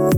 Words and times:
Hallo 0.00 0.08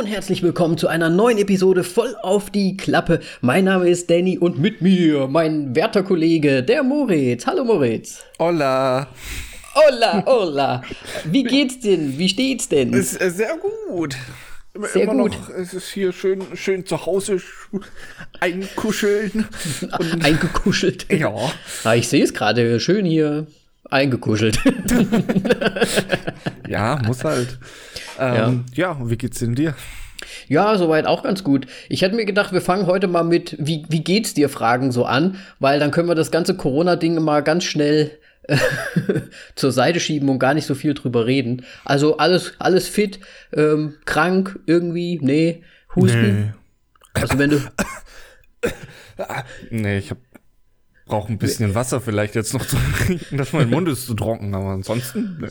und 0.00 0.06
herzlich 0.06 0.42
willkommen 0.42 0.76
zu 0.76 0.88
einer 0.88 1.08
neuen 1.08 1.38
Episode 1.38 1.84
voll 1.84 2.16
auf 2.22 2.50
die 2.50 2.76
Klappe. 2.76 3.20
Mein 3.42 3.66
Name 3.66 3.88
ist 3.88 4.10
Danny 4.10 4.38
und 4.38 4.58
mit 4.58 4.82
mir 4.82 5.28
mein 5.28 5.76
werter 5.76 6.02
Kollege, 6.02 6.64
der 6.64 6.82
Moritz. 6.82 7.46
Hallo 7.46 7.64
Moritz. 7.64 8.24
Hola. 8.40 9.06
Hola, 9.74 10.24
hola. 10.26 10.82
Wie 11.26 11.44
geht's 11.44 11.78
denn? 11.78 12.18
Wie 12.18 12.28
steht's 12.28 12.68
denn? 12.68 12.92
Ist 12.92 13.20
äh, 13.20 13.30
sehr 13.30 13.56
gut. 13.56 14.16
Sehr 14.74 15.02
Immer 15.02 15.14
gut. 15.24 15.32
Noch, 15.32 15.50
es 15.50 15.74
ist 15.74 15.90
hier 15.90 16.12
schön, 16.12 16.42
schön 16.54 16.86
zu 16.86 17.04
Hause 17.04 17.34
sch- 17.34 17.82
einkuscheln. 18.40 19.46
Eingekuschelt. 20.22 21.06
ja. 21.12 21.34
Ah, 21.84 21.94
ich 21.94 22.08
sehe 22.08 22.24
es 22.24 22.32
gerade 22.32 22.80
schön 22.80 23.04
hier 23.04 23.46
eingekuschelt. 23.90 24.58
Ja, 26.68 26.98
muss 27.06 27.22
halt. 27.24 27.58
Ähm, 28.18 28.64
ja. 28.74 28.96
wie 29.04 29.16
geht's 29.18 29.40
denn 29.40 29.54
dir? 29.54 29.74
Ja, 30.48 30.78
soweit 30.78 31.06
auch 31.06 31.22
ganz 31.22 31.44
gut. 31.44 31.66
Ich 31.90 32.00
hätte 32.00 32.14
mir 32.14 32.24
gedacht, 32.24 32.52
wir 32.54 32.62
fangen 32.62 32.86
heute 32.86 33.08
mal 33.08 33.24
mit 33.24 33.56
Wie, 33.58 33.84
wie 33.90 34.02
geht's 34.02 34.32
dir 34.32 34.48
Fragen 34.48 34.90
so 34.90 35.04
an, 35.04 35.36
weil 35.58 35.78
dann 35.80 35.90
können 35.90 36.08
wir 36.08 36.14
das 36.14 36.30
ganze 36.30 36.56
Corona-Ding 36.56 37.20
mal 37.22 37.42
ganz 37.42 37.64
schnell 37.64 38.12
zur 39.54 39.72
Seite 39.72 40.00
schieben 40.00 40.28
und 40.28 40.38
gar 40.38 40.54
nicht 40.54 40.66
so 40.66 40.74
viel 40.74 40.94
drüber 40.94 41.26
reden. 41.26 41.64
Also 41.84 42.16
alles, 42.16 42.54
alles 42.58 42.88
fit, 42.88 43.20
ähm, 43.52 43.94
krank, 44.04 44.58
irgendwie, 44.66 45.18
nee, 45.22 45.62
Husten. 45.94 46.54
Also 47.14 47.38
wenn 47.38 47.50
du, 47.50 47.60
Nee, 49.70 49.98
ich 49.98 50.10
hab 50.10 50.18
brauche 51.06 51.30
ein 51.30 51.38
bisschen 51.38 51.74
Wasser 51.74 52.00
vielleicht 52.00 52.34
jetzt 52.34 52.54
noch 52.54 52.64
zu 52.64 52.76
trinken, 52.76 53.36
dass 53.36 53.52
mein 53.52 53.68
Mund 53.68 53.88
ist 53.88 54.06
zu 54.06 54.14
trocken, 54.14 54.54
aber 54.54 54.70
ansonsten. 54.70 55.38
Nee. 55.40 55.48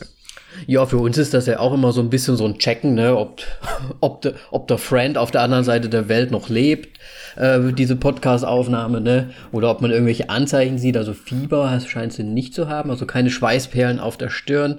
Ja, 0.66 0.86
für 0.86 0.98
uns 0.98 1.18
ist 1.18 1.34
das 1.34 1.46
ja 1.46 1.58
auch 1.58 1.72
immer 1.72 1.92
so 1.92 2.00
ein 2.00 2.10
bisschen 2.10 2.36
so 2.36 2.44
ein 2.46 2.58
Checken, 2.58 2.94
ne, 2.94 3.16
ob, 3.16 3.42
ob, 4.00 4.22
de, 4.22 4.34
ob 4.50 4.68
der 4.68 4.78
Friend 4.78 5.18
auf 5.18 5.30
der 5.30 5.42
anderen 5.42 5.64
Seite 5.64 5.88
der 5.88 6.08
Welt 6.08 6.30
noch 6.30 6.48
lebt, 6.48 6.98
äh, 7.36 7.72
diese 7.72 7.96
Podcast-Aufnahme, 7.96 9.00
ne, 9.00 9.30
oder 9.52 9.70
ob 9.70 9.80
man 9.80 9.90
irgendwelche 9.90 10.28
Anzeichen 10.30 10.78
sieht, 10.78 10.96
also 10.96 11.14
Fieber 11.14 11.78
scheint 11.80 12.12
sie 12.12 12.24
nicht 12.24 12.54
zu 12.54 12.68
haben, 12.68 12.90
also 12.90 13.06
keine 13.06 13.30
Schweißperlen 13.30 13.98
auf 14.00 14.16
der 14.16 14.30
Stirn. 14.30 14.78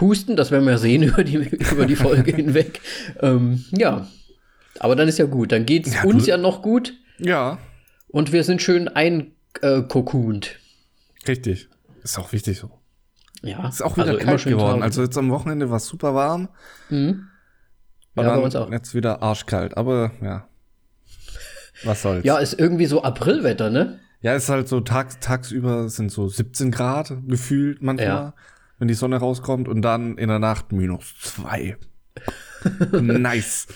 Husten, 0.00 0.34
das 0.36 0.50
werden 0.50 0.66
wir 0.66 0.78
sehen 0.78 1.02
über 1.04 1.22
die, 1.24 1.36
über 1.36 1.86
die 1.86 1.96
Folge 1.96 2.32
hinweg. 2.36 2.80
Ähm, 3.20 3.64
ja, 3.70 4.06
aber 4.80 4.96
dann 4.96 5.06
ist 5.08 5.18
ja 5.18 5.26
gut, 5.26 5.52
dann 5.52 5.66
geht's 5.66 5.94
Ja, 5.94 6.02
uns 6.04 6.26
ja 6.26 6.36
noch 6.36 6.62
gut 6.62 6.94
Ja, 7.18 7.58
und 8.08 8.32
wir 8.32 8.42
sind 8.44 8.60
schön 8.62 8.88
einkokunt. 8.88 10.56
richtig. 11.28 11.68
Ist 12.02 12.18
auch 12.18 12.32
wichtig 12.32 12.58
so. 12.58 12.70
Ja, 13.44 13.68
Ist 13.68 13.82
auch 13.82 13.96
wieder 13.96 14.06
also 14.06 14.18
immer 14.18 14.30
kalt 14.30 14.40
schön 14.40 14.52
geworden. 14.52 14.82
Also 14.82 15.02
jetzt 15.02 15.16
am 15.18 15.30
Wochenende 15.30 15.70
war 15.70 15.76
es 15.76 15.86
super 15.86 16.14
warm. 16.14 16.48
Mhm. 16.90 17.28
Ja, 18.16 18.22
dann 18.22 18.42
uns 18.42 18.54
auch. 18.56 18.70
jetzt 18.70 18.94
wieder 18.94 19.22
arschkalt. 19.22 19.76
Aber 19.76 20.12
ja. 20.22 20.48
Was 21.84 22.02
soll's. 22.02 22.24
Ja, 22.24 22.38
ist 22.38 22.58
irgendwie 22.58 22.86
so 22.86 23.02
Aprilwetter, 23.02 23.70
ne? 23.70 23.98
Ja, 24.20 24.34
ist 24.34 24.48
halt 24.48 24.68
so 24.68 24.80
tags, 24.80 25.18
tagsüber 25.20 25.88
sind 25.88 26.10
so 26.10 26.28
17 26.28 26.70
Grad 26.70 27.12
gefühlt 27.26 27.82
manchmal, 27.82 28.06
Ja. 28.06 28.34
wenn 28.78 28.88
die 28.88 28.94
Sonne 28.94 29.16
rauskommt 29.16 29.68
und 29.68 29.82
dann 29.82 30.16
in 30.16 30.28
der 30.28 30.38
Nacht 30.38 30.72
minus 30.72 31.14
zwei. 31.20 31.76
nice. 32.92 33.66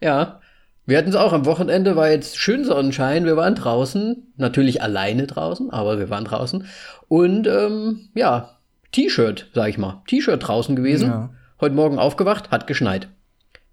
Ja. 0.00 0.40
Wir 0.88 0.98
hatten 0.98 1.08
es 1.08 1.16
auch 1.16 1.32
am 1.32 1.46
Wochenende, 1.46 1.96
war 1.96 2.10
jetzt 2.10 2.38
schön 2.38 2.64
Sonnenschein. 2.64 3.24
Wir 3.24 3.36
waren 3.36 3.56
draußen, 3.56 4.32
natürlich 4.36 4.82
alleine 4.82 5.26
draußen, 5.26 5.70
aber 5.70 5.98
wir 5.98 6.10
waren 6.10 6.24
draußen. 6.24 6.64
Und 7.08 7.48
ähm, 7.48 8.08
ja, 8.14 8.55
T-Shirt, 8.92 9.50
sag 9.54 9.68
ich 9.68 9.78
mal. 9.78 10.02
T-Shirt 10.06 10.46
draußen 10.46 10.76
gewesen. 10.76 11.08
Ja. 11.08 11.30
Heute 11.60 11.74
Morgen 11.74 11.98
aufgewacht, 11.98 12.50
hat 12.50 12.66
geschneit. 12.66 13.08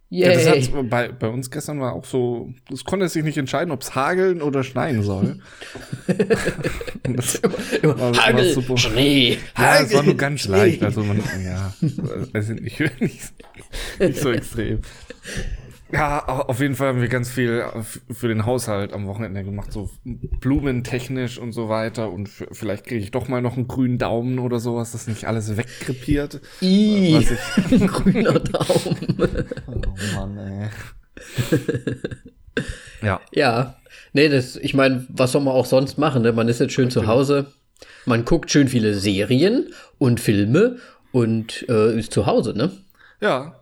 Ja, 0.09 0.27
Yay. 0.31 0.45
das 0.45 0.71
hat, 0.71 0.89
bei, 0.91 1.07
bei 1.11 1.27
uns 1.27 1.49
gestern 1.49 1.79
war 1.79 1.93
auch 1.93 2.05
so, 2.05 2.53
es 2.71 2.83
konnte 2.83 3.09
sich 3.09 3.23
nicht 3.23 3.37
entscheiden, 3.39 3.71
ob 3.71 3.81
es 3.81 3.95
hageln 3.95 4.43
oder 4.43 4.63
schneien 4.63 5.01
soll. 5.01 5.39
Das 7.03 7.41
war- 7.83 7.99
war 7.99 8.13
Hagel, 8.25 8.53
super. 8.53 8.77
Schnee, 8.77 9.37
Ja, 9.57 9.79
es 9.79 9.89
war 9.93 10.03
nur 10.03 10.13
Hagel, 10.13 10.15
ganz 10.15 10.41
Schnee. 10.41 10.51
leicht. 10.57 10.83
Also 10.83 11.03
man, 11.03 11.19
ja, 11.43 11.73
also 12.33 12.53
nicht, 12.53 12.79
nicht, 13.01 13.33
nicht 13.99 14.17
so 14.19 14.31
extrem. 14.31 14.79
Ja, 15.93 16.27
au- 16.27 16.47
auf 16.49 16.59
jeden 16.59 16.75
Fall 16.75 16.87
haben 16.89 17.01
wir 17.01 17.07
ganz 17.07 17.29
viel 17.29 17.63
f- 17.75 18.01
für 18.11 18.27
den 18.27 18.47
Haushalt 18.47 18.93
am 18.93 19.05
Wochenende 19.05 19.43
gemacht, 19.43 19.71
so 19.71 19.91
blumentechnisch 20.03 21.37
und 21.37 21.51
so 21.51 21.69
weiter. 21.69 22.11
Und 22.11 22.29
vielleicht 22.29 22.85
kriege 22.87 23.01
ich 23.03 23.11
doch 23.11 23.27
mal 23.27 23.41
noch 23.41 23.55
einen 23.57 23.67
grünen 23.67 23.99
Daumen 23.99 24.39
oder 24.39 24.59
sowas, 24.59 24.91
das 24.93 25.07
nicht 25.07 25.25
alles 25.25 25.55
wegkrepiert. 25.55 26.41
I, 26.61 27.13
Was 27.15 27.31
ich- 27.31 27.71
ein 27.81 27.87
grüner 27.87 28.39
Daumen. 28.39 29.17
Oh 29.67 30.15
Mann, 30.15 30.37
ey. 30.37 30.69
ja. 33.03 33.21
Ja, 33.31 33.75
nee, 34.13 34.29
das, 34.29 34.55
ich 34.55 34.73
meine, 34.73 35.05
was 35.09 35.31
soll 35.31 35.41
man 35.41 35.53
auch 35.53 35.65
sonst 35.65 35.97
machen? 35.97 36.21
Ne? 36.23 36.31
Man 36.33 36.47
ist 36.47 36.59
jetzt 36.59 36.73
schön 36.73 36.89
zu 36.91 37.07
Hause, 37.07 37.53
man 38.05 38.25
guckt 38.25 38.49
schön 38.51 38.67
viele 38.67 38.93
Serien 38.95 39.73
und 39.97 40.19
Filme 40.19 40.77
und 41.11 41.65
äh, 41.69 41.97
ist 41.99 42.13
zu 42.13 42.25
Hause, 42.25 42.53
ne? 42.57 42.71
Ja. 43.21 43.59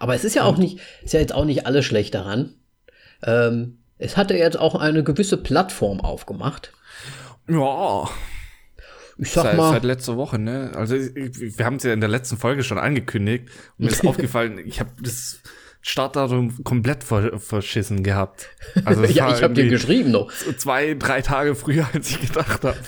Aber 0.00 0.14
es 0.14 0.24
ist 0.24 0.34
ja 0.34 0.44
auch 0.44 0.56
nicht, 0.56 0.80
ist 1.04 1.12
ja 1.12 1.20
jetzt 1.20 1.34
auch 1.34 1.44
nicht 1.44 1.66
alles 1.66 1.84
schlecht 1.84 2.14
daran. 2.14 2.54
Ähm, 3.22 3.78
es 3.98 4.16
hatte 4.16 4.34
jetzt 4.34 4.58
auch 4.58 4.74
eine 4.74 5.04
gewisse 5.04 5.36
Plattform 5.36 6.00
aufgemacht. 6.00 6.72
Ja. 7.48 8.08
Ich 9.18 9.32
sag 9.32 9.42
Seit, 9.44 9.56
mal, 9.58 9.72
seit 9.72 9.84
letzter 9.84 10.16
Woche, 10.16 10.38
ne? 10.38 10.72
Also 10.74 10.96
ich, 10.96 11.58
wir 11.58 11.66
haben 11.66 11.76
es 11.76 11.82
ja 11.82 11.92
in 11.92 12.00
der 12.00 12.08
letzten 12.08 12.38
Folge 12.38 12.64
schon 12.64 12.78
angekündigt. 12.78 13.50
Und 13.78 13.84
mir 13.84 13.90
ist 13.90 14.06
aufgefallen, 14.06 14.58
ich 14.64 14.80
habe 14.80 14.90
das 15.02 15.40
Startdatum 15.82 16.64
komplett 16.64 17.04
ver 17.04 17.38
verschissen 17.38 18.02
gehabt. 18.02 18.48
Also 18.86 19.04
ja, 19.04 19.36
ich 19.36 19.42
habe 19.42 19.52
dir 19.52 19.68
geschrieben 19.68 20.12
noch. 20.12 20.32
zwei, 20.56 20.94
drei 20.94 21.20
Tage 21.20 21.54
früher, 21.54 21.86
als 21.92 22.08
ich 22.08 22.22
gedacht 22.22 22.64
habe. 22.64 22.78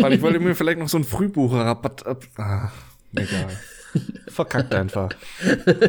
Weil 0.00 0.14
ich 0.14 0.22
wollte 0.22 0.40
mir 0.40 0.56
vielleicht 0.56 0.80
noch 0.80 0.88
so 0.88 0.96
einen 0.96 1.04
Frühbucherrabatt 1.04 2.04
ab. 2.04 2.24
Ah, 2.36 2.72
egal. 3.14 3.46
Verkackt 4.28 4.74
einfach. 4.74 5.10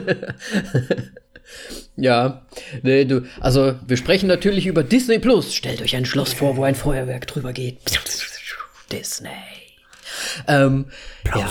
Ja, 1.95 2.45
nee, 2.83 3.05
du, 3.05 3.23
also 3.39 3.75
wir 3.85 3.97
sprechen 3.97 4.27
natürlich 4.27 4.67
über 4.67 4.83
Disney 4.83 5.19
Plus. 5.19 5.53
Stellt 5.53 5.81
euch 5.81 5.95
ein 5.95 6.05
Schloss 6.05 6.31
vor, 6.31 6.55
wo 6.57 6.63
ein 6.63 6.75
Feuerwerk 6.75 7.25
drüber 7.27 7.53
geht. 7.53 7.79
Disney. 8.91 9.29
Ähm, 10.47 10.85
ja. 11.25 11.49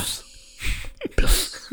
Plus. 1.17 1.71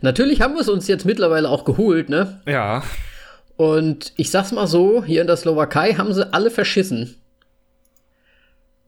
Natürlich 0.00 0.40
haben 0.40 0.54
wir 0.54 0.60
es 0.60 0.68
uns 0.68 0.86
jetzt 0.86 1.04
mittlerweile 1.04 1.48
auch 1.48 1.64
geholt, 1.64 2.08
ne? 2.08 2.40
Ja. 2.46 2.84
Und 3.56 4.12
ich 4.16 4.30
sag's 4.30 4.52
mal 4.52 4.66
so, 4.66 5.04
hier 5.04 5.20
in 5.20 5.26
der 5.26 5.36
Slowakei 5.36 5.94
haben 5.94 6.12
sie 6.14 6.32
alle 6.32 6.50
verschissen. 6.50 7.16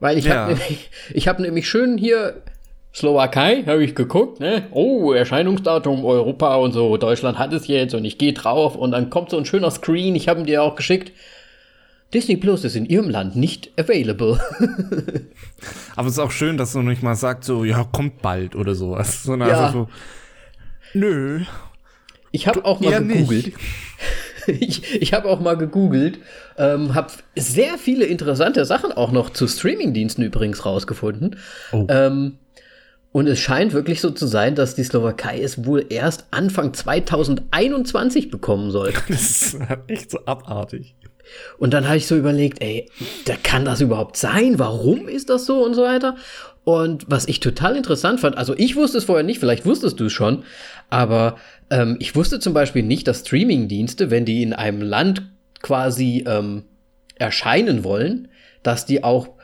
Weil 0.00 0.18
ich 0.18 0.26
Ja. 0.26 0.42
hab 0.42 0.48
nämlich, 0.48 0.90
ich 1.12 1.28
habe 1.28 1.42
nämlich 1.42 1.68
schön 1.68 1.98
hier 1.98 2.42
Slowakei, 2.96 3.62
habe 3.66 3.84
ich 3.84 3.94
geguckt, 3.94 4.40
ne? 4.40 4.68
Oh, 4.70 5.12
Erscheinungsdatum 5.12 6.02
Europa 6.06 6.54
und 6.56 6.72
so, 6.72 6.96
Deutschland 6.96 7.38
hat 7.38 7.52
es 7.52 7.66
jetzt 7.66 7.94
und 7.94 8.06
ich 8.06 8.16
gehe 8.16 8.32
drauf 8.32 8.74
und 8.74 8.92
dann 8.92 9.10
kommt 9.10 9.28
so 9.28 9.36
ein 9.36 9.44
schöner 9.44 9.70
Screen, 9.70 10.14
ich 10.14 10.28
habe 10.28 10.40
ihn 10.40 10.46
dir 10.46 10.62
auch 10.62 10.76
geschickt. 10.76 11.12
Disney 12.14 12.36
Plus 12.38 12.64
ist 12.64 12.74
in 12.74 12.86
ihrem 12.86 13.10
Land 13.10 13.36
nicht 13.36 13.70
available. 13.78 14.40
Aber 15.96 16.06
es 16.08 16.14
ist 16.14 16.18
auch 16.18 16.30
schön, 16.30 16.56
dass 16.56 16.72
du 16.72 16.80
nicht 16.80 17.02
mal 17.02 17.16
sagt, 17.16 17.44
so, 17.44 17.64
ja, 17.64 17.84
kommt 17.84 18.22
bald 18.22 18.56
oder 18.56 18.74
sowas. 18.74 19.24
Sondern 19.24 19.50
Ja. 19.50 19.56
einfach 19.58 19.72
so, 19.74 19.88
nö. 20.94 21.42
Ich 22.32 22.46
habe 22.48 22.64
auch 22.64 22.80
mal 22.80 23.02
gegoogelt. 23.02 23.46
nicht. 23.46 23.52
Ich, 24.48 25.02
ich 25.02 25.12
habe 25.12 25.28
auch 25.28 25.40
mal 25.40 25.56
gegoogelt, 25.56 26.20
ähm, 26.56 26.94
habe 26.94 27.08
sehr 27.34 27.78
viele 27.78 28.04
interessante 28.04 28.64
Sachen 28.64 28.92
auch 28.92 29.10
noch 29.10 29.30
zu 29.30 29.48
Streamingdiensten 29.48 30.22
übrigens 30.22 30.64
rausgefunden. 30.64 31.34
Oh. 31.72 31.84
Ähm, 31.90 32.38
und 33.16 33.26
es 33.28 33.40
scheint 33.40 33.72
wirklich 33.72 34.02
so 34.02 34.10
zu 34.10 34.26
sein, 34.26 34.54
dass 34.56 34.74
die 34.74 34.84
Slowakei 34.84 35.40
es 35.40 35.64
wohl 35.64 35.86
erst 35.88 36.26
Anfang 36.32 36.74
2021 36.74 38.30
bekommen 38.30 38.70
soll. 38.70 38.92
Das 39.08 39.22
ist 39.22 39.58
echt 39.86 40.10
so 40.10 40.18
abartig. 40.26 40.94
Und 41.56 41.72
dann 41.72 41.86
habe 41.86 41.96
ich 41.96 42.06
so 42.06 42.14
überlegt, 42.14 42.60
ey, 42.60 42.90
da 43.24 43.36
kann 43.42 43.64
das 43.64 43.80
überhaupt 43.80 44.18
sein? 44.18 44.58
Warum 44.58 45.08
ist 45.08 45.30
das 45.30 45.46
so 45.46 45.64
und 45.64 45.72
so 45.72 45.84
weiter? 45.84 46.16
Und 46.64 47.06
was 47.08 47.26
ich 47.26 47.40
total 47.40 47.76
interessant 47.76 48.20
fand, 48.20 48.36
also 48.36 48.54
ich 48.54 48.76
wusste 48.76 48.98
es 48.98 49.04
vorher 49.04 49.24
nicht, 49.24 49.40
vielleicht 49.40 49.64
wusstest 49.64 49.98
du 49.98 50.04
es 50.04 50.12
schon, 50.12 50.44
aber 50.90 51.36
ähm, 51.70 51.96
ich 52.00 52.14
wusste 52.16 52.38
zum 52.38 52.52
Beispiel 52.52 52.82
nicht, 52.82 53.08
dass 53.08 53.20
Streamingdienste, 53.20 54.10
wenn 54.10 54.26
die 54.26 54.42
in 54.42 54.52
einem 54.52 54.82
Land 54.82 55.22
quasi 55.62 56.22
ähm, 56.28 56.64
erscheinen 57.14 57.82
wollen, 57.82 58.28
dass 58.62 58.84
die 58.84 59.02
auch 59.02 59.35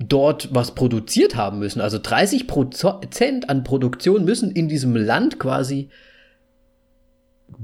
dort 0.00 0.48
was 0.52 0.74
produziert 0.74 1.36
haben 1.36 1.58
müssen. 1.60 1.80
Also 1.80 1.98
30 2.02 2.46
Prozent 2.46 3.48
an 3.48 3.62
Produktion 3.62 4.24
müssen 4.24 4.50
in 4.50 4.68
diesem 4.68 4.96
Land 4.96 5.38
quasi 5.38 5.90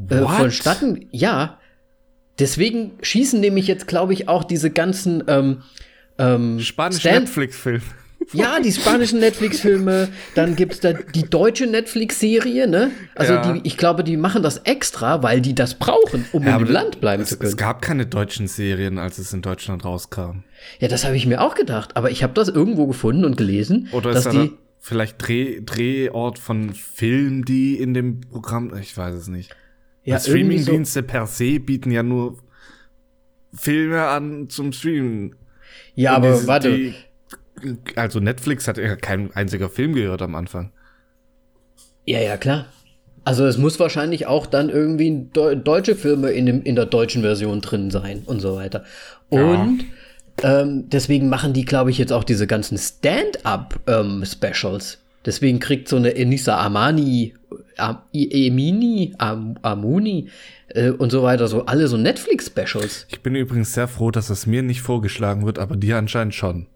äh, 0.09 0.19
vonstatten, 0.19 1.09
ja, 1.11 1.59
Deswegen 2.39 2.93
schießen 3.01 3.41
nämlich 3.41 3.67
jetzt, 3.67 3.87
glaube 3.87 4.13
ich, 4.13 4.29
auch 4.29 4.45
diese 4.45 4.71
ganzen 4.71 5.25
ähm, 5.27 5.63
ähm, 6.19 6.61
Spanische 6.61 7.01
Stand- 7.01 7.21
Netflix-Film. 7.21 7.83
Ja, 8.33 8.59
die 8.61 8.73
spanischen 8.73 9.21
Netflix-Filme, 9.21 10.09
dann 10.35 10.57
gibt's 10.57 10.81
da 10.81 10.93
die 10.93 11.23
deutsche 11.23 11.67
Netflix-Serie, 11.67 12.67
ne? 12.69 12.91
Also 13.15 13.35
Ja. 13.35 13.53
die, 13.53 13.61
ich 13.65 13.77
glaube, 13.77 14.03
die 14.03 14.17
machen 14.17 14.43
das 14.43 14.59
extra, 14.59 15.23
weil 15.23 15.41
die 15.41 15.55
das 15.55 15.75
brauchen, 15.75 16.27
um 16.33 16.45
Ja, 16.45 16.59
dem 16.59 16.69
Land 16.69 17.01
bleiben 17.01 17.23
es, 17.23 17.29
zu 17.29 17.35
es 17.37 17.41
können. 17.41 17.57
gab 17.57 17.83
keine 17.83 18.05
deutschen 18.07 18.49
Serien, 18.49 18.99
als 18.99 19.19
es 19.19 19.33
in 19.33 19.43
Deutschland 19.43 19.85
rauskam. 19.85 20.43
Ja, 20.81 20.89
das 20.89 21.05
habe 21.05 21.17
ich 21.17 21.27
mir 21.27 21.41
auch 21.41 21.55
gedacht, 21.55 21.97
aber 21.97 22.11
ich 22.11 22.23
habe 22.25 22.33
das 22.35 22.49
irgendwo 22.49 22.87
gefunden 22.87 23.25
und 23.25 23.37
gelesen, 23.37 23.89
Oder 23.93 24.11
dass 24.13 24.27
ist 24.27 24.35
da 24.35 24.43
die. 24.43 24.53
vielleicht 24.81 25.17
Dreh, 25.27 25.61
Drehort 25.65 26.39
von 26.41 26.75
Filmen, 26.75 27.45
die 27.45 27.77
in 27.79 27.95
dem 27.95 28.21
Programm, 28.23 28.73
ich 28.81 28.97
weiß 28.97 29.15
es 29.15 29.29
nicht. 29.29 29.55
Ja, 30.03 30.17
irgendwie 30.17 30.23
so- 30.25 30.31
Streamingdienste 30.33 31.03
per 31.05 31.27
se 31.27 31.61
bieten 31.61 31.91
ja 31.93 32.03
nur 32.03 32.39
Filme 33.55 34.03
an 34.07 34.49
zum 34.49 34.73
Streamen. 34.73 35.35
Ja, 35.95 36.11
Und 36.17 36.25
aber 36.25 36.33
diese- 36.35 36.47
warte. 36.47 36.77
die- 36.77 36.95
also 37.95 38.21
Netflix 38.21 38.69
hat 38.69 38.77
ja 38.79 38.97
kein 38.97 39.31
einziger 39.35 39.69
Film 39.69 39.93
gehört 39.95 40.23
am 40.23 40.35
Anfang. 40.35 40.73
Ja, 42.05 42.21
ja, 42.21 42.37
klar. 42.37 42.67
Also 43.25 43.45
es 43.45 43.59
muss 43.59 43.79
wahrscheinlich 43.81 44.27
auch 44.27 44.47
dann 44.47 44.71
irgendwie 44.71 45.27
deu 45.33 45.57
deutsche 45.57 45.97
Filme 45.97 46.31
in, 46.31 46.47
dem, 46.47 46.63
in 46.63 46.77
der 46.77 46.87
deutschen 46.87 47.23
Version 47.23 47.61
drin 47.61 47.91
sein 47.91 48.23
und 48.25 48.39
so 48.41 48.55
weiter. 48.55 48.85
Und 49.29 49.85
ähm, 50.45 50.89
deswegen 50.89 51.29
machen 51.29 51.53
die, 51.53 51.65
glaube 51.65 51.91
ich, 51.91 51.99
jetzt 51.99 52.13
auch 52.13 52.23
diese 52.23 52.47
ganzen 52.47 52.79
Stand-up-Specials. 52.79 54.99
deswegen 55.25 55.59
kriegt 55.59 55.89
so 55.89 55.97
eine 55.97 56.15
Enisa 56.15 56.57
Amani, 56.59 57.35
Am, 57.77 57.99
Emini, 58.13 59.15
Am, 59.19 59.59
Amuni 59.63 60.29
äh, 60.69 60.91
und 60.91 61.11
so 61.11 61.25
weiter, 61.25 61.49
so 61.49 61.67
alle 61.67 61.89
so 61.89 61.97
Netflix-Specials. 61.97 63.07
Ich 63.09 63.23
bin 63.23 63.35
übrigens 63.35 63.75
sehr 63.75 63.89
froh, 63.89 64.13
dass 64.13 64.31
es 64.31 64.47
mir 64.47 64.63
nicht 64.63 64.83
vorgeschlagen 64.83 65.45
wird, 65.47 65.59
aber 65.59 65.75
dir 65.75 65.97
anscheinend 65.97 66.37
schon. 66.37 66.69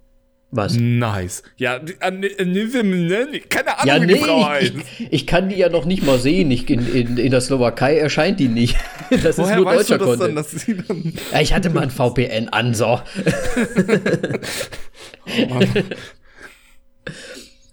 Was? 0.52 0.74
Nice. 0.76 1.44
Ja, 1.58 1.78
die- 1.78 1.94
an- 2.00 2.24
an- 2.38 2.54
an- 2.54 3.40
keine 3.48 3.78
Ahnung, 3.78 3.86
Ja, 3.86 4.02
wie 4.02 4.06
nee, 4.06 4.14
die 4.14 4.18
Frau 4.18 4.48
heißt. 4.48 4.72
ich, 4.74 5.00
ich, 5.00 5.12
ich 5.12 5.26
kann 5.26 5.48
die 5.48 5.54
ja 5.56 5.68
noch 5.68 5.84
nicht 5.84 6.02
mal 6.04 6.18
sehen. 6.18 6.50
Ich, 6.50 6.68
in, 6.68 6.92
in, 6.92 7.16
in 7.18 7.30
der 7.30 7.40
Slowakei 7.40 7.96
erscheint 7.98 8.40
die 8.40 8.48
nicht. 8.48 8.76
Das 9.10 9.24
ist 9.24 9.38
Woher 9.38 9.56
nur 9.56 9.66
weißt 9.66 9.90
du 9.90 9.98
deutscher 9.98 9.98
das 9.98 10.18
dann, 10.18 10.34
Content. 10.34 10.38
dass 10.38 10.50
sie 10.62 10.76
dann 10.76 11.12
Ja, 11.32 11.40
ich 11.40 11.52
hatte 11.54 11.70
mal 11.70 11.82
ein 11.82 11.90
VPN 11.90 12.48
an, 12.48 12.74
so. 12.74 13.00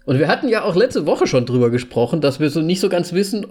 Und 0.04 0.18
wir 0.18 0.28
hatten 0.28 0.48
ja 0.48 0.62
auch 0.62 0.74
letzte 0.74 1.04
Woche 1.06 1.26
schon 1.26 1.44
drüber 1.46 1.70
gesprochen, 1.70 2.20
dass 2.22 2.40
wir 2.40 2.48
so 2.50 2.60
nicht 2.62 2.80
so 2.80 2.88
ganz 2.88 3.12
wissen, 3.12 3.46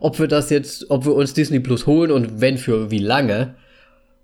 ob 0.00 0.18
wir 0.18 0.26
das 0.26 0.50
jetzt, 0.50 0.90
ob 0.90 1.04
wir 1.06 1.14
uns 1.14 1.34
Disney 1.34 1.60
Plus 1.60 1.86
holen 1.86 2.10
und 2.10 2.40
wenn 2.40 2.58
für 2.58 2.90
wie 2.90 2.98
lange. 2.98 3.54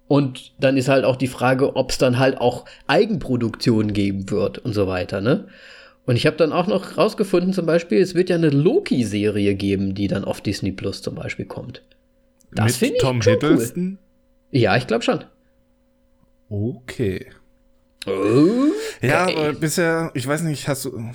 Und 0.09 0.53
dann 0.61 0.77
ist 0.77 0.89
halt 0.89 1.05
auch 1.05 1.17
die 1.17 1.27
Frage, 1.27 1.75
ob 1.77 1.91
es 1.91 1.99
dann 1.99 2.19
halt 2.19 2.41
auch 2.41 2.65
Eigenproduktionen 2.87 3.93
geben 3.93 4.31
wird 4.31 4.59
und 4.59 4.73
so 4.73 4.87
weiter, 4.87 5.21
ne? 5.21 5.49
Und 6.05 6.15
ich 6.15 6.27
habe 6.27 6.37
dann 6.37 6.53
auch 6.53 6.69
noch 6.69 6.97
rausgefunden, 6.97 7.53
zum 7.53 7.67
Beispiel, 7.67 7.99
es 8.01 8.15
wird 8.15 8.31
ja 8.31 8.37
eine 8.37 8.51
Loki-Serie 8.51 9.57
geben, 9.57 9.95
die 9.97 10.07
dann 10.07 10.25
auf 10.25 10.41
Disney 10.41 10.71
Plus 10.71 11.03
zum 11.03 11.17
Beispiel 11.17 11.47
kommt. 11.47 11.83
Das 12.53 12.67
mit 12.67 12.75
finde 12.77 12.95
ich 12.95 13.01
Tom 13.03 13.23
schon 13.23 13.33
Hiddleston? 13.33 13.99
Ja, 14.53 14.77
ich 14.77 14.87
glaube 14.87 15.03
schon. 15.03 15.25
Okay. 16.49 17.27
Oh. 18.07 18.13
Ja, 19.03 19.25
Okay. 19.25 19.35
aber 19.37 19.53
bisher, 19.55 20.13
ich 20.15 20.27
weiß 20.27 20.43
nicht, 20.43 20.69
hast 20.69 20.85
du. 20.85 21.11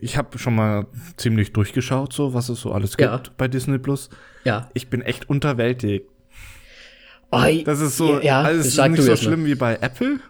Ich 0.00 0.16
habe 0.16 0.38
schon 0.38 0.54
mal 0.54 0.86
ziemlich 1.16 1.52
durchgeschaut, 1.52 2.12
so 2.12 2.34
was 2.34 2.50
es 2.50 2.60
so 2.60 2.70
alles 2.70 2.96
gibt 2.96 3.10
Ja. 3.10 3.22
bei 3.36 3.48
Disney 3.48 3.78
Plus. 3.78 4.10
Ja. 4.44 4.68
Ich 4.74 4.88
bin 4.90 5.00
echt 5.02 5.28
unterwältigt. 5.28 6.06
Ei, 7.30 7.62
Das 7.64 7.80
ist 7.80 7.96
so, 7.98 8.20
ja, 8.20 8.40
also 8.42 8.60
es 8.60 8.68
ist 8.68 8.88
nicht 8.88 9.02
so 9.02 9.10
mal. 9.10 9.16
schlimm 9.16 9.44
wie 9.44 9.54
bei 9.54 9.76
Apple. 9.76 10.20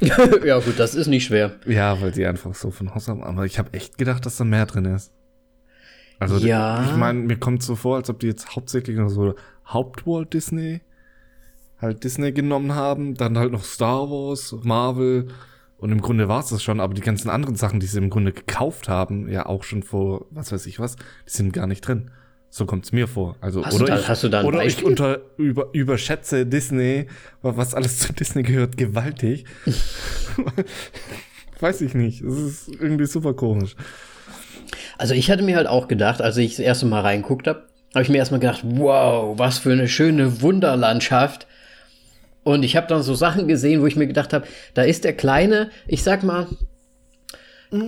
ja, 0.00 0.58
gut, 0.60 0.78
das 0.78 0.94
ist 0.94 1.08
nicht 1.08 1.24
schwer. 1.26 1.56
Ja, 1.66 2.00
weil 2.00 2.10
die 2.12 2.24
einfach 2.24 2.54
so 2.54 2.70
von 2.70 2.94
Haus 2.94 3.08
haben. 3.08 3.22
Aber 3.22 3.44
ich 3.44 3.58
habe 3.58 3.74
echt 3.74 3.98
gedacht, 3.98 4.24
dass 4.24 4.36
da 4.36 4.44
mehr 4.44 4.64
drin 4.66 4.86
ist. 4.86 5.12
Also 6.18 6.38
Ja. 6.38 6.82
ich 6.84 6.96
meine, 6.96 7.20
mir 7.20 7.36
kommt 7.36 7.62
so 7.62 7.76
vor, 7.76 7.96
als 7.96 8.08
ob 8.08 8.20
die 8.20 8.26
jetzt 8.28 8.56
hauptsächlich 8.56 8.96
noch 8.96 9.10
so 9.10 9.34
Hauptwalt 9.66 10.32
Disney 10.32 10.80
halt 11.80 12.04
Disney 12.04 12.32
genommen 12.32 12.74
haben, 12.74 13.14
dann 13.14 13.36
halt 13.36 13.52
noch 13.52 13.62
Star 13.64 14.08
Wars, 14.08 14.54
Marvel 14.62 15.28
und 15.76 15.92
im 15.92 16.00
Grunde 16.00 16.26
war 16.26 16.40
es 16.40 16.48
das 16.48 16.62
schon, 16.62 16.80
aber 16.80 16.94
die 16.94 17.02
ganzen 17.02 17.28
anderen 17.28 17.54
Sachen, 17.56 17.80
die 17.80 17.86
sie 17.86 17.98
im 17.98 18.08
Grunde 18.08 18.32
gekauft 18.32 18.88
haben, 18.88 19.28
ja 19.28 19.44
auch 19.44 19.62
schon 19.62 19.82
vor, 19.82 20.24
was 20.30 20.52
weiß 20.52 20.64
ich 20.66 20.80
was, 20.80 20.96
die 20.96 21.02
sind 21.26 21.52
gar 21.52 21.66
nicht 21.66 21.82
drin. 21.82 22.10
So 22.48 22.64
kommt's 22.64 22.92
mir 22.92 23.06
vor. 23.08 23.36
Also 23.40 23.64
Hast 23.64 23.78
du 23.78 23.82
oder 23.84 23.94
da- 23.94 24.00
ich, 24.00 24.08
hast 24.08 24.24
oder 24.24 24.64
ich 24.64 24.82
unter, 24.84 25.20
über, 25.36 25.68
überschätze 25.72 26.46
Disney, 26.46 27.06
was 27.42 27.74
alles 27.74 27.98
zu 27.98 28.12
Disney 28.12 28.42
gehört, 28.42 28.76
gewaltig. 28.76 29.44
Weiß 31.60 31.80
ich 31.80 31.94
nicht. 31.94 32.22
Es 32.22 32.38
ist 32.38 32.68
irgendwie 32.68 33.06
super 33.06 33.34
komisch. 33.34 33.74
Also 34.98 35.14
ich 35.14 35.30
hatte 35.30 35.42
mir 35.42 35.56
halt 35.56 35.66
auch 35.66 35.88
gedacht, 35.88 36.20
als 36.22 36.36
ich 36.36 36.50
das 36.52 36.58
erste 36.60 36.86
Mal 36.86 37.00
reinguckt 37.00 37.46
habe, 37.46 37.64
habe 37.94 38.02
ich 38.02 38.08
mir 38.08 38.18
erstmal 38.18 38.40
gedacht, 38.40 38.60
wow, 38.64 39.38
was 39.38 39.58
für 39.58 39.72
eine 39.72 39.88
schöne 39.88 40.42
Wunderlandschaft. 40.42 41.46
Und 42.42 42.62
ich 42.62 42.76
habe 42.76 42.86
dann 42.86 43.02
so 43.02 43.14
Sachen 43.14 43.48
gesehen, 43.48 43.80
wo 43.80 43.86
ich 43.86 43.96
mir 43.96 44.06
gedacht 44.06 44.32
habe, 44.32 44.46
da 44.74 44.82
ist 44.82 45.04
der 45.04 45.14
kleine, 45.14 45.70
ich 45.86 46.02
sag 46.02 46.22
mal, 46.22 46.46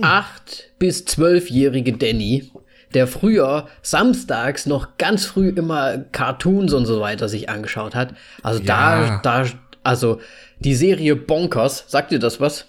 acht 0.01 0.71
bis 0.79 1.05
zwölfjährige 1.05 1.93
Danny, 1.93 2.51
der 2.93 3.07
früher 3.07 3.67
samstags 3.81 4.65
noch 4.65 4.97
ganz 4.97 5.25
früh 5.25 5.49
immer 5.49 5.99
Cartoons 6.11 6.73
und 6.73 6.85
so 6.85 6.99
weiter 7.01 7.29
sich 7.29 7.49
angeschaut 7.49 7.95
hat. 7.95 8.13
Also 8.43 8.61
Ja. 8.63 9.19
da, 9.21 9.43
da, 9.43 9.49
also 9.83 10.19
die 10.59 10.75
Serie 10.75 11.15
Bonkers, 11.15 11.85
sagt 11.87 12.11
dir 12.11 12.19
das 12.19 12.39
was? 12.39 12.65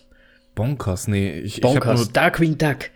Bonkers, 0.55 1.09
nee. 1.09 1.39
Ich, 1.41 1.57
ich 1.57 1.61
Bonkers, 1.63 2.01
nur, 2.01 2.13
Darkwing 2.13 2.59
Duck, 2.59 2.91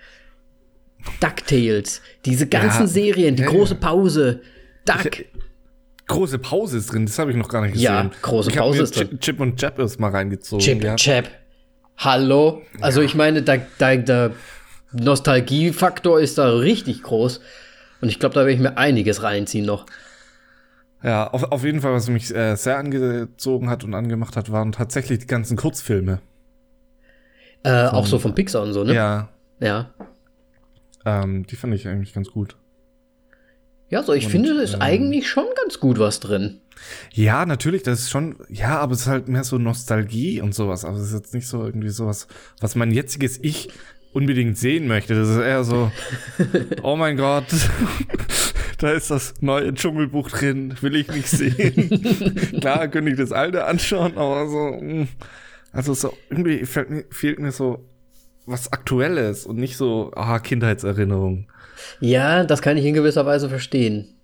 DuckTales, 1.20 2.00
diese 2.24 2.46
ganzen 2.46 2.82
Ja, 2.82 2.86
Serien, 2.86 3.36
die 3.36 3.42
ja, 3.42 3.48
große. 3.48 3.74
Pause, 3.76 4.40
Duck. 4.84 5.06
Ich- 5.20 5.26
große 6.06 6.38
Pause 6.38 6.78
ist 6.78 6.92
drin, 6.92 7.06
das 7.06 7.18
habe 7.18 7.30
ich 7.30 7.36
noch 7.36 7.48
gar 7.48 7.62
nicht 7.62 7.72
gesehen. 7.72 7.84
Ja, 7.86 8.10
große 8.22 8.50
ich 8.50 8.56
Pause 8.56 8.82
ist 8.82 8.96
drin. 8.96 9.08
Chip, 9.10 9.20
Chip 9.20 9.40
und 9.40 9.56
Chap 9.58 9.78
erst 9.78 9.98
mal 10.00 10.10
reingezogen. 10.10 10.62
Chip, 10.64 10.82
ja. 10.84 10.96
Chap. 10.96 11.28
Hallo? 11.96 12.62
Also 12.80 13.00
ich 13.02 13.14
meine, 13.14 13.42
da, 13.42 13.56
da, 13.78 13.96
der 13.96 14.32
Nostalgiefaktor 14.94 16.20
ist 16.20 16.38
da 16.38 16.48
richtig 16.50 17.02
groß. 17.02 17.40
Und 18.00 18.08
ich 18.08 18.18
glaube, 18.18 18.34
da 18.34 18.40
werde 18.40 18.52
ich 18.52 18.60
mir 18.60 18.76
einiges 18.78 19.22
reinziehen 19.22 19.64
noch. 19.66 19.86
Ja, 21.02 21.28
auf, 21.28 21.44
auf 21.44 21.64
jeden 21.64 21.80
Fall, 21.80 21.92
was 21.92 22.08
mich 22.08 22.34
äh, 22.34 22.54
sehr 22.56 22.78
angezogen 22.78 23.68
hat 23.68 23.84
und 23.84 23.94
angemacht 23.94 24.36
hat, 24.36 24.50
waren 24.50 24.72
tatsächlich 24.72 25.18
die 25.18 25.26
ganzen 25.26 25.56
Kurzfilme. 25.56 26.20
Äh, 27.62 27.86
auch 27.86 28.06
so 28.06 28.18
von 28.18 28.34
Pixar 28.34 28.62
und 28.62 28.72
so, 28.72 28.84
ne? 28.84 28.94
Ja, 28.94 29.28
Ja. 29.60 29.90
ähm, 31.04 31.46
die 31.46 31.56
fand 31.56 31.74
ich 31.74 31.88
eigentlich 31.88 32.12
ganz 32.14 32.30
gut. 32.30 32.56
Ja, 33.88 34.02
so 34.02 34.12
ich 34.12 34.28
finde, 34.28 34.54
da 34.54 34.62
ist 34.62 34.74
ähm, 34.74 34.82
eigentlich 34.82 35.28
schon 35.28 35.44
ganz 35.62 35.78
gut 35.78 35.98
was 35.98 36.20
drin. 36.20 36.60
Ja, 37.12 37.46
natürlich, 37.46 37.82
das 37.82 38.00
ist 38.00 38.10
schon, 38.10 38.36
ja, 38.48 38.78
aber 38.78 38.92
es 38.94 39.02
ist 39.02 39.06
halt 39.06 39.28
mehr 39.28 39.44
so 39.44 39.58
Nostalgie 39.58 40.40
und 40.40 40.54
sowas. 40.54 40.84
Aber 40.84 40.96
es 40.96 41.04
ist 41.04 41.12
jetzt 41.14 41.34
nicht 41.34 41.46
so 41.46 41.64
irgendwie 41.64 41.90
sowas, 41.90 42.26
was 42.60 42.74
mein 42.74 42.90
jetziges 42.90 43.38
Ich 43.42 43.68
unbedingt 44.14 44.56
sehen 44.56 44.86
möchte. 44.86 45.14
Das 45.14 45.28
ist 45.28 45.38
eher 45.38 45.64
so, 45.64 45.90
oh 46.82 46.96
mein 46.96 47.16
Gott, 47.16 47.46
da 48.78 48.92
ist 48.92 49.10
das 49.10 49.34
neue 49.40 49.74
Dschungelbuch 49.74 50.30
drin, 50.30 50.74
will 50.80 50.96
ich 50.96 51.08
nicht 51.08 51.28
sehen. 51.28 51.90
Klar, 52.60 52.88
könnte 52.88 53.10
ich 53.10 53.18
das 53.18 53.32
alte 53.32 53.64
anschauen, 53.66 54.16
aber 54.16 54.48
so, 54.48 54.78
mm, 54.80 55.08
also 55.72 55.92
so, 55.92 56.16
irgendwie 56.30 56.64
fehlt 56.64 56.90
mir, 56.90 57.04
fehlt 57.10 57.38
mir 57.40 57.52
so 57.52 57.84
was 58.46 58.72
Aktuelles 58.72 59.46
und 59.46 59.56
nicht 59.56 59.76
so, 59.76 60.12
ah, 60.14 60.38
Kindheitserinnerung. 60.38 61.48
Ja, 62.00 62.44
das 62.44 62.62
kann 62.62 62.76
ich 62.76 62.84
in 62.84 62.94
gewisser 62.94 63.26
Weise 63.26 63.48
verstehen. 63.48 64.14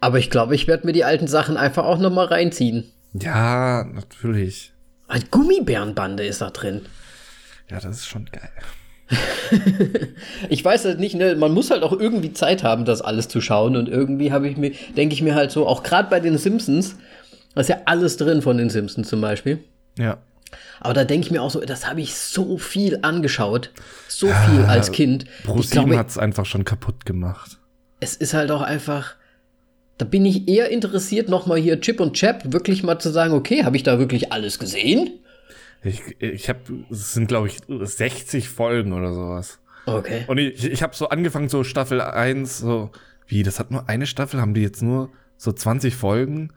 Aber 0.00 0.18
ich 0.18 0.30
glaube, 0.30 0.54
ich 0.54 0.66
werde 0.66 0.86
mir 0.86 0.92
die 0.92 1.04
alten 1.04 1.28
Sachen 1.28 1.56
einfach 1.56 1.84
auch 1.84 1.98
noch 1.98 2.12
mal 2.12 2.26
reinziehen. 2.26 2.90
Ja, 3.12 3.84
natürlich. 3.84 4.72
Ein 5.06 5.24
Gummibärenbande 5.30 6.26
ist 6.26 6.40
da 6.40 6.50
drin. 6.50 6.82
Ja, 7.70 7.80
das 7.80 7.98
ist 7.98 8.06
schon 8.06 8.26
geil. 8.26 8.50
Ich 10.48 10.64
weiß 10.64 10.84
halt 10.86 10.98
nicht, 10.98 11.14
ne, 11.14 11.36
man 11.36 11.52
muss 11.52 11.70
halt 11.70 11.82
auch 11.82 11.92
irgendwie 11.92 12.32
Zeit 12.32 12.64
haben, 12.64 12.84
das 12.84 13.02
alles 13.02 13.28
zu 13.28 13.40
schauen. 13.40 13.76
Und 13.76 13.88
irgendwie 13.88 14.32
habe 14.32 14.48
ich 14.48 14.56
mir, 14.56 14.72
denke 14.96 15.14
ich 15.14 15.22
mir 15.22 15.34
halt 15.34 15.50
so, 15.50 15.66
auch 15.66 15.82
gerade 15.82 16.08
bei 16.08 16.20
den 16.20 16.38
Simpsons, 16.38 16.96
da 17.54 17.60
ist 17.60 17.68
ja 17.68 17.78
alles 17.84 18.16
drin 18.16 18.42
von 18.42 18.56
den 18.58 18.70
Simpsons 18.70 19.08
zum 19.08 19.20
Beispiel. 19.20 19.62
Ja. 19.98 20.18
Aber 20.80 20.94
da 20.94 21.04
denke 21.04 21.26
ich 21.26 21.30
mir 21.30 21.42
auch 21.42 21.50
so, 21.50 21.60
das 21.60 21.88
habe 21.88 22.00
ich 22.00 22.14
so 22.14 22.58
viel 22.58 22.98
angeschaut. 23.02 23.70
So 24.08 24.26
viel 24.26 24.64
als 24.64 24.92
Kind. 24.92 25.26
ProSieben 25.44 25.96
hat 25.96 26.10
es 26.10 26.18
einfach 26.18 26.46
schon 26.46 26.64
kaputt 26.64 27.04
gemacht. 27.06 27.58
es 28.00 28.16
ist 28.16 28.34
halt 28.34 28.50
auch 28.50 28.62
einfach. 28.62 29.14
Da 29.96 30.04
bin 30.04 30.26
ich 30.26 30.48
eher 30.48 30.70
interessiert, 30.70 31.28
nochmal 31.28 31.58
hier 31.58 31.80
Chip 31.80 32.00
und 32.00 32.14
Chap 32.14 32.52
wirklich 32.52 32.82
mal 32.82 32.98
zu 32.98 33.10
sagen, 33.10 33.32
okay, 33.32 33.62
habe 33.62 33.76
ich 33.76 33.84
da 33.84 34.00
wirklich 34.00 34.32
alles 34.32 34.58
gesehen? 34.58 35.20
Ich, 35.84 36.02
ich 36.18 36.48
habe, 36.48 36.60
es 36.90 37.12
sind 37.12 37.28
glaube 37.28 37.48
ich 37.48 37.58
60 37.68 38.48
Folgen 38.48 38.92
oder 38.92 39.12
sowas. 39.12 39.60
Okay. 39.86 40.24
Und 40.26 40.38
ich, 40.38 40.64
ich 40.64 40.82
habe 40.82 40.96
so 40.96 41.10
angefangen, 41.10 41.48
so 41.48 41.62
Staffel 41.62 42.00
1, 42.00 42.58
so, 42.58 42.90
wie, 43.26 43.42
das 43.42 43.60
hat 43.60 43.70
nur 43.70 43.88
eine 43.88 44.06
Staffel, 44.06 44.40
haben 44.40 44.54
die 44.54 44.62
jetzt 44.62 44.82
nur 44.82 45.10
so 45.36 45.52
20 45.52 45.94
Folgen? 45.94 46.52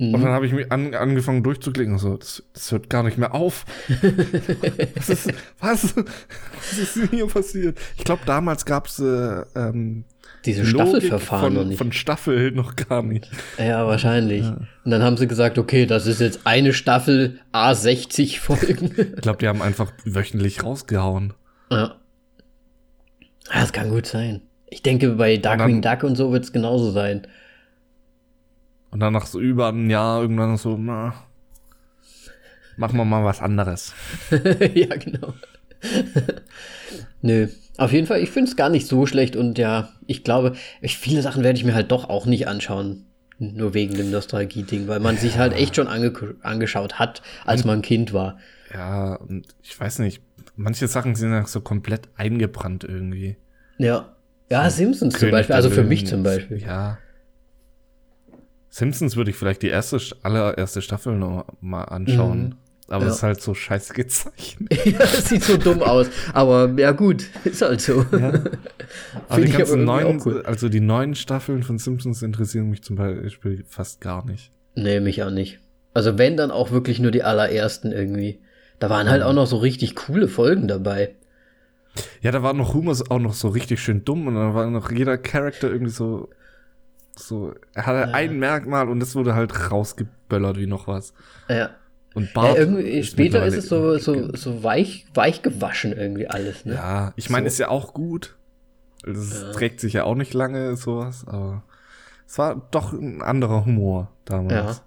Und 0.00 0.12
dann 0.12 0.30
habe 0.30 0.46
ich 0.46 0.52
mich 0.52 0.70
an, 0.70 0.94
angefangen 0.94 1.42
durchzuklicken 1.42 1.94
und 1.94 1.98
so, 1.98 2.16
das, 2.16 2.44
das 2.52 2.70
hört 2.70 2.88
gar 2.88 3.02
nicht 3.02 3.18
mehr 3.18 3.34
auf. 3.34 3.64
was, 4.94 5.08
ist, 5.08 5.32
was, 5.58 5.96
was 5.96 6.78
ist 6.78 6.96
denn 6.96 7.08
hier 7.08 7.26
passiert? 7.26 7.78
Ich 7.96 8.04
glaube, 8.04 8.22
damals 8.24 8.64
gab 8.64 8.86
es 8.86 9.00
äh, 9.00 9.44
ähm, 9.56 10.04
Diese 10.44 10.64
Staffelverfahren 10.64 11.52
noch 11.54 11.60
von, 11.60 11.68
nicht. 11.68 11.78
von 11.78 11.92
Staffel 11.92 12.52
noch 12.52 12.76
gar 12.76 13.02
nicht. 13.02 13.28
Ja, 13.58 13.86
wahrscheinlich. 13.86 14.44
Und 14.46 14.90
dann 14.90 15.02
haben 15.02 15.16
sie 15.16 15.26
gesagt, 15.26 15.58
okay, 15.58 15.84
das 15.86 16.06
ist 16.06 16.20
jetzt 16.20 16.40
eine 16.44 16.72
Staffel 16.72 17.40
A60 17.52 18.38
Folgen. 18.40 18.94
Ich 19.16 19.20
glaube, 19.22 19.38
die 19.38 19.48
haben 19.48 19.62
einfach 19.62 19.92
wöchentlich 20.04 20.62
rausgehauen. 20.64 21.34
ja. 21.70 21.96
Ja, 23.52 23.60
Das 23.60 23.72
kann 23.72 23.88
gut 23.90 24.06
sein. 24.06 24.42
Ich 24.68 24.82
denke, 24.82 25.10
bei 25.10 25.38
Darkwing 25.38 25.80
Duck 25.80 26.02
und 26.02 26.16
so 26.16 26.30
wird 26.32 26.44
es 26.44 26.52
genauso 26.52 26.90
sein. 26.90 27.26
Und 28.90 29.00
dann 29.00 29.12
nach 29.14 29.26
so 29.26 29.40
über 29.40 29.68
einem 29.68 29.88
Jahr 29.90 30.20
irgendwann 30.20 30.56
so, 30.58 30.76
na, 30.76 31.14
machen 32.76 32.96
wir 32.96 33.04
mal 33.04 33.24
was 33.24 33.40
anderes. 33.40 33.94
ja, 34.30 34.94
genau. 34.96 35.34
Nö. 37.22 37.48
Auf 37.76 37.92
jeden 37.92 38.06
Fall, 38.06 38.20
ich 38.20 38.30
finde 38.30 38.50
es 38.50 38.56
gar 38.56 38.70
nicht 38.70 38.88
so 38.88 39.06
schlecht 39.06 39.36
und 39.36 39.56
ja, 39.56 39.90
ich 40.06 40.24
glaube, 40.24 40.54
ich, 40.80 40.98
viele 40.98 41.22
Sachen 41.22 41.44
werde 41.44 41.58
ich 41.58 41.64
mir 41.64 41.74
halt 41.74 41.92
doch 41.92 42.08
auch 42.08 42.26
nicht 42.26 42.48
anschauen. 42.48 43.04
Nur 43.40 43.72
wegen 43.72 43.94
dem 43.94 44.10
Nostalgie-Ding, 44.10 44.88
weil 44.88 44.98
man 44.98 45.16
sich 45.16 45.38
halt 45.38 45.52
echt 45.52 45.76
schon 45.76 45.86
ange 45.86 46.12
angeschaut 46.42 46.98
hat, 46.98 47.22
als 47.44 47.64
man 47.64 47.82
Kind 47.82 48.12
war. 48.12 48.38
Ja, 48.74 49.14
und 49.14 49.46
ich 49.62 49.78
weiß 49.78 50.00
nicht, 50.00 50.20
manche 50.56 50.88
Sachen 50.88 51.14
sind 51.14 51.30
ja 51.30 51.46
so 51.46 51.60
komplett 51.60 52.08
eingebrannt 52.16 52.82
irgendwie. 52.82 53.36
Ja. 53.78 54.16
Ja, 54.50 54.68
Simpsons 54.70 55.12
zum 55.12 55.20
König 55.20 55.32
Beispiel, 55.32 55.52
der 55.52 55.56
also 55.56 55.70
für 55.70 55.84
mich 55.84 56.06
zum 56.06 56.24
Beispiel. 56.24 56.58
Ja. 56.58 56.98
Simpsons 58.70 59.14
würde 59.16 59.30
ich 59.30 59.36
vielleicht 59.36 59.62
die 59.62 59.68
erste, 59.68 59.98
allererste 60.22 60.82
Staffel 60.82 61.16
noch 61.16 61.46
mal 61.60 61.84
anschauen. 61.84 62.56
Aber 62.88 63.04
Ja. 63.04 63.10
es 63.10 63.16
ist 63.16 63.22
halt 63.22 63.40
so 63.42 63.54
scheiße 63.54 63.92
gezeichnet. 63.94 64.68
Ja, 64.86 64.98
das 64.98 65.28
sieht 65.28 65.44
so 65.44 65.56
dumm 65.58 65.82
aus. 65.82 66.06
Aber 66.32 66.70
ja, 66.78 66.92
gut, 66.92 67.24
ist 67.44 67.60
halt 67.62 67.80
so. 67.82 68.04
Aber 69.28 69.40
die 69.40 69.50
ganzen 69.52 69.84
neuen, 69.84 70.22
cool. 70.24 70.42
also 70.46 70.68
die 70.68 70.80
neuen 70.80 71.14
Staffeln 71.14 71.62
von 71.62 71.78
Simpsons 71.78 72.22
interessieren 72.22 72.70
mich 72.70 72.82
zum 72.82 72.96
Beispiel 72.96 73.64
fast 73.68 74.00
gar 74.00 74.24
nicht. 74.24 74.50
Nee, 74.74 75.00
mich 75.00 75.22
auch 75.22 75.30
nicht. 75.30 75.58
Also, 75.94 76.16
wenn, 76.18 76.36
dann 76.36 76.50
auch 76.50 76.70
wirklich 76.70 77.00
nur 77.00 77.10
die 77.10 77.22
allerersten 77.22 77.92
irgendwie. 77.92 78.40
Da 78.78 78.88
waren 78.88 79.10
halt 79.10 79.22
auch 79.22 79.32
noch 79.32 79.46
so 79.46 79.56
richtig 79.56 79.96
coole 79.96 80.28
Folgen 80.28 80.68
dabei. 80.68 81.14
Ja, 82.20 82.30
da 82.30 82.42
war 82.42 82.52
noch 82.52 82.74
Humor 82.74 82.96
auch 83.08 83.18
noch 83.18 83.34
so 83.34 83.48
richtig 83.48 83.80
schön 83.80 84.04
dumm 84.04 84.28
und 84.28 84.34
dann 84.36 84.54
war 84.54 84.70
noch 84.70 84.90
jeder 84.92 85.18
Charakter 85.18 85.68
irgendwie 85.70 85.90
so, 85.90 86.28
so, 87.16 87.54
er 87.74 87.86
hatte 87.86 88.14
ein 88.14 88.38
Merkmal 88.38 88.88
und 88.88 89.00
das 89.00 89.16
wurde 89.16 89.34
halt 89.34 89.72
rausgeböllert 89.72 90.58
wie 90.58 90.66
noch 90.68 90.86
was. 90.86 91.12
Ja. 91.48 91.70
Und 92.14 92.24
ja 92.24 92.30
Bart 92.34 92.58
irgendwie, 92.58 93.02
später 93.04 93.44
ist 93.44 93.56
es 93.56 93.68
so, 93.68 93.98
so, 93.98 94.34
so 94.34 94.62
weich, 94.62 95.06
weich 95.14 95.42
gewaschen 95.42 95.92
irgendwie 95.92 96.26
alles, 96.26 96.64
ne? 96.64 96.74
Ja, 96.74 97.12
ich 97.16 97.30
meine, 97.30 97.48
So. 97.48 97.54
ist 97.54 97.58
ja 97.58 97.68
auch 97.68 97.94
gut. 97.94 98.36
Es 99.06 99.52
trägt 99.52 99.80
sich 99.80 99.92
ja 99.92 100.04
auch 100.04 100.16
nicht 100.16 100.34
lange, 100.34 100.76
sowas, 100.76 101.24
aber 101.26 101.62
es 102.26 102.36
war 102.38 102.66
doch 102.70 102.92
ein 102.92 103.22
anderer 103.22 103.64
Humor 103.64 104.10
damals. 104.24 104.82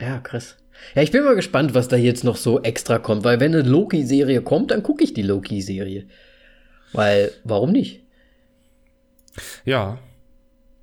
Ja. 0.00 0.06
Ja, 0.06 0.18
krass. 0.20 0.56
Ja, 0.94 1.02
ich 1.02 1.10
bin 1.10 1.24
mal 1.24 1.34
gespannt, 1.34 1.74
was 1.74 1.88
da 1.88 1.96
jetzt 1.96 2.24
noch 2.24 2.36
so 2.36 2.62
extra 2.62 2.98
kommt, 2.98 3.22
weil 3.22 3.38
wenn 3.38 3.54
eine 3.54 3.68
Loki-Serie 3.68 4.40
kommt, 4.40 4.70
dann 4.70 4.82
gucke 4.82 5.04
ich 5.04 5.12
die 5.12 5.22
Loki-Serie. 5.22 6.06
Weil, 6.92 7.32
warum 7.44 7.70
nicht? 7.72 8.02
Ja. 9.64 9.98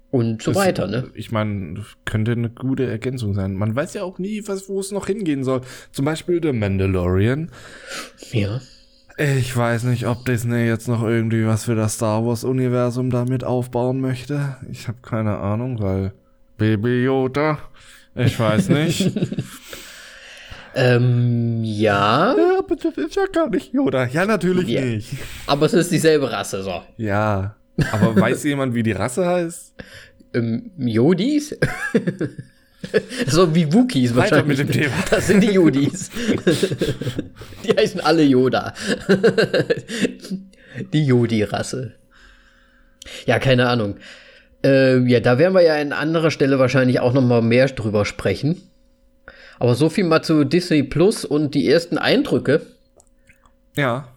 Und 0.10 0.42
so 0.42 0.52
das- 0.52 0.62
weiter, 0.62 0.88
ne? 0.88 1.06
Ich 1.16 1.32
meine, 1.32 1.84
könnte 2.06 2.32
eine 2.32 2.50
gute 2.50 2.86
Ergänzung 2.86 3.34
sein. 3.34 3.56
Man 3.56 3.76
weiß 3.76 3.94
ja 3.94 4.04
auch 4.04 4.20
nie, 4.20 4.42
was, 4.48 4.70
wo 4.70 4.80
es 4.80 4.92
noch 4.92 5.08
hingehen 5.08 5.44
soll. 5.44 5.62
Zum 5.92 6.06
Beispiel 6.06 6.40
The 6.42 6.54
Mandalorian. 6.54 7.50
Ja. 8.32 8.62
Ich 9.18 9.56
weiß 9.58 9.84
nicht, 9.84 10.06
ob 10.08 10.26
Disney 10.26 10.66
jetzt 10.68 10.88
noch 10.88 11.04
irgendwie 11.04 11.46
was 11.46 11.66
für 11.66 11.76
das 11.76 11.96
Star 11.96 12.26
Wars-Universum 12.26 13.10
damit 13.10 13.44
aufbauen 13.44 14.00
möchte. 14.00 14.56
Ich 14.72 14.88
habe 14.88 15.00
keine 15.02 15.38
Ahnung, 15.40 15.80
weil 15.82 16.14
Baby 16.58 17.04
Yoda, 17.04 17.58
ich 18.16 18.40
weiß 18.40 18.70
nicht. 18.70 19.12
Ähm, 20.80 21.64
ja, 21.64 22.36
ja, 22.38 22.60
aber 22.60 22.76
das 22.76 22.96
ist 22.98 23.16
ja 23.16 23.26
gar 23.34 23.50
nicht 23.50 23.74
Yoda. 23.74 24.06
Ja, 24.06 24.26
natürlich 24.28 24.68
Ja. 24.68 24.82
nicht. 24.86 25.10
aber 25.48 25.66
es 25.66 25.74
ist 25.74 25.92
dieselbe 25.92 26.32
Rasse, 26.32 26.62
so. 26.62 26.84
Ja, 26.98 27.56
aber 27.92 28.16
weiß 28.16 28.44
jemand, 28.44 28.74
wie 28.74 28.84
die 28.84 28.92
Rasse 28.92 29.26
heißt? 29.26 29.74
Ähm, 30.34 30.72
Jodis? 30.78 31.58
so 33.28 33.54
wie 33.56 33.72
Wookies 33.74 34.16
Weiter 34.16 34.38
wahrscheinlich. 34.38 34.60
mit 34.60 34.76
dem 34.76 34.82
Thema. 34.82 34.96
Das 35.10 35.28
sind 35.28 35.42
die 35.42 35.52
Jodis. 35.52 36.10
die 37.64 37.76
heißen 37.76 38.02
alle 38.02 38.24
Yoda. 38.24 38.74
die 40.94 41.06
Jodi-Rasse. 41.06 41.94
Ja, 43.26 43.40
keine 43.40 43.70
Ahnung. 43.70 43.98
Ähm, 44.64 45.08
ja, 45.08 45.20
da 45.20 45.38
werden 45.38 45.54
wir 45.54 45.62
ja 45.62 45.76
an 45.76 45.94
anderer 45.94 46.32
Stelle 46.32 46.60
wahrscheinlich 46.60 47.00
auch 47.00 47.14
noch 47.14 47.22
mal 47.22 47.42
mehr 47.42 47.68
drüber 47.68 48.06
sprechen. 48.06 48.62
Aber 49.60 49.76
so 49.76 49.90
viel 49.90 50.04
mal 50.04 50.22
zu 50.22 50.44
Disney 50.44 50.84
Plus 50.84 51.26
und 51.26 51.56
die 51.56 51.68
ersten 51.68 51.98
Eindrücke. 51.98 52.62
Ja. 53.76 54.10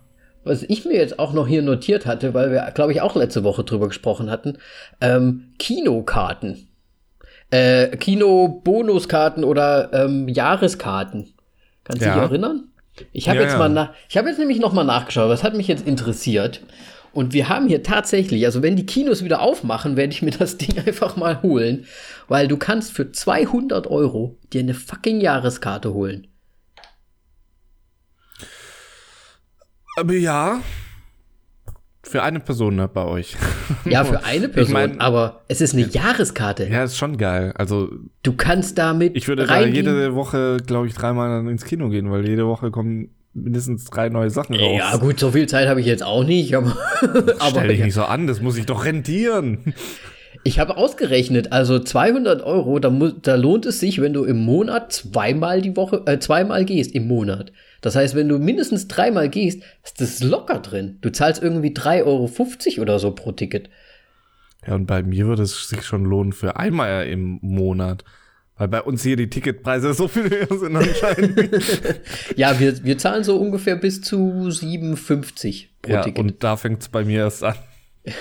Was 0.45 0.63
ich 0.63 0.85
mir 0.85 0.95
jetzt 0.97 1.19
auch 1.19 1.33
noch 1.33 1.47
hier 1.47 1.63
notiert 1.63 2.07
hatte, 2.07 2.33
weil 2.35 2.51
wir, 2.51 2.71
glaube 2.75 2.93
ich, 2.93 3.01
auch 3.03 3.15
letzte 3.15 3.45
Woche 3.45 3.63
drüber 3.65 3.89
gesprochen 3.89 4.31
hatten, 4.31 4.59
ähm, 5.01 5.53
Kinokarten. 5.59 6.69
Äh, 7.51 7.97
Kino-Bonuskarten 7.97 9.45
oder 9.45 9.91
ähm, 9.93 10.29
Jahreskarten. 10.29 11.35
Kannst 11.85 12.03
du 12.03 12.07
Ja. 12.07 12.15
dich 12.15 12.23
erinnern? 12.23 12.65
Ich 13.13 13.29
habe 13.29 13.39
Ja, 13.39 13.45
jetzt 13.45 13.59
mal 13.59 13.69
nach, 13.69 13.93
ich 14.09 14.17
habe 14.17 14.29
jetzt 14.29 14.39
nämlich 14.39 14.61
noch 14.61 14.73
mal 14.73 14.85
nachgeschaut, 14.85 15.29
was 15.29 15.43
hat 15.43 15.55
mich 15.55 15.69
jetzt 15.69 15.87
interessiert. 15.87 16.63
Und 17.13 17.33
wir 17.33 17.49
haben 17.49 17.67
hier 17.67 17.83
tatsächlich, 17.83 18.45
also 18.47 18.63
wenn 18.63 18.77
die 18.77 18.87
Kinos 18.87 19.25
wieder 19.25 19.41
aufmachen, 19.41 19.97
werde 19.97 20.13
ich 20.13 20.23
mir 20.23 20.31
das 20.31 20.57
Ding 20.59 20.79
einfach 20.79 21.17
mal 21.17 21.43
holen, 21.43 21.87
weil 22.29 22.47
du 22.47 22.57
kannst 22.57 22.93
für 22.93 23.11
200 23.11 23.89
Euro 23.89 24.37
dir 24.53 24.61
eine 24.61 24.75
fucking 24.75 25.21
Jahreskarte 25.21 25.93
holen. 25.93 26.29
Aber 30.01 30.15
ja. 30.15 30.61
Für 32.03 32.23
eine 32.23 32.41
Person 32.41 32.77
ne, 32.77 32.89
bei 32.89 33.05
euch. 33.05 33.37
Ja, 33.85 34.05
für 34.05 34.25
eine 34.25 34.49
Person, 34.49 34.73
mein- 34.73 35.01
aber 35.01 35.43
es 35.49 35.61
ist 35.61 35.75
eine 35.75 35.87
Jahreskarte. 35.87 36.67
Ja, 36.67 36.83
ist 36.85 36.97
schon 36.97 37.19
geil. 37.19 37.53
Also, 37.57 37.91
Du 38.23 38.33
kannst 38.33 38.79
damit 38.79 39.15
ich 39.17 39.29
würde 39.29 39.45
da 39.47 39.61
jede 39.65 40.15
Woche, 40.15 40.57
glaube 40.67 40.87
ich, 40.87 40.95
dreimal 40.95 41.47
ins 41.47 41.65
Kino 41.65 41.91
gehen, 41.91 42.11
weil 42.11 42.27
jede 42.27 42.47
Woche 42.47 42.71
kommen 42.71 43.11
mindestens 43.35 43.85
drei 43.85 44.09
neue 44.09 44.31
Sachen 44.31 44.57
raus. 44.57 44.77
Ja, 44.79 44.97
gut, 44.97 45.21
so 45.21 45.31
viel 45.31 45.47
Zeit 45.47 45.69
habe 45.69 45.81
ich 45.81 45.87
jetzt 45.87 46.03
auch 46.03 46.25
nicht, 46.25 46.55
aber, 46.57 46.75
aber 47.03 47.51
Stell 47.51 47.69
dich 47.69 47.79
ja. 47.81 47.85
nicht 47.85 47.95
so 47.95 48.03
an, 48.05 48.27
das 48.27 48.41
muss 48.41 48.57
ich 48.57 48.65
doch 48.67 48.85
rentieren. 48.87 49.75
ich 50.43 50.59
habe 50.59 50.77
ausgerechnet, 50.79 51.53
also 51.53 51.79
200 51.79 52.43
Euro, 52.43 52.79
da, 52.79 52.89
mu- 52.91 53.13
da 53.13 53.37
lohnt 53.37 53.67
es 53.67 53.79
sich, 53.79 54.01
wenn 54.01 54.15
du 54.15 54.25
im 54.25 54.39
Monat 54.39 54.91
zweimal 54.93 55.61
die 55.61 55.77
Woche, 55.77 56.03
äh, 56.07 56.19
zweimal 56.19 56.65
gehst 56.65 56.95
im 56.95 57.07
Monat. 57.07 57.53
Das 57.81 57.97
heißt, 57.97 58.15
wenn 58.15 58.29
du 58.29 58.39
mindestens 58.39 58.89
dreimal 58.89 59.29
gehst, 59.29 59.63
ist 59.85 60.01
das 60.01 60.23
locker 60.23 60.59
drin. 60.61 60.99
Du 61.01 61.11
zahlst 61.11 61.43
irgendwie 61.43 61.71
3,50 61.71 62.05
Euro 62.05 62.83
oder 62.83 62.99
so 62.99 63.13
pro 63.13 63.33
Ticket. 63.33 63.71
Ja, 64.67 64.75
und 64.75 64.87
bei 64.87 65.03
mir 65.03 65.27
würde 65.27 65.43
es 65.43 65.69
sich 65.69 65.85
schon 65.85 66.05
lohnen 66.05 66.33
für 66.33 66.57
einmal 66.57 67.07
im 67.07 67.39
Monat. 67.41 68.05
Weil 68.57 68.69
bei 68.69 68.83
uns 68.83 69.03
hier 69.03 69.17
die 69.17 69.31
Ticketpreise 69.31 69.95
so 69.95 70.07
viel 70.07 70.29
höher 70.29 70.59
sind 70.59 70.77
anscheinend. 70.77 71.51
Ja, 72.37 72.61
wir, 72.61 72.85
wir 72.85 72.99
zahlen 72.99 73.25
so 73.25 73.37
ungefähr 73.39 73.77
bis 73.77 74.03
zu 74.03 74.17
7,50 74.19 75.69
pro 75.81 75.93
ja, 75.93 76.03
Ticket. 76.03 76.19
und 76.19 76.45
da 76.45 76.57
fängt 76.59 76.83
es 76.83 76.91
bei 76.91 77.05
mir 77.05 77.21
erst 77.21 77.43
an. 77.43 77.55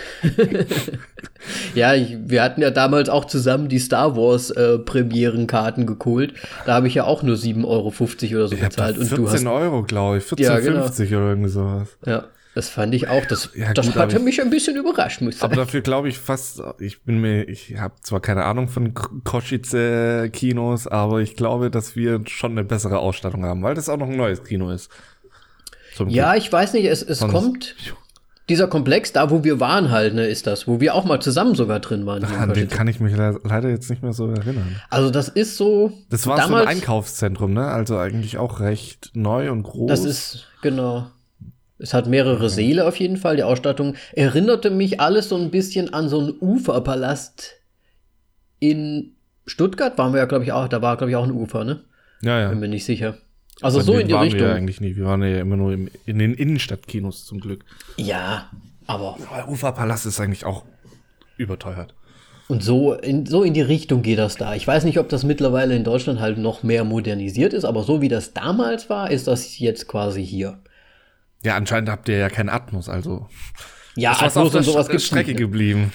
Ja, 1.74 1.94
ich, 1.96 2.18
wir 2.26 2.44
hatten 2.44 2.62
ja 2.62 2.70
damals 2.70 3.08
auch 3.10 3.26
zusammen 3.26 3.70
die 3.70 3.80
Star 3.80 4.16
Wars 4.18 4.52
äh, 4.52 4.78
Premierenkarten 4.80 5.86
geholt. 5.86 6.34
Da 6.66 6.74
habe 6.76 6.88
ich 6.88 6.96
ja 6.96 7.06
auch 7.06 7.24
nur 7.24 7.38
7,50 7.38 7.66
Euro 7.66 7.88
oder 8.36 8.48
so 8.50 8.56
Ich 8.56 8.62
bezahlt. 8.62 8.98
Und 8.98 9.06
14 9.08 9.18
du 9.26 9.32
hast. 9.32 9.46
Euro, 9.46 9.84
glaube 9.84 10.18
ich. 10.18 10.26
14,50 10.26 10.42
Ja, 10.44 10.60
genau. 10.60 10.82
oder 11.22 11.30
irgendwie 11.30 11.50
sowas. 11.50 11.98
Ja, 12.06 12.26
das 12.56 12.68
fand 12.70 12.94
ich 12.94 13.08
auch. 13.08 13.26
Das, 13.26 13.52
Ja, 13.56 13.74
das 13.74 13.86
gut, 13.88 13.96
hatte 13.96 14.16
aber 14.16 14.20
ich- 14.20 14.26
mich 14.26 14.42
ein 14.42 14.50
bisschen 14.50 14.76
überrascht, 14.76 15.22
muss 15.22 15.36
ich 15.38 15.42
Aber 15.42 15.56
sagen. 15.56 15.66
dafür 15.68 15.82
glaube 15.82 16.10
ich 16.10 16.18
fast, 16.20 16.62
ich 16.80 17.02
bin 17.04 17.20
mir, 17.22 17.48
ich 17.48 17.78
habe 17.80 17.94
zwar 18.02 18.20
keine 18.20 18.44
Ahnung 18.44 18.68
von 18.68 18.94
K- 18.94 19.10
Koschitze 19.24 20.30
Kinos, 20.34 20.88
aber 20.88 21.20
ich 21.22 21.36
glaube, 21.38 21.72
dass 21.72 21.96
wir 21.96 22.20
schon 22.28 22.52
eine 22.52 22.66
bessere 22.66 23.00
Ausstattung 23.00 23.46
haben, 23.46 23.64
weil 23.64 23.76
das 23.76 23.88
auch 23.88 23.98
noch 23.98 24.08
ein 24.10 24.18
neues 24.18 24.44
Kino 24.44 24.72
ist. 24.72 24.92
Zum 25.96 26.10
Ja, 26.10 26.36
ich 26.36 26.52
weiß 26.52 26.74
nicht, 26.74 26.86
es, 26.86 27.02
es 27.02 27.20
Sonst- 27.20 27.34
kommt. 27.34 27.76
Dieser 28.50 28.68
Komplex, 28.68 29.14
da 29.14 29.30
wo 29.30 29.44
wir 29.44 29.60
waren 29.60 29.92
halt, 29.92 30.16
ne, 30.16 30.28
ist 30.28 30.48
das, 30.48 30.68
wo 30.68 30.80
wir 30.80 30.96
auch 30.96 31.06
mal 31.06 31.22
zusammen 31.22 31.56
sogar 31.56 31.80
drin 31.80 32.06
waren. 32.06 32.24
in 32.24 32.30
An 32.30 32.54
den 32.54 32.68
kann 32.68 32.88
ich 32.88 33.00
mich 33.00 33.16
le 33.16 33.40
leider 33.44 33.70
jetzt 33.70 33.90
nicht 33.90 34.02
mehr 34.02 34.14
so 34.14 34.28
erinnern. 34.28 34.82
also 34.90 35.10
das 35.12 35.30
ist 35.30 35.56
so. 35.56 35.94
Das 36.10 36.28
war 36.28 36.38
so 36.38 36.44
damals, 36.44 36.68
ein 36.68 36.78
Einkaufszentrum, 36.78 37.54
ne? 37.54 37.68
Also 37.68 37.98
eigentlich 37.98 38.38
auch 38.38 38.60
recht 38.60 39.12
neu 39.14 39.52
und 39.52 39.64
groß. 39.64 39.90
Das 39.90 40.04
ist, 40.04 40.48
genau. 40.62 41.08
Es 41.78 41.94
hat 41.94 42.08
mehrere 42.08 42.50
Säle 42.50 42.86
auf 42.86 42.98
jeden 42.98 43.16
Fall. 43.16 43.38
Die 43.38 43.44
Ausstattung 43.44 43.96
erinnerte 44.12 44.70
mich 44.70 45.00
alles 45.00 45.30
so 45.30 45.38
ein 45.38 45.50
bisschen 45.50 45.94
an 45.94 46.10
so 46.10 46.20
einen 46.20 46.34
Uferpalast 46.42 47.56
in 48.60 49.14
Stuttgart 49.46 49.98
waren 49.98 50.14
wir 50.14 50.20
ja, 50.20 50.26
glaube 50.26 50.44
ich, 50.44 50.52
auch, 50.52 50.68
da 50.68 50.82
war, 50.82 50.98
glaube 50.98 51.12
ich, 51.12 51.16
auch 51.16 51.24
ein 51.24 51.32
Ufer, 51.32 51.64
ne? 51.64 51.84
Ja, 52.22 52.40
ja. 52.40 52.50
Bin 52.50 52.60
mir 52.60 52.68
nicht 52.68 52.86
sicher. 52.86 53.18
Also 53.62 53.82
so 53.82 53.98
in 53.98 54.08
die 54.08 54.14
waren 54.14 54.24
Richtung. 54.24 54.42
Wir 54.42 54.48
ja 54.50 54.56
eigentlich 54.56 54.80
nie. 54.82 54.96
Wir 54.96 55.06
waren 55.06 55.22
ja 55.24 55.40
immer 55.40 55.58
nur 55.58 55.74
im, 55.74 55.90
in 56.06 56.20
den 56.20 56.34
Innenstadtkinos 56.34 57.26
zum 57.26 57.40
Glück. 57.40 57.66
Ja, 57.98 58.50
aber 58.88 59.18
Aber 59.32 59.50
Uferpalast 59.50 60.06
ist 60.06 60.20
eigentlich 60.20 60.46
auch 60.46 60.64
überteuert. 61.38 61.94
und 62.48 62.64
so 62.64 62.94
in, 62.94 63.26
so 63.26 63.44
in 63.44 63.54
die 63.54 63.62
Richtung 63.62 64.02
geht 64.02 64.18
das 64.20 64.36
da. 64.36 64.56
Ich 64.56 64.66
weiß 64.68 64.84
nicht, 64.86 64.98
ob 65.00 65.10
das 65.10 65.24
mittlerweile 65.24 65.76
in 65.76 65.84
Deutschland 65.84 66.20
halt 66.20 66.38
noch 66.38 66.64
mehr 66.64 66.84
modernisiert 66.84 67.54
ist, 67.54 67.66
aber 67.66 67.84
so 67.84 68.02
wie 68.02 68.08
das 68.10 68.34
damals 68.34 68.90
war, 68.90 69.12
ist 69.12 69.28
das 69.28 69.60
jetzt 69.60 69.88
quasi 69.88 70.26
hier. 70.26 70.60
Ja, 71.44 71.56
anscheinend 71.56 71.90
habt 71.90 72.10
ihr 72.10 72.18
ja 72.18 72.30
keinen 72.30 72.50
Atmos, 72.50 72.90
also. 72.90 73.28
Ja, 73.96 74.12
ist 74.14 74.22
was 74.22 74.36
Atmos 74.38 74.48
auf 74.48 74.52
der 74.52 74.60
und 74.60 74.66
sowas 74.66 74.88
gibt's 74.90 75.06
Strecke 75.06 75.30
nicht, 75.32 75.40
ne? 75.40 75.46
geblieben. 75.46 75.92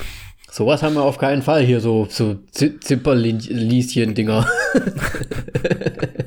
Sowas 0.50 0.82
haben 0.84 0.94
wir 0.94 1.02
auf 1.02 1.18
keinen 1.18 1.42
Fall 1.42 1.62
hier, 1.64 1.80
so, 1.80 2.06
so 2.08 2.34
Zi- 2.52 2.78
Zipperlieschen-Dinger. 2.78 4.46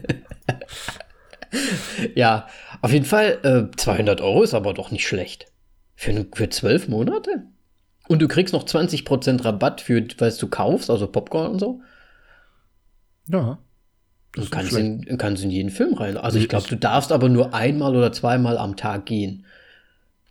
ja, 2.17 2.47
auf 2.81 2.91
jeden 2.91 3.05
Fall, 3.05 3.37
äh, 3.43 3.77
200 3.77 4.21
Euro 4.21 4.41
ist 4.41 4.55
aber 4.55 4.73
doch 4.73 4.89
nicht 4.89 5.07
schlecht. 5.07 5.51
Für, 5.95 6.25
für 6.33 6.49
12 6.49 6.87
Monate? 6.87 7.43
Und 8.07 8.23
du 8.23 8.27
kriegst 8.27 8.55
noch 8.55 8.65
20% 8.65 9.45
Rabatt 9.45 9.81
für, 9.81 10.03
was 10.17 10.39
du 10.39 10.47
kaufst, 10.47 10.89
also 10.89 11.05
Popcorn 11.05 11.51
und 11.51 11.59
so. 11.59 11.81
Ja. 13.27 13.59
Und 14.35 14.49
kannst 14.49 14.73
in, 14.73 15.17
kannst 15.19 15.43
in 15.43 15.51
jeden 15.51 15.69
Film 15.69 15.93
rein. 15.93 16.17
Also 16.17 16.39
ich 16.39 16.49
glaube, 16.49 16.67
du 16.67 16.75
darfst 16.75 17.11
aber 17.11 17.29
nur 17.29 17.53
einmal 17.53 17.95
oder 17.95 18.11
zweimal 18.11 18.57
am 18.57 18.75
Tag 18.75 19.05
gehen. 19.05 19.45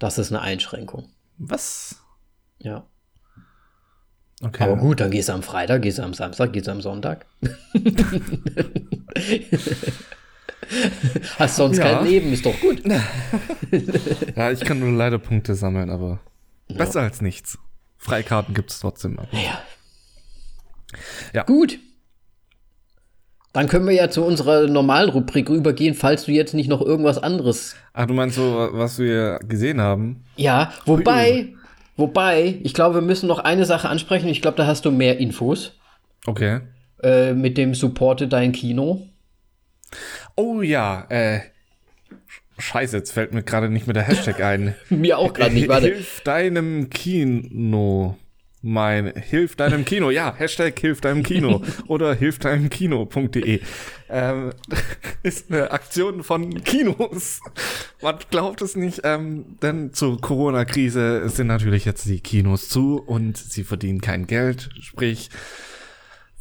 Das 0.00 0.18
ist 0.18 0.32
eine 0.32 0.42
Einschränkung. 0.42 1.08
Was? 1.38 2.02
Ja. 2.58 2.84
Okay. 4.42 4.64
Aber 4.64 4.76
gut, 4.76 4.98
dann 4.98 5.12
gehst 5.12 5.28
du 5.28 5.34
am 5.34 5.44
Freitag, 5.44 5.82
gehst 5.82 5.98
du 5.98 6.02
am 6.02 6.14
Samstag, 6.14 6.52
gehst 6.52 6.66
du 6.66 6.72
am 6.72 6.80
Sonntag. 6.80 7.26
Hast 11.38 11.56
sonst 11.56 11.78
Ja. 11.78 11.84
kein 11.96 12.04
Leben, 12.06 12.32
ist 12.32 12.44
doch 12.46 12.58
gut. 12.60 12.82
Ja, 14.36 14.50
ich 14.50 14.60
kann 14.60 14.78
nur 14.80 14.90
leider 14.92 15.18
Punkte 15.18 15.54
sammeln, 15.54 15.90
aber 15.90 16.20
besser 16.68 17.00
als 17.02 17.20
nichts. 17.20 17.58
Freikarten 17.98 18.54
gibt 18.54 18.70
es 18.70 18.80
trotzdem. 18.80 19.18
Aber. 19.18 19.28
Ja. 19.32 19.60
Ja. 21.34 21.42
Gut. 21.44 21.78
Dann 23.52 23.68
können 23.68 23.86
wir 23.86 23.94
ja 23.94 24.10
zu 24.10 24.22
unserer 24.24 24.66
normalen 24.68 25.08
Rubrik 25.08 25.48
übergehen, 25.48 25.94
falls 25.94 26.24
du 26.26 26.32
jetzt 26.32 26.52
nicht 26.54 26.68
noch 26.68 26.82
irgendwas 26.82 27.16
anderes. 27.18 27.74
Ach, 27.94 28.06
du 28.06 28.12
meinst 28.14 28.36
so, 28.36 28.68
was 28.72 28.98
wir 28.98 29.38
gesehen 29.48 29.80
haben? 29.80 30.24
Ja, 30.36 30.72
wobei, 30.84 31.54
wobei, 31.96 32.60
ich 32.62 32.74
glaube, 32.74 32.96
wir 32.96 33.02
müssen 33.02 33.26
noch 33.26 33.38
eine 33.38 33.64
Sache 33.64 33.88
ansprechen. 33.88 34.28
Ich 34.28 34.42
glaube, 34.42 34.58
da 34.58 34.66
hast 34.66 34.84
du 34.84 34.90
mehr 34.90 35.18
Infos 35.18 35.72
Okay. 36.26 36.60
äh, 37.02 37.32
mit 37.32 37.56
dem 37.56 37.74
Supporte 37.74 38.28
dein 38.28 38.52
Kino. 38.52 39.06
Oh 40.36 40.62
ja, 40.62 41.06
äh. 41.08 41.40
Scheiße, 42.58 42.96
jetzt 42.96 43.12
fällt 43.12 43.34
mir 43.34 43.42
gerade 43.42 43.68
nicht 43.68 43.86
mehr 43.86 43.94
der 43.94 44.04
Hashtag 44.04 44.40
ein. 44.40 44.74
Mir 44.88 45.18
auch 45.18 45.34
gerade 45.34 45.52
nicht, 45.54 45.68
warte. 45.68 45.88
Hilf 45.88 46.22
deinem 46.22 46.88
Kino. 46.88 48.16
Mein, 48.62 49.12
hilf 49.14 49.56
deinem 49.56 49.84
Kino. 49.84 50.10
Ja, 50.10 50.34
Hashtag 50.34 50.78
hilf 50.80 51.00
deinem 51.00 51.22
Kino. 51.22 51.62
Oder 51.86 52.14
hilf 52.14 52.38
deinem 52.38 52.70
Kino.de. 52.70 53.60
Ähm, 54.08 54.52
ist 55.22 55.52
eine 55.52 55.70
Aktion 55.70 56.22
von 56.22 56.64
Kinos. 56.64 57.40
Man 58.00 58.16
glaubt 58.30 58.62
es 58.62 58.74
nicht, 58.74 59.02
ähm, 59.04 59.58
denn 59.62 59.92
zur 59.92 60.20
Corona-Krise 60.20 61.28
sind 61.28 61.48
natürlich 61.48 61.84
jetzt 61.84 62.06
die 62.06 62.20
Kinos 62.20 62.68
zu 62.68 63.00
und 63.00 63.36
sie 63.36 63.64
verdienen 63.64 64.00
kein 64.00 64.26
Geld. 64.26 64.70
Sprich, 64.80 65.30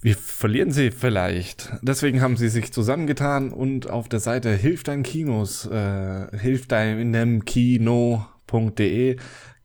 wir 0.05 0.15
verlieren 0.15 0.69
sie 0.69 0.91
vielleicht. 0.91 1.73
Deswegen 1.81 2.21
haben 2.21 2.37
sie 2.37 2.49
sich 2.49 2.71
zusammengetan 2.71 3.51
und 3.51 3.89
auf 3.89 4.07
der 4.07 4.19
Seite 4.19 4.51
Hilf 4.51 4.83
dein 4.83 5.01
Kinos, 5.01 5.65
äh, 5.65 6.27
hilf 6.37 6.67
deinem 6.67 7.43
Kino.de 7.43 9.17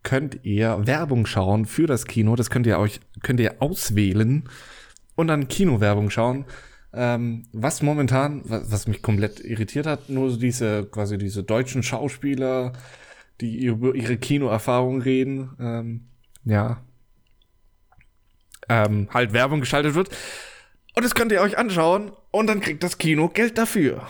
könnt 0.03 0.39
ihr 0.43 0.87
Werbung 0.87 1.27
schauen 1.27 1.67
für 1.67 1.87
das 1.87 2.07
Kino. 2.07 2.37
Das 2.37 2.49
könnt 2.49 2.67
ihr 2.67 2.79
euch, 2.79 3.01
könnt 3.23 3.39
ihr 3.39 3.61
auswählen 3.61 4.45
und 5.15 5.27
dann 5.27 5.49
Kinowerbung 5.49 6.09
schauen. 6.09 6.47
Ähm, 6.95 7.43
was 7.53 7.83
momentan, 7.83 8.41
was, 8.47 8.73
was 8.73 8.87
mich 8.89 9.03
komplett 9.03 9.41
irritiert 9.41 9.87
hat, 9.87 10.09
nur 10.09 10.39
diese, 10.39 10.87
quasi 10.87 11.19
diese 11.19 11.43
deutschen 11.43 11.83
Schauspieler, 11.83 12.73
die 13.43 13.67
über 13.67 13.95
ihre 13.95 14.17
Kinoerfahrung 14.17 15.03
reden, 15.03 15.51
ähm, 15.61 16.07
ja, 16.47 16.83
ähm, 18.71 19.09
halt 19.13 19.35
Werbung 19.35 19.61
geschaltet 19.61 19.95
wird. 19.95 20.09
Und 20.97 21.05
das 21.05 21.15
könnt 21.15 21.33
ihr 21.33 21.41
euch 21.41 21.59
anschauen 21.59 22.13
und 22.31 22.47
dann 22.47 22.61
kriegt 22.61 22.83
das 22.83 22.99
Kino 22.99 23.29
Geld 23.29 23.59
dafür. 23.59 24.03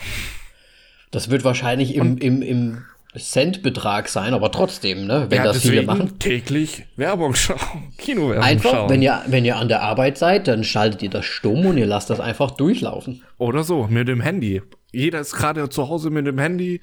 Das 1.10 1.30
wird 1.30 1.42
wahrscheinlich 1.42 1.96
im, 1.96 2.18
im, 2.18 2.42
im 2.42 2.84
Centbetrag 3.18 4.08
sein, 4.08 4.34
aber 4.34 4.52
trotzdem, 4.52 5.06
ne, 5.06 5.26
wenn 5.28 5.42
das 5.42 5.62
viele 5.62 5.82
machen. 5.82 6.20
täglich 6.20 6.84
Werbung 6.96 7.34
schauen, 7.34 7.58
Kinowerbung 7.98 8.44
Einfach, 8.44 8.70
schauen. 8.70 8.90
wenn 8.90 9.02
ihr, 9.02 9.22
wenn 9.26 9.44
ihr 9.44 9.56
an 9.56 9.68
der 9.68 9.82
Arbeit 9.82 10.16
seid, 10.16 10.46
dann 10.46 10.62
schaltet 10.62 11.02
ihr 11.02 11.10
das 11.10 11.24
stumm 11.24 11.66
und 11.66 11.76
ihr 11.76 11.86
lasst 11.86 12.10
das 12.10 12.20
einfach 12.20 12.52
durchlaufen. 12.52 13.24
Oder 13.38 13.64
so, 13.64 13.88
mit 13.88 14.06
dem 14.06 14.20
Handy. 14.20 14.62
Jeder 14.92 15.20
ist 15.20 15.34
gerade 15.34 15.68
zu 15.68 15.88
Hause 15.88 16.10
mit 16.10 16.26
dem 16.26 16.38
Handy. 16.38 16.80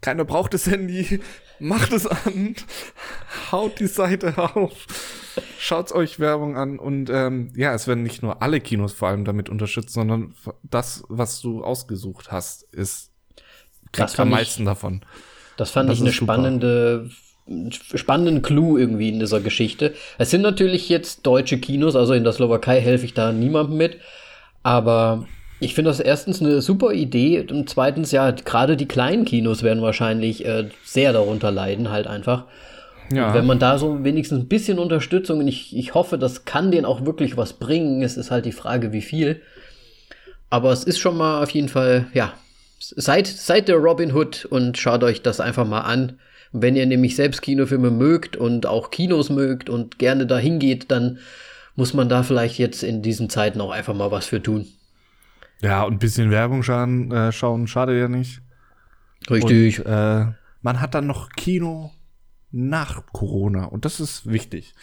Keiner 0.00 0.24
braucht 0.24 0.54
das 0.54 0.66
Handy. 0.66 1.20
Macht 1.60 1.92
es 1.92 2.06
an. 2.06 2.54
Haut 3.52 3.78
die 3.80 3.86
Seite 3.86 4.36
auf. 4.38 4.86
Schaut 5.58 5.92
euch 5.92 6.18
Werbung 6.18 6.56
an. 6.56 6.78
Und 6.78 7.10
ähm, 7.10 7.52
ja, 7.54 7.74
es 7.74 7.86
werden 7.86 8.02
nicht 8.02 8.22
nur 8.22 8.42
alle 8.42 8.60
Kinos 8.60 8.92
vor 8.92 9.08
allem 9.08 9.24
damit 9.24 9.48
unterstützt, 9.48 9.90
sondern 9.92 10.34
das, 10.62 11.04
was 11.08 11.40
du 11.40 11.62
ausgesucht 11.62 12.32
hast, 12.32 12.62
ist 12.72 13.10
Das 13.92 13.92
kriegt 13.92 14.10
am 14.10 14.16
fand 14.16 14.30
ich- 14.30 14.36
meisten 14.38 14.64
davon. 14.64 15.00
Das 15.56 15.70
fand 15.70 15.88
Das 15.90 15.96
ich 15.98 16.02
eine 16.02 16.10
super. 16.12 16.24
spannende, 16.34 17.10
spannenden 17.94 18.40
Clou 18.42 18.78
irgendwie 18.78 19.10
in 19.10 19.20
dieser 19.20 19.40
Geschichte. 19.40 19.94
Es 20.16 20.30
sind 20.30 20.40
natürlich 20.40 20.88
jetzt 20.88 21.26
deutsche 21.26 21.58
Kinos, 21.58 21.94
also 21.96 22.14
in 22.14 22.24
der 22.24 22.32
Slowakei 22.32 22.80
helfe 22.80 23.04
ich 23.04 23.12
da 23.14 23.32
niemandem 23.32 23.76
mit. 23.76 23.98
Aber 24.62 25.26
ich 25.60 25.74
finde 25.74 25.90
das 25.90 26.00
erstens 26.00 26.40
eine 26.40 26.62
super 26.62 26.92
Idee 26.92 27.46
und 27.48 27.68
zweitens, 27.68 28.10
ja, 28.12 28.30
gerade 28.30 28.76
die 28.76 28.88
kleinen 28.88 29.26
Kinos 29.26 29.62
werden 29.62 29.82
wahrscheinlich 29.82 30.46
äh, 30.46 30.68
sehr 30.84 31.12
darunter 31.12 31.50
leiden, 31.50 31.90
halt 31.90 32.06
einfach. 32.06 32.46
Ja. 33.12 33.34
Wenn 33.34 33.44
man 33.44 33.58
da 33.58 33.76
so 33.76 34.02
wenigstens 34.02 34.40
ein 34.40 34.48
bisschen 34.48 34.78
Unterstützung, 34.78 35.40
und 35.40 35.48
ich, 35.48 35.76
ich 35.76 35.94
hoffe, 35.94 36.16
das 36.16 36.44
kann 36.44 36.70
denen 36.70 36.86
auch 36.86 37.04
wirklich 37.04 37.36
was 37.36 37.54
bringen. 37.54 38.02
Es 38.02 38.16
ist 38.16 38.30
halt 38.30 38.46
die 38.46 38.52
Frage, 38.52 38.92
wie 38.92 39.02
viel. 39.02 39.42
Aber 40.48 40.72
es 40.72 40.84
ist 40.84 40.98
schon 40.98 41.16
mal 41.16 41.42
auf 41.42 41.50
jeden 41.50 41.68
Fall, 41.68 42.06
ja, 42.14 42.32
seid, 42.78 43.26
seid 43.26 43.68
der 43.68 43.76
Robin 43.76 44.14
Hood 44.14 44.46
und 44.46 44.78
schaut 44.78 45.04
euch 45.04 45.22
das 45.22 45.40
einfach 45.40 45.66
mal 45.66 45.82
an. 45.82 46.18
Wenn 46.52 46.74
ihr 46.74 46.86
nämlich 46.86 47.16
selbst 47.16 47.42
Kinofilme 47.42 47.90
mögt 47.90 48.36
und 48.36 48.66
auch 48.66 48.90
Kinos 48.90 49.28
mögt 49.28 49.68
und 49.68 49.98
gerne 49.98 50.26
dahin 50.26 50.58
geht, 50.58 50.90
dann 50.90 51.18
muss 51.76 51.94
man 51.94 52.08
da 52.08 52.22
vielleicht 52.22 52.58
jetzt 52.58 52.82
in 52.82 53.02
diesen 53.02 53.28
Zeiten 53.28 53.60
auch 53.60 53.70
einfach 53.70 53.94
mal 53.94 54.10
was 54.10 54.26
für 54.26 54.42
tun. 54.42 54.66
Ja, 55.60 55.82
und 55.82 55.94
ein 55.94 55.98
bisschen 55.98 56.30
Werbung 56.30 56.62
schauen, 56.62 57.12
äh, 57.12 57.32
schauen 57.32 57.66
schadet 57.66 57.98
ja 57.98 58.08
nicht. 58.08 58.40
Richtig. 59.30 59.80
Und, 59.80 59.86
äh, 59.86 60.26
man 60.62 60.80
hat 60.80 60.94
dann 60.94 61.06
noch 61.06 61.30
Kino 61.30 61.92
nach 62.50 63.04
Corona. 63.12 63.64
Und 63.64 63.84
das 63.84 64.00
ist 64.00 64.30
wichtig. 64.30 64.74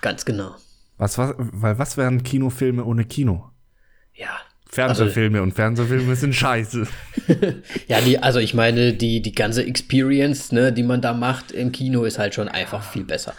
Ganz 0.00 0.24
genau. 0.24 0.54
Was, 0.96 1.18
was, 1.18 1.34
weil 1.38 1.78
was 1.78 1.96
wären 1.96 2.22
Kinofilme 2.22 2.84
ohne 2.84 3.04
Kino? 3.04 3.50
Ja. 4.14 4.30
Fernsehfilme 4.66 5.40
und 5.40 5.52
Fernsehfilme 5.52 6.16
sind 6.16 6.34
scheiße. 6.34 6.86
Ja, 7.86 8.00
die, 8.00 8.18
also 8.18 8.38
ich 8.38 8.54
meine, 8.54 8.92
die, 8.92 9.22
die 9.22 9.34
ganze 9.34 9.64
Experience, 9.64 10.52
ne, 10.52 10.72
die 10.72 10.82
man 10.82 11.00
da 11.00 11.12
macht 11.12 11.52
im 11.52 11.72
Kino, 11.72 12.04
ist 12.04 12.18
halt 12.18 12.34
schon 12.34 12.48
einfach 12.48 12.82
viel 12.82 13.04
besser. 13.04 13.34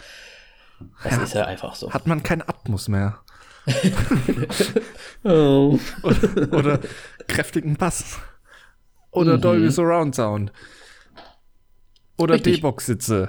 Das 1.04 1.18
ist 1.18 1.34
ja 1.34 1.44
einfach 1.44 1.74
so. 1.74 1.92
Hat 1.92 2.06
man 2.06 2.22
keinen 2.22 2.42
Atmos 2.42 2.88
mehr. 2.88 3.18
Oh. 5.24 5.78
Oder, 6.02 6.52
oder 6.52 6.80
kräftigen 7.26 7.76
Bass. 7.76 8.18
Oder 9.10 9.38
Dolby 9.38 9.70
Surround 9.70 10.14
Sound. 10.14 10.52
Oder. 12.16 12.38
D-Box-Sitze. 12.38 13.28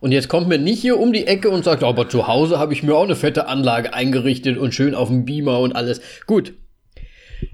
Und 0.00 0.12
jetzt 0.12 0.28
kommt 0.28 0.48
mir 0.48 0.58
nicht 0.58 0.80
hier 0.80 0.98
um 0.98 1.12
die 1.12 1.26
Ecke 1.26 1.50
und 1.50 1.64
sagt, 1.64 1.82
aber 1.82 2.08
zu 2.08 2.28
Hause 2.28 2.58
habe 2.58 2.72
ich 2.72 2.84
mir 2.84 2.94
auch 2.94 3.02
eine 3.02 3.16
fette 3.16 3.48
Anlage 3.48 3.92
eingerichtet 3.94 4.58
und 4.58 4.74
schön 4.74 4.94
auf 4.94 5.08
dem 5.08 5.24
Beamer 5.24 5.58
und 5.58 5.74
alles. 5.74 6.00
Gut. 6.26 6.54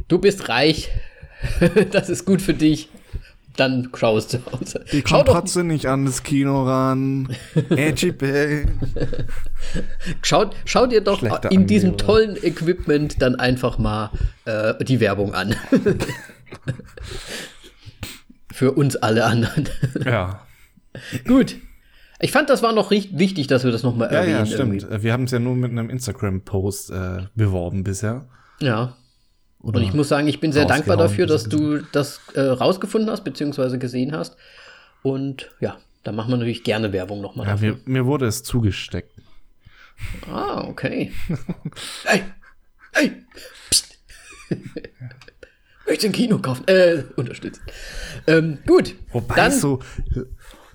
Du 0.09 0.19
bist 0.19 0.49
reich. 0.49 0.91
das 1.91 2.11
ist 2.11 2.27
gut 2.27 2.43
für 2.43 2.55
dich. 2.55 2.89
Dann 3.57 3.91
es 4.17 4.29
zu 4.29 4.39
Hause. 4.47 4.85
Die 4.91 5.03
Schau 5.07 5.17
kommt 5.19 5.29
doch, 5.29 5.35
trotzdem 5.35 5.69
nicht 5.69 5.87
an 5.87 6.07
das 6.07 6.23
Kino 6.25 6.65
ran. 6.65 7.29
Edgy 7.71 8.13
schaut, 10.23 10.57
schau 10.65 10.87
dir 10.87 11.01
doch 11.03 11.21
Schlechte 11.21 11.49
in 11.49 11.67
diesem 11.67 11.91
Angeber. 11.91 12.07
tollen 12.07 12.37
Equipment 12.43 13.23
dann 13.23 13.37
einfach 13.37 13.79
mal 13.79 14.11
äh, 14.45 14.83
die 14.85 14.99
Werbung 15.01 15.35
an. 15.35 15.55
für 18.53 18.73
uns 18.73 18.97
alle 18.97 19.25
anderen. 19.25 19.69
Ja. 20.05 20.41
gut. 21.27 21.57
Ich 22.21 22.31
fand, 22.31 22.49
das 22.49 22.63
war 22.63 22.73
noch 22.73 22.91
richtig 22.91 23.19
wichtig, 23.19 23.49
dass 23.49 23.65
wir 23.65 23.73
das 23.73 23.83
nochmal 23.83 24.09
Ja, 24.13 24.19
erwähnen. 24.21 24.39
ja, 24.39 24.47
stimmt. 24.47 24.83
irgendwie. 24.85 25.03
Wir 25.03 25.13
haben 25.13 25.25
es 25.25 25.31
ja 25.33 25.39
nur 25.41 25.57
mit 25.57 25.71
einem 25.73 25.91
Instagram-Post 25.91 26.91
äh, 26.91 27.23
beworben 27.35 27.85
bisher. 27.85 28.27
Ja. 28.61 28.97
Und 29.65 29.83
ich 29.83 29.95
muss 29.95 30.09
sagen, 30.09 30.29
ich 30.29 30.41
bin 30.41 30.53
sehr 30.53 30.67
dankbar 30.67 30.97
dafür, 30.97 31.27
dass 31.27 31.45
du 31.45 31.79
das 31.93 32.21
äh, 32.35 32.41
rausgefunden 32.41 33.11
hast, 33.11 33.25
beziehungsweise 33.25 33.79
gesehen 33.79 34.13
hast. 34.13 34.37
Und 35.03 35.51
ja, 35.61 35.79
da 36.03 36.13
machen 36.13 36.31
wir 36.31 36.37
natürlich 36.37 36.65
gerne 36.65 36.93
Werbung 36.93 37.23
nochmal. 37.23 37.47
Ja, 37.47 37.57
mir, 37.57 37.79
mir 37.87 38.05
wurde 38.05 38.27
es 38.27 38.43
zugesteckt. 38.43 39.11
Ah, 40.31 40.67
okay. 40.69 41.13
hey, 42.05 42.25
hey, 42.93 43.13
pst. 43.71 43.99
Möchtest 45.87 46.03
du 46.03 46.09
ein 46.09 46.13
Kino 46.13 46.39
kaufen? 46.39 46.67
Äh, 46.67 47.05
unterstützen. 47.17 47.63
Ähm, 48.27 48.59
gut. 48.67 48.95
Wobei 49.13 49.35
dann, 49.35 49.53
so. 49.53 49.81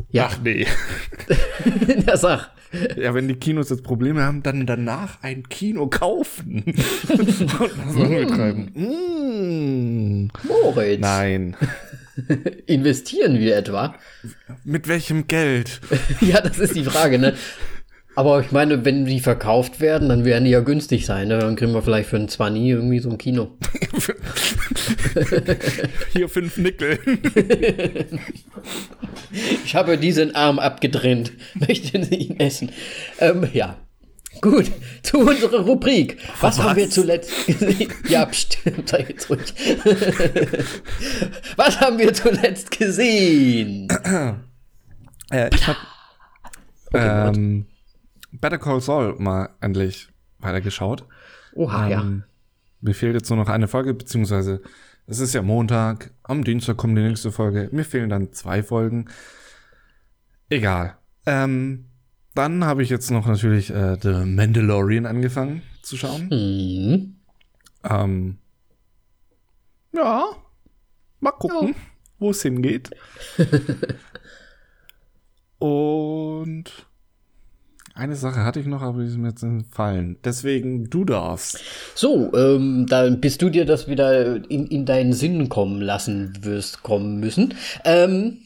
Ja. 0.09 0.29
Ach 0.31 0.39
nee. 0.43 0.65
der 2.07 2.17
Sach. 2.17 2.49
Ja, 2.97 3.13
wenn 3.13 3.27
die 3.27 3.35
Kinos 3.35 3.69
jetzt 3.69 3.83
Probleme 3.83 4.23
haben, 4.23 4.43
dann 4.43 4.65
danach 4.65 5.21
ein 5.23 5.47
Kino 5.49 5.87
kaufen. 5.87 6.63
Und 7.09 7.27
das 7.27 7.39
mm. 7.39 8.09
betreiben. 8.09 8.71
Mm. 8.73 10.47
Moritz. 10.47 11.01
Nein. 11.01 11.55
Investieren 12.65 13.39
wir 13.39 13.55
etwa? 13.55 13.95
Mit 14.63 14.87
welchem 14.87 15.27
Geld? 15.27 15.79
ja, 16.21 16.41
das 16.41 16.59
ist 16.59 16.75
die 16.75 16.83
Frage, 16.83 17.17
ne? 17.17 17.33
Aber 18.19 18.41
ich 18.41 18.51
meine, 18.51 18.83
wenn 18.83 19.05
die 19.05 19.21
verkauft 19.21 19.79
werden, 19.79 20.09
dann 20.09 20.25
werden 20.25 20.43
die 20.43 20.51
ja 20.51 20.59
günstig 20.59 21.05
sein. 21.05 21.29
Ne? 21.29 21.39
Dann 21.39 21.55
kriegen 21.55 21.73
wir 21.73 21.81
vielleicht 21.81 22.09
für 22.09 22.17
ein 22.17 22.27
20 22.27 22.61
irgendwie 22.61 22.99
so 22.99 23.09
ein 23.09 23.17
Kino. 23.17 23.55
Hier 26.11 26.27
fünf 26.27 26.57
Nickel. 26.57 26.99
ich 29.63 29.73
habe 29.73 29.97
diesen 29.97 30.35
Arm 30.35 30.59
abgetrennt. 30.59 31.31
Möchten 31.65 32.03
Sie 32.03 32.15
ihn 32.15 32.39
essen? 32.41 32.73
Ähm, 33.19 33.47
ja. 33.53 33.77
Gut, 34.41 34.69
zu 35.01 35.19
unserer 35.19 35.61
Rubrik. 35.61 36.17
Was, 36.41 36.57
Was, 36.57 36.65
haben 36.65 36.75
wir 36.75 36.89
zuletzt 36.89 37.47
gesehen? 37.47 37.93
Ja, 38.09 38.25
pst, 38.25 38.57
sei 38.85 39.05
jetzt 39.07 39.29
ruhig. 39.29 39.53
Was 41.55 41.79
haben 41.79 41.97
wir 41.97 42.13
zuletzt 42.13 42.77
gesehen? 42.77 43.87
äh, 45.31 45.49
ich 45.55 45.65
hab, 45.65 45.77
okay, 46.91 47.37
ähm, 47.37 47.65
Better 48.41 48.57
Call 48.57 48.81
Saul 48.81 49.15
mal 49.19 49.49
endlich 49.61 50.09
weitergeschaut. 50.39 51.05
Oha, 51.53 51.85
ähm, 51.85 51.91
ja. 51.91 52.27
Mir 52.81 52.93
fehlt 52.93 53.13
jetzt 53.13 53.29
nur 53.29 53.37
noch 53.37 53.49
eine 53.49 53.67
Folge, 53.67 53.93
beziehungsweise 53.93 54.61
es 55.05 55.19
ist 55.19 55.33
ja 55.33 55.41
Montag, 55.41 56.11
am 56.23 56.43
Dienstag 56.43 56.77
kommt 56.77 56.97
die 56.97 57.01
nächste 57.01 57.31
Folge. 57.31 57.69
Mir 57.71 57.83
fehlen 57.83 58.09
dann 58.09 58.31
zwei 58.31 58.61
Folgen. 58.61 59.09
Egal. 60.49 60.97
Ähm, 61.25 61.85
dann 62.35 62.63
habe 62.63 62.83
ich 62.83 62.89
jetzt 62.89 63.11
noch 63.11 63.25
natürlich 63.25 63.71
äh, 63.71 63.97
The 63.99 64.25
Mandalorian 64.25 65.05
angefangen 65.05 65.63
zu 65.81 65.97
schauen. 65.97 66.29
Mhm. 66.29 67.15
Ähm, 67.83 68.37
ja, 69.91 70.25
mal 71.19 71.31
gucken, 71.31 71.69
ja. 71.69 71.75
wo 72.19 72.29
es 72.29 72.41
hingeht. 72.41 72.91
Und 75.59 76.88
eine 77.99 78.15
Sache 78.15 78.43
hatte 78.43 78.59
ich 78.59 78.65
noch, 78.65 78.81
aber 78.81 79.01
die 79.01 79.07
ist 79.07 79.17
mir 79.17 79.29
jetzt 79.29 79.43
entfallen. 79.43 80.17
Deswegen, 80.23 80.89
du 80.89 81.05
darfst. 81.05 81.59
So, 81.93 82.33
ähm, 82.33 82.85
dann 82.87 83.19
bist 83.19 83.41
du 83.41 83.49
dir 83.49 83.65
das 83.65 83.87
wieder 83.87 84.35
in, 84.49 84.65
in 84.67 84.85
deinen 84.85 85.13
Sinn 85.13 85.49
kommen 85.49 85.81
lassen 85.81 86.33
wirst 86.41 86.81
kommen 86.81 87.19
müssen. 87.19 87.53
Ähm, 87.83 88.37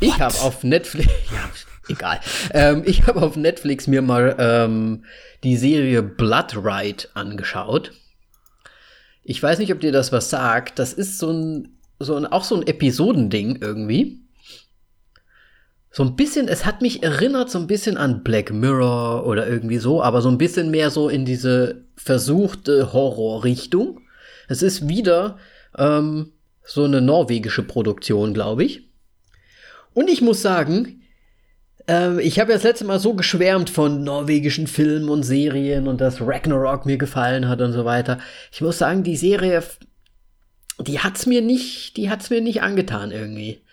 ich 0.00 0.18
habe 0.18 0.34
auf 0.40 0.64
Netflix, 0.64 1.08
ja, 1.32 1.50
egal. 1.88 2.20
ähm, 2.52 2.82
ich 2.84 3.06
habe 3.06 3.22
auf 3.22 3.36
Netflix 3.36 3.86
mir 3.86 4.02
mal 4.02 4.34
ähm, 4.38 5.04
die 5.44 5.56
Serie 5.56 6.02
Blood 6.02 6.56
Ride 6.56 7.04
angeschaut. 7.14 7.92
Ich 9.22 9.42
weiß 9.42 9.58
nicht, 9.58 9.72
ob 9.72 9.80
dir 9.80 9.92
das 9.92 10.12
was 10.12 10.30
sagt. 10.30 10.78
Das 10.78 10.92
ist 10.92 11.18
so 11.18 11.30
ein, 11.30 11.78
so 11.98 12.16
ein, 12.16 12.26
auch 12.26 12.44
so 12.44 12.56
ein 12.56 12.66
Episodending 12.66 13.58
irgendwie 13.60 14.23
so 15.96 16.02
ein 16.02 16.16
bisschen, 16.16 16.48
es 16.48 16.66
hat 16.66 16.82
mich 16.82 17.04
erinnert 17.04 17.50
so 17.50 17.58
ein 17.60 17.68
bisschen 17.68 17.96
an 17.96 18.24
Black 18.24 18.52
Mirror 18.52 19.24
oder 19.28 19.46
irgendwie 19.46 19.78
so, 19.78 20.02
aber 20.02 20.22
so 20.22 20.28
ein 20.28 20.38
bisschen 20.38 20.72
mehr 20.72 20.90
so 20.90 21.08
in 21.08 21.24
diese 21.24 21.84
versuchte 21.94 22.92
Horrorrichtung. 22.92 24.00
Es 24.48 24.60
ist 24.62 24.88
wieder 24.88 25.38
ähm, 25.78 26.32
so 26.64 26.82
eine 26.82 27.00
norwegische 27.00 27.62
Produktion, 27.62 28.34
glaube 28.34 28.64
ich. 28.64 28.90
Und 29.92 30.10
ich 30.10 30.20
muss 30.20 30.42
sagen, 30.42 31.02
ähm, 31.86 32.18
ich 32.18 32.40
habe 32.40 32.50
ja 32.50 32.56
das 32.56 32.64
letzte 32.64 32.86
Mal 32.86 32.98
so 32.98 33.14
geschwärmt 33.14 33.70
von 33.70 34.02
norwegischen 34.02 34.66
Filmen 34.66 35.08
und 35.08 35.22
Serien 35.22 35.86
und 35.86 36.00
dass 36.00 36.20
Ragnarok 36.20 36.86
mir 36.86 36.98
gefallen 36.98 37.48
hat 37.48 37.60
und 37.62 37.72
so 37.72 37.84
weiter. 37.84 38.18
Ich 38.50 38.60
muss 38.60 38.78
sagen, 38.78 39.04
die 39.04 39.16
Serie, 39.16 39.62
die 40.80 40.98
hat's 40.98 41.26
mir 41.26 41.40
nicht, 41.40 41.96
die 41.96 42.10
hat's 42.10 42.30
mir 42.30 42.40
nicht 42.40 42.62
angetan 42.62 43.12
irgendwie. 43.12 43.63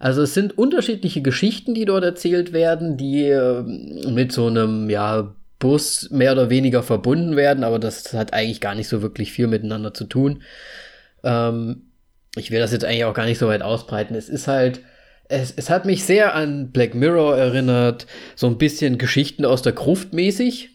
Also 0.00 0.22
es 0.22 0.34
sind 0.34 0.58
unterschiedliche 0.58 1.22
Geschichten, 1.22 1.74
die 1.74 1.84
dort 1.84 2.02
erzählt 2.02 2.52
werden, 2.52 2.96
die 2.96 3.26
äh, 3.26 3.62
mit 3.62 4.32
so 4.32 4.48
einem, 4.48 4.90
ja, 4.90 5.36
Bus 5.60 6.08
mehr 6.10 6.32
oder 6.32 6.50
weniger 6.50 6.82
verbunden 6.82 7.36
werden, 7.36 7.62
aber 7.64 7.78
das 7.78 8.12
hat 8.14 8.32
eigentlich 8.32 8.60
gar 8.60 8.74
nicht 8.74 8.88
so 8.88 9.02
wirklich 9.02 9.30
viel 9.30 9.46
miteinander 9.46 9.94
zu 9.94 10.06
tun. 10.06 10.42
Ähm, 11.22 11.82
ich 12.34 12.50
will 12.50 12.60
das 12.60 12.72
jetzt 12.72 12.84
eigentlich 12.84 13.04
auch 13.04 13.14
gar 13.14 13.26
nicht 13.26 13.38
so 13.38 13.46
weit 13.46 13.62
ausbreiten. 13.62 14.16
Es 14.16 14.28
ist 14.28 14.48
halt, 14.48 14.80
es, 15.28 15.52
es 15.54 15.68
hat 15.68 15.84
mich 15.84 16.04
sehr 16.04 16.34
an 16.34 16.70
Black 16.72 16.94
Mirror 16.94 17.36
erinnert, 17.36 18.06
so 18.34 18.46
ein 18.46 18.56
bisschen 18.56 18.96
Geschichten 18.96 19.44
aus 19.44 19.60
der 19.60 19.72
Gruft 19.72 20.14
mäßig. 20.14 20.70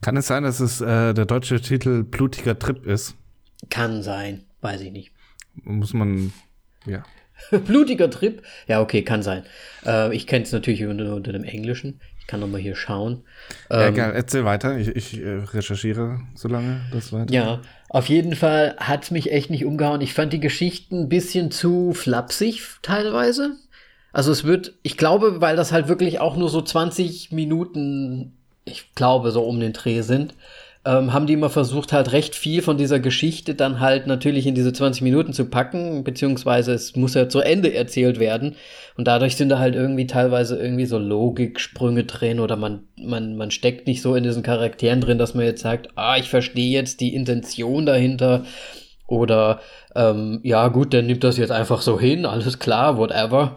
Kann 0.00 0.16
es 0.16 0.28
sein, 0.28 0.44
dass 0.44 0.60
es 0.60 0.80
äh, 0.80 1.12
der 1.12 1.26
deutsche 1.26 1.60
Titel 1.60 2.02
Blutiger 2.02 2.58
Trip 2.58 2.86
ist? 2.86 3.14
Kann 3.68 4.02
sein, 4.02 4.44
weiß 4.62 4.80
ich 4.80 4.92
nicht. 4.92 5.12
Muss 5.62 5.92
man, 5.92 6.32
ja. 6.86 7.04
Blutiger 7.66 8.10
Trip. 8.10 8.42
Ja, 8.66 8.80
okay, 8.80 9.02
kann 9.02 9.22
sein. 9.22 9.44
Äh, 9.84 10.14
ich 10.14 10.26
kenne 10.26 10.44
es 10.44 10.52
natürlich 10.52 10.84
unter, 10.84 11.14
unter, 11.14 11.32
dem 11.32 11.44
Englischen. 11.44 12.00
Ich 12.20 12.26
kann 12.26 12.40
noch 12.40 12.48
mal 12.48 12.60
hier 12.60 12.76
schauen. 12.76 13.24
Ähm, 13.70 13.80
ja, 13.80 13.90
geil. 13.90 14.12
Erzähl 14.14 14.44
weiter. 14.44 14.78
Ich, 14.78 14.88
ich 14.88 15.20
äh, 15.20 15.42
recherchiere 15.52 16.20
so 16.34 16.48
lange 16.48 16.80
das 16.92 17.12
weiter. 17.12 17.32
Ja, 17.32 17.60
auf 17.88 18.08
jeden 18.08 18.36
Fall 18.36 18.76
hat 18.78 19.04
es 19.04 19.10
mich 19.10 19.32
echt 19.32 19.50
nicht 19.50 19.64
umgehauen. 19.64 20.00
Ich 20.00 20.14
fand 20.14 20.32
die 20.32 20.40
Geschichten 20.40 21.02
ein 21.02 21.08
bisschen 21.08 21.50
zu 21.50 21.92
flapsig 21.92 22.62
teilweise. 22.82 23.56
Also 24.12 24.32
es 24.32 24.44
wird, 24.44 24.74
ich 24.82 24.96
glaube, 24.96 25.40
weil 25.40 25.56
das 25.56 25.72
halt 25.72 25.88
wirklich 25.88 26.20
auch 26.20 26.36
nur 26.36 26.48
so 26.48 26.60
20 26.60 27.32
Minuten, 27.32 28.32
ich 28.64 28.94
glaube, 28.94 29.30
so 29.30 29.42
um 29.42 29.60
den 29.60 29.72
Dreh 29.72 30.02
sind, 30.02 30.34
ähm, 30.84 31.12
haben 31.12 31.26
die 31.26 31.34
immer 31.34 31.50
versucht, 31.50 31.92
halt 31.92 32.12
recht 32.12 32.34
viel 32.34 32.62
von 32.62 32.78
dieser 32.78 33.00
Geschichte 33.00 33.54
dann 33.54 33.80
halt 33.80 34.06
natürlich 34.06 34.46
in 34.46 34.54
diese 34.54 34.72
20 34.72 35.02
Minuten 35.02 35.34
zu 35.34 35.44
packen, 35.44 36.04
beziehungsweise 36.04 36.72
es 36.72 36.96
muss 36.96 37.12
ja 37.12 37.28
zu 37.28 37.40
Ende 37.40 37.74
erzählt 37.74 38.18
werden. 38.18 38.56
Und 38.96 39.06
dadurch 39.06 39.36
sind 39.36 39.50
da 39.50 39.58
halt 39.58 39.74
irgendwie 39.74 40.06
teilweise 40.06 40.58
irgendwie 40.58 40.86
so 40.86 40.96
Logiksprünge 40.98 42.04
drin 42.04 42.40
oder 42.40 42.56
man, 42.56 42.84
man, 42.96 43.36
man 43.36 43.50
steckt 43.50 43.86
nicht 43.86 44.00
so 44.00 44.14
in 44.14 44.24
diesen 44.24 44.42
Charakteren 44.42 45.02
drin, 45.02 45.18
dass 45.18 45.34
man 45.34 45.44
jetzt 45.44 45.60
sagt, 45.60 45.90
ah, 45.96 46.16
ich 46.16 46.30
verstehe 46.30 46.72
jetzt 46.72 47.00
die 47.00 47.14
Intention 47.14 47.84
dahinter. 47.84 48.44
Oder 49.06 49.60
ähm, 49.94 50.40
ja, 50.44 50.68
gut, 50.68 50.94
dann 50.94 51.06
nimmt 51.06 51.24
das 51.24 51.36
jetzt 51.36 51.50
einfach 51.50 51.82
so 51.82 52.00
hin, 52.00 52.24
alles 52.24 52.58
klar, 52.58 52.96
whatever. 52.96 53.56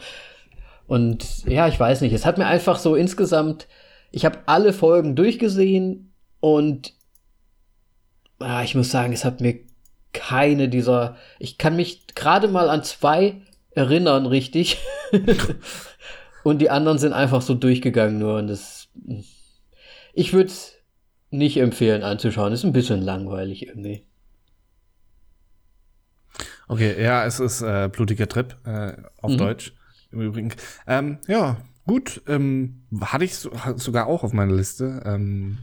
Und 0.88 1.48
ja, 1.48 1.70
ich 1.70 1.80
weiß 1.80 2.02
nicht, 2.02 2.12
es 2.12 2.26
hat 2.26 2.38
mir 2.38 2.48
einfach 2.48 2.78
so 2.78 2.96
insgesamt, 2.96 3.68
ich 4.12 4.26
habe 4.26 4.40
alle 4.46 4.74
Folgen 4.74 5.16
durchgesehen 5.16 6.14
und 6.42 6.94
ah, 8.44 8.64
ich 8.64 8.76
muss 8.76 8.92
sagen, 8.92 9.14
es 9.14 9.26
hat 9.26 9.42
mir 9.42 9.60
keine 10.14 10.70
dieser. 10.70 11.18
Ich 11.40 11.58
kann 11.58 11.76
mich 11.76 12.08
gerade 12.16 12.48
mal 12.48 12.70
an 12.70 12.84
zwei 12.84 13.42
erinnern, 13.72 14.26
richtig. 14.26 14.78
und 16.44 16.60
die 16.60 16.70
anderen 16.70 17.00
sind 17.00 17.14
einfach 17.14 17.42
so 17.42 17.56
durchgegangen 17.56 18.20
nur. 18.20 18.38
Und 18.38 18.48
das. 18.48 18.90
Ich 20.14 20.34
würde 20.34 20.50
es 20.50 20.74
nicht 21.32 21.58
empfehlen 21.58 22.04
anzuschauen. 22.04 22.54
Ist 22.54 22.64
ein 22.64 22.74
bisschen 22.74 23.02
langweilig 23.02 23.68
irgendwie. 23.68 24.06
Okay, 26.68 27.02
ja, 27.02 27.26
es 27.26 27.40
ist 27.40 27.62
äh, 27.62 27.90
blutiger 27.92 28.28
Trip 28.28 28.56
äh, 28.66 28.94
auf 29.22 29.32
mhm. 29.32 29.38
Deutsch 29.38 29.74
im 30.12 30.22
Übrigen. 30.22 30.54
Ähm, 30.88 31.18
ja, 31.28 31.58
gut. 31.86 32.22
Ähm, 32.28 32.84
hatte 33.02 33.26
ich 33.26 33.36
so, 33.36 33.52
sogar 33.76 34.08
auch 34.08 34.24
auf 34.24 34.34
meiner 34.34 34.54
Liste. 34.54 35.02
Ähm, 35.06 35.58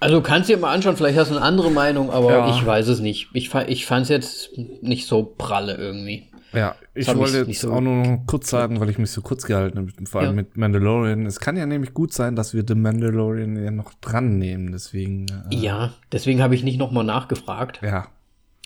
also 0.00 0.16
du 0.16 0.22
kannst 0.22 0.48
dir 0.48 0.58
mal 0.58 0.72
anschauen, 0.72 0.96
vielleicht 0.96 1.18
hast 1.18 1.30
du 1.30 1.36
eine 1.36 1.44
andere 1.44 1.70
Meinung, 1.70 2.10
aber 2.10 2.30
ja. 2.30 2.50
ich 2.50 2.64
weiß 2.64 2.88
es 2.88 3.00
nicht. 3.00 3.28
Ich, 3.32 3.54
ich 3.54 3.86
fand 3.86 4.02
es 4.04 4.08
jetzt 4.08 4.50
nicht 4.82 5.06
so 5.06 5.22
pralle 5.22 5.74
irgendwie. 5.76 6.28
Ja, 6.52 6.74
ich 6.94 7.14
wollte 7.14 7.38
jetzt 7.38 7.60
so 7.60 7.72
auch 7.72 7.80
nur 7.80 8.04
noch 8.04 8.26
kurz 8.26 8.48
sagen, 8.48 8.80
weil 8.80 8.88
ich 8.88 8.98
mich 8.98 9.10
so 9.10 9.20
kurz 9.20 9.44
gehalten 9.44 9.78
habe, 9.78 9.92
vor 10.06 10.20
allem 10.20 10.30
ja. 10.30 10.36
mit 10.36 10.56
Mandalorian. 10.56 11.26
Es 11.26 11.40
kann 11.40 11.56
ja 11.56 11.66
nämlich 11.66 11.92
gut 11.92 12.12
sein, 12.12 12.34
dass 12.34 12.54
wir 12.54 12.64
The 12.66 12.74
Mandalorian 12.74 13.62
ja 13.62 13.70
noch 13.70 13.92
dran 13.94 14.38
nehmen, 14.38 14.72
deswegen. 14.72 15.26
Äh, 15.50 15.56
ja, 15.56 15.92
deswegen 16.12 16.42
habe 16.42 16.54
ich 16.54 16.62
nicht 16.62 16.78
nochmal 16.78 17.04
nachgefragt. 17.04 17.80
Ja. 17.82 18.08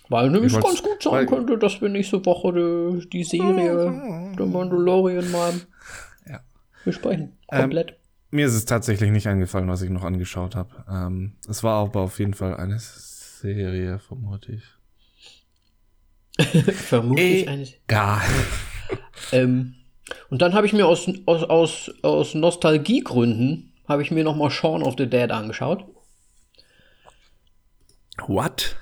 Weil 0.09 0.31
nämlich 0.31 0.53
ganz 0.53 0.83
gut 0.83 1.03
sein 1.03 1.27
könnte, 1.27 1.57
dass 1.57 1.81
wir 1.81 1.89
nächste 1.89 2.25
Woche 2.27 2.53
die, 2.53 3.09
die 3.09 3.25
Serie 3.25 4.33
The 4.37 4.45
Mandalorian 4.45 5.31
mal 5.31 5.53
ja. 6.29 6.41
besprechen. 6.85 7.37
Ähm, 7.51 7.61
Komplett. 7.61 7.91
Ähm, 7.91 7.97
mir 8.31 8.47
ist 8.47 8.55
es 8.55 8.65
tatsächlich 8.65 9.11
nicht 9.11 9.27
eingefallen, 9.27 9.69
was 9.69 9.83
ich 9.83 9.91
noch 9.91 10.05
angeschaut 10.05 10.55
habe. 10.55 10.85
Ähm, 10.89 11.33
es 11.49 11.63
war 11.63 11.83
aber 11.85 12.01
auf 12.01 12.19
jeden 12.19 12.35
Fall 12.35 12.57
eine 12.57 12.79
Serie, 12.79 13.99
vermute 13.99 14.53
ich. 14.53 14.65
Vermutlich 16.75 17.49
eine. 17.49 17.67
Ähm, 19.33 19.75
und 20.31 20.43
dann 20.43 20.55
habe 20.55 20.67
ich 20.67 20.73
mir 20.73 20.87
aus, 20.87 21.09
aus, 21.27 21.45
aus, 21.45 21.91
aus 22.03 22.35
Nostalgiegründen, 22.35 23.73
habe 23.87 24.03
ich 24.03 24.11
mir 24.11 24.25
nochmal 24.25 24.51
Shaun 24.51 24.83
of 24.83 24.95
the 24.97 25.07
Dead 25.07 25.31
angeschaut. 25.31 25.85
What? 28.27 28.77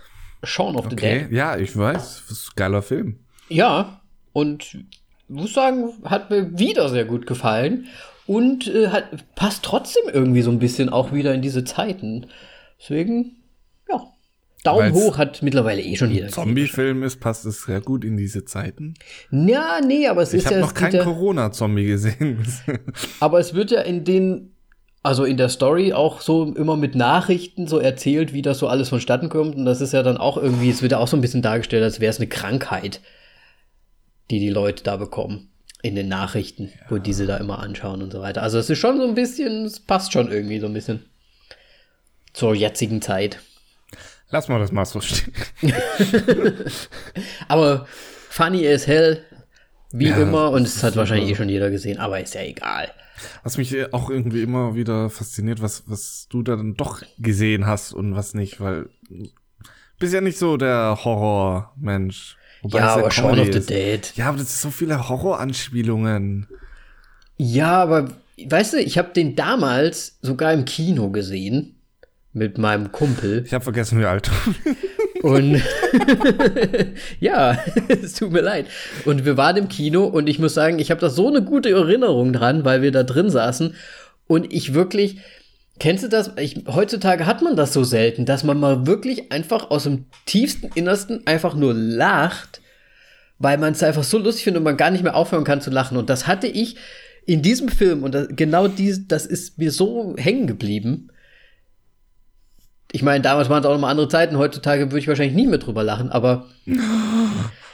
Shaun 0.45 0.77
of 0.77 0.87
the 0.89 0.95
Okay, 0.95 1.23
Dead. 1.25 1.33
ja, 1.33 1.57
ich 1.57 1.77
weiß. 1.77 2.25
Das 2.29 2.31
ist 2.31 2.49
ein 2.51 2.57
geiler 2.57 2.83
Film. 2.83 3.21
Ja, 3.49 4.03
und 4.33 4.85
muss 5.29 5.55
sagen, 5.55 5.93
hat 6.05 6.31
mir 6.31 6.59
wieder 6.59 6.89
sehr 6.89 7.05
gut 7.05 7.27
gefallen 7.27 7.87
und 8.29 8.69
äh, 8.69 8.89
hat, 8.89 9.05
passt 9.35 9.65
trotzdem 9.65 10.03
irgendwie 10.13 10.43
so 10.43 10.51
ein 10.51 10.59
bisschen 10.59 10.91
auch 10.91 11.13
wieder 11.13 11.33
in 11.33 11.41
diese 11.41 11.65
Zeiten. 11.65 12.27
Deswegen, 12.79 13.37
ja. 13.89 14.07
Daumen 14.65 14.93
Weil's 14.93 14.95
hoch 14.95 15.19
hat 15.19 15.43
mittlerweile 15.43 15.81
eh 15.81 15.97
schon 15.97 16.11
jeder. 16.11 16.29
Zombie-Film 16.29 17.03
ist, 17.03 17.21
passt 17.21 17.47
es 17.47 17.63
sehr 17.63 17.81
gut 17.81 18.05
in 18.05 18.19
diese 18.19 18.45
Zeiten. 18.45 18.95
Ja, 19.31 19.81
nee, 19.85 20.07
aber 20.09 20.23
es 20.23 20.35
Ich 20.35 20.41
ist 20.41 20.47
habe 20.47 20.57
ja, 20.57 20.61
noch 20.61 20.69
es 20.69 20.75
geht 20.75 20.91
keinen 20.91 21.05
Corona-Zombie 21.05 21.87
gesehen. 21.87 22.47
aber 23.21 23.41
es 23.41 23.55
wird 23.55 23.71
ja 23.71 23.81
in 23.81 24.05
den, 24.05 24.53
also 25.03 25.25
in 25.25 25.39
der 25.39 25.49
Story 25.49 25.95
auch 25.95 26.21
so 26.21 26.53
immer 26.55 26.77
mit 26.77 26.95
Nachrichten 26.95 27.67
so 27.67 27.79
erzählt, 27.79 28.35
wie 28.35 28.43
das 28.43 28.59
so 28.59 28.69
alles 28.69 28.91
vonstatten 28.91 29.31
kommt. 29.31 29.57
Und 29.57 29.65
das 29.65 29.81
ist 29.81 29.95
ja 29.95 30.03
dann 30.03 30.19
auch 30.19 30.37
irgendwie, 30.37 30.69
es 30.69 30.83
wird 30.83 30.93
ja 30.93 30.99
auch 30.99 31.09
so 31.09 31.17
ein 31.17 31.23
bisschen 31.23 31.41
dargestellt, 31.41 31.83
als 31.83 31.99
wäre 31.99 32.11
es 32.11 32.19
eine 32.19 32.29
Krankheit, 32.29 33.01
die 34.31 34.39
die 34.39 34.51
Leute 34.51 34.85
da 34.85 34.99
bekommen. 34.99 35.49
In 35.83 35.95
den 35.95 36.09
Nachrichten, 36.09 36.73
wo 36.89 36.99
diese 36.99 37.27
da 37.27 37.37
immer 37.37 37.61
anschauen 37.61 38.03
und 38.03 38.13
so 38.13 38.21
weiter. 38.21 38.43
Also 38.43 38.59
es 38.59 38.69
ist 38.69 38.79
schon 38.79 38.99
so 38.99 39.07
ein 39.07 39.15
bisschen, 39.15 39.65
es 39.65 39.79
passt 39.79 40.13
schon 40.13 40.31
irgendwie 40.31 40.59
so 40.59 40.67
ein 40.67 40.75
bisschen 40.75 41.05
zur 42.33 42.55
jetzigen 42.55 43.01
Zeit. 43.01 43.39
Lass 44.31 44.49
mal 44.49 44.59
das 44.59 44.73
mal 44.73 44.85
so 44.85 45.01
stehen. 45.01 45.33
Aber 47.49 47.87
funny 48.29 48.67
as 48.67 48.87
hell, 48.87 49.25
wie 49.93 50.09
Ja, 50.09 50.19
immer, 50.19 50.51
und 50.51 50.63
es 50.63 50.83
hat 50.83 50.97
wahrscheinlich 50.97 51.31
eh 51.31 51.35
schon 51.35 51.49
jeder 51.49 51.71
gesehen, 51.71 51.99
aber 51.99 52.21
ist 52.21 52.35
ja 52.35 52.43
egal. 52.43 52.93
Was 53.43 53.57
mich 53.57 53.75
äh, 53.75 53.89
auch 53.93 54.11
irgendwie 54.11 54.43
immer 54.43 54.75
wieder 54.75 55.09
fasziniert, 55.11 55.63
was, 55.63 55.85
was 55.87 56.27
du 56.29 56.43
da 56.43 56.57
dann 56.57 56.75
doch 56.75 57.03
gesehen 57.19 57.67
hast 57.67 57.93
und 57.93 58.15
was 58.15 58.35
nicht, 58.35 58.61
weil 58.61 58.91
du 59.09 59.29
bist 59.99 60.13
ja 60.13 60.21
nicht 60.21 60.39
so 60.39 60.57
der 60.57 60.99
Horror-Mensch. 61.05 62.37
Wobei 62.63 62.79
ja, 62.79 62.95
aber 62.95 63.11
Shaun 63.11 63.39
of 63.39 63.53
the. 63.53 63.61
Dead. 63.61 64.13
Ja, 64.17 64.29
aber 64.29 64.39
das 64.39 64.49
ist 64.49 64.61
so 64.61 64.71
viele 64.71 65.09
Horroranspielungen. 65.09 66.47
Ja, 67.37 67.83
aber 67.83 68.09
weißt 68.45 68.75
du, 68.75 68.81
ich 68.81 68.99
habe 68.99 69.13
den 69.15 69.37
damals 69.37 70.19
sogar 70.23 70.53
im 70.53 70.65
Kino 70.65 71.11
gesehen 71.11 71.77
mit 72.33 72.59
meinem 72.59 72.93
Kumpel 72.93 73.45
Ich 73.47 73.55
habe 73.55 73.65
vergessen, 73.65 73.99
wie 74.01 74.05
alt 74.05 74.29
du 74.29 74.75
und 75.23 75.61
ja, 77.21 77.59
es 77.89 78.15
tut 78.15 78.33
mir 78.33 78.41
leid. 78.41 78.67
Und 79.05 79.25
wir 79.25 79.37
waren 79.37 79.57
im 79.57 79.69
Kino 79.69 80.05
und 80.05 80.29
ich 80.29 80.39
muss 80.39 80.55
sagen, 80.55 80.79
ich 80.79 80.91
habe 80.91 81.01
da 81.01 81.11
so 81.11 81.29
eine 81.29 81.43
gute 81.43 81.71
Erinnerung 81.71 82.33
dran, 82.33 82.65
weil 82.65 82.83
wir 82.83 82.93
da 82.93 83.03
drin 83.03 83.31
saßen 83.31 83.75
und 84.27 84.53
ich 84.53 84.75
wirklich 84.75 85.19
Kennst 85.79 86.05
du 86.05 86.09
das? 86.09 86.33
Ich, 86.37 86.65
heutzutage 86.67 87.27
hat 87.27 87.43
man 87.43 87.55
das 87.55 87.73
so 87.73 87.85
selten, 87.85 88.25
dass 88.25 88.43
man 88.43 88.59
mal 88.59 88.87
wirklich 88.87 89.31
einfach 89.31 89.71
aus 89.71 89.85
dem 89.85 90.07
tiefsten 90.27 90.71
Innersten 90.75 91.27
einfach 91.27 91.55
nur 91.55 91.75
lacht, 91.75 92.61
weil 93.39 93.59
man 93.59 93.73
es 93.73 93.83
einfach 93.83 94.03
so 94.03 94.19
lustig 94.19 94.45
findet 94.45 94.59
und 94.59 94.65
man 94.65 94.77
gar 94.77 94.91
nicht 94.91 95.05
mehr 95.05 95.15
aufhören 95.15 95.45
kann 95.45 95.61
zu 95.61 95.71
lachen. 95.71 95.97
Und 95.97 96.11
das 96.11 96.27
hatte 96.27 96.49
ich 96.49 96.77
in 97.27 97.43
diesem 97.43 97.69
Film 97.69 98.03
und 98.03 98.15
das, 98.15 98.29
genau 98.31 98.69
dies, 98.69 99.07
das 99.07 99.27
ist 99.27 99.59
mir 99.59 99.71
so 99.71 100.17
hängen 100.17 100.47
geblieben. 100.47 101.11
Ich 102.91 103.03
meine, 103.03 103.23
damals 103.23 103.51
waren 103.51 103.61
es 103.61 103.67
auch 103.67 103.75
noch 103.75 103.81
mal 103.81 103.91
andere 103.91 104.09
Zeiten. 104.09 104.39
Heutzutage 104.39 104.87
würde 104.87 104.99
ich 104.99 105.09
wahrscheinlich 105.09 105.37
nie 105.37 105.47
mehr 105.47 105.59
drüber 105.59 105.85
lachen, 105.85 106.11
aber 106.11 106.47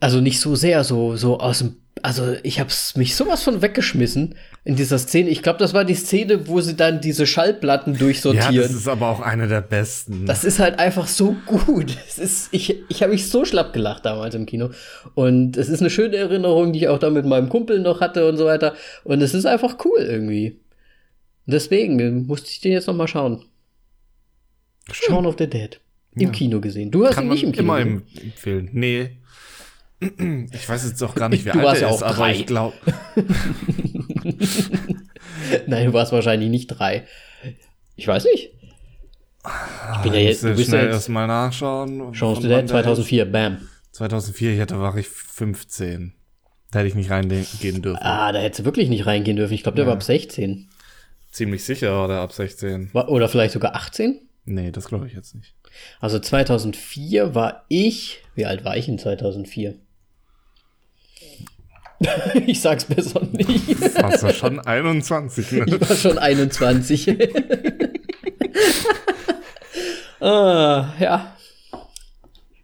also 0.00 0.20
nicht 0.20 0.40
so 0.40 0.54
sehr, 0.54 0.84
so 0.84 1.16
so 1.16 1.38
aus 1.40 1.58
dem. 1.58 1.76
Also 2.00 2.36
ich 2.44 2.60
habe 2.60 2.70
mich 2.94 3.16
sowas 3.16 3.42
von 3.42 3.60
weggeschmissen 3.60 4.36
in 4.62 4.76
dieser 4.76 4.98
Szene. 4.98 5.30
Ich 5.30 5.42
glaube, 5.42 5.58
das 5.58 5.74
war 5.74 5.84
die 5.84 5.96
Szene, 5.96 6.46
wo 6.46 6.60
sie 6.60 6.76
dann 6.76 7.00
diese 7.00 7.26
Schallplatten 7.26 7.94
Ja, 7.94 7.98
durchsortieren. 7.98 8.54
das 8.54 8.72
ist 8.72 8.86
aber 8.86 9.08
auch 9.08 9.18
eine 9.20 9.48
der 9.48 9.62
besten. 9.62 10.24
Das 10.24 10.44
ist 10.44 10.60
halt 10.60 10.78
einfach 10.78 11.08
so 11.08 11.34
gut. 11.46 11.96
Es 12.06 12.18
ist, 12.20 12.48
ich 12.52 12.76
ich 12.88 13.02
habe 13.02 13.10
mich 13.12 13.28
so 13.28 13.44
schlapp 13.44 13.72
gelacht 13.72 14.04
damals 14.06 14.36
im 14.36 14.46
Kino. 14.46 14.70
Und 15.16 15.56
es 15.56 15.68
ist 15.68 15.80
eine 15.80 15.90
schöne 15.90 16.16
Erinnerung, 16.16 16.72
die 16.72 16.78
ich 16.80 16.88
auch 16.88 17.00
da 17.00 17.10
mit 17.10 17.26
meinem 17.26 17.48
Kumpel 17.48 17.80
noch 17.80 18.00
hatte 18.00 18.28
und 18.28 18.36
so 18.36 18.44
weiter. 18.44 18.74
Und 19.02 19.20
es 19.20 19.34
ist 19.34 19.44
einfach 19.46 19.76
cool 19.84 19.98
irgendwie. 19.98 20.50
Und 21.46 21.52
deswegen 21.54 22.26
musste 22.28 22.48
ich 22.50 22.60
den 22.60 22.70
jetzt 22.72 22.86
noch 22.86 22.94
mal 22.94 23.08
schauen. 23.08 23.44
Shaun 24.92 25.26
of 25.26 25.34
the 25.38 25.48
Dead. 25.48 25.80
Im 26.14 26.22
Ja. 26.22 26.28
Kino 26.30 26.60
gesehen. 26.60 26.90
Du 26.90 27.04
hast 27.04 27.14
Kann 27.16 27.24
ihn 27.26 27.30
nicht 27.30 27.42
im 27.42 27.52
Kino 27.52 27.64
immer 27.64 27.78
gesehen. 27.84 28.02
em- 28.16 28.22
empfehlen. 28.22 28.68
Nee. 28.72 29.10
Ich 30.00 30.68
weiß 30.68 30.84
jetzt 30.88 31.02
auch 31.02 31.14
gar 31.14 31.28
nicht, 31.28 31.44
wie 31.44 31.50
Du 31.50 31.58
alt 31.58 31.66
warst 31.66 31.82
ja 31.82 31.88
ist, 31.88 32.02
auch 32.02 32.06
aber 32.08 32.14
drei. 32.16 32.32
ich 32.34 32.46
glaube, 32.46 32.74
Nein, 35.66 35.86
du 35.86 35.92
warst 35.92 36.12
wahrscheinlich 36.12 36.50
nicht 36.50 36.66
drei. 36.68 37.06
Ich 37.96 38.06
weiß 38.06 38.24
nicht. 38.24 38.52
Ich 39.96 40.02
bin 40.02 40.12
ja 40.12 40.20
jetzt, 40.20 40.42
du 40.44 40.48
bist 40.54 40.60
ja 40.60 40.64
schnell 40.78 40.84
jetzt 40.86 40.94
erstmal 40.94 41.26
nachschauen. 41.26 42.00
Wann 42.00 42.34
Dead 42.42 42.50
der 42.50 42.66
2004, 42.66 43.24
bam. 43.32 43.54
ist. 43.56 43.94
2004, 43.96 44.54
ja, 44.54 44.66
da 44.66 44.78
war 44.78 44.96
ich 44.96 45.08
15. 45.08 46.14
Da 46.70 46.80
hätte 46.80 46.88
ich 46.88 46.94
nicht 46.94 47.10
reingehen 47.10 47.82
dürfen. 47.82 47.98
Ah, 48.02 48.30
da 48.32 48.38
hättest 48.40 48.60
du 48.60 48.64
wirklich 48.66 48.88
nicht 48.88 49.06
reingehen 49.06 49.36
dürfen. 49.36 49.54
Ich 49.54 49.62
glaube, 49.62 49.76
der 49.76 49.84
Ja. 49.84 49.88
war 49.88 49.94
ab 49.96 50.02
16. 50.02 50.68
Ziemlich 51.30 51.64
sicher 51.64 51.92
war 51.92 52.08
der 52.08 52.18
ab 52.18 52.32
16. 52.32 52.90
War- 52.92 53.08
Oder 53.08 53.28
vielleicht 53.28 53.54
sogar 53.54 53.74
18? 53.74 54.20
Nee, 54.44 54.70
das 54.70 54.86
glaube 54.86 55.06
ich 55.06 55.14
jetzt 55.14 55.34
nicht. 55.34 55.54
Also 56.00 56.18
2004 56.18 57.34
war 57.34 57.64
ich. 57.68 58.22
Wie 58.34 58.46
alt 58.46 58.64
war 58.64 58.76
ich 58.76 58.88
in 58.88 58.98
2004? 58.98 59.74
ich 62.46 62.60
sag's 62.60 62.84
besser 62.84 63.22
nicht. 63.32 63.80
Warst 64.00 64.22
du 64.22 64.32
schon 64.32 64.60
21, 64.60 65.52
ne? 65.52 65.64
Ich 65.66 65.88
war 65.88 65.96
schon 65.96 66.18
21. 66.18 67.08
ah, 70.20 70.92
ja. 70.98 71.36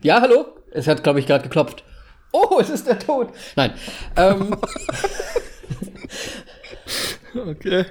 Ja, 0.03 0.21
hallo? 0.21 0.47
Es 0.73 0.87
hat, 0.87 1.03
glaube 1.03 1.21
ich, 1.21 1.27
gerade 1.27 1.45
geklopft. 1.45 1.85
Oh, 2.33 2.59
es 2.61 2.69
ist 2.69 2.87
der 2.87 2.99
Tod. 2.99 3.33
Nein. 3.57 3.73
Ähm, 4.17 4.57
Okay. 7.37 7.85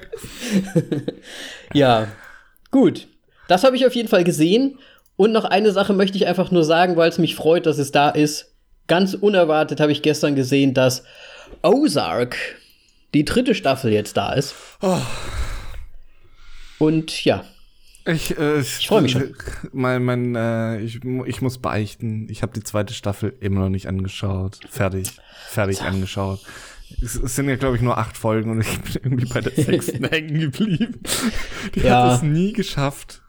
ja, 1.74 2.08
gut. 2.72 3.08
Das 3.48 3.64
habe 3.64 3.76
ich 3.76 3.86
auf 3.86 3.96
jeden 3.96 4.08
Fall 4.08 4.24
gesehen. 4.24 4.80
Und 5.16 5.32
noch 5.32 5.46
eine 5.46 5.72
Sache 5.72 5.94
möchte 5.94 6.18
ich 6.18 6.28
einfach 6.28 6.50
nur 6.52 6.64
sagen, 6.64 6.96
weil 6.96 7.10
es 7.10 7.18
mich 7.18 7.36
freut, 7.36 7.66
dass 7.66 7.78
es 7.78 7.92
da 7.92 8.10
ist. 8.10 8.56
Ganz 8.88 9.14
unerwartet 9.14 9.80
habe 9.80 9.92
ich 9.92 10.02
gestern 10.02 10.36
gesehen, 10.36 10.74
dass 10.74 11.04
Ozark, 11.62 12.36
die 13.13 13.26
dritte 13.26 13.56
Staffel, 13.56 13.92
jetzt 13.92 14.18
da 14.18 14.34
ist. 14.34 14.56
Oh. 14.82 15.00
Und 16.80 17.24
ja, 17.24 17.46
Ich, 18.06 18.38
äh, 18.38 18.60
ich 18.60 18.88
freu 18.88 19.02
mich 19.02 19.12
schon. 19.13 19.36
Mein, 19.72 20.04
mein, 20.04 20.36
äh, 20.36 20.80
ich, 20.82 21.00
ich 21.26 21.42
muss 21.42 21.58
beichten. 21.60 22.28
Ich 22.30 22.42
habe 22.42 22.54
die 22.54 22.63
zweite 22.63 22.94
Staffel 22.94 23.34
immer 23.39 23.62
noch 23.62 23.70
nicht 23.70 23.88
angeschaut. 23.88 24.60
Fertig. 24.70 25.12
Fertig 25.48 25.82
angeschaut. 25.82 26.39
Es, 27.02 27.16
es 27.16 27.36
sind 27.36 27.50
ja, 27.50 27.56
glaube 27.56 27.76
ich, 27.78 27.82
nur 27.82 27.98
acht 27.98 28.18
Folgen 28.18 28.52
und 28.52 28.62
ich 28.62 28.80
bin 28.82 28.94
irgendwie 29.04 29.26
bei 29.26 29.42
der 29.42 29.54
sechsten 29.63 30.04
hängen 30.06 30.39
geblieben. 30.39 31.00
Die 31.76 31.80
Ja. 31.82 32.10
hat 32.10 32.18
es 32.18 32.22
nie 32.24 32.54
geschafft. 32.54 33.22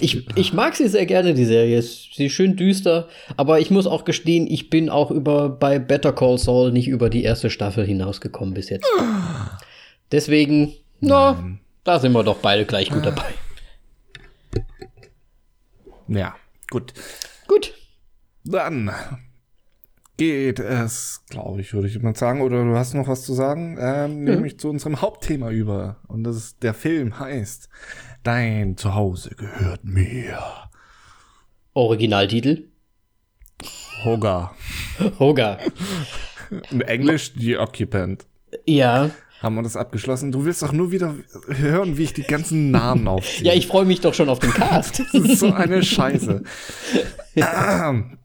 Ich, 0.00 0.26
ich 0.36 0.52
mag 0.52 0.76
sie 0.76 0.88
sehr 0.88 1.06
gerne, 1.06 1.32
die 1.32 1.46
Serie. 1.46 1.80
Sie 1.80 2.26
ist 2.26 2.32
schön 2.32 2.54
düster, 2.54 3.08
aber 3.36 3.60
ich 3.60 3.70
muss 3.70 3.86
auch 3.86 4.04
gestehen, 4.04 4.46
ich 4.46 4.68
bin 4.68 4.90
auch 4.90 5.10
über 5.10 5.48
bei 5.48 5.78
Better 5.78 6.12
Call 6.12 6.36
Saul 6.36 6.70
nicht 6.70 6.88
über 6.88 7.08
die 7.08 7.22
erste 7.22 7.48
Staffel 7.48 7.86
hinausgekommen 7.86 8.52
bis 8.52 8.68
jetzt. 8.68 8.86
Deswegen, 10.12 10.74
na, 11.00 11.42
da 11.82 11.98
sind 11.98 12.12
wir 12.12 12.22
doch 12.24 12.38
beide 12.38 12.66
gleich 12.66 12.90
gut 12.90 13.06
dabei. 13.06 13.32
ja, 16.08 16.34
gut. 16.70 16.92
Gut. 17.46 17.72
Dann 18.44 18.90
geht 20.18 20.60
es, 20.60 21.22
glaube 21.30 21.62
ich, 21.62 21.72
würde 21.72 21.88
ich 21.88 22.00
mal 22.00 22.14
sagen. 22.14 22.42
Oder 22.42 22.64
du 22.64 22.76
hast 22.76 22.94
noch 22.94 23.08
was 23.08 23.24
zu 23.24 23.32
sagen? 23.32 23.78
Ähm, 23.80 24.24
Nämlich 24.24 24.58
zu 24.58 24.68
unserem 24.68 25.00
Hauptthema 25.00 25.50
über. 25.50 25.96
Und 26.06 26.24
das 26.24 26.36
ist, 26.36 26.62
der 26.62 26.74
Film 26.74 27.18
heißt 27.18 27.68
Dein 28.24 28.78
Zuhause 28.78 29.34
gehört 29.36 29.84
mir. 29.84 30.38
Originaltitel. 31.74 32.68
Hoga. 34.02 34.54
Hoga. 35.18 35.58
In 36.70 36.80
Englisch 36.80 37.32
The 37.36 37.58
Occupant. 37.58 38.24
Ja. 38.64 39.10
Haben 39.42 39.56
wir 39.56 39.62
das 39.62 39.76
abgeschlossen? 39.76 40.32
Du 40.32 40.46
willst 40.46 40.62
doch 40.62 40.72
nur 40.72 40.90
wieder 40.90 41.14
hören, 41.48 41.98
wie 41.98 42.04
ich 42.04 42.14
die 42.14 42.22
ganzen 42.22 42.70
Namen 42.70 43.08
aufziehe. 43.08 43.48
Ja, 43.48 43.52
ich 43.52 43.66
freue 43.66 43.84
mich 43.84 44.00
doch 44.00 44.14
schon 44.14 44.30
auf 44.30 44.38
den 44.38 44.52
Cast. 44.52 45.02
Das 45.12 45.22
ist 45.22 45.40
so 45.40 45.52
eine 45.52 45.82
Scheiße. 45.82 46.42
Ähm, 47.36 48.16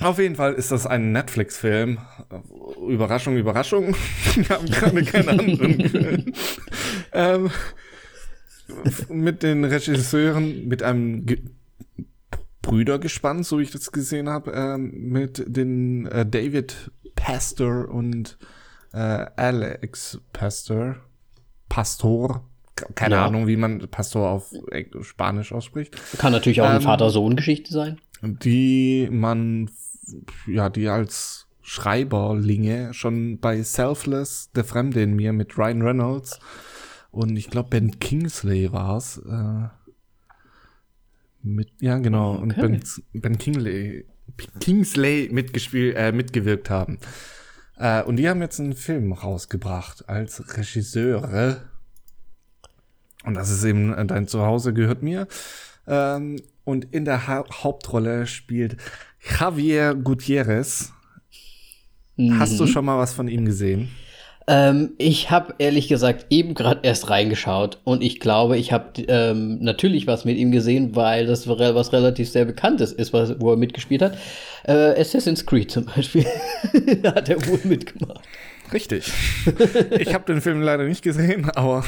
Auf 0.00 0.18
jeden 0.18 0.36
Fall 0.36 0.54
ist 0.54 0.72
das 0.72 0.86
ein 0.86 1.12
Netflix-Film. 1.12 1.98
Überraschung, 2.88 3.36
Überraschung. 3.36 3.94
Wir 4.34 4.48
haben 4.48 4.66
gerade 4.66 5.04
keine 5.04 5.28
anderen 5.28 6.32
ähm, 7.12 7.50
mit 9.08 9.42
den 9.42 9.64
Regisseuren, 9.64 10.66
mit 10.68 10.82
einem 10.82 11.26
ge 11.26 11.38
Brüder 12.62 12.98
gespannt, 12.98 13.46
so 13.46 13.58
wie 13.58 13.62
ich 13.62 13.70
das 13.70 13.92
gesehen 13.92 14.28
habe, 14.28 14.50
ähm, 14.50 14.90
mit 15.10 15.44
den 15.46 16.06
äh, 16.06 16.26
David 16.26 16.90
Pastor 17.14 17.88
und 17.88 18.38
äh, 18.92 18.98
Alex 19.36 20.20
Pastor. 20.32 20.96
Pastor. 21.68 22.44
Keine 22.96 23.14
Ja. 23.14 23.26
Ahnung, 23.26 23.46
wie 23.46 23.56
man 23.56 23.86
Pastor 23.88 24.28
auf 24.30 24.52
Spanisch 25.02 25.52
ausspricht. 25.52 25.96
Kann 26.18 26.32
natürlich 26.32 26.60
auch 26.60 26.66
eine 26.66 26.76
Ähm, 26.78 26.82
Vater-Sohn-Geschichte 26.82 27.72
sein. 27.72 28.00
Die 28.22 29.08
man, 29.12 29.70
ja, 30.46 30.68
die 30.68 30.88
als 30.88 31.46
Schreiberlinge 31.62 32.92
schon 32.94 33.38
bei 33.38 33.62
Selfless, 33.62 34.50
der 34.56 34.64
Fremde 34.64 35.02
in 35.02 35.14
mir 35.14 35.32
mit 35.32 35.56
Ryan 35.56 35.82
Reynolds 35.82 36.40
und 37.16 37.36
ich 37.36 37.50
glaube 37.50 37.70
Ben 37.70 37.98
Kingsley 37.98 38.72
war's. 38.72 39.18
Äh, 39.18 39.68
mit, 41.42 41.68
ja, 41.80 41.98
genau. 41.98 42.34
Und 42.36 42.52
Okay. 42.52 42.80
Ben, 43.12 43.20
ben 43.20 43.38
Kingsley, 43.38 44.04
Kingsley 44.60 45.28
mitgespielt, 45.32 45.96
äh, 45.96 46.12
mitgewirkt 46.12 46.70
haben. 46.70 46.98
Äh, 47.78 48.02
und 48.02 48.16
die 48.16 48.28
haben 48.28 48.40
jetzt 48.40 48.58
einen 48.60 48.74
Film 48.74 49.12
rausgebracht 49.12 50.08
als 50.08 50.56
Regisseure. 50.56 51.62
Und 53.24 53.34
das 53.34 53.50
ist 53.50 53.64
eben 53.64 53.92
äh, 53.94 54.06
Dein 54.06 54.28
Zuhause 54.28 54.72
gehört 54.72 55.02
mir. 55.02 55.28
Ähm, 55.86 56.40
und 56.64 56.86
in 56.92 57.04
der 57.04 57.26
ha 57.28 57.44
Hauptrolle 57.62 58.26
spielt 58.26 58.76
Javier 59.38 59.94
Gutierrez. 59.94 60.92
Hast 62.38 62.54
Mhm. 62.54 62.58
du 62.58 62.66
schon 62.66 62.84
mal 62.86 62.98
was 62.98 63.12
von 63.12 63.28
ihm 63.28 63.44
gesehen? 63.44 63.90
Ähm, 64.48 64.94
ich 64.98 65.30
habe 65.30 65.54
ehrlich 65.58 65.88
gesagt 65.88 66.26
eben 66.30 66.54
gerade 66.54 66.80
erst 66.84 67.10
reingeschaut 67.10 67.80
und 67.82 68.00
ich 68.02 68.20
glaube, 68.20 68.56
ich 68.56 68.70
habe 68.72 69.02
ähm, 69.08 69.58
natürlich 69.60 70.06
was 70.06 70.24
mit 70.24 70.36
ihm 70.36 70.52
gesehen, 70.52 70.94
weil 70.94 71.26
das 71.26 71.48
was 71.48 71.92
relativ 71.92 72.30
sehr 72.30 72.44
bekanntes 72.44 72.92
ist, 72.92 73.12
was, 73.12 73.40
wo 73.40 73.50
er 73.50 73.56
mitgespielt 73.56 74.02
hat. 74.02 74.16
Äh, 74.64 75.00
Assassin's 75.00 75.44
Creed 75.46 75.72
zum 75.72 75.86
Beispiel. 75.86 76.26
da 77.02 77.14
hat 77.16 77.28
er 77.28 77.44
wohl 77.48 77.60
mitgemacht. 77.64 78.20
Richtig. 78.72 79.12
ich 79.98 80.14
habe 80.14 80.24
den 80.32 80.40
Film 80.40 80.60
leider 80.60 80.84
nicht 80.84 81.02
gesehen, 81.02 81.50
aber 81.50 81.84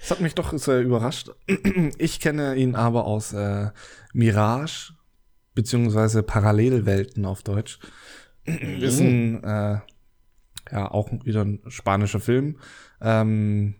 es 0.00 0.10
hat 0.10 0.20
mich 0.20 0.34
doch 0.34 0.56
sehr 0.56 0.80
überrascht. 0.80 1.30
Ich 1.98 2.20
kenne 2.20 2.54
ihn 2.54 2.76
aber 2.76 3.06
aus 3.06 3.32
äh, 3.32 3.70
Mirage, 4.12 4.92
beziehungsweise 5.54 6.22
Parallelwelten 6.22 7.24
auf 7.24 7.42
Deutsch. 7.42 7.78
ist 8.44 9.00
ein, 9.00 9.42
äh, 9.42 9.78
ja, 10.70 10.90
auch 10.90 11.10
wieder 11.24 11.44
ein 11.44 11.60
spanischer 11.68 12.20
Film, 12.20 12.58
ähm, 13.00 13.74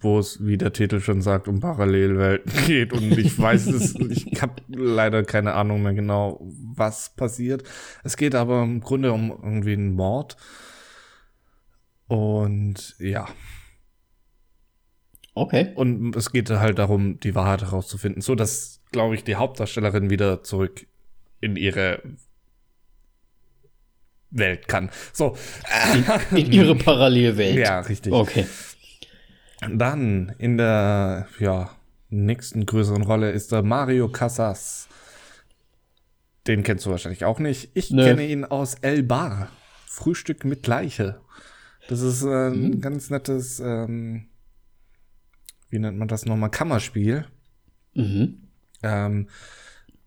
wo 0.00 0.18
es, 0.18 0.44
wie 0.44 0.58
der 0.58 0.72
Titel 0.72 1.00
schon 1.00 1.22
sagt, 1.22 1.48
um 1.48 1.60
Parallelwelten 1.60 2.52
geht. 2.66 2.92
Und 2.92 3.16
ich 3.18 3.38
weiß 3.38 3.66
es, 3.68 3.94
ich 3.94 4.40
habe 4.42 4.62
leider 4.68 5.22
keine 5.24 5.54
Ahnung 5.54 5.82
mehr 5.82 5.94
genau, 5.94 6.40
was 6.42 7.14
passiert. 7.16 7.64
Es 8.04 8.16
geht 8.16 8.34
aber 8.34 8.62
im 8.62 8.80
Grunde 8.80 9.12
um 9.12 9.30
irgendwie 9.30 9.72
einen 9.72 9.94
Mord. 9.94 10.36
Und 12.08 12.94
ja, 12.98 13.26
Okay. 15.36 15.72
und 15.74 16.16
es 16.16 16.32
geht 16.32 16.48
halt 16.48 16.78
darum, 16.78 17.20
die 17.20 17.34
Wahrheit 17.34 17.60
herauszufinden, 17.60 18.22
so 18.22 18.34
dass, 18.34 18.80
glaube 18.90 19.14
ich, 19.14 19.22
die 19.22 19.36
Hauptdarstellerin 19.36 20.08
wieder 20.08 20.42
zurück 20.42 20.86
in 21.42 21.56
ihre 21.56 22.00
Welt 24.30 24.68
kann. 24.68 24.90
So, 25.12 25.36
In 26.34 26.52
ihre 26.52 26.74
Parallelwelt. 26.76 27.56
ja, 27.58 27.80
richtig. 27.80 28.12
Okay. 28.12 28.46
Dann 29.60 30.34
in 30.38 30.56
der 30.58 31.28
ja, 31.38 31.70
nächsten 32.10 32.66
größeren 32.66 33.02
Rolle 33.02 33.30
ist 33.30 33.52
der 33.52 33.62
Mario 33.62 34.08
Casas. 34.08 34.88
Den 36.46 36.62
kennst 36.62 36.86
du 36.86 36.90
wahrscheinlich 36.90 37.24
auch 37.24 37.38
nicht. 37.38 37.70
Ich 37.74 37.90
Nö. 37.90 38.04
kenne 38.04 38.26
ihn 38.26 38.44
aus 38.44 38.74
El 38.80 39.02
Bar. 39.02 39.48
Frühstück 39.86 40.44
mit 40.44 40.66
Leiche. 40.66 41.20
Das 41.88 42.00
ist 42.02 42.22
äh, 42.22 42.48
ein 42.48 42.72
Hm. 42.74 42.80
ganz 42.80 43.10
nettes, 43.10 43.60
ähm, 43.60 44.26
wie 45.70 45.78
nennt 45.78 45.98
man 45.98 46.08
das 46.08 46.26
nochmal, 46.26 46.50
Kammerspiel. 46.50 47.24
Mhm. 47.94 48.42
ähm, 48.82 49.28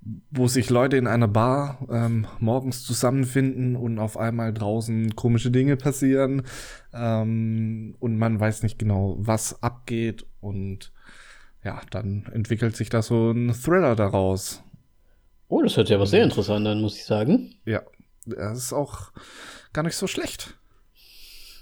wo 0.02 0.48
sich 0.48 0.70
Leute 0.70 0.98
in 0.98 1.08
einer 1.08 1.28
Bar 1.28 1.86
ähm, 1.90 2.26
morgens 2.40 2.84
zusammenfinden 2.84 3.76
und 3.76 4.00
auf 4.00 4.18
einmal 4.18 4.54
draußen 4.54 5.16
komische 5.16 5.52
Dinge 5.52 5.76
passieren 5.76 6.44
ähm, 6.94 7.96
und 8.00 8.18
man 8.18 8.40
weiß 8.40 8.64
nicht 8.64 8.80
genau, 8.80 9.18
was 9.20 9.62
abgeht 9.62 10.26
und 10.40 10.94
ja, 11.64 11.82
dann 11.92 12.30
entwickelt 12.34 12.78
sich 12.78 12.90
da 12.90 13.02
so 13.02 13.32
ein 13.32 13.54
Thriller 13.54 13.96
daraus. 13.96 14.64
Oh, 15.50 15.62
das 15.62 15.76
hört 15.76 15.88
sich 15.88 15.96
aber 15.96 16.06
sehr 16.06 16.24
interessant 16.24 16.66
an, 16.66 16.82
muss 16.82 16.96
ich 16.96 17.06
sagen. 17.06 17.56
Ja, 17.66 17.82
das 18.26 18.58
ist 18.58 18.74
auch 18.74 19.12
gar 19.74 19.84
nicht 19.84 19.96
so 19.96 20.08
schlecht. 20.08 20.58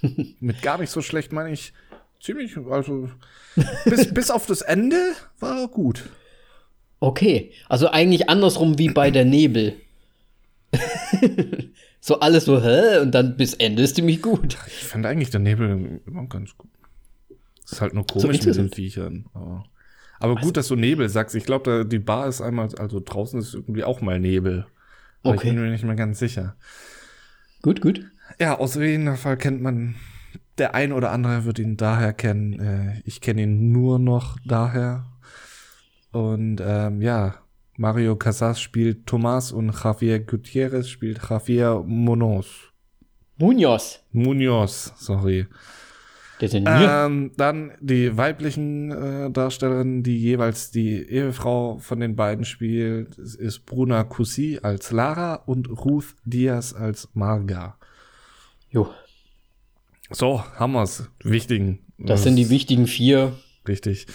Mit 0.40 0.62
gar 0.62 0.78
nicht 0.78 0.90
so 0.90 1.02
schlecht 1.02 1.32
meine 1.32 1.50
ich 1.50 1.72
ziemlich, 2.20 2.56
also 2.70 3.10
bis, 3.84 4.12
bis 4.14 4.30
auf 4.30 4.46
das 4.46 4.60
Ende 4.62 5.14
war 5.40 5.66
gut. 5.68 6.10
Okay, 7.00 7.52
also 7.68 7.88
eigentlich 7.88 8.28
andersrum 8.28 8.78
wie 8.78 8.88
bei 8.88 9.10
der 9.10 9.24
Nebel. 9.24 9.74
so 12.00 12.20
alles 12.20 12.44
so, 12.44 12.62
hä? 12.62 12.98
Und 12.98 13.12
dann 13.12 13.36
bis 13.36 13.54
Ende 13.54 13.82
ist 13.82 13.96
ziemlich 13.96 14.20
gut. 14.22 14.56
Ich 14.66 14.84
fand 14.84 15.06
eigentlich 15.06 15.30
der 15.30 15.40
Nebel 15.40 16.00
immer 16.06 16.26
ganz 16.26 16.56
gut. 16.56 16.70
Es 17.64 17.72
ist 17.72 17.80
halt 17.80 17.94
nur 17.94 18.06
komisch 18.06 18.38
ist 18.38 18.46
mit 18.46 18.56
den. 18.56 18.72
Viechern. 18.72 19.26
Aber, 19.34 19.64
aber 20.18 20.36
gut, 20.36 20.56
dass 20.56 20.68
du 20.68 20.76
Nebel 20.76 21.08
sagst. 21.08 21.34
Ich 21.34 21.44
glaube, 21.44 21.86
die 21.86 21.98
Bar 21.98 22.28
ist 22.28 22.40
einmal, 22.40 22.68
also 22.78 23.00
draußen 23.04 23.38
ist 23.40 23.54
irgendwie 23.54 23.84
auch 23.84 24.00
mal 24.00 24.18
Nebel. 24.18 24.66
Aber 25.22 25.34
Okay. 25.34 25.48
ich 25.48 25.54
bin 25.54 25.62
mir 25.62 25.70
nicht 25.70 25.84
mehr 25.84 25.96
ganz 25.96 26.18
sicher. 26.18 26.56
Gut, 27.62 27.80
gut. 27.80 28.04
Ja, 28.40 28.58
aus 28.58 28.74
jeden 28.76 29.16
Fall 29.16 29.36
kennt 29.36 29.60
man, 29.62 29.96
der 30.58 30.74
ein 30.74 30.92
oder 30.92 31.10
andere 31.12 31.44
wird 31.44 31.58
ihn 31.58 31.76
daher 31.76 32.12
kennen. 32.12 32.58
Äh, 32.60 33.02
ich 33.04 33.20
kenne 33.20 33.42
ihn 33.42 33.72
nur 33.72 33.98
noch 33.98 34.38
daher. 34.44 35.06
Und 36.12 36.60
ähm, 36.64 37.02
ja, 37.02 37.34
Mario 37.76 38.16
Casas 38.16 38.60
spielt 38.60 39.06
Thomas 39.06 39.52
und 39.52 39.72
Javier 39.84 40.20
Gutierrez 40.20 40.88
spielt 40.88 41.20
Javier 41.28 41.82
Munoz. 41.86 42.46
Munoz. 43.36 44.00
Munoz, 44.12 44.92
sorry. 44.96 45.46
Ähm, 46.40 47.32
dann 47.36 47.72
die 47.80 48.16
weiblichen 48.16 48.92
äh, 48.92 49.30
Darstellerinnen, 49.30 50.04
die 50.04 50.18
jeweils 50.18 50.70
die 50.70 51.02
Ehefrau 51.02 51.78
von 51.78 51.98
den 51.98 52.14
beiden 52.14 52.44
spielt, 52.44 53.18
es 53.18 53.34
ist 53.34 53.66
Bruna 53.66 54.04
Cousy 54.04 54.60
als 54.62 54.92
Lara 54.92 55.34
und 55.34 55.68
Ruth 55.68 56.14
Diaz 56.24 56.72
als 56.74 57.08
Marga. 57.14 57.76
Jo, 58.70 58.88
So, 60.10 60.42
haben 60.56 60.72
wir's. 60.74 61.10
Wichtigen. 61.24 61.80
das 61.98 62.22
sind 62.22 62.36
die 62.36 62.50
wichtigen 62.50 62.86
vier. 62.86 63.32
Richtig. 63.66 64.06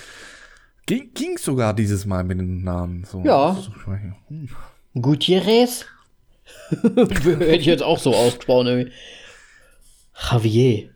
Ging, 0.85 1.11
ging 1.13 1.37
sogar 1.37 1.73
dieses 1.73 2.05
Mal 2.05 2.23
mit 2.23 2.39
den 2.39 2.63
Namen. 2.63 3.05
So, 3.05 3.21
Ja. 3.23 3.57
Hm. 4.27 4.49
Gutierrez? 5.01 5.85
Hätte 6.69 7.55
ich 7.55 7.65
jetzt 7.65 7.83
auch 7.83 7.99
so 7.99 8.13
ausgesprochen. 8.13 8.67
irgendwie. 8.67 8.91
Javier. 10.31 10.89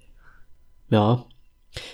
Ja. 0.89 1.25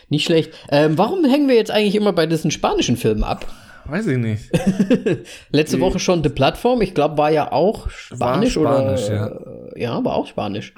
Nicht 0.10 0.26
schlecht. 0.26 0.54
Ähm, 0.70 0.98
warum 0.98 1.26
hängen 1.26 1.48
wir 1.48 1.56
jetzt 1.56 1.72
eigentlich 1.72 1.96
immer 1.96 2.14
bei 2.14 2.26
diesen 2.26 2.52
spanischen 2.52 2.98
Filmen 2.98 3.24
ab? 3.24 3.46
Weiß 3.86 4.08
ich 4.08 4.18
nicht. 4.18 4.50
Letzte 5.50 5.80
Woche 5.82 6.00
schon 6.00 6.24
The 6.24 6.30
Plattform, 6.30 6.82
ich 6.82 6.94
glaube, 6.94 7.18
war 7.18 7.32
ja 7.32 7.52
auch 7.52 7.90
Spanisch, 7.90 8.56
War 8.58 8.96
Spanisch, 8.96 9.04
oder? 9.10 9.76
Ja. 9.76 9.96
ja, 9.98 10.06
war 10.06 10.16
auch 10.16 10.28
Spanisch. 10.28 10.74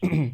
Ja. 0.00 0.30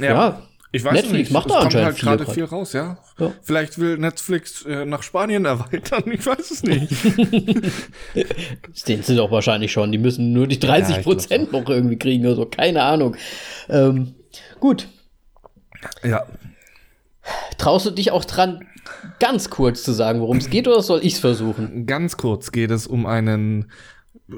Ja. 0.00 0.42
Ich 0.72 0.84
weiß 0.84 0.94
Netflix 0.94 1.12
nicht. 1.12 1.30
macht 1.32 1.46
es 1.46 1.52
da 1.52 1.60
kommt 1.60 1.74
anscheinend 1.74 2.04
halt 2.04 2.20
gerade 2.20 2.32
viel 2.32 2.44
raus, 2.44 2.72
ja. 2.72 2.98
Ja. 3.18 3.32
Vielleicht 3.42 3.78
will 3.78 3.98
Netflix 3.98 4.64
äh, 4.64 4.84
nach 4.84 5.02
Spanien 5.02 5.44
erweitern. 5.44 6.04
Ich 6.12 6.26
weiß 6.26 6.50
es 6.50 6.62
nicht. 6.62 6.92
Das 8.14 8.80
sind 8.82 9.04
sie 9.04 9.16
doch 9.16 9.30
wahrscheinlich 9.30 9.72
schon. 9.72 9.92
Die 9.92 9.98
müssen 9.98 10.32
nur 10.32 10.46
die 10.46 10.58
30 10.58 10.98
ich 10.98 11.02
glaub 11.02 11.16
Prozent 11.16 11.52
noch 11.52 11.68
irgendwie 11.68 11.98
kriegen 11.98 12.26
oder 12.26 12.36
so. 12.36 12.46
Keine 12.46 12.82
Ahnung. 12.82 13.16
Ähm, 13.68 14.14
gut. 14.60 14.88
ja. 16.02 16.24
Traust 17.58 17.86
du 17.86 17.90
dich 17.90 18.10
auch 18.10 18.24
dran, 18.24 18.66
ganz 19.18 19.50
kurz 19.50 19.82
zu 19.82 19.92
sagen, 19.92 20.20
worum 20.20 20.36
es 20.38 20.50
geht, 20.50 20.68
oder 20.68 20.82
soll 20.82 21.00
ich 21.02 21.14
es 21.14 21.18
versuchen? 21.18 21.86
Ganz 21.86 22.16
kurz 22.16 22.52
geht 22.52 22.70
es 22.70 22.86
um 22.86 23.06
einen, 23.06 23.70
äh, 24.28 24.34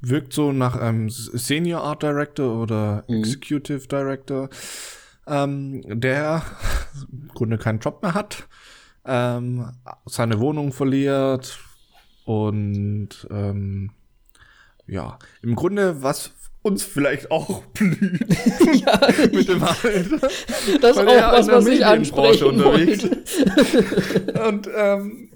wirkt 0.00 0.32
so 0.32 0.52
nach 0.52 0.76
einem 0.76 1.10
Senior 1.10 1.82
Art 1.82 2.02
Director 2.02 2.60
oder 2.62 3.04
Executive 3.08 3.86
Director, 3.86 4.48
ähm, 5.26 5.82
der 5.86 6.42
im 7.12 7.28
Grunde 7.28 7.58
keinen 7.58 7.80
Job 7.80 8.02
mehr 8.02 8.14
hat, 8.14 8.48
ähm, 9.04 9.72
seine 10.06 10.40
Wohnung 10.40 10.72
verliert 10.72 11.58
und 12.24 13.26
ähm, 13.30 13.90
ja, 14.86 15.18
im 15.42 15.54
Grunde 15.54 16.02
was 16.02 16.32
uns 16.62 16.84
vielleicht 16.84 17.30
auch 17.30 17.62
blüht 17.74 18.24
ja, 18.86 19.00
mit 19.32 19.48
dem 19.48 19.62
Alter. 19.62 20.28
das 20.80 20.96
ist 20.96 20.98
auch 20.98 21.32
was, 21.32 21.48
was 21.48 21.66
ich 21.66 21.84
ansprechen 21.84 22.46
unterwegs. 22.46 23.04
Und 23.04 24.68
ähm, 24.74 25.31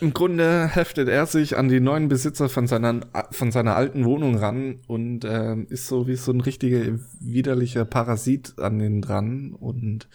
im 0.00 0.12
Grunde 0.12 0.68
heftet 0.68 1.08
er 1.08 1.26
sich 1.26 1.56
an 1.56 1.68
die 1.68 1.80
neuen 1.80 2.08
Besitzer 2.08 2.48
von 2.48 2.66
seiner, 2.66 3.00
von 3.30 3.50
seiner 3.52 3.76
alten 3.76 4.04
Wohnung 4.04 4.36
ran 4.36 4.80
und 4.86 5.24
äh, 5.24 5.56
ist 5.68 5.86
so 5.88 6.06
wie 6.06 6.16
so 6.16 6.32
ein 6.32 6.40
richtiger 6.40 6.80
widerlicher 7.20 7.84
Parasit 7.84 8.54
an 8.58 8.78
denen 8.78 9.02
dran 9.02 9.54
und 9.58 10.08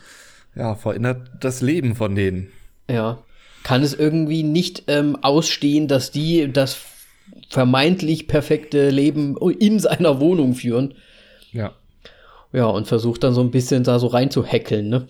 ja, 0.56 0.76
verändert 0.76 1.30
das 1.40 1.62
Leben 1.62 1.96
von 1.96 2.16
denen. 2.16 2.52
Ja. 2.90 3.20
Kann 3.64 3.84
es 3.84 3.94
irgendwie 3.94 4.44
nicht 4.44 4.86
ähm, 4.88 5.16
ausstehen, 5.22 5.88
dass 5.88 6.12
die 6.12 6.52
das 6.52 6.80
vermeintlich 7.50 8.28
perfekte 8.28 8.90
Leben 8.90 9.38
in 9.38 9.80
seiner 9.80 10.20
Wohnung 10.20 10.56
führen. 10.56 10.96
Ja. 11.52 11.74
Ja, 12.54 12.66
und 12.66 12.88
versucht 12.88 13.24
dann 13.24 13.34
so 13.34 13.42
ein 13.42 13.52
bisschen 13.52 13.84
da 13.84 14.00
so 14.00 14.08
reinzuhäckeln, 14.08 14.90
ne? 14.90 15.08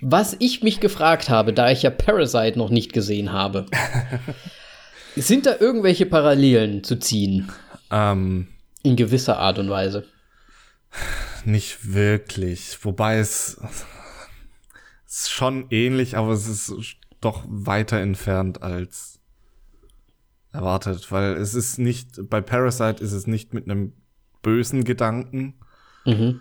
Was 0.00 0.36
ich 0.38 0.62
mich 0.62 0.80
gefragt 0.80 1.28
habe, 1.28 1.52
da 1.52 1.70
ich 1.70 1.82
ja 1.82 1.90
Parasite 1.90 2.58
noch 2.58 2.70
nicht 2.70 2.92
gesehen 2.92 3.32
habe, 3.32 3.66
sind 5.16 5.46
da 5.46 5.56
irgendwelche 5.58 6.06
Parallelen 6.06 6.84
zu 6.84 6.96
ziehen? 6.96 7.50
Ähm, 7.90 8.48
In 8.82 8.96
gewisser 8.96 9.38
Art 9.38 9.58
und 9.58 9.70
Weise. 9.70 10.04
nicht 11.44 11.92
wirklich. 11.92 12.84
Wobei 12.84 13.18
es 13.18 13.60
ist 15.06 15.30
schon 15.30 15.66
ähnlich, 15.70 16.16
aber 16.16 16.32
es 16.32 16.46
ist 16.46 16.96
doch 17.20 17.44
weiter 17.48 17.98
entfernt 17.98 18.62
als 18.62 19.20
erwartet, 20.52 21.10
weil 21.12 21.34
es 21.34 21.54
ist 21.54 21.78
nicht, 21.78 22.28
bei 22.30 22.40
Parasite 22.40 23.02
ist 23.02 23.12
es 23.12 23.26
nicht 23.26 23.54
mit 23.54 23.64
einem 23.64 23.92
bösen 24.42 24.84
Gedanken. 24.84 25.54
Mhm. 26.04 26.40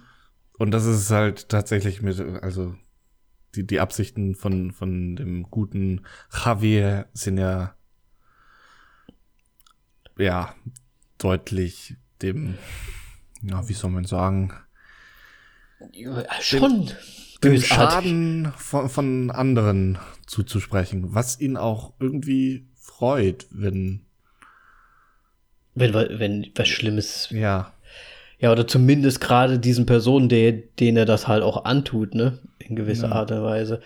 Und 0.57 0.71
das 0.71 0.85
ist 0.85 1.11
halt 1.11 1.49
tatsächlich 1.49 2.01
mit, 2.01 2.19
also 2.19 2.75
die, 3.55 3.65
die 3.65 3.79
Absichten 3.79 4.35
von, 4.35 4.71
von 4.71 5.15
dem 5.15 5.43
guten 5.49 6.05
Javier 6.33 7.07
sind 7.13 7.37
ja, 7.37 7.75
ja, 10.17 10.53
deutlich 11.17 11.95
dem, 12.21 12.57
ja, 13.41 13.67
wie 13.67 13.73
soll 13.73 13.91
man 13.91 14.05
sagen, 14.05 14.53
Ja, 15.93 16.23
schon 16.41 16.91
dem 17.43 17.53
bösartig. 17.53 17.67
Schaden 17.67 18.53
von, 18.57 18.89
von 18.89 19.31
anderen 19.31 19.99
zuzusprechen, 20.25 21.13
was 21.13 21.39
ihn 21.39 21.55
auch 21.55 21.93
irgendwie 21.99 22.67
freut, 22.75 23.47
wenn, 23.51 24.05
Wenn, 25.75 25.93
wenn 25.93 26.51
was 26.55 26.67
Schlimmes. 26.67 27.29
ja, 27.29 27.71
Ja, 28.39 28.51
oder 28.51 28.67
zumindest 28.67 29.19
gerade 29.19 29.57
diesen 29.59 29.85
Personen, 29.85 30.29
der, 30.29 30.51
denen 30.51 30.97
er 30.97 31.05
das 31.05 31.27
halt 31.27 31.41
auch 31.43 31.65
antut, 31.65 32.13
ne? 32.13 32.39
In 32.59 32.75
gewisser 32.75 33.07
Ja. 33.09 33.13
Art 33.15 33.31
und 33.31 33.43
Weise. 33.43 33.81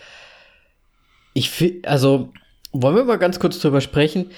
Ich 1.33 1.49
finde, 1.49 1.87
also, 1.87 2.33
wollen 2.73 2.95
wir 2.95 3.03
mal 3.05 3.17
ganz 3.17 3.39
kurz 3.39 3.59
drüber 3.59 3.79
sprechen? 3.81 4.31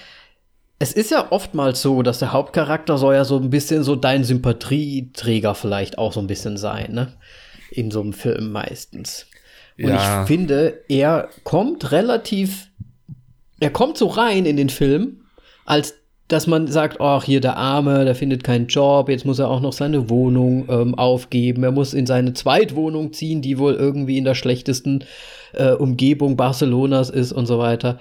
Es 0.79 0.91
ist 0.93 1.11
ja 1.11 1.31
oftmals 1.31 1.81
so, 1.81 2.01
dass 2.03 2.19
der 2.19 2.33
Hauptcharakter 2.33 2.97
soll 2.97 3.15
ja 3.15 3.25
so 3.25 3.37
ein 3.37 3.49
bisschen 3.49 3.83
so 3.83 3.95
dein 3.95 4.23
Sympathieträger 4.23 5.55
vielleicht 5.55 5.97
auch 5.97 6.13
so 6.13 6.19
ein 6.19 6.27
bisschen 6.27 6.57
sein, 6.57 6.91
ne? 6.93 7.13
In 7.71 7.89
so 7.89 8.01
einem 8.01 8.13
Film 8.13 8.51
meistens. 8.51 9.25
Und 9.79 9.89
Ja. 9.89 10.21
ich 10.21 10.27
finde, 10.27 10.81
er 10.89 11.29
kommt 11.43 11.91
relativ, 11.91 12.67
er 13.59 13.71
kommt 13.71 13.97
so 13.97 14.07
rein 14.07 14.45
in 14.45 14.57
den 14.57 14.69
Film, 14.69 15.21
als 15.65 15.95
dass 16.27 16.47
man 16.47 16.67
sagt, 16.67 17.01
ach, 17.01 17.23
hier 17.25 17.41
der 17.41 17.57
Arme, 17.57 18.05
der 18.05 18.15
findet 18.15 18.43
keinen 18.43 18.67
Job, 18.67 19.09
jetzt 19.09 19.25
muss 19.25 19.39
er 19.39 19.49
auch 19.49 19.59
noch 19.59 19.73
seine 19.73 20.09
Wohnung 20.09 20.65
ähm, 20.69 20.95
aufgeben, 20.95 21.63
er 21.63 21.71
muss 21.71 21.93
in 21.93 22.05
seine 22.05 22.33
Zweitwohnung 22.33 23.13
ziehen, 23.13 23.41
die 23.41 23.57
wohl 23.57 23.73
irgendwie 23.73 24.17
in 24.17 24.23
der 24.23 24.35
schlechtesten 24.35 25.03
äh, 25.53 25.71
Umgebung 25.73 26.37
Barcelonas 26.37 27.09
ist 27.09 27.33
und 27.33 27.45
so 27.45 27.59
weiter. 27.59 27.99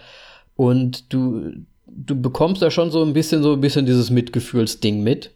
Und 0.54 1.12
du, 1.12 1.50
du 1.86 2.20
bekommst 2.20 2.62
da 2.62 2.70
schon 2.70 2.90
so 2.90 3.02
ein 3.04 3.12
bisschen 3.12 3.42
so 3.42 3.52
ein 3.54 3.60
bisschen 3.60 3.86
dieses 3.86 4.10
Mitgefühlsding 4.10 5.02
mit. 5.02 5.32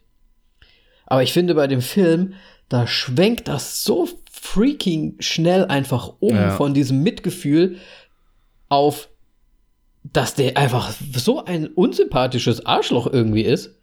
Aber 1.05 1.23
ich 1.23 1.33
finde 1.33 1.55
bei 1.55 1.67
dem 1.67 1.81
Film, 1.81 2.33
da 2.69 2.85
schwenkt 2.87 3.47
das 3.47 3.83
so 3.83 4.07
freaking 4.31 5.15
schnell 5.19 5.65
einfach 5.65 6.13
um 6.19 6.35
Ja. 6.35 6.51
von 6.51 6.73
diesem 6.73 7.01
Mitgefühl 7.03 7.77
auf, 8.69 9.09
dass 10.03 10.35
der 10.35 10.57
einfach 10.57 10.93
so 11.15 11.43
ein 11.45 11.67
unsympathisches 11.67 12.65
Arschloch 12.65 13.07
irgendwie 13.11 13.43
ist. 13.43 13.75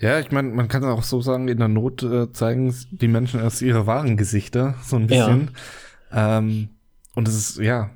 Ja, 0.00 0.18
ich 0.18 0.30
meine, 0.32 0.48
man 0.48 0.68
kann 0.68 0.84
auch 0.84 1.02
so 1.02 1.20
sagen, 1.20 1.48
in 1.48 1.58
der 1.58 1.68
Not 1.68 2.02
äh, 2.02 2.32
zeigen 2.32 2.74
die 2.90 3.08
Menschen 3.08 3.40
erst 3.40 3.62
ihre 3.62 3.86
wahren 3.86 4.16
Gesichter, 4.16 4.74
so 4.84 4.96
ein 4.96 5.06
bisschen. 5.06 5.50
Ähm, 6.12 6.68
und 7.14 7.28
es 7.28 7.34
ist, 7.34 7.58
ja, 7.58 7.90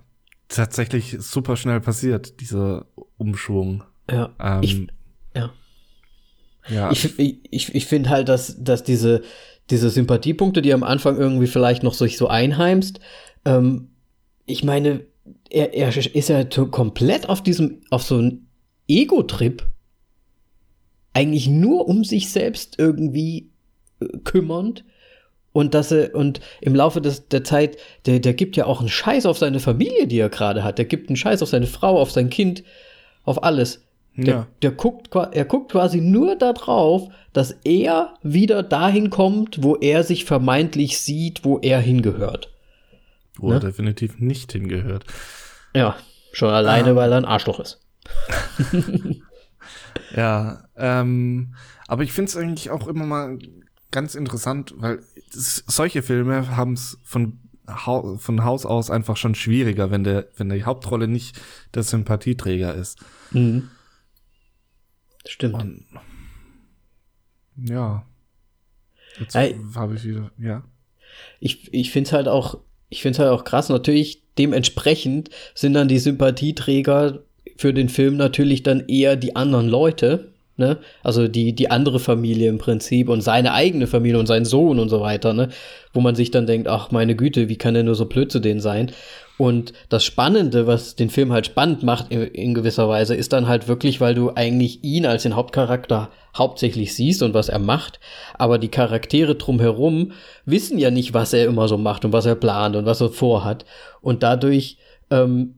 tatsächlich 0.48 1.16
super 1.20 1.56
schnell 1.56 1.80
passiert, 1.80 2.40
dieser 2.40 2.86
Umschwung. 3.16 3.84
Ja. 4.10 4.30
Ähm, 4.40 4.62
ich, 4.62 4.86
ja. 5.34 5.52
ja, 6.68 6.90
Ich, 6.90 7.18
ich, 7.18 7.74
ich 7.74 7.86
finde 7.86 8.10
halt, 8.10 8.28
dass, 8.28 8.62
dass 8.62 8.82
diese, 8.82 9.22
diese 9.70 9.90
Sympathiepunkte, 9.90 10.62
die 10.62 10.72
am 10.72 10.82
Anfang 10.82 11.16
irgendwie 11.16 11.46
vielleicht 11.46 11.82
noch 11.82 11.94
sich 11.94 12.16
so 12.16 12.28
einheimst, 12.28 13.00
ähm, 13.44 13.90
ich 14.46 14.64
meine, 14.64 15.04
er, 15.50 15.74
er 15.74 15.96
ist 15.96 16.28
ja 16.28 16.44
komplett 16.44 17.28
auf 17.28 17.42
diesem, 17.42 17.80
auf 17.90 18.02
so 18.02 18.16
einem 18.16 18.46
Ego-Trip, 18.88 19.66
eigentlich 21.14 21.48
nur 21.48 21.88
um 21.88 22.04
sich 22.04 22.30
selbst 22.30 22.78
irgendwie 22.78 23.50
äh, 24.00 24.06
kümmernd. 24.24 24.84
Und 25.52 25.74
dass 25.74 25.90
er, 25.90 26.14
und 26.14 26.40
im 26.60 26.74
Laufe 26.74 27.00
des, 27.00 27.28
der 27.28 27.42
Zeit, 27.42 27.78
der, 28.06 28.20
der 28.20 28.34
gibt 28.34 28.56
ja 28.56 28.66
auch 28.66 28.80
einen 28.80 28.88
Scheiß 28.90 29.26
auf 29.26 29.38
seine 29.38 29.58
Familie, 29.58 30.06
die 30.06 30.18
er 30.18 30.28
gerade 30.28 30.62
hat. 30.62 30.78
Der 30.78 30.84
gibt 30.84 31.08
einen 31.08 31.16
Scheiß 31.16 31.42
auf 31.42 31.48
seine 31.48 31.66
Frau, 31.66 31.98
auf 31.98 32.12
sein 32.12 32.30
Kind, 32.30 32.62
auf 33.24 33.42
alles. 33.42 33.82
Der, 34.16 34.34
ja. 34.34 34.46
der 34.62 34.70
guckt, 34.72 35.10
qua- 35.10 35.30
er 35.32 35.44
guckt 35.44 35.72
quasi 35.72 36.00
nur 36.00 36.36
darauf, 36.36 37.08
dass 37.32 37.52
er 37.64 38.14
wieder 38.22 38.62
dahin 38.62 39.10
kommt, 39.10 39.62
wo 39.62 39.76
er 39.76 40.04
sich 40.04 40.24
vermeintlich 40.24 40.98
sieht, 40.98 41.44
wo 41.44 41.58
er 41.58 41.80
hingehört. 41.80 42.52
wo 43.38 43.48
er 43.50 43.54
ne? 43.54 43.60
definitiv 43.60 44.18
nicht 44.18 44.52
hingehört. 44.52 45.04
Ja, 45.78 45.96
schon 46.32 46.50
alleine, 46.50 46.90
Ah. 46.92 46.96
weil 46.96 47.12
er 47.12 47.18
ein 47.18 47.24
Arschloch 47.24 47.60
ist. 47.60 47.80
Ja, 50.16 50.64
ähm, 50.76 51.54
aber 51.86 52.02
ich 52.02 52.12
finde 52.12 52.30
es 52.30 52.36
eigentlich 52.36 52.70
auch 52.70 52.86
immer 52.88 53.04
mal 53.04 53.38
ganz 53.90 54.14
interessant, 54.14 54.72
weil 54.76 55.00
das, 55.34 55.64
solche 55.66 56.02
Filme 56.02 56.56
haben 56.56 56.72
es 56.72 56.98
von, 57.04 57.38
Hau- 57.68 58.16
von 58.16 58.42
Haus 58.44 58.64
aus 58.64 58.90
einfach 58.90 59.16
schon 59.18 59.34
schwieriger, 59.34 59.90
wenn 59.90 60.04
der, 60.04 60.28
wenn 60.36 60.48
die 60.48 60.64
Hauptrolle 60.64 61.08
nicht 61.08 61.38
der 61.74 61.82
Sympathieträger 61.82 62.74
ist. 62.74 62.98
Mhm. 63.32 63.68
Stimmt. 65.26 65.54
Und 65.54 65.86
ja. 67.56 68.06
Jetzt 69.20 69.34
habe 69.34 69.94
ich 69.94 70.04
wieder, 70.04 70.30
ja. 70.38 70.62
ich, 71.40 71.72
ich 71.74 71.90
finde 71.90 72.08
es 72.08 72.12
halt 72.14 72.28
auch, 72.28 72.60
ich 72.88 73.02
finde 73.02 73.18
halt 73.18 73.30
auch 73.30 73.44
krass. 73.44 73.68
Natürlich, 73.68 74.22
dementsprechend 74.38 75.30
sind 75.54 75.74
dann 75.74 75.88
die 75.88 75.98
Sympathieträger 75.98 77.20
für 77.56 77.74
den 77.74 77.88
Film 77.88 78.16
natürlich 78.16 78.62
dann 78.62 78.84
eher 78.86 79.16
die 79.16 79.36
anderen 79.36 79.68
Leute, 79.68 80.28
ne? 80.58 80.78
Also 81.02 81.28
die, 81.28 81.54
die 81.54 81.70
andere 81.70 81.98
Familie 82.00 82.48
im 82.48 82.58
Prinzip 82.58 83.08
und 83.08 83.22
seine 83.22 83.52
eigene 83.52 83.86
Familie 83.86 84.18
und 84.18 84.26
sein 84.26 84.44
Sohn 84.44 84.78
und 84.78 84.88
so 84.88 85.00
weiter, 85.00 85.32
ne? 85.32 85.48
Wo 85.92 86.00
man 86.00 86.14
sich 86.14 86.30
dann 86.30 86.46
denkt, 86.46 86.68
ach 86.68 86.90
meine 86.90 87.16
Güte, 87.16 87.48
wie 87.48 87.56
kann 87.56 87.76
er 87.76 87.82
nur 87.82 87.94
so 87.94 88.06
blöd 88.06 88.30
zu 88.30 88.40
denen 88.40 88.60
sein? 88.60 88.92
Und 89.38 89.72
das 89.88 90.04
Spannende, 90.04 90.66
was 90.66 90.96
den 90.96 91.10
Film 91.10 91.32
halt 91.32 91.46
spannend 91.46 91.84
macht 91.84 92.10
in, 92.10 92.22
in 92.22 92.54
gewisser 92.54 92.88
Weise, 92.88 93.14
ist 93.14 93.32
dann 93.32 93.46
halt 93.46 93.68
wirklich, 93.68 94.00
weil 94.00 94.14
du 94.14 94.32
eigentlich 94.34 94.82
ihn 94.82 95.06
als 95.06 95.22
den 95.22 95.36
Hauptcharakter 95.36 96.10
hauptsächlich 96.36 96.94
siehst 96.94 97.22
und 97.22 97.34
was 97.34 97.48
er 97.48 97.60
macht, 97.60 98.00
aber 98.34 98.58
die 98.58 98.68
Charaktere 98.68 99.36
drumherum 99.36 100.12
wissen 100.44 100.78
ja 100.78 100.90
nicht, 100.90 101.14
was 101.14 101.32
er 101.32 101.46
immer 101.46 101.68
so 101.68 101.78
macht 101.78 102.04
und 102.04 102.12
was 102.12 102.26
er 102.26 102.34
plant 102.34 102.74
und 102.74 102.84
was 102.84 103.00
er 103.00 103.10
vorhat. 103.10 103.64
Und 104.00 104.24
dadurch, 104.24 104.78
ähm, 105.10 105.54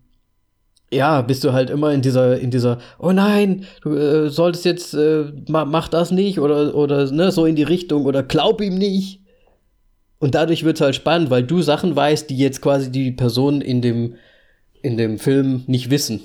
ja, 0.93 1.23
bist 1.23 1.45
du 1.45 1.53
halt 1.53 1.71
immer 1.71 1.93
in 1.93 2.03
dieser, 2.03 2.39
in 2.39 2.51
dieser, 2.51 2.79
oh 2.99 3.13
nein, 3.13 3.67
du 3.83 3.95
äh, 3.95 4.29
solltest 4.29 4.65
jetzt, 4.65 4.95
äh, 4.95 5.33
ma, 5.49 5.65
mach 5.65 5.89
das 5.89 6.11
nicht 6.11 6.41
oder, 6.41 6.75
oder 6.75 7.11
ne, 7.13 7.31
so 7.31 7.47
in 7.47 7.57
die 7.57 7.63
Richtung 7.63 8.05
oder 8.07 8.23
glaub 8.23 8.61
ihm 8.61 8.75
nicht. 8.75 9.21
Und 10.19 10.35
dadurch 10.35 10.65
wird's 10.65 10.81
halt 10.81 10.97
spannend, 10.97 11.31
weil 11.31 11.45
du 11.45 11.63
Sachen 11.63 11.95
weißt, 11.97 12.29
die 12.29 12.37
jetzt 12.37 12.61
quasi 12.61 12.91
die 12.91 13.13
Personen 13.13 13.61
in 13.61 13.81
dem, 13.81 14.17
in 14.83 14.97
dem 14.97 15.19
Film 15.19 15.63
nicht 15.67 15.91
wissen. 15.91 16.21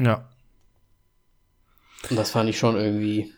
Ja. 0.00 0.28
Und 2.10 2.18
das 2.18 2.30
fand 2.30 2.50
ich 2.50 2.58
schon 2.58 2.76
irgendwie. 2.76 3.32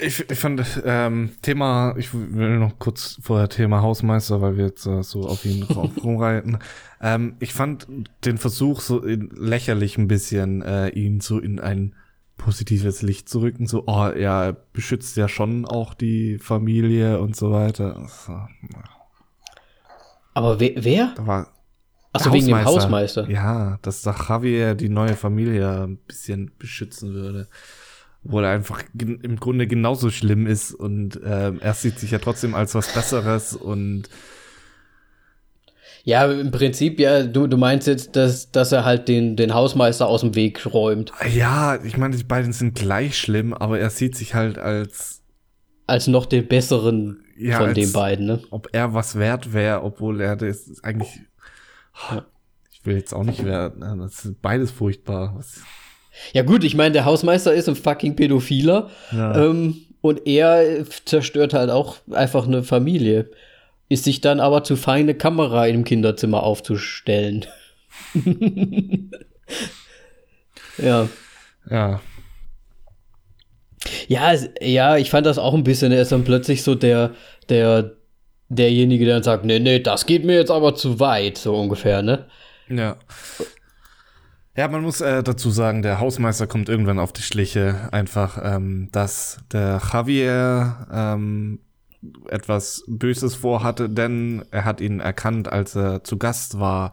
Ich, 0.00 0.30
ich 0.30 0.38
fand 0.38 0.64
ähm, 0.84 1.30
Thema, 1.42 1.94
ich 1.96 2.14
will 2.14 2.58
noch 2.58 2.78
kurz 2.78 3.18
vorher 3.20 3.48
Thema 3.48 3.82
Hausmeister, 3.82 4.40
weil 4.40 4.56
wir 4.56 4.66
jetzt 4.66 4.86
äh, 4.86 5.02
so 5.02 5.26
auf 5.26 5.44
ihn 5.44 5.60
drauf 5.68 5.90
rumreiten. 6.02 6.58
Ähm, 7.00 7.34
ich 7.40 7.52
fand 7.52 7.88
den 8.24 8.38
Versuch 8.38 8.80
so 8.80 9.00
in, 9.00 9.30
lächerlich 9.30 9.98
ein 9.98 10.06
bisschen, 10.06 10.62
äh, 10.62 10.88
ihn 10.90 11.20
so 11.20 11.40
in 11.40 11.58
ein 11.58 11.96
positives 12.36 13.02
Licht 13.02 13.28
zu 13.28 13.40
rücken. 13.40 13.66
So, 13.66 13.84
oh, 13.86 14.06
er 14.06 14.56
beschützt 14.72 15.16
ja 15.16 15.28
schon 15.28 15.66
auch 15.66 15.94
die 15.94 16.38
Familie 16.38 17.20
und 17.20 17.34
so 17.34 17.50
weiter. 17.50 18.06
So, 18.06 18.40
Aber 20.32 20.60
wer? 20.60 20.72
wer? 20.76 21.14
da 21.16 21.26
war 21.26 21.48
Achso, 22.12 22.32
wegen 22.32 22.46
dem 22.46 22.64
Hausmeister. 22.64 23.28
Ja, 23.28 23.78
dass 23.82 24.02
da 24.02 24.14
Javier 24.28 24.74
die 24.74 24.88
neue 24.88 25.14
Familie 25.14 25.82
ein 25.82 25.96
bisschen 25.98 26.52
beschützen 26.58 27.12
würde. 27.12 27.48
Obwohl 28.24 28.44
er 28.44 28.50
einfach 28.50 28.82
im 28.98 29.36
Grunde 29.36 29.66
genauso 29.66 30.10
schlimm 30.10 30.46
ist 30.46 30.72
und 30.74 31.22
äh, 31.22 31.52
er 31.56 31.74
sieht 31.74 31.98
sich 31.98 32.10
ja 32.10 32.18
trotzdem 32.18 32.54
als 32.54 32.74
was 32.74 32.92
Besseres 32.92 33.54
und 33.54 34.08
ja, 36.08 36.24
im 36.24 36.50
Prinzip, 36.50 37.00
ja, 37.00 37.22
du, 37.22 37.46
du 37.46 37.58
meinst 37.58 37.86
jetzt, 37.86 38.16
dass, 38.16 38.50
dass 38.50 38.72
er 38.72 38.86
halt 38.86 39.08
den, 39.08 39.36
den 39.36 39.52
Hausmeister 39.52 40.06
aus 40.06 40.22
dem 40.22 40.34
Weg 40.34 40.64
räumt. 40.64 41.12
Ja, 41.34 41.78
ich 41.84 41.98
meine, 41.98 42.16
die 42.16 42.24
beiden 42.24 42.54
sind 42.54 42.74
gleich 42.74 43.18
schlimm, 43.18 43.52
aber 43.52 43.78
er 43.78 43.90
sieht 43.90 44.16
sich 44.16 44.34
halt 44.34 44.56
als. 44.56 45.22
Als 45.86 46.06
noch 46.06 46.24
den 46.24 46.48
besseren 46.48 47.24
ja, 47.36 47.58
von 47.58 47.74
den 47.74 47.92
beiden, 47.92 48.24
ne? 48.24 48.42
Ob 48.50 48.68
er 48.72 48.94
was 48.94 49.18
wert 49.18 49.52
wäre, 49.52 49.82
obwohl 49.82 50.22
er 50.22 50.36
das 50.36 50.82
eigentlich. 50.82 51.20
Ja. 52.10 52.24
Ich 52.70 52.86
will 52.86 52.96
jetzt 52.96 53.12
auch 53.12 53.24
nicht 53.24 53.44
werden. 53.44 53.80
Ne? 53.80 53.96
Das 54.00 54.24
ist 54.24 54.40
beides 54.40 54.70
furchtbar. 54.70 55.34
Was, 55.36 55.60
ja, 56.32 56.42
gut, 56.42 56.64
ich 56.64 56.74
meine, 56.74 56.92
der 56.92 57.04
Hausmeister 57.04 57.52
ist 57.52 57.68
ein 57.68 57.76
fucking 57.76 58.16
Pädophiler. 58.16 58.90
Ja. 59.12 59.44
Ähm, 59.44 59.76
und 60.00 60.26
er 60.26 60.84
zerstört 61.04 61.54
halt 61.54 61.70
auch 61.70 61.96
einfach 62.10 62.46
eine 62.46 62.62
Familie 62.62 63.30
ist 63.88 64.04
sich 64.04 64.20
dann 64.20 64.40
aber 64.40 64.64
zu 64.64 64.76
fein, 64.76 65.02
eine 65.02 65.14
Kamera 65.14 65.66
im 65.66 65.84
Kinderzimmer 65.84 66.42
aufzustellen. 66.42 67.46
ja. 70.78 71.08
Ja. 71.70 72.00
Ja, 74.08 74.34
ja, 74.60 74.96
ich 74.96 75.10
fand 75.10 75.26
das 75.26 75.38
auch 75.38 75.54
ein 75.54 75.64
bisschen. 75.64 75.92
Er 75.92 76.02
ist 76.02 76.12
dann 76.12 76.24
plötzlich 76.24 76.62
so 76.62 76.74
der, 76.74 77.14
der, 77.48 77.92
derjenige, 78.48 79.06
der 79.06 79.14
dann 79.14 79.22
sagt, 79.22 79.44
nee, 79.44 79.58
nee, 79.58 79.78
das 79.80 80.04
geht 80.04 80.24
mir 80.24 80.36
jetzt 80.36 80.50
aber 80.50 80.74
zu 80.74 81.00
weit, 81.00 81.38
so 81.38 81.56
ungefähr, 81.56 82.02
ne? 82.02 82.26
Ja. 82.68 82.96
Ja, 84.58 84.66
man 84.66 84.82
muss 84.82 85.00
äh, 85.00 85.22
dazu 85.22 85.50
sagen, 85.50 85.82
der 85.82 86.00
Hausmeister 86.00 86.48
kommt 86.48 86.68
irgendwann 86.68 86.98
auf 86.98 87.12
die 87.12 87.22
Schliche, 87.22 87.90
einfach, 87.92 88.40
ähm, 88.42 88.88
dass 88.90 89.38
der 89.52 89.80
Javier 89.92 90.88
ähm, 90.92 91.60
etwas 92.28 92.82
Böses 92.88 93.36
vorhatte, 93.36 93.88
denn 93.88 94.44
er 94.50 94.64
hat 94.64 94.80
ihn 94.80 94.98
erkannt, 94.98 95.46
als 95.46 95.76
er 95.76 96.02
zu 96.02 96.18
Gast 96.18 96.58
war. 96.58 96.90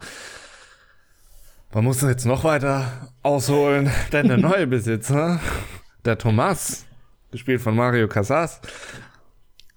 Man 1.74 1.82
muss 1.82 2.02
jetzt 2.02 2.24
noch 2.24 2.44
weiter 2.44 3.10
ausholen, 3.24 3.90
denn 4.12 4.28
der 4.28 4.38
neue 4.38 4.68
Besitzer, 4.68 5.40
der 6.04 6.18
Thomas, 6.18 6.86
gespielt 7.32 7.60
von 7.60 7.74
Mario 7.74 8.06
Casas, 8.06 8.60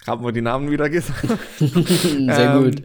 haben 0.06 0.24
wir 0.24 0.32
die 0.32 0.42
Namen 0.42 0.70
wieder 0.70 0.92
gesagt. 0.92 1.28
Sehr 1.58 2.54
ähm, 2.54 2.64
gut. 2.64 2.84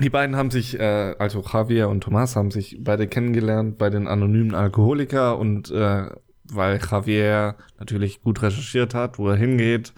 Die 0.00 0.10
beiden 0.10 0.36
haben 0.36 0.50
sich, 0.50 0.78
äh, 0.78 1.14
also 1.18 1.42
Javier 1.42 1.88
und 1.88 2.02
Thomas 2.02 2.36
haben 2.36 2.50
sich 2.50 2.78
beide 2.80 3.08
kennengelernt 3.08 3.76
bei 3.76 3.90
den 3.90 4.06
anonymen 4.06 4.54
Alkoholiker 4.54 5.38
und 5.38 5.70
äh, 5.70 6.06
weil 6.44 6.80
Javier 6.80 7.56
natürlich 7.78 8.22
gut 8.22 8.42
recherchiert 8.42 8.94
hat, 8.94 9.18
wo 9.18 9.28
er 9.28 9.36
hingeht, 9.36 9.92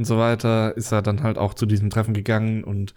und 0.00 0.06
so 0.06 0.16
weiter, 0.16 0.76
ist 0.78 0.92
er 0.92 1.02
dann 1.02 1.22
halt 1.22 1.36
auch 1.36 1.52
zu 1.52 1.66
diesem 1.66 1.90
Treffen 1.90 2.14
gegangen 2.14 2.64
und 2.64 2.94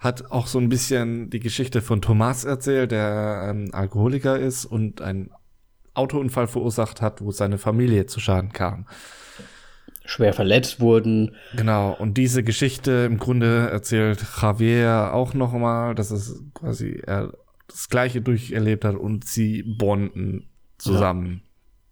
hat 0.00 0.32
auch 0.32 0.48
so 0.48 0.58
ein 0.58 0.68
bisschen 0.68 1.30
die 1.30 1.38
Geschichte 1.38 1.80
von 1.80 2.02
Thomas 2.02 2.44
erzählt, 2.44 2.90
der 2.90 3.46
ähm, 3.48 3.68
Alkoholiker 3.70 4.40
ist 4.40 4.64
und 4.64 5.00
einen 5.00 5.30
Autounfall 5.94 6.48
verursacht 6.48 7.00
hat, 7.00 7.20
wo 7.20 7.30
seine 7.30 7.58
Familie 7.58 8.06
zu 8.06 8.18
Schaden 8.18 8.52
kam. 8.52 8.86
Schwer 10.04 10.32
verletzt 10.32 10.80
wurden. 10.80 11.36
Genau, 11.56 11.94
und 11.98 12.18
diese 12.18 12.42
Geschichte 12.42 13.06
im 13.06 13.18
Grunde 13.18 13.68
erzählt 13.70 14.24
Javier 14.40 15.10
auch 15.12 15.34
nochmal, 15.34 15.94
dass 15.94 16.10
es 16.10 16.42
quasi 16.54 17.02
er 17.06 17.32
das 17.68 17.88
Gleiche 17.88 18.20
durcherlebt 18.20 18.84
hat 18.84 18.96
und 18.96 19.24
sie 19.24 19.62
bonden 19.62 20.48
zusammen. 20.78 21.42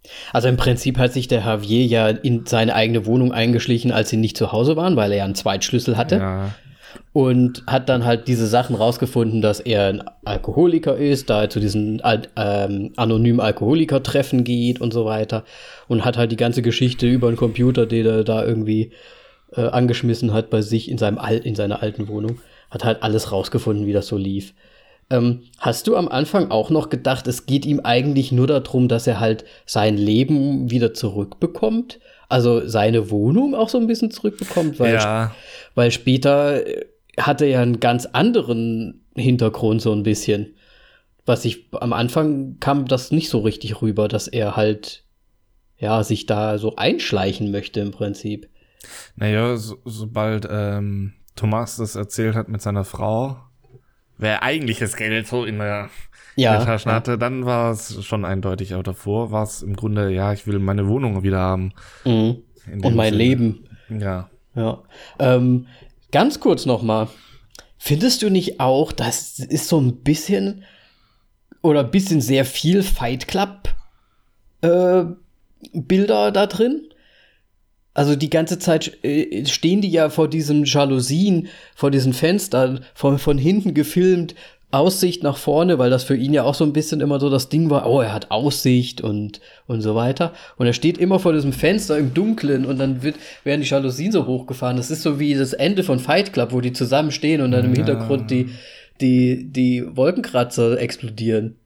Ja. 0.04 0.10
Also 0.32 0.48
im 0.48 0.56
Prinzip 0.56 0.98
hat 0.98 1.12
sich 1.12 1.28
der 1.28 1.40
Javier 1.40 1.84
ja 1.84 2.08
in 2.08 2.46
seine 2.46 2.74
eigene 2.74 3.06
Wohnung 3.06 3.32
eingeschlichen, 3.32 3.92
als 3.92 4.08
sie 4.08 4.16
nicht 4.16 4.36
zu 4.36 4.50
Hause 4.52 4.76
waren, 4.76 4.96
weil 4.96 5.12
er 5.12 5.18
ja 5.18 5.24
einen 5.24 5.34
Zweitschlüssel 5.34 5.96
hatte. 5.96 6.16
Ja. 6.16 6.54
Und 7.12 7.64
hat 7.66 7.88
dann 7.88 8.04
halt 8.04 8.28
diese 8.28 8.46
Sachen 8.46 8.76
rausgefunden, 8.76 9.42
dass 9.42 9.60
er 9.60 9.88
ein 9.88 10.02
Alkoholiker 10.24 10.96
ist, 10.96 11.28
da 11.28 11.42
er 11.42 11.50
zu 11.50 11.60
diesen 11.60 12.00
ähm, 12.36 12.92
anonymen 12.96 13.40
Alkoholiker-Treffen 13.40 14.44
geht 14.44 14.80
und 14.80 14.92
so 14.92 15.04
weiter. 15.04 15.44
Und 15.88 16.04
hat 16.04 16.16
halt 16.16 16.32
die 16.32 16.36
ganze 16.36 16.62
Geschichte 16.62 17.06
über 17.06 17.28
einen 17.28 17.36
Computer, 17.36 17.86
den 17.86 18.06
er 18.06 18.24
da 18.24 18.44
irgendwie 18.44 18.92
äh, 19.52 19.62
angeschmissen 19.62 20.32
hat 20.32 20.50
bei 20.50 20.62
sich 20.62 20.90
in, 20.90 20.98
seinem 20.98 21.18
Al 21.18 21.38
in 21.38 21.54
seiner 21.54 21.82
alten 21.82 22.08
Wohnung, 22.08 22.38
hat 22.70 22.84
halt 22.84 23.02
alles 23.02 23.32
rausgefunden, 23.32 23.86
wie 23.86 23.92
das 23.92 24.06
so 24.06 24.16
lief. 24.16 24.54
Ähm, 25.10 25.42
hast 25.58 25.88
du 25.88 25.96
am 25.96 26.08
Anfang 26.08 26.50
auch 26.50 26.70
noch 26.70 26.88
gedacht, 26.88 27.26
es 27.26 27.46
geht 27.46 27.66
ihm 27.66 27.80
eigentlich 27.80 28.30
nur 28.30 28.46
darum, 28.46 28.86
dass 28.86 29.08
er 29.08 29.18
halt 29.18 29.44
sein 29.66 29.96
Leben 29.96 30.70
wieder 30.70 30.94
zurückbekommt? 30.94 31.98
Also 32.30 32.66
seine 32.66 33.10
Wohnung 33.10 33.54
auch 33.54 33.68
so 33.68 33.78
ein 33.78 33.88
bisschen 33.88 34.10
zurückbekommt? 34.10 34.78
Weil, 34.78 34.94
ja. 34.94 35.34
weil 35.74 35.90
später 35.90 36.66
äh, 36.66 36.86
hatte 37.18 37.44
er 37.44 37.60
einen 37.60 37.80
ganz 37.80 38.06
anderen 38.06 39.04
Hintergrund 39.16 39.82
so 39.82 39.92
ein 39.92 40.04
bisschen. 40.04 40.54
Was 41.26 41.44
ich 41.44 41.68
am 41.72 41.92
Anfang 41.92 42.58
kam 42.60 42.86
das 42.86 43.10
nicht 43.10 43.28
so 43.28 43.40
richtig 43.40 43.82
rüber, 43.82 44.08
dass 44.08 44.28
er 44.28 44.56
halt 44.56 45.04
ja 45.76 46.04
sich 46.04 46.26
da 46.26 46.58
so 46.58 46.76
einschleichen 46.76 47.50
möchte 47.50 47.80
im 47.80 47.90
Prinzip. 47.90 48.48
Naja, 49.16 49.56
so, 49.56 49.78
sobald 49.84 50.46
ähm, 50.48 51.14
Thomas 51.34 51.76
das 51.76 51.96
erzählt 51.96 52.36
hat 52.36 52.48
mit 52.48 52.62
seiner 52.62 52.84
Frau, 52.84 53.38
wer 54.20 54.42
eigentlich 54.42 54.78
das 54.78 54.96
Geld 54.96 55.26
so 55.26 55.44
in 55.44 55.58
der, 55.58 55.90
ja, 56.36 56.64
Tasche 56.64 56.92
hatte, 56.92 57.18
dann 57.18 57.44
war 57.44 57.72
es 57.72 58.04
schon 58.04 58.24
eindeutig. 58.24 58.72
Aber 58.74 58.82
davor 58.82 59.30
war 59.30 59.42
es 59.42 59.62
im 59.62 59.76
Grunde, 59.76 60.10
ja, 60.10 60.32
ich 60.32 60.46
will 60.46 60.58
meine 60.58 60.86
Wohnung 60.86 61.22
wieder 61.22 61.38
haben. 61.38 61.72
Mhm. 62.04 62.42
Und 62.82 62.94
mein 62.94 63.12
Sinne. 63.12 63.24
Leben. 63.24 63.68
Ja. 63.88 64.30
Ja. 64.54 64.82
Ähm, 65.18 65.66
ganz 66.12 66.40
kurz 66.40 66.66
noch 66.66 66.82
mal. 66.82 67.08
Findest 67.78 68.22
du 68.22 68.30
nicht 68.30 68.60
auch, 68.60 68.92
das 68.92 69.38
ist 69.38 69.68
so 69.68 69.80
ein 69.80 70.02
bisschen 70.02 70.64
oder 71.62 71.80
ein 71.80 71.90
bisschen 71.90 72.20
sehr 72.20 72.44
viel 72.44 72.82
Fight 72.82 73.26
Club 73.28 73.74
äh, 74.62 75.04
Bilder 75.72 76.30
da 76.30 76.46
drin? 76.46 76.89
Also 77.92 78.14
die 78.16 78.30
ganze 78.30 78.58
Zeit 78.58 79.02
äh, 79.04 79.44
stehen 79.46 79.80
die 79.80 79.90
ja 79.90 80.10
vor 80.10 80.28
diesen 80.28 80.64
Jalousien, 80.64 81.48
vor 81.74 81.90
diesen 81.90 82.12
Fenstern, 82.12 82.84
von, 82.94 83.18
von 83.18 83.36
hinten 83.36 83.74
gefilmt, 83.74 84.34
Aussicht 84.72 85.24
nach 85.24 85.36
vorne, 85.36 85.78
weil 85.78 85.90
das 85.90 86.04
für 86.04 86.14
ihn 86.14 86.32
ja 86.32 86.44
auch 86.44 86.54
so 86.54 86.64
ein 86.64 86.72
bisschen 86.72 87.00
immer 87.00 87.18
so 87.18 87.28
das 87.28 87.48
Ding 87.48 87.70
war, 87.70 87.90
oh, 87.90 88.00
er 88.00 88.12
hat 88.12 88.30
Aussicht 88.30 89.00
und, 89.00 89.40
und 89.66 89.80
so 89.80 89.96
weiter. 89.96 90.32
Und 90.56 90.66
er 90.66 90.72
steht 90.72 90.98
immer 90.98 91.18
vor 91.18 91.32
diesem 91.32 91.52
Fenster 91.52 91.98
im 91.98 92.14
Dunkeln 92.14 92.64
und 92.64 92.78
dann 92.78 93.02
wird, 93.02 93.16
werden 93.42 93.62
die 93.62 93.68
Jalousien 93.68 94.12
so 94.12 94.26
hochgefahren. 94.26 94.76
Das 94.76 94.92
ist 94.92 95.02
so 95.02 95.18
wie 95.18 95.34
das 95.34 95.54
Ende 95.54 95.82
von 95.82 95.98
Fight 95.98 96.32
Club, 96.32 96.52
wo 96.52 96.60
die 96.60 96.72
zusammen 96.72 97.10
stehen 97.10 97.40
und 97.40 97.50
dann 97.50 97.64
im 97.64 97.74
ja. 97.74 97.78
Hintergrund 97.78 98.30
die, 98.30 98.50
die, 99.00 99.50
die 99.50 99.84
Wolkenkratzer 99.96 100.78
explodieren. 100.78 101.56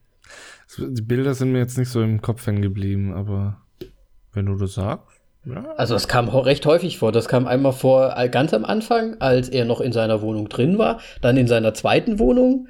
Die 0.79 1.03
Bilder 1.03 1.35
sind 1.35 1.53
mir 1.53 1.59
jetzt 1.59 1.77
nicht 1.77 1.91
so 1.91 2.01
im 2.01 2.23
Kopf 2.23 2.47
hängen 2.47 2.63
geblieben, 2.63 3.13
aber 3.13 3.61
wenn 4.33 4.47
du 4.47 4.57
das 4.57 4.75
sagst. 4.75 5.14
Also 5.77 5.95
es 5.95 6.09
kam 6.09 6.29
recht 6.29 6.65
häufig 6.67 6.99
vor. 6.99 7.13
Das 7.13 7.29
kam 7.29 7.47
einmal 7.47 7.73
vor 7.73 8.15
ganz 8.31 8.55
am 8.55 8.65
Anfang, 8.65 9.17
als 9.21 9.49
er 9.49 9.65
noch 9.65 9.81
in 9.81 9.93
seiner 9.93 10.23
Wohnung 10.23 10.49
drin 10.49 10.79
war. 10.79 11.01
Dann 11.21 11.37
in 11.37 11.47
seiner 11.47 11.75
zweiten 11.75 12.19
Wohnung 12.19 12.69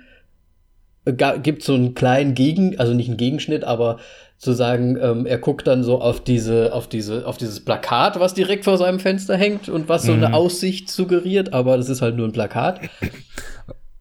äh, 1.05 1.39
gibt 1.39 1.62
so 1.62 1.75
einen 1.75 1.95
kleinen 1.95 2.35
Gegen, 2.35 2.79
also 2.79 2.95
nicht 2.95 3.09
einen 3.09 3.16
Gegenschnitt, 3.16 3.64
aber 3.64 3.99
zu 4.39 4.53
sagen, 4.53 4.99
ähm, 5.01 5.27
er 5.27 5.39
guckt 5.39 5.66
dann 5.66 5.83
so 5.85 6.01
auf 6.01 6.22
diese, 6.22 6.72
auf 6.72 6.89
diese, 6.89 7.27
auf 7.27 7.37
dieses 7.37 7.64
Plakat, 7.64 8.18
was 8.18 8.35
direkt 8.35 8.64
vor 8.64 8.77
seinem 8.77 9.01
Fenster 9.01 9.37
hängt 9.37 9.68
und 9.68 9.89
was 9.89 10.03
so 10.03 10.12
mhm. 10.12 10.25
eine 10.25 10.35
Aussicht 10.35 10.91
suggeriert, 10.91 11.53
aber 11.53 11.77
das 11.77 11.89
ist 11.89 12.03
halt 12.03 12.16
nur 12.16 12.27
ein 12.27 12.33
Plakat. 12.33 12.81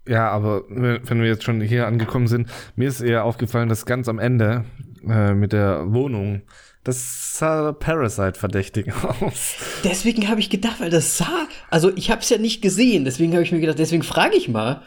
Ja, 0.05 0.29
aber 0.31 0.63
wenn 0.67 1.21
wir 1.21 1.27
jetzt 1.29 1.45
schon 1.45 1.61
hier 1.61 1.87
angekommen 1.87 2.27
sind, 2.27 2.49
mir 2.75 2.89
ist 2.89 2.99
eher 2.99 3.23
aufgefallen, 3.23 3.69
dass 3.69 3.85
ganz 3.85 4.09
am 4.09 4.19
Ende 4.19 4.65
äh, 5.07 5.33
mit 5.33 5.53
der 5.53 5.93
Wohnung 5.93 6.41
das 6.83 7.37
sah 7.37 7.71
Parasite 7.71 8.37
verdächtig 8.37 8.93
aus. 9.03 9.55
Deswegen 9.83 10.27
habe 10.27 10.39
ich 10.39 10.49
gedacht, 10.49 10.79
weil 10.79 10.89
das 10.89 11.17
sah, 11.17 11.47
also 11.69 11.95
ich 11.95 12.11
habe 12.11 12.21
es 12.21 12.29
ja 12.29 12.37
nicht 12.37 12.61
gesehen, 12.61 13.05
deswegen 13.05 13.33
habe 13.33 13.43
ich 13.43 13.51
mir 13.51 13.61
gedacht, 13.61 13.79
deswegen 13.79 14.03
frage 14.03 14.35
ich 14.35 14.49
mal, 14.49 14.81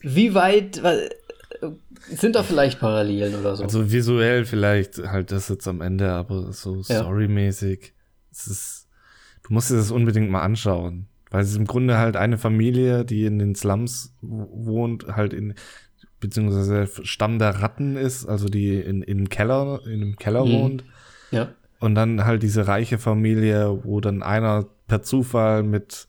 wie 0.00 0.34
weit 0.34 0.80
sind 2.10 2.36
da 2.36 2.42
vielleicht 2.42 2.78
Parallelen 2.80 3.34
oder 3.34 3.56
so? 3.56 3.64
Also 3.64 3.90
visuell 3.90 4.44
vielleicht 4.44 4.98
halt 4.98 5.32
das 5.32 5.48
jetzt 5.48 5.66
am 5.66 5.80
Ende, 5.80 6.12
aber 6.12 6.52
so 6.52 6.76
ja. 6.76 7.00
storymäßig, 7.00 7.94
es 8.30 8.46
ist, 8.46 8.88
du 9.42 9.54
musst 9.54 9.70
dir 9.70 9.76
das 9.76 9.90
unbedingt 9.90 10.30
mal 10.30 10.42
anschauen, 10.42 11.06
weil 11.30 11.42
es 11.42 11.56
im 11.56 11.66
Grunde 11.66 11.98
halt 11.98 12.16
eine 12.16 12.38
Familie, 12.38 13.04
die 13.04 13.24
in 13.24 13.38
den 13.38 13.54
Slums 13.54 14.14
wohnt, 14.20 15.06
halt 15.08 15.32
in 15.32 15.54
beziehungsweise 16.20 16.88
Stamm 17.04 17.38
der 17.38 17.60
Ratten 17.60 17.96
ist, 17.96 18.26
also 18.26 18.48
die 18.48 18.76
in, 18.76 19.02
in 19.02 19.28
Keller, 19.28 19.80
in 19.84 20.02
einem 20.02 20.16
Keller 20.16 20.44
mhm. 20.44 20.52
wohnt 20.52 20.84
ja. 21.34 21.48
Und 21.80 21.94
dann 21.94 22.24
halt 22.24 22.42
diese 22.42 22.66
reiche 22.66 22.98
Familie, 22.98 23.84
wo 23.84 24.00
dann 24.00 24.22
einer 24.22 24.66
per 24.86 25.02
Zufall 25.02 25.62
mit 25.62 26.06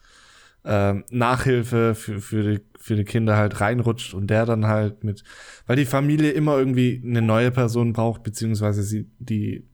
ähm, 0.63 1.03
Nachhilfe 1.11 1.95
für, 1.95 2.19
für, 2.19 2.43
die, 2.43 2.61
für 2.79 2.95
die 2.95 3.03
Kinder 3.03 3.37
halt 3.37 3.61
reinrutscht 3.61 4.13
und 4.13 4.27
der 4.27 4.45
dann 4.45 4.67
halt 4.67 5.03
mit, 5.03 5.23
weil 5.67 5.75
die 5.75 5.85
Familie 5.85 6.31
immer 6.31 6.57
irgendwie 6.57 7.01
eine 7.05 7.21
neue 7.21 7.51
Person 7.51 7.93
braucht, 7.93 8.23
beziehungsweise 8.23 8.83
sie 8.83 9.09
die 9.19 9.67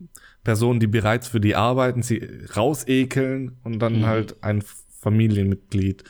Personen, 0.43 0.79
die 0.79 0.87
bereits 0.87 1.27
für 1.27 1.39
die 1.39 1.55
arbeiten, 1.55 2.01
sie 2.01 2.27
rausekeln 2.55 3.57
und 3.63 3.79
dann 3.79 3.99
mhm. 3.99 4.05
halt 4.05 4.43
ein 4.43 4.63
Familienmitglied 5.01 6.03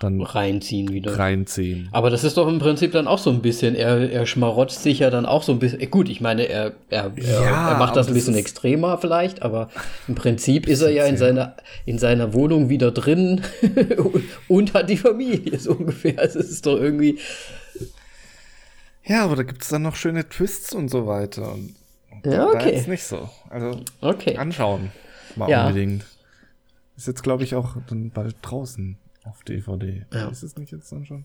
dann 0.00 0.22
reinziehen 0.22 0.90
wieder. 0.90 1.18
Reinziehen. 1.18 1.88
Aber 1.92 2.08
das 2.08 2.24
ist 2.24 2.38
doch 2.38 2.48
im 2.48 2.58
Prinzip 2.58 2.92
dann 2.92 3.06
auch 3.06 3.18
so 3.18 3.30
ein 3.30 3.42
bisschen, 3.42 3.74
er, 3.74 4.10
er 4.10 4.26
schmarotzt 4.26 4.82
sich 4.82 5.00
ja 5.00 5.10
dann 5.10 5.26
auch 5.26 5.42
so 5.42 5.52
ein 5.52 5.58
bisschen. 5.58 5.88
Gut, 5.90 6.08
ich 6.08 6.22
meine, 6.22 6.44
er, 6.44 6.72
er, 6.88 7.12
ja, 7.16 7.72
er 7.72 7.78
macht 7.78 7.96
das 7.96 8.08
ein 8.08 8.14
bisschen 8.14 8.32
das 8.32 8.40
extremer 8.40 8.96
vielleicht, 8.98 9.42
aber 9.42 9.68
im 10.08 10.14
Prinzip 10.14 10.66
ist 10.66 10.80
er 10.80 10.90
ja 10.90 11.04
in 11.04 11.18
seiner, 11.18 11.54
in 11.84 11.98
seiner 11.98 12.32
Wohnung 12.32 12.70
wieder 12.70 12.90
drin 12.90 13.42
und 14.48 14.72
hat 14.72 14.88
die 14.88 14.96
Familie 14.96 15.58
so 15.58 15.72
ungefähr. 15.72 16.18
Also 16.18 16.38
es 16.38 16.50
ist 16.50 16.64
doch 16.64 16.80
irgendwie. 16.80 17.18
Ja, 19.04 19.24
aber 19.24 19.36
da 19.36 19.42
gibt 19.42 19.62
es 19.62 19.68
dann 19.68 19.82
noch 19.82 19.96
schöne 19.96 20.28
Twists 20.28 20.74
und 20.74 20.88
so 20.88 21.06
weiter. 21.06 21.52
Und 21.52 21.74
ja, 22.24 22.46
okay. 22.46 22.58
Da 22.58 22.64
ist 22.70 22.88
nicht 22.88 23.04
so. 23.04 23.28
Also 23.50 23.80
okay. 24.00 24.38
anschauen. 24.38 24.92
Mal 25.36 25.50
ja. 25.50 25.66
unbedingt. 25.66 26.06
Ist 26.96 27.06
jetzt, 27.06 27.22
glaube 27.22 27.44
ich, 27.44 27.54
auch 27.54 27.76
dann 27.88 28.10
bald 28.10 28.36
draußen 28.42 28.96
auf 29.24 29.42
DVD. 29.44 30.06
Ja. 30.12 30.28
Ist 30.28 30.42
es 30.42 30.56
nicht 30.56 30.72
jetzt 30.72 30.90
dann 30.92 31.04
schon? 31.04 31.24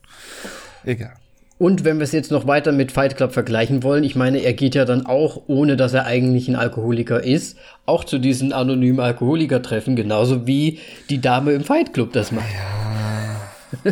Egal. 0.83 1.15
Und 1.57 1.85
wenn 1.85 1.97
wir 1.97 2.03
es 2.03 2.11
jetzt 2.11 2.31
noch 2.31 2.47
weiter 2.47 2.73
mit 2.73 2.91
Fight 2.91 3.15
Club 3.15 3.31
vergleichen 3.31 3.81
wollen, 3.81 4.03
ich 4.03 4.17
meine, 4.17 4.39
er 4.39 4.51
geht 4.53 4.75
ja 4.75 4.83
dann 4.83 5.05
auch, 5.05 5.43
ohne 5.47 5.77
dass 5.77 5.93
er 5.93 6.05
eigentlich 6.05 6.49
ein 6.49 6.57
Alkoholiker 6.57 7.23
ist, 7.23 7.57
auch 7.85 8.03
zu 8.03 8.19
diesen 8.19 8.51
anonymen 8.51 8.99
Alkoholiker-Treffen, 8.99 9.95
genauso 9.95 10.45
wie 10.45 10.79
die 11.09 11.21
Dame 11.21 11.53
im 11.53 11.63
Fight 11.63 11.93
Club 11.93 12.11
das 12.11 12.33
macht. 12.33 12.51
Ja. 12.53 13.91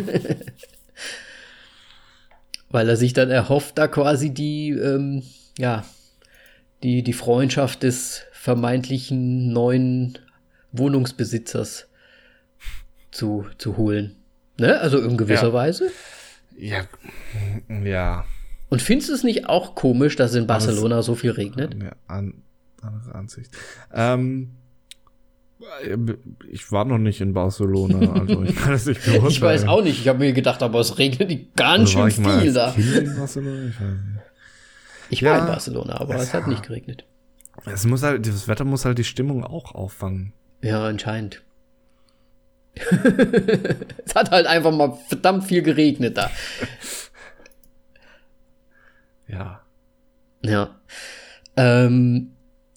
Weil 2.68 2.88
er 2.88 2.96
sich 2.96 3.14
dann 3.14 3.30
erhofft, 3.30 3.78
da 3.78 3.88
quasi 3.88 4.34
die, 4.34 4.70
ähm, 4.70 5.22
ja, 5.56 5.84
die, 6.82 7.02
die 7.02 7.12
Freundschaft 7.14 7.82
des 7.82 8.24
vermeintlichen 8.32 9.54
neuen 9.54 10.18
Wohnungsbesitzers 10.72 11.86
zu, 13.14 13.46
zu 13.58 13.76
holen. 13.76 14.16
Ne? 14.58 14.78
Also 14.80 15.00
in 15.00 15.16
gewisser 15.16 15.48
ja. 15.48 15.52
Weise. 15.52 15.90
Ja. 16.58 16.84
Ja. 17.82 18.24
Und 18.68 18.82
findest 18.82 19.10
du 19.10 19.14
es 19.14 19.24
nicht 19.24 19.48
auch 19.48 19.74
komisch, 19.74 20.16
dass 20.16 20.34
in 20.34 20.46
Barcelona 20.46 21.02
so 21.02 21.14
viel 21.14 21.30
regnet? 21.30 21.76
Ja, 21.82 21.92
an, 22.06 22.34
andere 22.82 23.14
Ansicht. 23.14 23.50
Ähm, 23.92 24.50
ich 26.50 26.70
war 26.72 26.84
noch 26.84 26.98
nicht 26.98 27.20
in 27.20 27.32
Barcelona, 27.32 28.12
also 28.12 28.42
ich 28.42 28.56
kann 28.56 28.74
es 28.74 28.86
nicht 28.86 29.02
beurteilen. 29.04 29.26
ich 29.30 29.40
weiß 29.40 29.66
auch 29.66 29.82
nicht. 29.82 30.00
Ich 30.00 30.08
habe 30.08 30.18
mir 30.18 30.32
gedacht, 30.32 30.62
aber 30.62 30.80
es 30.80 30.98
regnet 30.98 31.56
ganz 31.56 31.96
also 31.96 32.10
schön 32.10 32.40
viel 32.40 32.52
da. 32.52 32.74
Ich, 32.76 32.86
ich 35.10 35.22
war 35.22 35.38
in 35.38 35.46
Barcelona, 35.46 36.00
aber 36.00 36.16
es, 36.16 36.24
es 36.24 36.34
hat 36.34 36.48
nicht 36.48 36.64
geregnet. 36.64 37.04
Es 37.66 37.86
muss 37.86 38.02
halt, 38.02 38.26
das 38.26 38.48
Wetter 38.48 38.64
muss 38.64 38.84
halt 38.84 38.98
die 38.98 39.04
Stimmung 39.04 39.44
auch 39.44 39.74
auffangen. 39.74 40.32
Ja, 40.62 40.84
anscheinend. 40.84 41.42
es 44.04 44.14
hat 44.14 44.30
halt 44.30 44.46
einfach 44.46 44.72
mal 44.72 44.98
verdammt 45.08 45.44
viel 45.44 45.62
geregnet 45.62 46.16
da. 46.16 46.30
Ja. 49.28 49.60
Ja. 50.42 50.74
Ähm, 51.56 52.32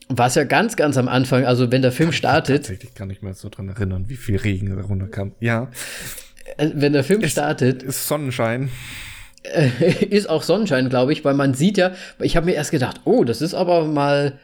was 0.09 0.35
ja 0.35 0.43
ganz, 0.45 0.75
ganz 0.75 0.97
am 0.97 1.07
Anfang, 1.07 1.45
also 1.45 1.71
wenn 1.71 1.81
der 1.81 1.91
Film 1.91 2.11
startet. 2.11 2.63
Tatsächlich 2.63 2.93
kann 2.93 3.09
ich 3.09 3.21
mir 3.21 3.29
jetzt 3.29 3.41
so 3.41 3.49
dran 3.49 3.67
erinnern, 3.69 4.05
wie 4.07 4.15
viel 4.15 4.37
Regen 4.37 4.75
da 4.75 4.81
runterkam. 4.81 5.33
Ja. 5.39 5.69
Äh, 6.57 6.71
wenn 6.75 6.93
der 6.93 7.03
Film 7.03 7.21
ist, 7.21 7.31
startet. 7.31 7.83
Ist 7.83 8.07
Sonnenschein. 8.07 8.69
ist 10.09 10.29
auch 10.29 10.43
Sonnenschein, 10.43 10.89
glaube 10.89 11.13
ich, 11.13 11.25
weil 11.25 11.33
man 11.33 11.53
sieht 11.53 11.77
ja, 11.77 11.93
ich 12.19 12.35
habe 12.35 12.45
mir 12.45 12.53
erst 12.53 12.71
gedacht, 12.71 13.01
oh, 13.05 13.23
das 13.23 13.41
ist 13.41 13.53
aber 13.53 13.85
mal 13.85 14.39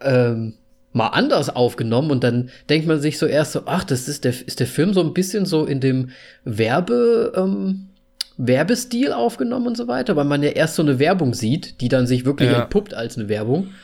ähm, 0.00 0.54
mal 0.96 1.08
anders 1.08 1.54
aufgenommen 1.54 2.10
und 2.10 2.24
dann 2.24 2.48
denkt 2.70 2.88
man 2.88 3.02
sich 3.02 3.18
so 3.18 3.26
erst 3.26 3.52
so, 3.52 3.62
ach, 3.66 3.84
das 3.84 4.08
ist 4.08 4.24
der, 4.24 4.30
ist 4.30 4.60
der 4.60 4.66
Film 4.66 4.94
so 4.94 5.02
ein 5.02 5.12
bisschen 5.12 5.44
so 5.44 5.66
in 5.66 5.78
dem 5.78 6.08
Werbe, 6.44 7.34
ähm, 7.36 7.88
Werbestil 8.38 9.12
aufgenommen 9.12 9.66
und 9.66 9.76
so 9.76 9.88
weiter, 9.88 10.16
weil 10.16 10.24
man 10.24 10.42
ja 10.42 10.48
erst 10.48 10.74
so 10.74 10.82
eine 10.82 10.98
Werbung 10.98 11.34
sieht, 11.34 11.82
die 11.82 11.88
dann 11.88 12.06
sich 12.06 12.24
wirklich 12.24 12.50
ja. 12.50 12.62
entpuppt 12.62 12.94
als 12.94 13.18
eine 13.18 13.28
Werbung, 13.28 13.74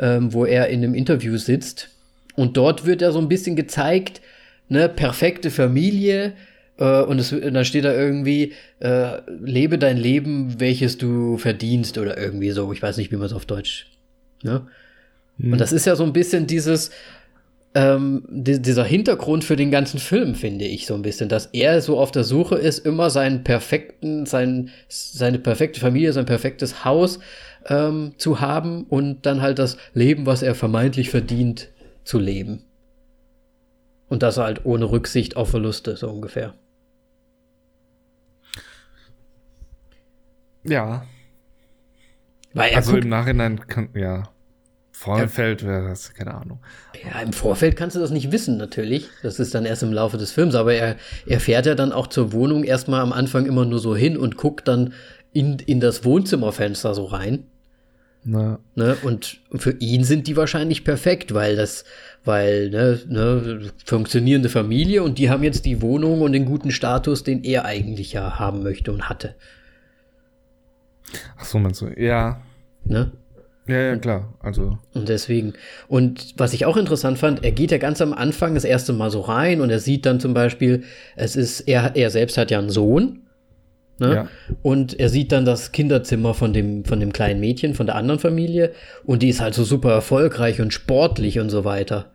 ähm, 0.00 0.32
wo 0.32 0.44
er 0.44 0.66
in 0.70 0.82
einem 0.82 0.94
Interview 0.94 1.36
sitzt. 1.36 1.90
Und 2.34 2.56
dort 2.56 2.84
wird 2.84 3.00
ja 3.00 3.12
so 3.12 3.20
ein 3.20 3.28
bisschen 3.28 3.54
gezeigt, 3.54 4.20
ne, 4.68 4.88
perfekte 4.88 5.52
Familie, 5.52 6.32
äh, 6.78 7.02
und, 7.02 7.20
es, 7.20 7.32
und 7.32 7.54
dann 7.54 7.64
steht 7.64 7.84
da 7.84 7.94
irgendwie, 7.94 8.54
äh, 8.80 9.20
lebe 9.28 9.78
dein 9.78 9.98
Leben, 9.98 10.58
welches 10.58 10.98
du 10.98 11.38
verdienst 11.38 11.96
oder 11.96 12.18
irgendwie 12.18 12.50
so. 12.50 12.72
Ich 12.72 12.82
weiß 12.82 12.96
nicht, 12.96 13.12
wie 13.12 13.16
man 13.16 13.26
es 13.26 13.32
auf 13.32 13.46
Deutsch, 13.46 13.86
ne? 14.42 14.66
Mhm. 15.36 15.52
Und 15.52 15.60
das 15.60 15.72
ist 15.72 15.86
ja 15.86 15.96
so 15.96 16.04
ein 16.04 16.12
bisschen 16.12 16.46
dieses, 16.46 16.90
ähm, 17.74 18.24
die, 18.28 18.62
dieser 18.62 18.84
Hintergrund 18.84 19.44
für 19.44 19.56
den 19.56 19.70
ganzen 19.70 19.98
Film, 19.98 20.34
finde 20.34 20.64
ich 20.64 20.86
so 20.86 20.94
ein 20.94 21.02
bisschen, 21.02 21.28
dass 21.28 21.46
er 21.46 21.80
so 21.80 21.98
auf 21.98 22.12
der 22.12 22.24
Suche 22.24 22.56
ist, 22.56 22.86
immer 22.86 23.10
seinen 23.10 23.44
perfekten, 23.44 24.26
sein, 24.26 24.70
seine 24.88 25.38
perfekte 25.38 25.80
Familie, 25.80 26.12
sein 26.12 26.26
perfektes 26.26 26.84
Haus 26.84 27.18
ähm, 27.66 28.12
zu 28.16 28.40
haben 28.40 28.84
und 28.84 29.26
dann 29.26 29.42
halt 29.42 29.58
das 29.58 29.76
Leben, 29.92 30.26
was 30.26 30.42
er 30.42 30.54
vermeintlich 30.54 31.10
verdient, 31.10 31.70
zu 32.04 32.18
leben. 32.18 32.62
Und 34.08 34.22
das 34.22 34.36
halt 34.36 34.64
ohne 34.64 34.90
Rücksicht 34.90 35.36
auf 35.36 35.50
Verluste, 35.50 35.96
so 35.96 36.08
ungefähr. 36.08 36.54
Ja. 40.62 41.06
Weil 42.52 42.74
also 42.74 42.96
im 42.96 43.08
Nachhinein 43.08 43.66
kann, 43.66 43.88
ja. 43.94 44.33
Vorfeld 44.96 45.66
wäre 45.66 45.88
das, 45.88 46.14
keine 46.14 46.34
Ahnung. 46.34 46.60
Ja, 47.04 47.20
im 47.20 47.32
Vorfeld 47.32 47.74
kannst 47.74 47.96
du 47.96 48.00
das 48.00 48.12
nicht 48.12 48.30
wissen, 48.30 48.56
natürlich. 48.56 49.08
Das 49.24 49.40
ist 49.40 49.52
dann 49.52 49.66
erst 49.66 49.82
im 49.82 49.92
Laufe 49.92 50.18
des 50.18 50.30
Films. 50.30 50.54
Aber 50.54 50.72
er, 50.72 50.94
er 51.26 51.40
fährt 51.40 51.66
ja 51.66 51.74
dann 51.74 51.90
auch 51.90 52.06
zur 52.06 52.32
Wohnung 52.32 52.62
erstmal 52.62 53.00
am 53.00 53.12
Anfang 53.12 53.44
immer 53.46 53.64
nur 53.64 53.80
so 53.80 53.96
hin 53.96 54.16
und 54.16 54.36
guckt 54.36 54.68
dann 54.68 54.94
in, 55.32 55.58
in 55.58 55.80
das 55.80 56.04
Wohnzimmerfenster 56.04 56.94
so 56.94 57.06
rein. 57.06 57.42
Na. 58.22 58.60
Ne? 58.76 58.96
Und 59.02 59.40
für 59.56 59.72
ihn 59.80 60.04
sind 60.04 60.28
die 60.28 60.36
wahrscheinlich 60.36 60.84
perfekt, 60.84 61.34
weil 61.34 61.56
das, 61.56 61.84
weil, 62.24 62.70
ne, 62.70 63.00
ne, 63.08 63.72
funktionierende 63.84 64.48
Familie 64.48 65.02
und 65.02 65.18
die 65.18 65.28
haben 65.28 65.42
jetzt 65.42 65.64
die 65.64 65.82
Wohnung 65.82 66.22
und 66.22 66.32
den 66.32 66.46
guten 66.46 66.70
Status, 66.70 67.24
den 67.24 67.42
er 67.42 67.64
eigentlich 67.64 68.12
ja 68.12 68.38
haben 68.38 68.62
möchte 68.62 68.92
und 68.92 69.08
hatte. 69.08 69.34
Ach 71.36 71.44
so, 71.44 71.58
meinst 71.58 71.80
du, 71.80 71.88
ja. 71.88 72.40
Ne? 72.84 73.10
Ja, 73.66 73.80
ja, 73.80 73.96
klar. 73.96 74.34
Also. 74.40 74.78
Und 74.92 75.08
deswegen. 75.08 75.54
Und 75.88 76.34
was 76.36 76.52
ich 76.52 76.66
auch 76.66 76.76
interessant 76.76 77.18
fand, 77.18 77.44
er 77.44 77.52
geht 77.52 77.70
ja 77.70 77.78
ganz 77.78 78.02
am 78.02 78.12
Anfang 78.12 78.54
das 78.54 78.64
erste 78.64 78.92
Mal 78.92 79.10
so 79.10 79.20
rein 79.20 79.60
und 79.60 79.70
er 79.70 79.78
sieht 79.78 80.04
dann 80.04 80.20
zum 80.20 80.34
Beispiel, 80.34 80.84
es 81.16 81.34
ist, 81.34 81.60
er, 81.60 81.96
er 81.96 82.10
selbst 82.10 82.36
hat 82.36 82.50
ja 82.50 82.58
einen 82.58 82.70
Sohn. 82.70 83.20
Ne? 83.98 84.14
Ja. 84.14 84.28
Und 84.62 84.98
er 84.98 85.08
sieht 85.08 85.32
dann 85.32 85.44
das 85.44 85.72
Kinderzimmer 85.72 86.34
von 86.34 86.52
dem, 86.52 86.84
von 86.84 87.00
dem 87.00 87.12
kleinen 87.12 87.40
Mädchen, 87.40 87.74
von 87.74 87.86
der 87.86 87.94
anderen 87.94 88.20
Familie. 88.20 88.72
Und 89.04 89.22
die 89.22 89.28
ist 89.28 89.40
halt 89.40 89.54
so 89.54 89.64
super 89.64 89.92
erfolgreich 89.92 90.60
und 90.60 90.74
sportlich 90.74 91.38
und 91.38 91.48
so 91.48 91.64
weiter. 91.64 92.10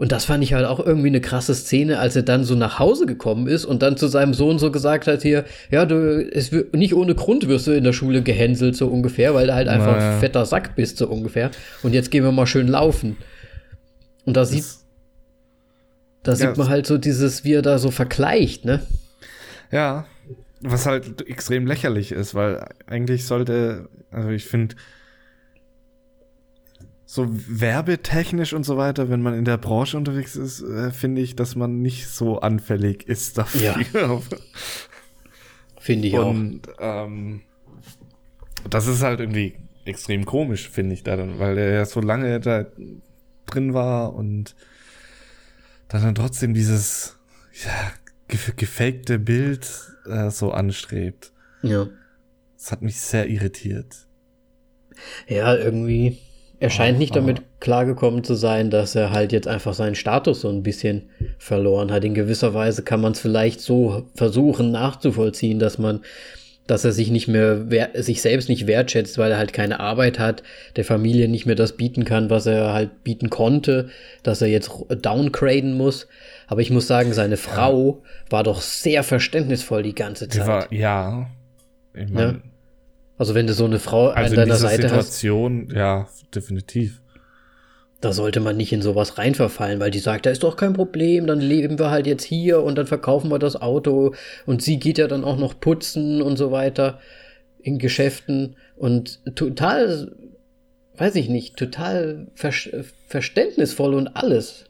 Und 0.00 0.12
das 0.12 0.24
fand 0.24 0.42
ich 0.42 0.54
halt 0.54 0.64
auch 0.64 0.80
irgendwie 0.80 1.08
eine 1.08 1.20
krasse 1.20 1.54
Szene, 1.54 1.98
als 1.98 2.16
er 2.16 2.22
dann 2.22 2.42
so 2.42 2.54
nach 2.54 2.78
Hause 2.78 3.04
gekommen 3.04 3.46
ist 3.46 3.66
und 3.66 3.82
dann 3.82 3.98
zu 3.98 4.08
seinem 4.08 4.32
Sohn 4.32 4.58
so 4.58 4.72
gesagt 4.72 5.06
hat 5.06 5.20
hier, 5.20 5.44
ja, 5.70 5.84
du, 5.84 6.26
es 6.32 6.50
nicht 6.72 6.94
ohne 6.94 7.14
Grund 7.14 7.48
wirst 7.48 7.66
du 7.66 7.72
in 7.72 7.84
der 7.84 7.92
Schule 7.92 8.22
gehänselt, 8.22 8.76
so 8.76 8.88
ungefähr, 8.88 9.34
weil 9.34 9.48
du 9.48 9.54
halt 9.54 9.68
einfach 9.68 9.98
naja. 9.98 10.18
fetter 10.18 10.46
Sack 10.46 10.74
bist, 10.74 10.96
so 10.96 11.06
ungefähr. 11.06 11.50
Und 11.82 11.92
jetzt 11.92 12.10
gehen 12.10 12.24
wir 12.24 12.32
mal 12.32 12.46
schön 12.46 12.66
laufen. 12.66 13.18
Und 14.24 14.38
da 14.38 14.46
sieht, 14.46 14.64
da 16.22 16.34
sieht 16.34 16.56
man 16.56 16.70
halt 16.70 16.86
so 16.86 16.96
dieses, 16.96 17.44
wie 17.44 17.52
er 17.52 17.62
da 17.62 17.78
so 17.78 17.90
vergleicht, 17.90 18.64
ne? 18.64 18.80
Ja, 19.70 20.06
was 20.62 20.86
halt 20.86 21.28
extrem 21.28 21.66
lächerlich 21.66 22.12
ist, 22.12 22.34
weil 22.34 22.66
eigentlich 22.86 23.26
sollte, 23.26 23.90
also 24.10 24.30
ich 24.30 24.46
finde, 24.46 24.76
so 27.12 27.26
werbetechnisch 27.28 28.52
und 28.52 28.62
so 28.62 28.76
weiter, 28.76 29.10
wenn 29.10 29.20
man 29.20 29.34
in 29.34 29.44
der 29.44 29.56
Branche 29.56 29.96
unterwegs 29.96 30.36
ist, 30.36 30.62
äh, 30.62 30.92
finde 30.92 31.20
ich, 31.22 31.34
dass 31.34 31.56
man 31.56 31.82
nicht 31.82 32.06
so 32.06 32.38
anfällig 32.38 33.08
ist 33.08 33.36
dafür. 33.36 33.74
Ja. 33.92 34.20
finde 35.80 36.06
ich 36.06 36.14
und, 36.14 36.68
auch. 36.78 37.06
Ähm, 37.06 37.40
das 38.70 38.86
ist 38.86 39.02
halt 39.02 39.18
irgendwie 39.18 39.56
extrem 39.86 40.24
komisch, 40.24 40.70
finde 40.70 40.94
ich 40.94 41.02
da 41.02 41.16
dann, 41.16 41.40
weil 41.40 41.56
der 41.56 41.72
ja 41.72 41.84
so 41.84 42.00
lange 42.00 42.38
da 42.38 42.66
drin 43.46 43.74
war 43.74 44.14
und 44.14 44.54
dann, 45.88 46.02
dann 46.02 46.14
trotzdem 46.14 46.54
dieses 46.54 47.18
ja, 47.64 47.92
gefakte 48.54 49.18
Bild 49.18 49.68
äh, 50.06 50.30
so 50.30 50.52
anstrebt. 50.52 51.32
Ja. 51.62 51.88
Das 52.56 52.70
hat 52.70 52.82
mich 52.82 53.00
sehr 53.00 53.28
irritiert. 53.28 54.06
Ja, 55.26 55.56
irgendwie 55.56 56.20
er 56.60 56.68
scheint 56.68 56.98
nicht 56.98 57.16
damit 57.16 57.40
klargekommen 57.58 58.22
zu 58.22 58.34
sein, 58.34 58.68
dass 58.68 58.94
er 58.94 59.10
halt 59.10 59.32
jetzt 59.32 59.48
einfach 59.48 59.72
seinen 59.72 59.94
Status 59.94 60.42
so 60.42 60.50
ein 60.50 60.62
bisschen 60.62 61.08
verloren 61.38 61.90
hat. 61.90 62.04
In 62.04 62.14
gewisser 62.14 62.52
Weise 62.52 62.82
kann 62.82 63.00
man 63.00 63.12
es 63.12 63.20
vielleicht 63.20 63.62
so 63.62 64.04
versuchen 64.14 64.70
nachzuvollziehen, 64.70 65.58
dass 65.58 65.78
man, 65.78 66.02
dass 66.66 66.84
er 66.84 66.92
sich 66.92 67.10
nicht 67.10 67.28
mehr, 67.28 67.66
sich 67.94 68.20
selbst 68.20 68.50
nicht 68.50 68.66
wertschätzt, 68.66 69.16
weil 69.16 69.32
er 69.32 69.38
halt 69.38 69.54
keine 69.54 69.80
Arbeit 69.80 70.18
hat, 70.18 70.42
der 70.76 70.84
Familie 70.84 71.28
nicht 71.28 71.46
mehr 71.46 71.54
das 71.54 71.78
bieten 71.78 72.04
kann, 72.04 72.28
was 72.28 72.44
er 72.44 72.74
halt 72.74 73.04
bieten 73.04 73.30
konnte, 73.30 73.88
dass 74.22 74.42
er 74.42 74.48
jetzt 74.48 74.70
downgraden 75.00 75.78
muss. 75.78 76.08
Aber 76.46 76.60
ich 76.60 76.70
muss 76.70 76.86
sagen, 76.86 77.14
seine 77.14 77.38
Frau 77.38 78.02
war 78.28 78.42
doch 78.42 78.60
sehr 78.60 79.02
verständnisvoll 79.02 79.82
die 79.82 79.94
ganze 79.94 80.28
Zeit. 80.28 80.42
Die 80.42 80.46
war, 80.46 80.72
ja. 80.72 81.30
Ich 81.94 82.10
mein, 82.10 82.34
ja. 82.34 82.49
Also 83.20 83.34
wenn 83.34 83.46
du 83.46 83.52
so 83.52 83.66
eine 83.66 83.78
Frau 83.78 84.08
also 84.08 84.30
an 84.30 84.36
deiner 84.36 84.56
Seite 84.56 84.88
Situation, 84.88 85.66
hast. 85.68 85.76
Ja, 85.76 86.08
definitiv. 86.34 87.02
Da 88.00 88.14
sollte 88.14 88.40
man 88.40 88.56
nicht 88.56 88.72
in 88.72 88.80
sowas 88.80 89.18
reinverfallen, 89.18 89.78
weil 89.78 89.90
die 89.90 89.98
sagt, 89.98 90.24
da 90.24 90.30
ist 90.30 90.42
doch 90.42 90.56
kein 90.56 90.72
Problem, 90.72 91.26
dann 91.26 91.38
leben 91.38 91.78
wir 91.78 91.90
halt 91.90 92.06
jetzt 92.06 92.24
hier 92.24 92.62
und 92.62 92.78
dann 92.78 92.86
verkaufen 92.86 93.30
wir 93.30 93.38
das 93.38 93.60
Auto 93.60 94.14
und 94.46 94.62
sie 94.62 94.78
geht 94.78 94.96
ja 94.96 95.06
dann 95.06 95.24
auch 95.24 95.36
noch 95.36 95.60
putzen 95.60 96.22
und 96.22 96.38
so 96.38 96.50
weiter 96.50 96.98
in 97.58 97.78
Geschäften 97.78 98.56
und 98.74 99.20
total, 99.36 100.16
weiß 100.96 101.14
ich 101.16 101.28
nicht, 101.28 101.56
total 101.56 102.26
ver 102.34 102.52
verständnisvoll 103.06 103.92
und 103.92 104.08
alles. 104.16 104.64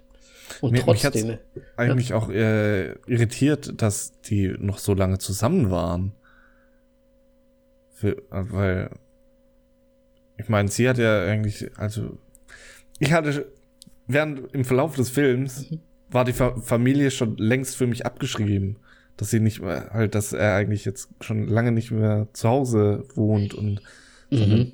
Und 0.61 0.73
mir, 0.73 0.81
trotzdem. 0.81 1.29
Mich 1.29 1.39
eigentlich 1.77 2.09
ja. 2.09 2.17
auch 2.17 2.29
äh, 2.29 2.95
irritiert, 3.07 3.81
dass 3.81 4.21
die 4.23 4.53
noch 4.59 4.79
so 4.79 4.93
lange 4.95 5.19
zusammen 5.19 5.71
waren. 5.71 6.15
Für, 8.01 8.17
weil, 8.31 8.89
ich 10.39 10.49
meine, 10.49 10.71
sie 10.71 10.89
hat 10.89 10.97
ja 10.97 11.23
eigentlich, 11.23 11.71
also, 11.77 12.19
ich 12.99 13.13
hatte, 13.13 13.53
während 14.07 14.55
im 14.55 14.65
Verlauf 14.65 14.97
des 14.97 15.11
Films 15.11 15.67
war 16.11 16.25
die 16.25 16.33
Fa 16.33 16.57
Familie 16.57 17.11
schon 17.11 17.37
längst 17.37 17.77
für 17.77 17.87
mich 17.87 18.07
abgeschrieben, 18.07 18.79
dass 19.19 19.29
sie 19.29 19.41
nicht 19.41 19.61
mehr, 19.61 19.91
halt, 19.93 20.15
dass 20.15 20.33
er 20.33 20.55
eigentlich 20.55 20.87
jetzt 20.87 21.11
schon 21.21 21.47
lange 21.47 21.73
nicht 21.73 21.91
mehr 21.91 22.29
zu 22.33 22.49
Hause 22.49 23.05
wohnt 23.15 23.53
und 23.53 23.83
mhm. 24.31 24.73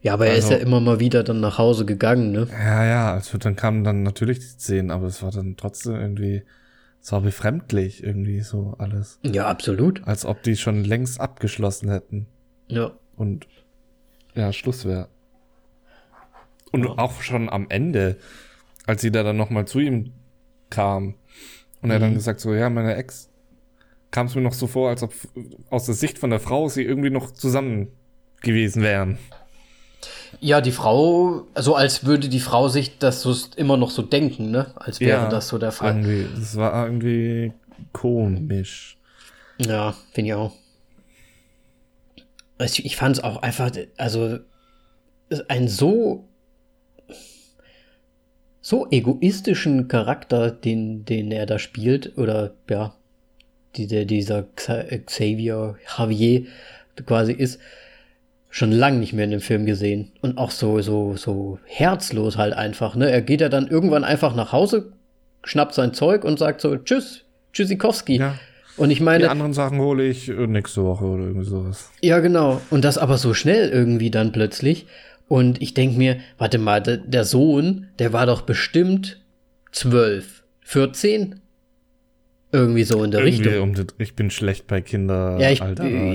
Ja, 0.00 0.14
aber 0.14 0.26
er 0.28 0.36
ist 0.36 0.48
ja 0.48 0.56
also 0.56 0.66
immer 0.66 0.80
mal 0.80 1.00
wieder 1.00 1.22
dann 1.22 1.40
nach 1.40 1.58
Hause 1.58 1.84
gegangen, 1.84 2.32
ne? 2.32 2.48
Ja, 2.50 2.84
ja, 2.86 3.12
also 3.12 3.36
dann 3.36 3.56
kamen 3.56 3.84
dann 3.84 4.02
natürlich 4.02 4.38
die 4.38 4.46
Szenen, 4.46 4.90
aber 4.90 5.06
es 5.06 5.22
war 5.22 5.32
dann 5.32 5.58
trotzdem 5.58 5.96
irgendwie, 5.96 6.44
es 7.02 7.12
war 7.12 7.22
befremdlich 7.22 8.02
irgendwie 8.02 8.40
so 8.40 8.74
alles. 8.78 9.18
Ja, 9.22 9.46
absolut. 9.46 10.06
Als 10.06 10.24
ob 10.24 10.42
die 10.42 10.56
schon 10.56 10.84
längst 10.84 11.20
abgeschlossen 11.20 11.88
hätten. 11.90 12.26
Ja. 12.68 12.92
Und 13.16 13.46
ja, 14.34 14.52
Schluss 14.52 14.84
wäre. 14.84 15.08
Und 16.72 16.84
ja. 16.84 16.90
auch 16.98 17.22
schon 17.22 17.48
am 17.48 17.66
Ende, 17.68 18.16
als 18.86 19.00
sie 19.00 19.10
da 19.10 19.22
dann 19.22 19.36
nochmal 19.36 19.66
zu 19.66 19.80
ihm 19.80 20.12
kam 20.68 21.14
und 21.80 21.88
mhm. 21.88 21.90
er 21.90 21.98
dann 21.98 22.10
mhm. 22.10 22.14
gesagt 22.14 22.40
so, 22.40 22.54
ja, 22.54 22.70
meine 22.70 22.94
Ex, 22.94 23.30
kam 24.10 24.26
es 24.26 24.34
mir 24.34 24.42
noch 24.42 24.52
so 24.52 24.66
vor, 24.66 24.90
als 24.90 25.02
ob 25.02 25.14
aus 25.70 25.86
der 25.86 25.94
Sicht 25.94 26.18
von 26.18 26.30
der 26.30 26.40
Frau 26.40 26.68
sie 26.68 26.82
irgendwie 26.82 27.10
noch 27.10 27.30
zusammen 27.30 27.88
gewesen 28.42 28.82
wären. 28.82 29.18
Ja, 30.40 30.60
die 30.60 30.72
Frau, 30.72 31.46
so 31.54 31.74
als 31.74 32.04
würde 32.04 32.28
die 32.28 32.40
Frau 32.40 32.68
sich 32.68 32.98
das 32.98 33.20
so 33.22 33.34
immer 33.56 33.76
noch 33.76 33.90
so 33.90 34.02
denken, 34.02 34.50
ne? 34.50 34.72
Als 34.74 35.00
wäre 35.00 35.24
ja, 35.24 35.28
das 35.28 35.48
so 35.48 35.58
der 35.58 35.72
Fall. 35.72 35.96
Irgendwie, 35.96 36.26
das 36.34 36.56
war 36.56 36.86
irgendwie 36.86 37.52
komisch. 37.92 38.96
Ja, 39.58 39.94
finde 40.12 40.28
ich 40.30 40.34
auch. 40.34 40.52
Ich, 42.58 42.84
ich 42.84 42.96
fand 42.96 43.18
es 43.18 43.24
auch 43.24 43.42
einfach, 43.42 43.70
also 43.96 44.38
ein 45.48 45.68
so 45.68 46.26
so 48.62 48.86
egoistischen 48.90 49.88
Charakter, 49.88 50.50
den, 50.50 51.04
den 51.04 51.32
er 51.32 51.46
da 51.46 51.58
spielt, 51.58 52.16
oder 52.18 52.54
ja, 52.68 52.94
die, 53.76 53.86
der, 53.86 54.04
dieser 54.04 54.44
Xavier 54.54 55.76
Javier 55.98 56.46
quasi 57.06 57.32
ist, 57.32 57.58
schon 58.50 58.72
lange 58.72 58.98
nicht 58.98 59.12
mehr 59.12 59.24
in 59.24 59.30
dem 59.30 59.40
Film 59.40 59.64
gesehen. 59.64 60.10
Und 60.20 60.36
auch 60.36 60.50
so, 60.50 60.82
so, 60.82 61.16
so 61.16 61.58
herzlos 61.64 62.36
halt 62.36 62.52
einfach, 62.52 62.96
ne? 62.96 63.10
Er 63.10 63.22
geht 63.22 63.40
ja 63.40 63.48
dann 63.48 63.68
irgendwann 63.68 64.04
einfach 64.04 64.34
nach 64.34 64.52
Hause, 64.52 64.92
schnappt 65.44 65.74
sein 65.74 65.94
Zeug 65.94 66.24
und 66.24 66.38
sagt 66.38 66.60
so, 66.60 66.76
tschüss, 66.76 67.24
tschüssikowski. 67.52 68.18
Ja. 68.18 68.34
Und 68.76 68.90
ich 68.90 69.00
meine. 69.00 69.24
Die 69.24 69.30
anderen 69.30 69.52
Sachen 69.52 69.78
hole 69.78 70.04
ich 70.04 70.28
äh, 70.28 70.46
nächste 70.46 70.84
Woche 70.84 71.04
oder 71.04 71.24
irgendwie 71.24 71.46
sowas. 71.46 71.90
Ja, 72.00 72.18
genau. 72.18 72.60
Und 72.70 72.84
das 72.84 72.98
aber 72.98 73.18
so 73.18 73.34
schnell 73.34 73.70
irgendwie 73.70 74.10
dann 74.10 74.32
plötzlich. 74.32 74.86
Und 75.28 75.62
ich 75.62 75.74
denke 75.74 75.96
mir, 75.96 76.16
warte 76.38 76.58
mal, 76.58 76.80
der, 76.80 77.24
Sohn, 77.24 77.86
der 78.00 78.12
war 78.12 78.26
doch 78.26 78.42
bestimmt 78.42 79.20
zwölf, 79.70 80.42
14? 80.62 81.40
Irgendwie 82.50 82.82
so 82.82 83.04
in 83.04 83.12
der 83.12 83.20
irgendwie 83.20 83.48
Richtung. 83.48 83.62
Um 83.62 83.86
ich 83.98 84.16
bin 84.16 84.30
schlecht 84.30 84.66
bei 84.66 84.80
Kindern. 84.80 85.38
Ja, 85.38 85.50
ich, 85.50 85.60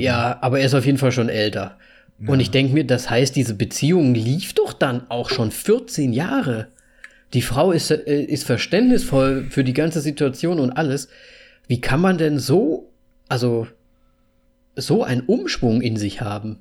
ja, 0.02 0.38
aber 0.42 0.60
er 0.60 0.66
ist 0.66 0.74
auf 0.74 0.86
jeden 0.86 0.98
Fall 0.98 1.14
schon 1.14 1.30
älter. 1.30 1.78
Ja. 2.20 2.30
Und 2.30 2.40
ich 2.40 2.52
denke 2.52 2.74
mir, 2.74 2.86
das 2.86 3.10
heißt, 3.10 3.36
diese 3.36 3.56
Beziehung 3.56 4.14
lief 4.14 4.54
doch 4.54 4.74
dann 4.74 5.10
auch 5.10 5.30
schon 5.30 5.52
14 5.52 6.14
Jahre. 6.14 6.68
Die 7.34 7.42
Frau 7.42 7.72
ist, 7.72 7.92
äh, 7.92 8.24
ist 8.24 8.46
verständnisvoll 8.46 9.48
für 9.50 9.64
die 9.64 9.74
ganze 9.74 10.02
Situation 10.02 10.60
und 10.60 10.72
alles. 10.72 11.10
Wie 11.68 11.82
kann 11.82 12.00
man 12.00 12.18
denn 12.18 12.40
so, 12.40 12.92
also, 13.28 13.68
so 14.76 15.04
einen 15.04 15.22
Umschwung 15.22 15.82
in 15.82 15.98
sich 15.98 16.22
haben? 16.22 16.60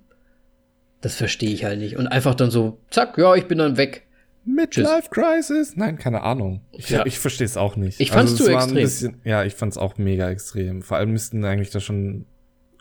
Das 1.01 1.15
verstehe 1.15 1.51
ich 1.51 1.65
halt 1.65 1.79
nicht. 1.79 1.97
Und 1.97 2.09
einfach 2.09 2.35
dann 2.35 2.51
so, 2.51 2.81
zack, 2.91 3.19
ja, 3.19 3.35
ich 3.35 3.47
bin 3.47 3.59
dann 3.59 3.77
weg. 3.77 4.07
Midlife 4.47 5.09
Crisis? 5.11 5.77
Nein, 5.77 5.99
keine 5.99 6.23
Ahnung. 6.23 6.61
Ich, 6.73 6.91
ja. 6.91 7.07
ich 7.07 7.19
verstehe 7.19 7.47
es 7.47 7.57
auch 7.57 7.77
nicht. 7.77 8.01
Ich 8.01 8.11
fand's 8.11 8.33
also, 8.33 8.45
zu 8.45 8.51
extrem. 8.51 8.75
Bisschen, 8.75 9.21
ja, 9.25 9.45
ich 9.45 9.55
fand's 9.55 9.79
auch 9.79 9.97
mega 9.97 10.29
extrem. 10.29 10.83
Vor 10.83 10.97
allem 10.97 11.13
müssten 11.13 11.45
eigentlich 11.45 11.71
da 11.71 11.81
schon 11.81 12.27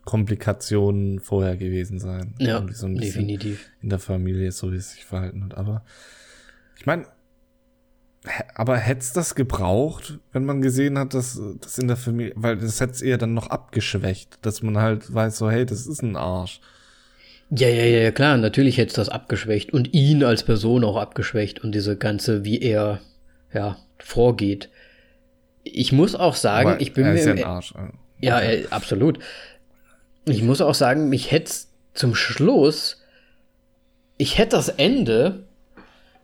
Komplikationen 0.06 1.20
vorher 1.20 1.56
gewesen 1.56 2.00
sein. 2.00 2.36
Ja, 2.40 2.66
so 2.72 2.88
definitiv. 2.88 3.70
In 3.82 3.90
der 3.90 4.00
Familie, 4.00 4.52
so 4.52 4.72
wie 4.72 4.78
es 4.78 4.92
sich 4.92 5.06
verhalten 5.06 5.44
hat. 5.46 5.56
Aber 5.56 5.84
ich 6.78 6.86
meine, 6.86 7.06
aber 8.56 8.78
hätte 8.78 9.02
es 9.02 9.14
das 9.14 9.36
gebraucht, 9.36 10.20
wenn 10.32 10.46
man 10.46 10.62
gesehen 10.62 10.98
hat, 10.98 11.14
dass 11.14 11.42
das 11.62 11.78
in 11.78 11.88
der 11.88 11.98
Familie, 11.98 12.34
weil 12.36 12.58
das 12.58 12.80
hätte 12.80 12.94
es 12.94 13.02
eher 13.02 13.18
dann 13.18 13.34
noch 13.34 13.48
abgeschwächt, 13.48 14.40
dass 14.42 14.62
man 14.62 14.78
halt 14.78 15.14
weiß, 15.14 15.38
so, 15.38 15.50
hey, 15.50 15.66
das 15.66 15.88
ist 15.88 16.02
ein 16.02 16.16
Arsch. 16.16 16.62
Ja, 17.50 17.68
ja, 17.68 17.84
ja, 17.84 18.12
klar, 18.12 18.38
natürlich 18.38 18.78
hätte 18.78 18.90
es 18.90 18.94
das 18.96 19.10
abgeschwächt 19.10 19.74
und 19.74 19.94
ihn 19.94 20.24
als 20.24 20.44
Person 20.44 20.84
auch 20.84 20.96
abgeschwächt 20.98 21.64
und 21.64 21.74
diese 21.74 21.98
ganze, 21.98 22.46
wie 22.46 22.62
er, 22.62 23.00
ja, 23.54 23.78
vorgeht. 24.00 24.70
Ich 25.64 25.92
muss 25.92 26.16
auch 26.16 26.36
sagen, 26.36 26.72
aber 26.72 26.82
ich 26.82 26.94
bin 26.94 27.06
er 27.06 27.14
ist 27.14 27.26
mir. 27.26 27.36
Ja, 27.36 27.44
ein 27.44 27.44
Arsch. 27.44 27.74
Ja, 28.20 28.38
okay. 28.38 28.66
absolut 28.70 29.20
ich 30.26 30.42
muss 30.44 30.62
auch 30.62 30.74
sagen, 30.74 31.10
mich 31.10 31.32
hätte 31.32 31.52
zum 31.94 32.16
Schluss, 32.16 33.02
ich 34.18 34.38
hätte 34.38 34.56
das 34.56 34.70
Ende 34.70 35.44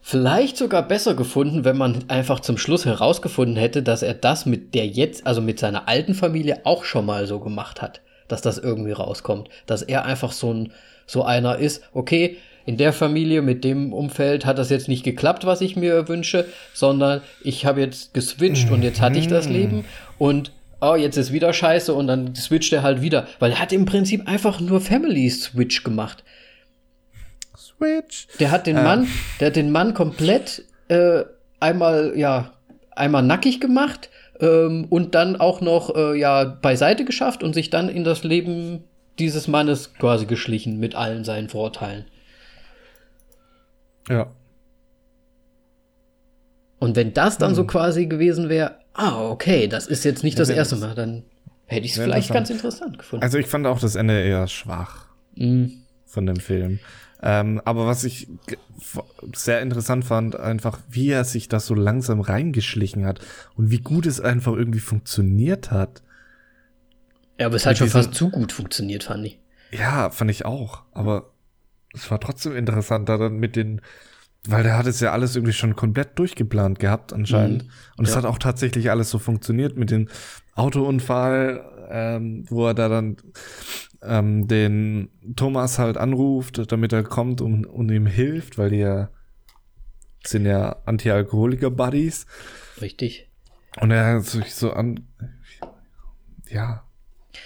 vielleicht 0.01 0.57
sogar 0.57 0.87
besser 0.87 1.15
gefunden, 1.15 1.65
wenn 1.65 1.77
man 1.77 2.05
einfach 2.09 2.39
zum 2.39 2.57
Schluss 2.57 2.85
herausgefunden 2.85 3.57
hätte, 3.57 3.83
dass 3.83 4.01
er 4.01 4.13
das 4.13 4.45
mit 4.45 4.73
der 4.73 4.87
jetzt, 4.87 5.27
also 5.27 5.41
mit 5.41 5.59
seiner 5.59 5.87
alten 5.87 6.13
Familie 6.13 6.61
auch 6.63 6.83
schon 6.83 7.05
mal 7.05 7.27
so 7.27 7.39
gemacht 7.39 7.81
hat, 7.81 8.01
dass 8.27 8.41
das 8.41 8.57
irgendwie 8.57 8.93
rauskommt, 8.93 9.49
dass 9.65 9.81
er 9.81 10.05
einfach 10.05 10.31
so 10.31 10.53
ein, 10.53 10.71
so 11.05 11.23
einer 11.23 11.57
ist, 11.57 11.83
okay, 11.93 12.37
in 12.65 12.77
der 12.77 12.93
Familie, 12.93 13.41
mit 13.41 13.63
dem 13.63 13.93
Umfeld 13.93 14.45
hat 14.45 14.59
das 14.59 14.69
jetzt 14.69 14.87
nicht 14.87 15.03
geklappt, 15.03 15.45
was 15.45 15.61
ich 15.61 15.75
mir 15.75 16.07
wünsche, 16.07 16.45
sondern 16.73 17.21
ich 17.43 17.65
habe 17.65 17.81
jetzt 17.81 18.13
geswitcht 18.13 18.69
und 18.69 18.83
jetzt 18.83 19.01
hatte 19.01 19.17
ich 19.17 19.27
das 19.27 19.47
mhm. 19.47 19.53
Leben 19.53 19.85
und 20.19 20.51
oh, 20.81 20.95
jetzt 20.95 21.17
ist 21.17 21.31
wieder 21.31 21.53
scheiße 21.53 21.93
und 21.93 22.07
dann 22.07 22.35
switcht 22.35 22.73
er 22.73 22.83
halt 22.83 23.01
wieder. 23.01 23.27
Weil 23.39 23.51
er 23.51 23.59
hat 23.59 23.73
im 23.73 23.85
Prinzip 23.85 24.27
einfach 24.27 24.59
nur 24.59 24.81
Family 24.81 25.29
Switch 25.29 25.83
gemacht. 25.83 26.23
Switch. 27.55 28.27
Der 28.39 28.51
hat 28.51 28.67
den 28.67 28.77
äh. 28.77 28.83
Mann, 28.83 29.07
der 29.39 29.47
hat 29.47 29.55
den 29.55 29.71
Mann 29.71 29.93
komplett 29.93 30.63
äh, 30.87 31.23
einmal, 31.59 32.13
ja, 32.15 32.53
einmal 32.91 33.23
nackig 33.23 33.59
gemacht 33.59 34.09
ähm, 34.39 34.87
und 34.89 35.15
dann 35.15 35.35
auch 35.35 35.61
noch, 35.61 35.95
äh, 35.95 36.17
ja, 36.17 36.43
beiseite 36.43 37.05
geschafft 37.05 37.43
und 37.43 37.53
sich 37.53 37.69
dann 37.69 37.89
in 37.89 38.03
das 38.03 38.23
Leben 38.23 38.83
dieses 39.17 39.47
Mannes 39.47 39.93
quasi 39.95 40.25
geschlichen 40.25 40.79
mit 40.79 40.95
allen 40.95 41.23
seinen 41.23 41.49
Vorteilen. 41.49 42.05
Ja. 44.07 44.31
Und 46.79 46.95
wenn 46.95 47.13
das 47.13 47.37
dann 47.37 47.49
hm. 47.49 47.55
so 47.55 47.65
quasi 47.65 48.05
gewesen 48.05 48.47
wäre, 48.47 48.78
ah, 48.93 49.29
okay, 49.29 49.67
das 49.67 49.87
ist 49.87 50.03
jetzt 50.03 50.23
nicht 50.23 50.39
das 50.39 50.49
erste 50.49 50.75
Mal, 50.75 50.95
dann 50.95 51.23
hätte 51.65 51.85
ich 51.85 51.93
es 51.93 51.99
vielleicht 51.99 52.33
ganz 52.33 52.49
interessant 52.49 52.97
gefunden. 52.97 53.23
Also 53.23 53.37
ich 53.37 53.47
fand 53.47 53.67
auch 53.67 53.79
das 53.79 53.95
Ende 53.95 54.21
eher 54.21 54.47
schwach 54.47 55.07
mm. 55.35 55.65
von 56.05 56.25
dem 56.25 56.37
Film. 56.37 56.79
Ähm, 57.21 57.61
aber 57.65 57.85
was 57.85 58.03
ich 58.05 58.27
sehr 59.35 59.61
interessant 59.61 60.05
fand, 60.05 60.39
einfach 60.39 60.79
wie 60.89 61.09
er 61.09 61.25
sich 61.25 61.49
das 61.49 61.65
so 61.65 61.75
langsam 61.75 62.21
reingeschlichen 62.21 63.05
hat 63.05 63.19
und 63.55 63.71
wie 63.71 63.79
gut 63.79 64.05
es 64.05 64.21
einfach 64.21 64.53
irgendwie 64.53 64.79
funktioniert 64.79 65.69
hat. 65.71 66.01
Ja, 67.37 67.47
aber 67.47 67.55
es 67.55 67.65
hat 67.65 67.77
schon 67.77 67.89
fast 67.89 68.13
zu 68.13 68.29
gut 68.29 68.51
funktioniert, 68.51 69.03
fand 69.03 69.25
ich. 69.25 69.39
Ja, 69.71 70.09
fand 70.09 70.31
ich 70.31 70.45
auch. 70.45 70.83
Aber 70.93 71.31
es 71.93 72.09
war 72.09 72.19
trotzdem 72.19 72.55
interessanter 72.55 73.17
dann 73.17 73.37
mit 73.37 73.55
den, 73.55 73.81
weil 74.47 74.63
der 74.63 74.77
hat 74.77 74.87
es 74.87 74.99
ja 74.99 75.11
alles 75.11 75.35
irgendwie 75.35 75.53
schon 75.53 75.75
komplett 75.75 76.17
durchgeplant 76.17 76.79
gehabt 76.79 77.13
anscheinend. 77.13 77.63
Mhm. 77.65 77.69
Und 77.97 78.05
es 78.05 78.11
Ja. 78.11 78.17
hat 78.17 78.25
auch 78.25 78.37
tatsächlich 78.39 78.89
alles 78.89 79.09
so 79.09 79.19
funktioniert 79.19 79.77
mit 79.77 79.91
dem 79.91 80.07
Autounfall, 80.55 81.63
ähm, 81.91 82.45
wo 82.49 82.67
er 82.67 82.73
da 82.73 82.87
dann 82.89 83.17
ähm, 84.01 84.47
den 84.47 85.09
Thomas 85.35 85.77
halt 85.79 85.97
anruft, 85.97 86.71
damit 86.71 86.93
er 86.93 87.03
kommt 87.03 87.41
und, 87.41 87.65
und 87.65 87.89
ihm 87.91 88.05
hilft, 88.05 88.57
weil 88.57 88.69
die 88.69 88.77
ja 88.77 89.09
sind 90.25 90.45
ja 90.45 90.75
Anti-Alkoholiker-Buddies. 90.85 92.25
Richtig. 92.81 93.29
Und 93.79 93.91
er 93.91 94.15
hat 94.15 94.25
sich 94.25 94.53
so 94.53 94.73
an, 94.73 95.07
ja, 96.49 96.83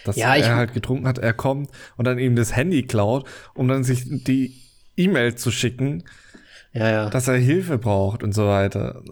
dass 0.05 0.15
Ja, 0.15 0.35
er 0.35 0.55
halt 0.55 0.73
getrunken 0.73 1.07
hat, 1.07 1.19
er 1.19 1.33
kommt 1.33 1.69
und 1.97 2.05
dann 2.05 2.17
ihm 2.17 2.35
das 2.35 2.55
Handy 2.55 2.83
klaut, 2.83 3.27
um 3.53 3.67
dann 3.67 3.83
sich 3.83 4.05
die 4.05 4.55
E-Mail 4.97 5.35
zu 5.35 5.51
schicken, 5.51 6.03
Ja, 6.73 6.89
ja. 6.89 7.09
dass 7.09 7.27
er 7.27 7.37
Hilfe 7.37 7.77
braucht 7.77 8.23
und 8.23 8.33
so 8.33 8.47
weiter. 8.47 9.03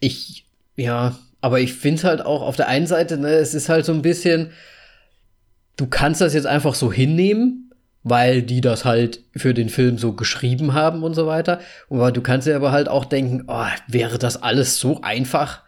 Ich, 0.00 0.46
ja, 0.76 1.16
aber 1.40 1.60
ich 1.60 1.74
finde 1.74 2.02
halt 2.04 2.24
auch 2.24 2.42
auf 2.42 2.56
der 2.56 2.68
einen 2.68 2.86
Seite, 2.86 3.18
ne, 3.18 3.28
es 3.28 3.54
ist 3.54 3.68
halt 3.68 3.84
so 3.84 3.92
ein 3.92 4.02
bisschen, 4.02 4.50
du 5.76 5.86
kannst 5.86 6.20
das 6.20 6.32
jetzt 6.34 6.46
einfach 6.46 6.74
so 6.74 6.90
hinnehmen, 6.90 7.70
weil 8.02 8.42
die 8.42 8.60
das 8.60 8.84
halt 8.84 9.24
für 9.36 9.54
den 9.54 9.68
Film 9.68 9.98
so 9.98 10.12
geschrieben 10.12 10.74
haben 10.74 11.02
und 11.02 11.14
so 11.14 11.26
weiter. 11.26 11.60
Aber 11.90 12.12
du 12.12 12.20
kannst 12.20 12.46
dir 12.46 12.56
aber 12.56 12.72
halt 12.72 12.88
auch 12.88 13.04
denken, 13.04 13.44
oh, 13.46 13.66
wäre 13.88 14.18
das 14.18 14.42
alles 14.42 14.78
so 14.78 15.00
einfach? 15.02 15.62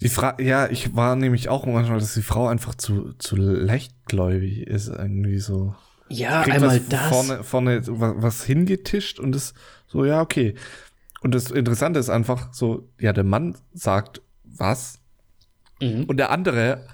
Die 0.00 0.08
Frage, 0.08 0.44
ja, 0.44 0.70
ich 0.70 0.94
war 0.94 1.16
nämlich 1.16 1.48
auch 1.48 1.66
manchmal, 1.66 1.98
dass 1.98 2.14
die 2.14 2.22
Frau 2.22 2.46
einfach 2.46 2.74
zu, 2.74 3.14
zu 3.18 3.36
leichtgläubig 3.36 4.66
ist, 4.66 4.88
irgendwie 4.88 5.38
so. 5.38 5.74
Ja, 6.10 6.42
Kriegt 6.42 6.56
einmal 6.56 6.76
was 6.80 6.88
das. 6.88 7.08
Vorne, 7.08 7.44
vorne 7.44 7.82
was, 7.86 8.44
hingetischt 8.44 9.18
und 9.20 9.32
das 9.32 9.54
so, 9.86 10.04
ja, 10.04 10.20
okay. 10.20 10.54
Und 11.20 11.34
das 11.34 11.50
Interessante 11.50 11.98
ist 11.98 12.10
einfach 12.10 12.52
so, 12.52 12.88
ja, 13.00 13.12
der 13.12 13.24
Mann 13.24 13.56
sagt 13.74 14.22
was 14.44 15.00
Mhm. 15.80 16.04
und 16.04 16.16
der 16.16 16.30
andere 16.30 16.86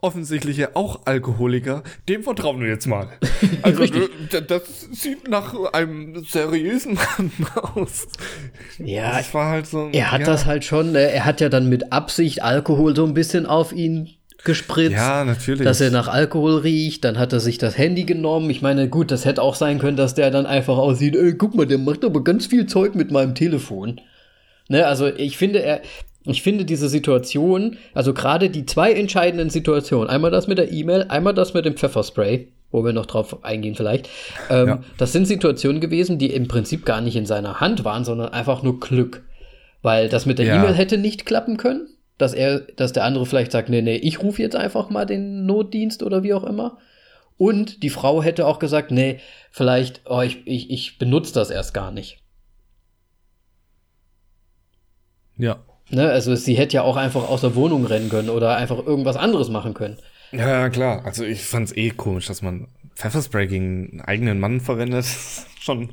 offensichtliche 0.00 0.76
auch 0.76 1.06
Alkoholiker, 1.06 1.82
dem 2.08 2.22
vertrauen 2.22 2.60
wir 2.60 2.68
jetzt 2.68 2.86
mal. 2.86 3.08
Also 3.62 3.84
das 4.46 4.80
sieht 4.92 5.28
nach 5.28 5.54
einem 5.72 6.24
seriösen 6.26 6.94
Mann 6.94 7.30
aus. 7.74 8.06
Ja, 8.78 9.16
Das 9.16 9.32
war 9.32 9.50
halt 9.50 9.66
so. 9.66 9.88
er 9.92 10.12
hat 10.12 10.20
ja, 10.20 10.26
das 10.26 10.44
halt 10.46 10.64
schon, 10.64 10.92
ne, 10.92 11.10
er 11.10 11.24
hat 11.24 11.40
ja 11.40 11.48
dann 11.48 11.68
mit 11.68 11.92
Absicht 11.92 12.42
Alkohol 12.42 12.94
so 12.94 13.06
ein 13.06 13.14
bisschen 13.14 13.46
auf 13.46 13.72
ihn 13.72 14.10
gespritzt. 14.44 14.92
Ja, 14.92 15.24
natürlich. 15.24 15.64
dass 15.64 15.80
er 15.80 15.90
nach 15.90 16.08
Alkohol 16.08 16.56
riecht, 16.58 17.04
dann 17.04 17.18
hat 17.18 17.32
er 17.32 17.40
sich 17.40 17.58
das 17.58 17.76
Handy 17.78 18.04
genommen. 18.04 18.50
Ich 18.50 18.62
meine, 18.62 18.88
gut, 18.88 19.10
das 19.10 19.24
hätte 19.24 19.42
auch 19.42 19.54
sein 19.54 19.78
können, 19.78 19.96
dass 19.96 20.14
der 20.14 20.30
dann 20.30 20.46
einfach 20.46 20.76
aussieht, 20.76 21.16
ey, 21.16 21.34
guck 21.34 21.54
mal, 21.54 21.66
der 21.66 21.78
macht 21.78 22.04
aber 22.04 22.22
ganz 22.24 22.46
viel 22.46 22.66
Zeug 22.66 22.94
mit 22.94 23.10
meinem 23.10 23.34
Telefon. 23.34 24.00
Ne, 24.68 24.86
also 24.86 25.06
ich 25.08 25.36
finde, 25.36 25.62
er, 25.62 25.82
ich 26.24 26.42
finde 26.42 26.64
diese 26.64 26.88
Situation, 26.88 27.76
also 27.92 28.14
gerade 28.14 28.48
die 28.48 28.64
zwei 28.64 28.92
entscheidenden 28.92 29.50
Situationen, 29.50 30.08
einmal 30.08 30.30
das 30.30 30.46
mit 30.46 30.56
der 30.58 30.72
E-Mail, 30.72 31.04
einmal 31.08 31.34
das 31.34 31.52
mit 31.52 31.66
dem 31.66 31.76
Pfefferspray, 31.76 32.48
wo 32.70 32.82
wir 32.84 32.92
noch 32.94 33.06
drauf 33.06 33.44
eingehen 33.44 33.74
vielleicht, 33.74 34.08
ähm, 34.50 34.68
Ja. 34.68 34.80
das 34.96 35.12
sind 35.12 35.26
Situationen 35.26 35.80
gewesen, 35.80 36.18
die 36.18 36.32
im 36.32 36.48
Prinzip 36.48 36.86
gar 36.86 37.00
nicht 37.02 37.16
in 37.16 37.26
seiner 37.26 37.60
Hand 37.60 37.84
waren, 37.84 38.04
sondern 38.04 38.30
einfach 38.32 38.62
nur 38.62 38.80
Glück. 38.80 39.22
Weil 39.82 40.08
das 40.08 40.24
mit 40.24 40.38
der 40.38 40.46
Ja. 40.46 40.56
E-Mail 40.62 40.72
hätte 40.74 40.96
nicht 40.96 41.26
klappen 41.26 41.58
können, 41.58 41.88
dass 42.18 42.32
er, 42.32 42.60
dass 42.60 42.92
der 42.92 43.04
andere 43.04 43.26
vielleicht 43.26 43.52
sagt, 43.52 43.68
nee, 43.68 43.82
nee, 43.82 43.96
ich 43.96 44.22
rufe 44.22 44.42
jetzt 44.42 44.56
einfach 44.56 44.90
mal 44.90 45.04
den 45.04 45.46
Notdienst 45.46 46.02
oder 46.02 46.22
wie 46.22 46.34
auch 46.34 46.44
immer. 46.44 46.78
Und 47.36 47.82
die 47.82 47.90
Frau 47.90 48.22
hätte 48.22 48.46
auch 48.46 48.58
gesagt, 48.58 48.90
nee, 48.90 49.18
vielleicht, 49.50 50.02
oh, 50.08 50.20
ich, 50.20 50.46
ich, 50.46 50.70
ich 50.70 50.98
benutze 50.98 51.34
das 51.34 51.50
erst 51.50 51.74
gar 51.74 51.90
nicht. 51.90 52.18
Ja. 55.36 55.64
Ne? 55.90 56.08
Also 56.10 56.34
sie 56.36 56.54
hätte 56.54 56.74
ja 56.74 56.82
auch 56.82 56.96
einfach 56.96 57.28
aus 57.28 57.40
der 57.40 57.56
Wohnung 57.56 57.84
rennen 57.86 58.08
können 58.08 58.30
oder 58.30 58.56
einfach 58.56 58.78
irgendwas 58.78 59.16
anderes 59.16 59.48
machen 59.48 59.74
können. 59.74 59.98
Ja, 60.30 60.68
klar. 60.70 61.04
Also 61.04 61.24
ich 61.24 61.42
fand's 61.42 61.72
eh 61.76 61.90
komisch, 61.90 62.26
dass 62.26 62.42
man 62.42 62.68
Pfefferspray 62.94 63.46
gegen 63.46 63.90
einen 63.90 64.00
eigenen 64.00 64.40
Mann 64.40 64.60
verwendet. 64.60 65.06
Schon. 65.60 65.90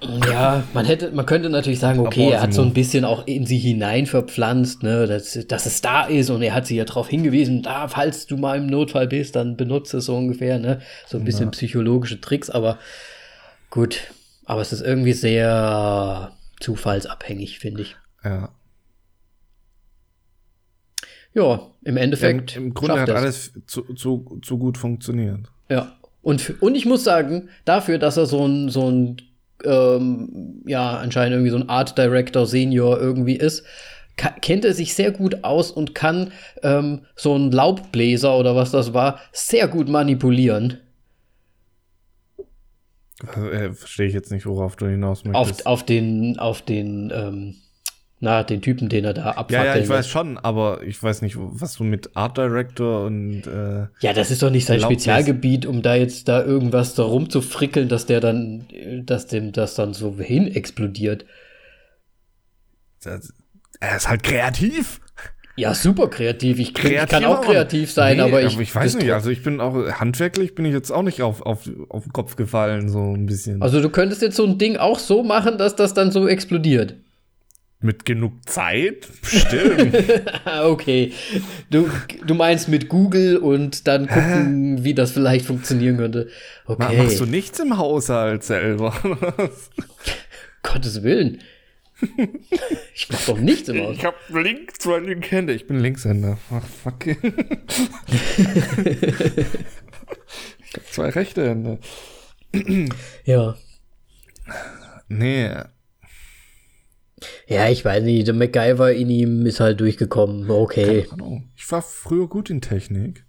Ja, 0.00 0.64
man 0.74 0.84
hätte, 0.84 1.12
man 1.12 1.26
könnte 1.26 1.48
natürlich 1.48 1.78
sagen, 1.78 2.00
okay, 2.00 2.30
er 2.30 2.42
hat 2.42 2.52
so 2.52 2.62
ein 2.62 2.72
bisschen 2.72 3.04
auch 3.04 3.26
in 3.26 3.46
sie 3.46 3.58
hinein 3.58 4.06
verpflanzt, 4.06 4.82
ne, 4.82 5.06
dass, 5.06 5.38
dass 5.46 5.66
es 5.66 5.80
da 5.80 6.06
ist 6.06 6.28
und 6.28 6.42
er 6.42 6.54
hat 6.54 6.66
sie 6.66 6.76
ja 6.76 6.84
darauf 6.84 7.08
hingewiesen, 7.08 7.62
da, 7.62 7.86
falls 7.86 8.26
du 8.26 8.36
mal 8.36 8.58
im 8.58 8.66
Notfall 8.66 9.06
bist, 9.06 9.36
dann 9.36 9.56
benutze 9.56 9.98
es 9.98 10.06
so 10.06 10.16
ungefähr, 10.16 10.58
ne, 10.58 10.80
so 11.06 11.18
ein 11.18 11.24
bisschen 11.24 11.52
psychologische 11.52 12.20
Tricks, 12.20 12.50
aber 12.50 12.78
gut, 13.70 14.12
aber 14.44 14.60
es 14.60 14.72
ist 14.72 14.82
irgendwie 14.82 15.12
sehr 15.12 16.32
zufallsabhängig, 16.58 17.60
finde 17.60 17.82
ich. 17.82 17.96
Ja. 18.24 18.50
Ja, 21.34 21.70
im 21.82 21.96
ja 21.96 22.02
Endeffekt. 22.02 22.56
Im 22.56 22.74
Grunde 22.74 23.00
hat 23.00 23.08
er's. 23.08 23.20
alles 23.20 23.52
zu, 23.66 23.94
zu, 23.94 24.40
zu 24.42 24.58
gut 24.58 24.76
funktioniert. 24.76 25.50
Ja. 25.70 25.96
Und, 26.22 26.62
und 26.62 26.74
ich 26.74 26.86
muss 26.86 27.04
sagen, 27.04 27.48
dafür, 27.64 27.98
dass 27.98 28.16
er 28.16 28.26
so 28.26 28.46
ein, 28.46 28.68
so 28.68 28.90
ein, 28.90 29.16
ähm, 29.64 30.62
ja, 30.66 30.96
anscheinend 30.98 31.32
irgendwie 31.34 31.50
so 31.50 31.56
ein 31.56 31.68
Art 31.68 31.98
Director 31.98 32.46
Senior 32.46 33.00
irgendwie 33.00 33.36
ist, 33.36 33.64
kennt 34.16 34.64
er 34.64 34.74
sich 34.74 34.94
sehr 34.94 35.10
gut 35.10 35.42
aus 35.42 35.70
und 35.70 35.94
kann 35.94 36.32
ähm, 36.62 37.02
so 37.16 37.36
ein 37.36 37.50
Laubbläser 37.50 38.36
oder 38.36 38.54
was 38.54 38.70
das 38.70 38.92
war, 38.94 39.18
sehr 39.32 39.68
gut 39.68 39.88
manipulieren. 39.88 40.78
Also, 43.26 43.50
äh, 43.50 43.72
Verstehe 43.72 44.06
ich 44.06 44.14
jetzt 44.14 44.30
nicht, 44.30 44.46
worauf 44.46 44.76
du 44.76 44.86
hinaus 44.86 45.24
Auf, 45.32 45.46
möchtest. 45.46 45.66
auf 45.66 45.84
den, 45.84 46.38
auf 46.38 46.62
den, 46.62 47.12
ähm, 47.14 47.56
na, 48.22 48.44
den 48.44 48.62
Typen, 48.62 48.88
den 48.88 49.04
er 49.04 49.14
da 49.14 49.24
ja, 49.24 49.30
abfackeln 49.32 49.66
ja, 49.66 49.82
ich 49.82 49.88
weiß 49.88 50.08
schon, 50.08 50.38
aber 50.38 50.84
ich 50.84 51.02
weiß 51.02 51.22
nicht, 51.22 51.34
was 51.36 51.74
du 51.74 51.82
mit 51.82 52.16
Art 52.16 52.38
Director 52.38 53.04
und 53.04 53.48
äh, 53.48 53.88
Ja, 53.98 54.12
das 54.14 54.30
ist 54.30 54.44
doch 54.44 54.50
nicht 54.50 54.64
sein 54.64 54.78
Laubbläser. 54.78 55.00
Spezialgebiit, 55.00 55.66
um 55.66 55.82
da 55.82 55.96
jetzt 55.96 56.28
da 56.28 56.40
irgendwas 56.40 56.94
da 56.94 57.02
rumzufrickeln, 57.02 57.88
dass 57.88 58.06
der 58.06 58.20
dann, 58.20 58.64
dass 59.04 59.26
dem 59.26 59.50
das 59.50 59.74
dann 59.74 59.92
so 59.92 60.16
hin 60.20 60.46
explodiert. 60.46 61.24
das, 63.02 63.32
er 63.80 63.96
ist 63.96 64.08
halt 64.08 64.22
kreativ. 64.22 65.00
Ja, 65.56 65.74
super 65.74 66.08
kreativ. 66.08 66.60
Ich, 66.60 66.74
krieg, 66.74 66.92
ich 66.92 67.08
kann 67.08 67.24
auch 67.24 67.40
kreativ 67.40 67.90
sein, 67.90 68.18
Nee, 68.18 68.22
aber 68.22 68.44
ich, 68.44 68.56
ich 68.56 68.72
weiß 68.72 68.98
nicht, 68.98 69.10
also 69.10 69.30
ich 69.30 69.42
bin 69.42 69.60
auch 69.60 69.74
handwerklich 69.98 70.54
bin 70.54 70.64
ich 70.64 70.72
jetzt 70.72 70.92
auch 70.92 71.02
nicht 71.02 71.22
auf, 71.22 71.42
auf, 71.42 71.68
auf 71.88 72.04
den 72.04 72.12
Kopf 72.12 72.36
gefallen, 72.36 72.88
so 72.88 73.00
ein 73.00 73.26
bisschen. 73.26 73.60
Also 73.62 73.82
du 73.82 73.90
könntest 73.90 74.22
jetzt 74.22 74.36
so 74.36 74.44
ein 74.44 74.58
Ding 74.58 74.76
auch 74.76 75.00
so 75.00 75.24
machen, 75.24 75.58
dass 75.58 75.74
das 75.74 75.92
dann 75.92 76.12
so 76.12 76.28
explodiert. 76.28 76.94
Mit 77.82 78.04
genug 78.04 78.48
Zeit? 78.48 79.08
Bestimmt. 79.20 79.96
Ah, 80.44 80.66
okay. 80.68 81.12
Du, 81.68 81.90
du 82.24 82.34
meinst 82.34 82.68
mit 82.68 82.88
Google 82.88 83.36
und 83.36 83.88
dann 83.88 84.06
gucken, 84.06 84.84
wie 84.84 84.94
das 84.94 85.10
vielleicht 85.10 85.46
funktionieren 85.46 85.96
könnte. 85.96 86.28
Okay. 86.64 86.96
Machst 86.96 87.18
du 87.18 87.26
nichts 87.26 87.58
im 87.58 87.76
Haushalt 87.78 88.44
selber? 88.44 88.94
Gottes 90.62 91.02
Willen. 91.02 91.40
Ich 92.94 93.08
mach 93.10 93.26
doch 93.26 93.38
nichts 93.38 93.68
im 93.68 93.80
Haus. 93.80 93.96
ich 93.96 94.04
hab 94.04 94.14
links 94.30 94.74
zwei 94.78 94.98
linke 94.98 95.30
Hände. 95.30 95.52
Ich 95.52 95.66
bin 95.66 95.80
Linkshänder. 95.80 96.38
Ach, 96.50 96.64
fuck. 96.64 97.06
ich 97.06 97.16
hab 100.74 100.86
zwei 100.90 101.08
rechte 101.10 101.48
Hände. 101.48 101.78
Ja. 103.24 103.56
Nee. 105.08 105.50
Ja, 107.46 107.68
ich 107.68 107.84
weiß 107.84 108.02
nicht. 108.02 108.26
Der 108.26 108.34
MacGyver 108.34 108.92
in 108.92 109.10
ihm 109.10 109.46
ist 109.46 109.60
halt 109.60 109.80
durchgekommen. 109.80 110.50
Okay. 110.50 111.02
Keine 111.02 111.12
Ahnung. 111.12 111.50
Ich 111.56 111.70
war 111.70 111.82
früher 111.82 112.28
gut 112.28 112.50
in 112.50 112.60
Technik. 112.60 113.24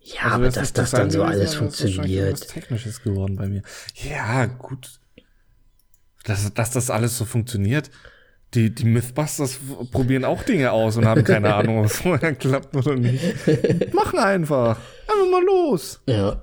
Ja, 0.00 0.22
Also 0.22 0.34
aber 0.36 0.44
dass 0.46 0.72
das 0.72 0.90
Design 0.90 1.00
dann 1.00 1.10
so 1.10 1.22
alles 1.22 1.38
wahrscheinlich 1.38 1.56
funktioniert. 1.58 2.32
Was 2.32 2.46
Technisches 2.48 3.02
geworden 3.02 3.36
bei 3.36 3.48
mir. 3.48 3.62
Ja, 3.94 4.46
gut. 4.46 5.00
Dass, 6.24 6.52
dass 6.54 6.70
das 6.70 6.90
alles 6.90 7.16
so 7.18 7.24
funktioniert. 7.24 7.90
Die, 8.54 8.74
die 8.74 8.84
Mythbusters 8.86 9.58
probieren 9.92 10.24
auch 10.24 10.42
Dinge 10.42 10.72
aus 10.72 10.96
und 10.96 11.04
haben 11.04 11.22
keine 11.22 11.54
Ahnung, 11.54 11.80
ob 11.80 11.86
es 11.86 11.96
vorher 12.00 12.34
klappt 12.34 12.74
oder 12.74 12.94
nicht. 12.94 13.22
Machen 13.92 14.18
einfach. 14.18 14.78
Einfach 15.06 15.30
mal 15.30 15.44
los. 15.44 16.00
Ja. 16.06 16.42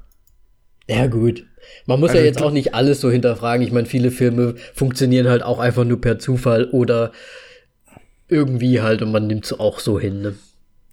Ja, 0.88 1.08
gut. 1.08 1.44
Man 1.86 2.00
muss 2.00 2.10
Also 2.10 2.20
ja 2.20 2.26
jetzt 2.26 2.42
auch 2.42 2.52
nicht 2.52 2.74
alles 2.74 3.02
so 3.02 3.12
hinterfragen. 3.12 3.66
Ich 3.66 3.72
meine, 3.72 3.86
viele 3.86 4.12
Filme 4.12 4.56
funktionieren 4.74 5.28
halt 5.28 5.44
auch 5.44 5.60
einfach 5.60 5.84
nur 5.84 6.02
per 6.02 6.20
Zufall 6.20 6.66
oder 6.72 7.12
irgendwie 8.28 8.82
halt 8.82 9.02
und 9.02 9.12
man 9.12 9.28
nimmt 9.28 9.46
es 9.46 9.54
auch 9.60 9.80
so 9.80 10.00
hin. 10.00 10.22
Ne? 10.22 10.36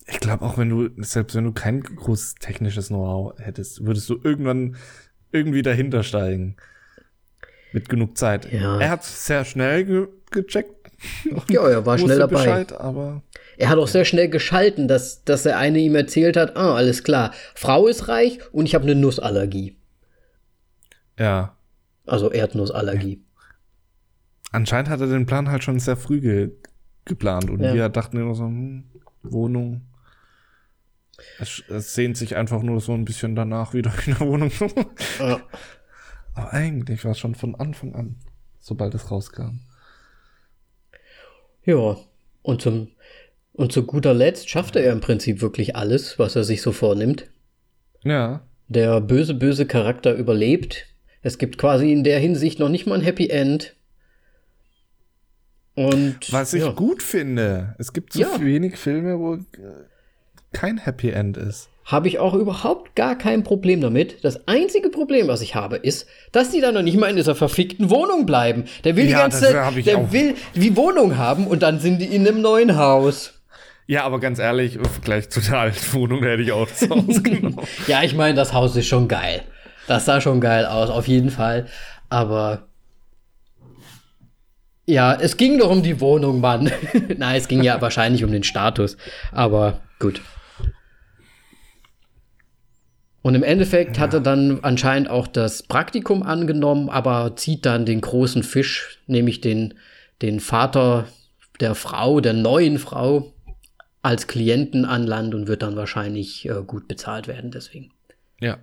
Ich 0.06 0.20
glaube 0.20 0.44
auch, 0.44 0.58
wenn 0.58 0.68
du, 0.68 0.90
selbst 1.02 1.34
wenn 1.34 1.44
du 1.44 1.52
kein 1.52 1.82
großes 1.82 2.34
technisches 2.36 2.88
Know-how 2.88 3.38
hättest, 3.38 3.86
würdest 3.86 4.08
du 4.10 4.20
irgendwann 4.22 4.76
irgendwie 5.30 5.62
dahinter 5.62 6.02
steigen. 6.02 6.56
Mit 7.72 7.88
genug 7.88 8.18
Zeit. 8.18 8.52
Ja. 8.52 8.78
Er 8.78 8.90
hat 8.90 9.04
sehr 9.04 9.44
schnell 9.44 9.84
ge 9.84 10.08
gecheckt. 10.30 10.90
Ja, 11.48 11.66
er 11.66 11.86
war 11.86 11.98
schnell 11.98 12.18
dabei. 12.18 12.36
Bescheid, 12.36 12.72
aber 12.72 13.22
Er 13.56 13.70
hat 13.70 13.78
auch 13.78 13.88
sehr 13.88 14.04
schnell 14.04 14.28
geschalten, 14.28 14.88
dass, 14.88 15.24
dass 15.24 15.42
der 15.42 15.56
eine 15.58 15.78
ihm 15.78 15.94
erzählt 15.94 16.36
hat, 16.36 16.56
ah, 16.56 16.74
alles 16.74 17.02
klar, 17.02 17.32
Frau 17.54 17.86
ist 17.86 18.08
reich 18.08 18.38
und 18.52 18.66
ich 18.66 18.74
habe 18.74 18.84
eine 18.84 18.94
Nussallergie. 18.94 19.76
Ja. 21.22 21.56
Also 22.04 22.30
Erdnussallergie. 22.32 23.22
Anscheinend 24.50 24.90
hat 24.90 25.00
er 25.00 25.06
den 25.06 25.24
Plan 25.26 25.48
halt 25.48 25.62
schon 25.62 25.78
sehr 25.78 25.96
früh 25.96 26.20
ge 26.20 26.50
geplant 27.04 27.50
und 27.50 27.60
Ja. 27.60 27.74
wir 27.74 27.88
dachten 27.88 28.16
immer 28.18 28.34
so, 28.34 28.44
hm, 28.44 28.84
Wohnung. 29.22 29.82
Es, 31.38 31.62
es 31.68 31.94
sehnt 31.94 32.16
sich 32.16 32.36
einfach 32.36 32.62
nur 32.62 32.80
so 32.80 32.92
ein 32.92 33.04
bisschen 33.04 33.34
danach 33.36 33.72
wieder 33.74 33.92
in 34.06 34.14
der 34.14 34.26
Wohnung. 34.26 34.50
Ja. 35.18 35.40
Aber 36.34 36.52
eigentlich 36.52 37.04
war 37.04 37.12
es 37.12 37.18
schon 37.18 37.34
von 37.34 37.54
Anfang 37.54 37.94
an, 37.94 38.16
sobald 38.60 38.94
es 38.94 39.10
rauskam. 39.10 39.60
Ja, 41.64 41.96
und 42.42 42.62
zum 42.62 42.88
und 43.54 43.70
zu 43.70 43.84
guter 43.84 44.14
Letzt 44.14 44.48
schafft 44.48 44.76
er 44.76 44.90
im 44.90 45.00
Prinzip 45.00 45.42
wirklich 45.42 45.76
alles, 45.76 46.18
was 46.18 46.34
er 46.36 46.44
sich 46.44 46.62
so 46.62 46.72
vornimmt. 46.72 47.26
Ja. 48.02 48.46
Der 48.68 49.00
böse, 49.02 49.34
böse 49.34 49.66
Charakter 49.66 50.14
überlebt. 50.14 50.86
Es 51.22 51.38
gibt 51.38 51.56
quasi 51.58 51.92
in 51.92 52.04
der 52.04 52.18
Hinsicht 52.18 52.58
noch 52.58 52.68
nicht 52.68 52.86
mal 52.86 52.96
ein 52.96 53.00
Happy 53.04 53.28
End. 53.28 53.74
Und 55.74 56.30
Was 56.32 56.52
ich 56.52 56.62
ja. 56.64 56.72
gut 56.72 57.02
finde. 57.02 57.74
Es 57.78 57.92
gibt 57.92 58.12
so 58.12 58.20
Ja. 58.20 58.28
wenig 58.40 58.76
Filme, 58.76 59.18
wo 59.18 59.34
äh, 59.34 59.40
kein 60.52 60.78
Happy 60.78 61.10
End 61.10 61.36
ist. 61.38 61.68
habe 61.86 62.08
ich 62.08 62.18
auch 62.18 62.34
überhaupt 62.34 62.94
gar 62.94 63.16
kein 63.16 63.42
Problem 63.42 63.80
damit. 63.80 64.22
Das 64.24 64.46
einzige 64.46 64.90
Problem, 64.90 65.28
was 65.28 65.40
ich 65.40 65.54
habe, 65.54 65.76
ist, 65.76 66.06
dass 66.30 66.50
die 66.50 66.60
da 66.60 66.70
noch 66.72 66.82
nicht 66.82 66.98
mal 66.98 67.08
in 67.08 67.16
dieser 67.16 67.34
verfickten 67.34 67.88
Wohnung 67.90 68.26
bleiben. 68.26 68.64
Der 68.84 68.96
will 68.96 69.04
die 69.06 69.12
Ja, 69.12 69.18
ganze 69.22 69.64
hab 69.64 69.76
ich 69.76 69.86
der 69.86 69.98
auch. 69.98 70.12
will 70.12 70.34
die 70.54 70.76
Wohnung 70.76 71.16
haben 71.16 71.46
und 71.46 71.62
dann 71.62 71.80
sind 71.80 71.98
die 72.00 72.06
in 72.14 72.26
einem 72.28 72.40
neuen 72.42 72.76
Haus. 72.76 73.32
Ja, 73.86 74.04
aber 74.04 74.20
ganz 74.20 74.38
ehrlich, 74.38 74.76
im 74.76 74.84
Vergleich 74.84 75.28
zu 75.30 75.40
der 75.40 75.58
alten 75.58 75.92
Wohnung, 75.94 76.22
hätte 76.22 76.42
ich 76.42 76.52
auch 76.52 76.68
das 76.68 76.88
Haus 76.88 77.22
genommen. 77.22 77.58
Ja, 77.88 78.02
ich 78.02 78.14
meine, 78.14 78.34
das 78.34 78.52
Haus 78.52 78.76
ist 78.76 78.86
schon 78.86 79.08
geil. 79.08 79.42
Das 79.86 80.04
sah 80.04 80.20
schon 80.20 80.40
geil 80.40 80.66
aus, 80.66 80.90
auf 80.90 81.08
jeden 81.08 81.30
Fall. 81.30 81.66
Aber 82.08 82.68
ja, 84.86 85.14
es 85.14 85.36
ging 85.36 85.58
doch 85.58 85.70
um 85.70 85.82
die 85.82 86.00
Wohnung, 86.00 86.40
Mann. 86.40 86.70
Nein, 87.16 87.36
es 87.36 87.48
ging 87.48 87.62
ja 87.62 87.80
wahrscheinlich 87.80 88.24
um 88.24 88.32
den 88.32 88.42
Status. 88.42 88.96
Aber 89.30 89.80
gut. 89.98 90.20
Und 93.22 93.36
im 93.36 93.44
Endeffekt 93.44 94.00
hat 94.00 94.14
er 94.14 94.20
dann 94.20 94.58
anscheinend 94.62 95.08
auch 95.08 95.28
das 95.28 95.62
Praktikum 95.62 96.24
angenommen, 96.24 96.90
aber 96.90 97.36
zieht 97.36 97.64
dann 97.64 97.86
den 97.86 98.00
großen 98.00 98.42
Fisch, 98.42 98.98
nämlich 99.06 99.40
den, 99.40 99.74
den 100.22 100.40
Vater 100.40 101.06
der 101.60 101.76
Frau, 101.76 102.20
der 102.20 102.32
neuen 102.32 102.78
Frau, 102.78 103.32
als 104.02 104.26
Klienten 104.26 104.84
an 104.84 105.06
Land 105.06 105.32
und 105.34 105.46
wird 105.46 105.62
dann 105.62 105.76
wahrscheinlich 105.76 106.48
äh, 106.48 106.62
gut 106.66 106.88
bezahlt 106.88 107.28
werden 107.28 107.52
deswegen. 107.52 107.92
Ja. 108.40 108.58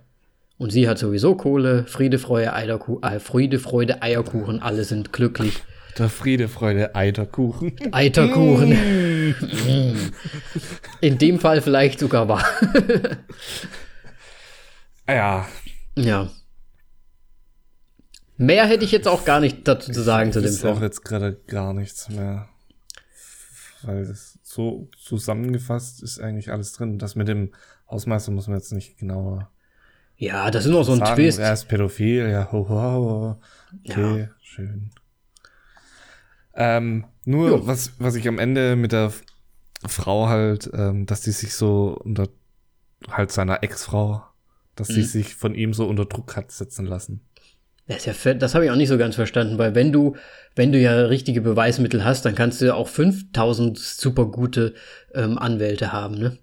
Und 0.60 0.70
sie 0.72 0.86
hat 0.86 0.98
sowieso 0.98 1.36
Kohle, 1.36 1.86
Friede, 1.86 2.18
Freude, 2.18 2.52
Eierkuchen, 2.52 3.02
äh, 3.02 3.18
Friede, 3.18 3.58
Freude, 3.58 4.02
Eierkuchen, 4.02 4.60
alle 4.60 4.84
sind 4.84 5.10
glücklich. 5.10 5.62
Der 5.96 6.10
Friede, 6.10 6.48
Freude, 6.48 6.94
Eiterkuchen. 6.94 7.72
Eiterkuchen. 7.92 8.72
In 11.00 11.16
dem 11.16 11.38
Fall 11.40 11.62
vielleicht 11.62 11.98
sogar 11.98 12.28
wahr. 12.28 12.44
Ja, 15.08 15.48
ja. 15.96 16.28
Mehr 18.36 18.66
hätte 18.66 18.84
ich 18.84 18.92
jetzt 18.92 19.08
auch 19.08 19.24
gar 19.24 19.40
nicht 19.40 19.66
dazu 19.66 19.90
zu 19.90 20.02
sagen 20.02 20.30
zu 20.30 20.42
dem 20.42 20.50
ist 20.50 20.62
auch 20.66 20.72
Film. 20.72 20.82
jetzt 20.82 21.06
gerade 21.06 21.40
gar 21.46 21.72
nichts 21.72 22.10
mehr. 22.10 22.50
Weil 23.80 24.02
es 24.02 24.38
so 24.42 24.90
zusammengefasst 25.02 26.02
ist 26.02 26.20
eigentlich 26.20 26.52
alles 26.52 26.74
drin. 26.74 26.98
Das 26.98 27.16
mit 27.16 27.28
dem 27.28 27.52
Hausmeister 27.90 28.30
muss 28.30 28.46
man 28.46 28.58
jetzt 28.58 28.72
nicht 28.74 28.98
genauer 28.98 29.50
Ja, 30.20 30.50
das 30.50 30.66
ist 30.66 30.70
noch 30.70 30.84
so 30.84 30.92
ein 30.92 30.98
sagen. 30.98 31.14
Twist. 31.14 31.38
Er 31.38 31.54
ist 31.54 31.64
pädophil, 31.66 32.28
ja, 32.28 32.52
ho, 32.52 32.68
ho, 32.68 32.74
ho. 32.82 33.36
Okay, 33.88 34.28
schön. 34.42 34.90
Ähm, 36.54 37.04
nur, 37.24 37.48
Jo. 37.48 37.66
was, 37.66 37.92
was 37.98 38.16
ich 38.16 38.28
am 38.28 38.38
Ende 38.38 38.76
mit 38.76 38.92
der 38.92 39.12
Frau 39.86 40.28
halt, 40.28 40.70
ähm, 40.74 41.06
dass 41.06 41.22
die 41.22 41.30
sich 41.30 41.54
so 41.54 41.96
unter, 42.04 42.28
halt 43.10 43.32
seiner 43.32 43.62
Ex-Frau, 43.62 44.22
dass 44.76 44.88
sie 44.88 45.00
Mhm. 45.00 45.04
sich 45.04 45.34
von 45.36 45.54
ihm 45.54 45.72
so 45.72 45.86
unter 45.86 46.04
Druck 46.04 46.36
hat 46.36 46.52
setzen 46.52 46.84
lassen. 46.86 47.22
Das, 47.86 48.04
ja 48.04 48.34
das 48.34 48.54
habe 48.54 48.66
ich 48.66 48.70
auch 48.70 48.76
nicht 48.76 48.88
so 48.88 48.98
ganz 48.98 49.16
verstanden, 49.16 49.58
weil 49.58 49.74
wenn 49.74 49.90
du, 49.90 50.16
wenn 50.54 50.70
du 50.70 50.78
ja 50.78 50.92
richtige 51.06 51.40
Beweismittel 51.40 52.04
hast, 52.04 52.24
dann 52.24 52.34
kannst 52.34 52.60
du 52.60 52.66
ja 52.66 52.74
auch 52.74 52.88
5000 52.88 53.78
super 53.78 54.26
gute 54.26 54.74
ähm, 55.14 55.38
Anwälte 55.38 55.92
haben, 55.92 56.16
ne? 56.16 56.38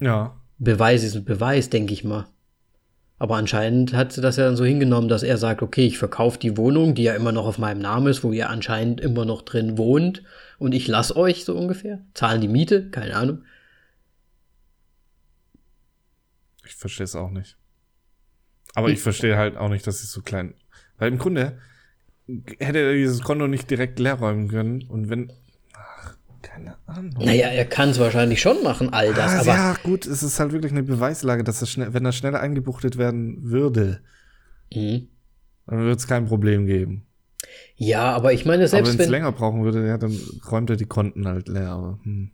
Ja. 0.00 0.40
Beweis 0.58 1.02
ist 1.02 1.16
ein 1.16 1.24
Beweis, 1.24 1.70
denke 1.70 1.92
ich 1.92 2.04
mal. 2.04 2.26
Aber 3.18 3.36
anscheinend 3.36 3.92
hat 3.92 4.12
sie 4.12 4.20
das 4.20 4.36
ja 4.36 4.44
dann 4.44 4.56
so 4.56 4.64
hingenommen, 4.64 5.08
dass 5.08 5.22
er 5.22 5.38
sagt, 5.38 5.62
okay, 5.62 5.86
ich 5.86 5.98
verkaufe 5.98 6.38
die 6.38 6.56
Wohnung, 6.56 6.94
die 6.94 7.04
ja 7.04 7.14
immer 7.14 7.32
noch 7.32 7.46
auf 7.46 7.58
meinem 7.58 7.80
Namen 7.80 8.08
ist, 8.08 8.24
wo 8.24 8.32
ihr 8.32 8.50
anscheinend 8.50 9.00
immer 9.00 9.24
noch 9.24 9.42
drin 9.42 9.78
wohnt 9.78 10.22
und 10.58 10.74
ich 10.74 10.88
lass 10.88 11.14
euch 11.14 11.44
so 11.44 11.56
ungefähr. 11.56 12.04
Zahlen 12.14 12.40
die 12.40 12.48
Miete? 12.48 12.90
Keine 12.90 13.16
Ahnung. 13.16 13.44
Ich 16.64 16.74
verstehe 16.74 17.04
es 17.04 17.14
auch 17.14 17.30
nicht. 17.30 17.56
Aber 18.74 18.88
ich 18.88 19.00
verstehe 19.00 19.36
halt 19.36 19.56
auch 19.56 19.68
nicht, 19.68 19.86
dass 19.86 20.00
sie 20.00 20.06
so 20.06 20.22
klein. 20.22 20.54
Weil 20.98 21.08
im 21.08 21.18
Grunde 21.18 21.58
hätte 22.58 22.78
er 22.78 22.92
dieses 22.94 23.22
Konto 23.22 23.46
nicht 23.46 23.70
direkt 23.70 23.98
leer 23.98 24.14
räumen 24.14 24.48
können. 24.48 24.82
Und 24.88 25.08
wenn. 25.08 25.32
Keine 26.54 26.76
Ahnung. 26.86 27.12
Naja, 27.24 27.48
er 27.48 27.64
kann 27.64 27.90
es 27.90 27.98
wahrscheinlich 27.98 28.40
schon 28.40 28.62
machen, 28.62 28.92
all 28.92 29.12
das, 29.14 29.32
Ah, 29.32 29.40
aber 29.40 29.46
ja, 29.48 29.74
gut, 29.82 30.06
es 30.06 30.22
ist 30.22 30.38
halt 30.38 30.52
wirklich 30.52 30.72
eine 30.72 30.82
Beweislage, 30.82 31.42
dass 31.44 31.60
er 31.60 31.66
schnell, 31.66 31.92
wenn 31.94 32.04
er 32.04 32.12
schneller 32.12 32.40
eingebuchtet 32.40 32.96
werden 32.98 33.38
würde, 33.42 34.00
Mhm. 34.72 35.08
dann 35.66 35.78
würde 35.78 35.92
es 35.96 36.06
kein 36.06 36.26
Problem 36.26 36.66
geben. 36.66 37.06
ja, 37.76 38.12
aber 38.12 38.32
ich 38.32 38.44
meine, 38.44 38.62
Aber 38.62 38.68
selbst 38.68 38.98
wenn 38.98 39.04
es 39.04 39.10
länger 39.10 39.32
brauchen 39.32 39.64
würde, 39.64 39.86
ja, 39.86 39.98
dann 39.98 40.16
räumt 40.50 40.70
er 40.70 40.76
die 40.76 40.86
Konten 40.86 41.26
halt 41.26 41.48
leer. 41.48 41.70
Aber, 41.70 41.98
hm. 42.04 42.30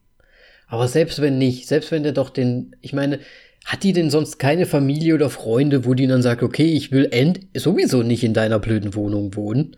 aber 0.69 0.87
selbst 0.89 1.21
wenn 1.21 1.39
nicht, 1.39 1.67
selbst 1.67 1.91
wenn 1.91 2.03
der 2.03 2.13
doch 2.13 2.31
den, 2.31 2.77
ich 2.81 2.93
meine, 2.93 3.21
hat 3.65 3.83
die 3.83 3.93
denn 3.93 4.11
sonst 4.11 4.39
keine 4.39 4.67
Familie 4.67 5.15
oder 5.15 5.29
Freunde, 5.31 5.85
wo 5.85 5.95
die 5.95 6.07
dann 6.07 6.23
sagt, 6.23 6.43
okay, 6.43 6.73
ich 6.73 6.93
will 6.93 7.09
end 7.11 7.41
sowieso 7.55 8.03
nicht 8.03 8.25
in 8.25 8.35
deiner 8.35 8.59
blöden 8.59 8.95
Wohnung 8.95 9.35
wohnen? 9.37 9.77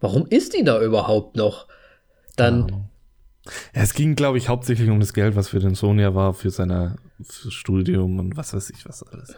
Warum 0.00 0.26
ist 0.28 0.54
die 0.56 0.64
da 0.64 0.80
überhaupt 0.82 1.36
noch? 1.36 1.68
Dann, 2.36 2.88
es 3.72 3.94
ging, 3.94 4.14
glaube 4.16 4.38
ich, 4.38 4.48
hauptsächlich 4.48 4.90
um 4.90 5.00
das 5.00 5.12
Geld, 5.12 5.36
was 5.36 5.48
für 5.48 5.58
den 5.60 5.74
Sohn 5.74 5.98
ja 5.98 6.14
war, 6.14 6.34
für 6.34 6.50
sein 6.50 6.96
Studium 7.48 8.18
und 8.18 8.36
was 8.36 8.52
weiß 8.54 8.70
ich 8.70 8.86
was 8.86 9.02
alles. 9.02 9.34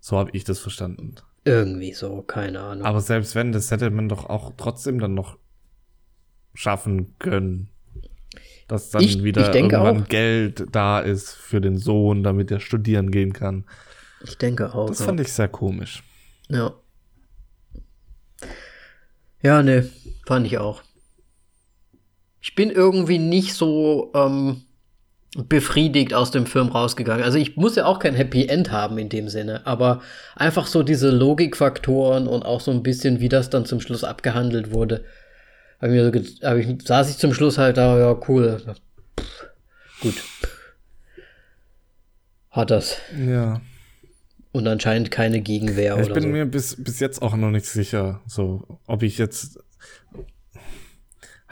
So 0.00 0.18
habe 0.18 0.30
ich 0.32 0.44
das 0.44 0.58
verstanden. 0.58 1.14
Irgendwie 1.44 1.92
so, 1.92 2.22
keine 2.22 2.60
Ahnung. 2.60 2.86
Aber 2.86 3.00
selbst 3.00 3.34
wenn, 3.34 3.52
das 3.52 3.70
hätte 3.70 3.90
man 3.90 4.08
doch 4.08 4.26
auch 4.30 4.52
trotzdem 4.56 4.98
dann 4.98 5.14
noch 5.14 5.36
schaffen 6.54 7.14
können. 7.18 7.68
Dass 8.68 8.90
dann 8.90 9.02
Ich- 9.02 9.22
wieder 9.22 9.48
ich 9.50 9.54
irgendwann 9.54 10.02
auch. 10.04 10.08
Geld 10.08 10.66
da 10.72 11.00
ist 11.00 11.32
für 11.32 11.60
den 11.60 11.76
Sohn, 11.76 12.22
damit 12.22 12.50
er 12.50 12.60
studieren 12.60 13.10
gehen 13.10 13.32
kann. 13.34 13.64
ich 14.22 14.38
denke 14.38 14.74
auch. 14.74 14.88
Das 14.88 15.02
fand 15.02 15.20
ich 15.20 15.30
sehr 15.32 15.48
komisch. 15.48 16.02
Ja. 16.48 16.72
Ja, 19.42 19.62
ne, 19.62 19.90
fand 20.26 20.46
ich 20.46 20.56
auch. 20.58 20.82
Ich 22.44 22.54
bin 22.54 22.68
irgendwie 22.68 23.18
nicht 23.18 23.54
so 23.54 24.12
ähm, 24.14 24.64
befriedigt 25.48 26.12
aus 26.12 26.30
dem 26.30 26.44
Film 26.44 26.68
rausgegangen. 26.68 27.24
Also 27.24 27.38
ich 27.38 27.56
muss 27.56 27.74
ja 27.74 27.86
auch 27.86 27.98
kein 27.98 28.14
Happy 28.14 28.46
End 28.46 28.70
haben 28.70 28.98
in 28.98 29.08
dem 29.08 29.30
Sinne, 29.30 29.66
aber 29.66 30.02
einfach 30.36 30.66
so 30.66 30.82
diese 30.82 31.08
Logikfaktoren 31.08 32.26
und 32.26 32.42
auch 32.42 32.60
so 32.60 32.70
ein 32.70 32.82
bisschen, 32.82 33.20
wie 33.20 33.30
das 33.30 33.48
dann 33.48 33.64
zum 33.64 33.80
Schluss 33.80 34.04
abgehandelt 34.04 34.72
wurde. 34.72 35.06
Hab 35.80 35.88
ich 35.88 35.94
mir 35.94 36.04
so 36.04 36.46
hab 36.46 36.58
ich, 36.58 36.86
saß 36.86 37.08
ich 37.08 37.16
zum 37.16 37.32
Schluss 37.32 37.56
halt 37.56 37.78
da, 37.78 37.98
ja, 37.98 38.20
cool. 38.28 38.60
Pff, 39.18 39.46
gut. 40.02 40.22
Hat 42.50 42.70
das. 42.70 42.98
Ja. 43.26 43.62
Und 44.52 44.68
anscheinend 44.68 45.10
keine 45.10 45.40
Gegenwehr 45.40 45.96
ich 45.96 46.04
oder 46.04 46.14
bin 46.14 46.24
so. 46.24 46.28
mir 46.28 46.44
bis, 46.44 46.76
bis 46.76 47.00
jetzt 47.00 47.22
auch 47.22 47.36
noch 47.36 47.50
nicht 47.50 47.64
sicher, 47.64 48.20
so, 48.26 48.78
ob 48.86 49.02
ich 49.02 49.16
jetzt 49.16 49.63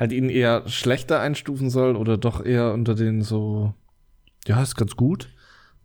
halt 0.03 0.13
ihn 0.13 0.29
eher 0.29 0.69
schlechter 0.69 1.21
einstufen 1.21 1.71
soll 1.71 1.95
oder 1.95 2.19
doch 2.19 2.45
eher 2.45 2.73
unter 2.73 2.97
den 2.97 3.23
so, 3.23 3.73
ja, 4.49 4.61
ist 4.61 4.75
ganz 4.75 4.97
gut. 4.97 5.29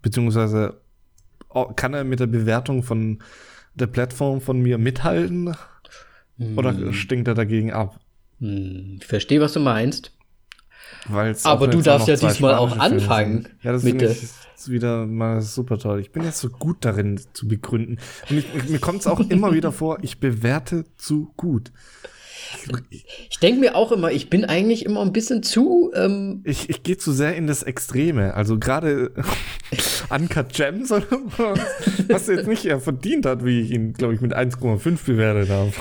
Beziehungsweise 0.01 0.81
oh, 1.49 1.65
kann 1.75 1.93
er 1.93 2.03
mit 2.03 2.19
der 2.19 2.25
Bewertung 2.25 2.81
von 2.81 3.19
der 3.75 3.85
Plattform 3.85 4.41
von 4.41 4.59
mir 4.59 4.79
mithalten 4.79 5.55
oder 6.55 6.93
stinkt 6.93 7.27
er 7.27 7.35
dagegen 7.35 7.71
ab? 7.71 7.99
Hm, 8.39 8.97
ich 8.99 9.05
verstehe, 9.05 9.39
was 9.39 9.53
du 9.53 9.59
meinst. 9.59 10.16
Weil's 11.09 11.45
Aber 11.45 11.67
du 11.67 11.81
darfst 11.81 12.07
ja 12.07 12.15
diesmal 12.15 12.55
auch 12.55 12.77
anfangen 12.77 13.43
sind. 13.43 13.55
Ja, 13.63 13.71
das 13.71 13.83
finde 13.83 14.11
ich 14.11 14.29
ist 14.57 14.71
wieder 14.71 15.05
mal 15.05 15.41
super 15.41 15.77
toll. 15.77 15.99
Ich 15.99 16.11
bin 16.11 16.23
jetzt 16.23 16.39
so 16.39 16.49
gut 16.49 16.77
darin 16.81 17.19
zu 17.33 17.47
begründen. 17.47 17.99
Und 18.29 18.37
ich, 18.39 18.69
mir 18.69 18.79
kommt 18.79 19.01
es 19.01 19.07
auch 19.07 19.19
immer 19.19 19.53
wieder 19.53 19.71
vor, 19.71 19.99
ich 20.01 20.19
bewerte 20.19 20.85
zu 20.97 21.31
gut. 21.37 21.71
Ich 23.29 23.39
denke 23.39 23.59
mir 23.59 23.75
auch 23.75 23.91
immer, 23.91 24.09
ich 24.11 24.29
bin 24.29 24.45
eigentlich 24.45 24.85
immer 24.85 25.01
ein 25.01 25.11
bisschen 25.11 25.43
zu. 25.43 25.91
Ähm, 25.93 26.41
Ich, 26.45 26.69
ich 26.69 26.81
gehe 26.81 26.97
zu 26.97 27.11
sehr 27.11 27.35
in 27.35 27.45
das 27.45 27.61
Extreme. 27.61 28.33
Also 28.35 28.57
gerade 28.57 29.11
Uncut 30.09 30.53
Gems 30.53 30.91
oder 30.91 31.05
was? 31.37 31.59
Was 32.07 32.29
er 32.29 32.37
jetzt 32.37 32.47
nicht 32.47 32.65
eher 32.65 32.79
verdient 32.79 33.25
hat, 33.25 33.43
wie 33.43 33.61
ich 33.61 33.71
ihn, 33.71 33.93
glaube 33.93 34.15
ich, 34.15 34.21
mit 34.21 34.35
1,5 34.35 35.05
bewertet 35.05 35.49
habe. 35.49 35.71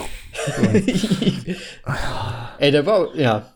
Ey, 2.58 2.70
der 2.72 2.84
war, 2.84 3.14
ja. 3.14 3.52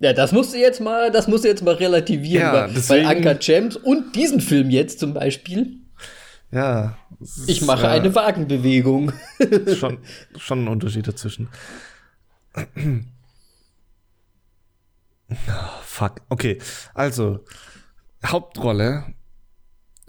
Ja, 0.00 0.12
das 0.14 0.32
musst 0.32 0.54
du 0.54 0.58
jetzt 0.58 0.80
mal, 0.80 1.10
das 1.10 1.28
musst 1.28 1.44
du 1.44 1.48
jetzt 1.48 1.62
mal 1.62 1.74
relativieren, 1.74 2.42
Ja, 2.42 2.52
weil, 2.54 2.72
deswegen- 2.74 3.06
weil 3.06 3.16
Uncut 3.18 3.40
Gems 3.40 3.76
und 3.76 4.16
diesen 4.16 4.40
Film 4.40 4.70
jetzt 4.70 4.98
zum 4.98 5.12
Beispiel, 5.14 5.76
Ja. 6.50 6.96
ich 7.46 7.60
mache 7.62 7.84
äh, 7.86 7.90
eine 7.90 8.14
Wagenbewegung. 8.14 9.12
schon, 9.78 9.98
schon 10.38 10.64
ein 10.64 10.68
Unterschied 10.68 11.06
dazwischen. 11.06 11.48
Ah, 15.46 15.78
fuck. 15.82 16.22
Okay, 16.28 16.58
also 16.94 17.40
Hauptrolle 18.24 19.04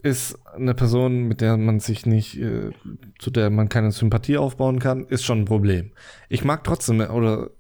ist 0.04 0.40
eine 0.56 0.74
Person, 0.74 1.28
mit 1.28 1.42
der 1.42 1.58
man 1.58 1.80
sich 1.80 2.06
nicht, 2.08 2.38
äh, 2.40 2.72
zu 3.20 3.30
der 3.30 3.50
man 3.52 3.70
keine 3.70 3.92
Sympathie 3.92 4.38
aufbauen 4.38 4.80
kann, 4.80 5.06
ist 5.06 5.24
schon 5.24 5.42
ein 5.42 5.46
Problem. 5.46 5.92
Ich 6.28 6.44
mag 6.44 6.64
trotzdem 6.64 7.02
oder 7.02 7.52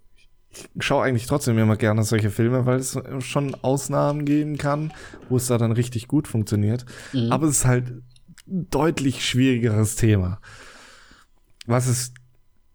ich 0.51 0.67
schaue 0.79 1.03
eigentlich 1.03 1.25
trotzdem 1.25 1.57
immer 1.57 1.77
gerne 1.77 2.03
solche 2.03 2.29
Filme, 2.29 2.65
weil 2.65 2.77
es 2.77 2.97
schon 3.19 3.55
Ausnahmen 3.61 4.25
geben 4.25 4.57
kann, 4.57 4.93
wo 5.29 5.37
es 5.37 5.47
da 5.47 5.57
dann 5.57 5.71
richtig 5.71 6.07
gut 6.07 6.27
funktioniert. 6.27 6.85
Aber 7.29 7.47
es 7.47 7.59
ist 7.59 7.65
halt 7.65 7.89
ein 8.47 8.67
deutlich 8.69 9.25
schwierigeres 9.25 9.95
Thema. 9.95 10.39
Was 11.65 11.87
es 11.87 12.13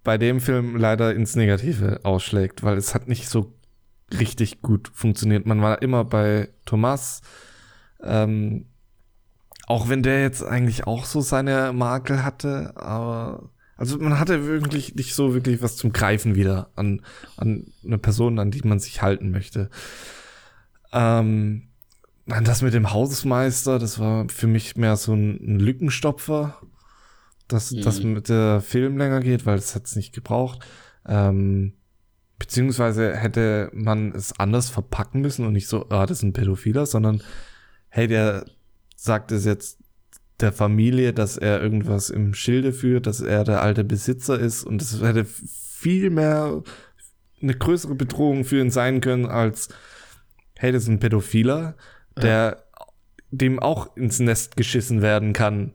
bei 0.05 0.19
dem 0.19 0.41
Film 0.41 0.77
leider 0.77 1.15
ins 1.15 1.35
Negative 1.35 2.01
ausschlägt, 2.05 2.63
weil 2.63 2.79
es 2.79 2.95
hat 2.95 3.09
nicht 3.09 3.29
so 3.29 3.57
richtig 4.17 4.63
gut 4.63 4.89
funktioniert. 4.95 5.47
Man 5.47 5.61
war 5.61 5.83
immer 5.83 6.05
bei 6.05 6.49
Thomas, 6.65 7.23
ähm, 8.03 8.67
auch 9.67 9.89
wenn 9.89 10.05
der 10.05 10.23
jetzt 10.23 10.45
eigentlich 10.45 10.87
auch 10.87 11.05
so 11.05 11.21
seine 11.21 11.73
Makel 11.73 12.23
hatte, 12.25 12.73
aber 12.77 13.51
also 13.77 13.99
man 13.99 14.19
hatte 14.19 14.47
wirklich 14.47 14.95
nicht 14.95 15.15
so 15.15 15.35
wirklich 15.35 15.63
was 15.63 15.77
zum 15.77 15.93
Greifen 15.93 16.35
wieder 16.35 16.71
an, 16.77 17.03
an 17.37 17.67
eine 17.85 17.99
Person, 17.99 18.39
an 18.39 18.51
die 18.51 18.67
man 18.67 18.79
sich 18.79 19.03
halten 19.03 19.31
möchte. 19.31 19.71
Ähm, 20.93 21.69
das 22.27 22.63
mit 22.63 22.75
dem 22.75 22.93
Hausmeister, 22.93 23.79
das 23.79 23.99
war 23.99 24.29
für 24.29 24.47
mich 24.47 24.77
mehr 24.77 24.97
so 24.97 25.13
ein, 25.13 25.61
Lückenstopfer, 25.61 26.61
dass 27.49 27.71
das 27.71 28.03
mit 28.03 28.29
der 28.29 28.61
Film 28.61 28.99
länger 28.99 29.21
geht, 29.21 29.47
weil 29.47 29.59
es 29.59 29.75
hat's 29.75 29.95
nicht 29.95 30.13
gebraucht. 30.13 30.67
Ähm, 31.07 31.75
beziehungsweise 32.39 33.15
hätte 33.15 33.71
man 33.73 34.13
es 34.13 34.39
anders 34.39 34.71
verpacken 34.71 35.21
müssen 35.21 35.47
und 35.47 35.53
nicht 35.53 35.69
so, 35.69 35.89
ah, 35.91 36.07
das 36.07 36.19
ist 36.19 36.25
ein 36.25 36.33
Pädophiler, 36.33 36.87
sondern 36.87 37.23
hey, 37.89 38.09
der 38.09 38.45
sagt 38.97 39.31
es 39.31 39.45
jetzt 39.45 39.76
der 40.41 40.53
Familie, 40.53 41.13
dass 41.13 41.37
er 41.37 41.63
irgendwas 41.63 42.11
im 42.11 42.35
Schilde 42.35 42.73
führt, 42.73 43.07
dass 43.07 43.21
er 43.21 43.45
der 43.45 43.63
alte 43.63 43.85
Besitzer 43.85 44.39
ist 44.39 44.65
und 44.65 44.81
das 44.81 45.01
hätte 45.01 45.25
viel 45.25 46.11
mehr 46.11 46.63
eine 47.41 47.55
größere 47.55 47.95
Bedrohung 47.95 48.45
für 48.45 48.61
ihn 48.61 48.71
sein 48.71 49.01
können 49.01 49.27
als 49.27 49.69
hey, 50.59 50.73
das 50.73 50.85
ist 50.85 50.89
ein 50.89 51.01
Pädophiler, 51.01 51.77
der 52.17 52.65
dem 53.31 53.59
auch 53.59 53.97
ins 53.97 54.19
Nest 54.21 54.57
geschissen 54.57 55.03
werden 55.03 55.33
kann. 55.33 55.73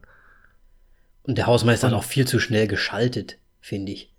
Und 1.23 1.37
der 1.37 1.45
Hausmeister 1.45 1.87
hat 1.87 1.93
auch 1.93 2.03
viel 2.03 2.27
zu 2.27 2.39
schnell 2.39 2.67
geschaltet, 2.67 3.37
finde 3.59 3.91
ich. 3.91 4.10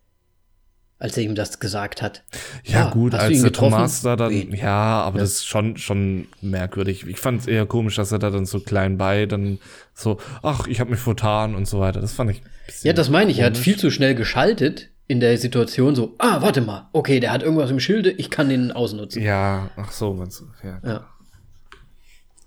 Als 1.03 1.17
er 1.17 1.25
ihm 1.25 1.35
das 1.35 1.59
gesagt 1.59 2.01
hat. 2.01 2.23
Ja, 2.63 2.89
gut, 2.91 3.13
hast 3.13 3.23
du 3.23 3.27
als 3.27 3.41
der 3.41 3.51
getroffen? 3.51 3.73
Thomas 3.73 4.03
da 4.03 4.15
dann, 4.15 4.53
ja, 4.53 5.03
aber 5.03 5.19
das 5.19 5.31
ist 5.33 5.47
schon, 5.47 5.77
schon 5.77 6.29
merkwürdig. 6.43 7.09
Ich 7.09 7.19
fand 7.19 7.41
es 7.41 7.49
eher 7.49 7.67
komisch, 7.67 7.97
dass 7.97 8.13
er 8.13 8.21
da 8.21 8.31
dann 8.31 8.47
so 8.47 8.61
klein 8.61 8.99
bei 8.99 9.27
dann 9.27 9.59
so, 9.95 10.19
ach, 10.45 10.69
ich 10.69 10.79
habe 10.79 10.93
mich 10.93 11.01
vertan 11.01 11.57
und 11.57 11.67
so 11.67 11.81
weiter. 11.81 12.01
Das 12.01 12.13
fand 12.13 12.31
ich 12.31 12.41
Ja, 12.85 12.93
das 12.93 13.11
meine 13.11 13.33
ich. 13.33 13.41
Er 13.41 13.47
hat 13.47 13.55
komisch. 13.55 13.65
viel 13.65 13.77
zu 13.79 13.91
schnell 13.91 14.15
geschaltet 14.15 14.91
in 15.09 15.19
der 15.19 15.37
Situation 15.39 15.97
so, 15.97 16.15
ah, 16.19 16.41
warte 16.41 16.61
mal, 16.61 16.89
okay, 16.93 17.19
der 17.19 17.33
hat 17.33 17.43
irgendwas 17.43 17.73
im 17.73 17.81
Schilde, 17.81 18.13
ich 18.13 18.31
kann 18.31 18.49
den 18.49 18.71
ausnutzen. 18.71 19.23
Ja, 19.23 19.71
ach 19.75 19.91
so, 19.91 20.15
meinst 20.15 20.39
du, 20.39 20.45
ja. 20.63 20.81
Ja. 20.89 21.07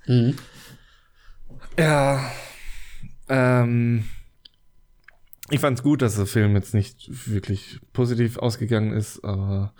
Mhm. 0.07 0.37
Ja, 1.77 2.31
ähm, 3.27 4.05
ich 5.49 5.59
fand's 5.59 5.83
gut, 5.83 6.01
dass 6.01 6.15
der 6.15 6.25
Film 6.25 6.55
jetzt 6.55 6.73
nicht 6.73 7.29
wirklich 7.29 7.79
positiv 7.93 8.37
ausgegangen 8.37 8.93
ist, 8.93 9.23
aber 9.23 9.73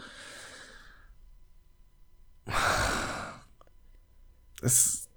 es, 4.61 5.09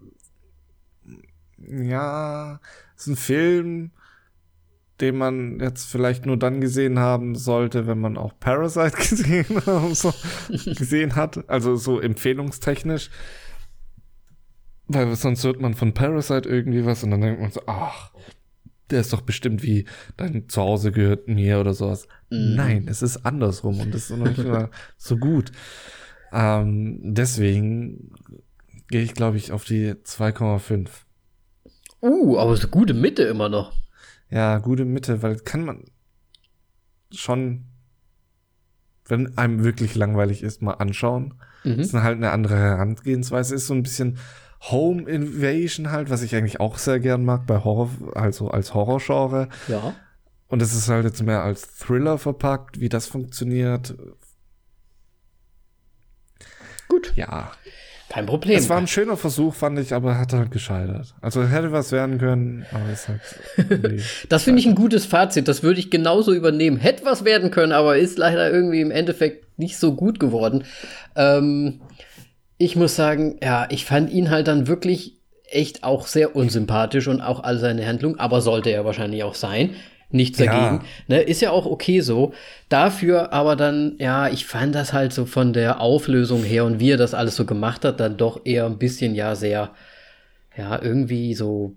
ja, 1.58 2.60
es 2.96 3.02
ist 3.02 3.06
ein 3.08 3.16
Film, 3.16 3.90
den 5.00 5.16
man 5.16 5.60
jetzt 5.60 5.84
vielleicht 5.84 6.26
nur 6.26 6.36
dann 6.36 6.60
gesehen 6.60 6.98
haben 6.98 7.34
sollte, 7.34 7.86
wenn 7.86 8.00
man 8.00 8.16
auch 8.16 8.32
Parasite 8.40 8.96
gesehen, 8.96 9.62
so, 9.94 10.12
gesehen 10.48 11.14
hat, 11.14 11.48
also 11.48 11.76
so 11.76 12.00
empfehlungstechnisch. 12.00 13.10
Weil 14.90 15.14
sonst 15.16 15.44
hört 15.44 15.60
man 15.60 15.74
von 15.74 15.92
Parasite 15.92 16.48
irgendwie 16.48 16.86
was 16.86 17.04
und 17.04 17.10
dann 17.10 17.20
denkt 17.20 17.40
man 17.42 17.50
so, 17.50 17.60
ach, 17.66 18.10
der 18.90 19.00
ist 19.00 19.12
doch 19.12 19.20
bestimmt 19.20 19.62
wie 19.62 19.84
dein 20.16 20.48
Zuhause 20.48 20.92
gehört 20.92 21.28
mir 21.28 21.60
oder 21.60 21.74
sowas. 21.74 22.08
Nein, 22.30 22.86
es 22.88 23.02
ist 23.02 23.24
andersrum 23.24 23.80
und 23.80 23.94
das 23.94 24.10
ist 24.10 24.16
noch 24.16 24.26
nicht 24.26 24.44
mal 24.44 24.70
so 24.96 25.16
gut. 25.16 25.52
Ähm, 26.32 27.00
deswegen 27.02 28.12
gehe 28.88 29.02
ich, 29.02 29.14
glaube 29.14 29.36
ich, 29.36 29.52
auf 29.52 29.64
die 29.64 29.92
2,5. 29.92 30.88
Uh, 32.00 32.38
aber 32.38 32.56
so 32.56 32.68
gute 32.68 32.94
Mitte 32.94 33.24
immer 33.24 33.48
noch. 33.48 33.72
Ja, 34.30 34.58
gute 34.58 34.84
Mitte, 34.84 35.22
weil 35.22 35.36
kann 35.36 35.64
man 35.64 35.84
schon, 37.10 37.64
wenn 39.06 39.36
einem 39.38 39.64
wirklich 39.64 39.94
langweilig 39.94 40.42
ist, 40.42 40.62
mal 40.62 40.74
anschauen. 40.74 41.34
Mhm. 41.64 41.80
Ist 41.80 41.94
dann 41.94 42.02
halt 42.02 42.16
eine 42.16 42.30
andere 42.30 42.56
Herangehensweise. 42.56 43.54
Ist 43.54 43.66
so 43.66 43.74
ein 43.74 43.82
bisschen 43.82 44.18
Home 44.62 45.02
Invasion 45.08 45.90
halt, 45.90 46.10
was 46.10 46.22
ich 46.22 46.34
eigentlich 46.34 46.60
auch 46.60 46.78
sehr 46.78 46.98
gern 47.00 47.24
mag 47.24 47.46
bei 47.46 47.62
Horror, 47.62 47.90
also 48.14 48.48
als 48.50 48.74
Horrorgenre. 48.74 49.48
Ja. 49.68 49.94
Und 50.48 50.62
es 50.62 50.74
ist 50.74 50.88
halt 50.88 51.04
jetzt 51.04 51.22
mehr 51.22 51.42
als 51.42 51.76
Thriller 51.76 52.18
verpackt, 52.18 52.80
wie 52.80 52.88
das 52.88 53.06
funktioniert. 53.06 53.94
Gut. 56.88 57.12
Ja. 57.16 57.52
Kein 58.08 58.24
Problem. 58.24 58.56
Es 58.56 58.70
war 58.70 58.78
ein 58.78 58.86
schöner 58.86 59.18
Versuch, 59.18 59.54
fand 59.54 59.78
ich, 59.78 59.92
aber 59.92 60.16
hat 60.18 60.32
halt 60.32 60.50
gescheitert. 60.50 61.14
Also 61.20 61.44
hätte 61.44 61.72
was 61.72 61.92
werden 61.92 62.16
können, 62.16 62.64
aber 62.72 62.88
es 62.90 63.06
hat 63.06 63.20
irgendwie- 63.58 64.02
Das 64.30 64.44
finde 64.44 64.60
ich 64.60 64.66
ein 64.66 64.74
gutes 64.74 65.04
Fazit. 65.04 65.46
Das 65.46 65.62
würde 65.62 65.78
ich 65.78 65.90
genauso 65.90 66.32
übernehmen. 66.32 66.78
Hätte 66.78 67.04
was 67.04 67.24
werden 67.26 67.50
können, 67.50 67.72
aber 67.72 67.98
ist 67.98 68.16
leider 68.16 68.50
irgendwie 68.50 68.80
im 68.80 68.90
Endeffekt 68.90 69.58
nicht 69.58 69.76
so 69.76 69.94
gut 69.94 70.18
geworden. 70.18 70.64
Ähm, 71.16 71.82
ich 72.58 72.76
muss 72.76 72.96
sagen, 72.96 73.38
ja, 73.42 73.66
ich 73.70 73.84
fand 73.84 74.10
ihn 74.10 74.30
halt 74.30 74.48
dann 74.48 74.66
wirklich 74.66 75.14
echt 75.50 75.84
auch 75.84 76.06
sehr 76.06 76.36
unsympathisch 76.36 77.08
und 77.08 77.20
auch 77.20 77.42
all 77.42 77.58
seine 77.58 77.86
Handlung, 77.86 78.18
aber 78.18 78.40
sollte 78.40 78.70
er 78.70 78.84
wahrscheinlich 78.84 79.22
auch 79.22 79.34
sein. 79.34 79.70
Nichts 80.10 80.38
Ja. 80.38 80.46
dagegen. 80.46 80.84
Ne, 81.06 81.20
ist 81.20 81.40
ja 81.42 81.50
auch 81.50 81.66
okay 81.66 82.00
so. 82.00 82.32
Dafür 82.68 83.32
aber 83.32 83.56
dann, 83.56 83.96
ja, 83.98 84.28
ich 84.28 84.46
fand 84.46 84.74
das 84.74 84.92
halt 84.92 85.12
so 85.12 85.26
von 85.26 85.52
der 85.52 85.80
Auflösung 85.80 86.42
her 86.42 86.64
und 86.64 86.80
wie 86.80 86.90
er 86.92 86.96
das 86.96 87.14
alles 87.14 87.36
so 87.36 87.44
gemacht 87.44 87.84
hat, 87.84 88.00
dann 88.00 88.16
doch 88.16 88.40
eher 88.44 88.66
ein 88.66 88.78
bisschen 88.78 89.14
ja 89.14 89.34
sehr, 89.34 89.70
ja, 90.56 90.80
irgendwie 90.82 91.34
so 91.34 91.74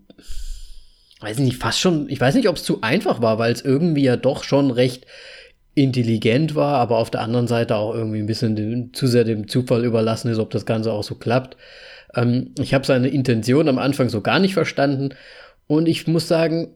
weiß 1.19 1.37
ich 1.37 1.43
nicht, 1.43 1.57
fast 1.57 1.79
schon, 1.79 2.09
ich 2.09 2.19
weiß 2.19 2.33
nicht, 2.35 2.49
ob 2.49 2.55
es 2.55 2.63
zu 2.63 2.81
einfach 2.81 3.21
war, 3.21 3.37
weil 3.37 3.51
es 3.53 3.61
irgendwie 3.61 4.03
ja 4.03 4.15
doch 4.17 4.43
schon 4.43 4.71
recht 4.71 5.05
intelligent 5.73 6.55
war, 6.55 6.75
aber 6.75 6.97
auf 6.97 7.11
der 7.11 7.21
anderen 7.21 7.47
Seite 7.47 7.75
auch 7.75 7.93
irgendwie 7.93 8.19
ein 8.19 8.25
bisschen 8.25 8.55
dem, 8.55 8.93
zu 8.93 9.07
sehr 9.07 9.23
dem 9.23 9.47
Zufall 9.47 9.85
überlassen 9.85 10.29
ist, 10.29 10.39
ob 10.39 10.49
das 10.49 10.65
Ganze 10.65 10.91
auch 10.91 11.03
so 11.03 11.15
klappt. 11.15 11.57
Ähm, 12.15 12.53
ich 12.59 12.73
habe 12.73 12.85
seine 12.85 13.07
Intention 13.07 13.69
am 13.69 13.77
Anfang 13.77 14.09
so 14.09 14.21
gar 14.21 14.39
nicht 14.39 14.53
verstanden 14.53 15.13
und 15.67 15.87
ich 15.87 16.07
muss 16.07 16.27
sagen, 16.27 16.73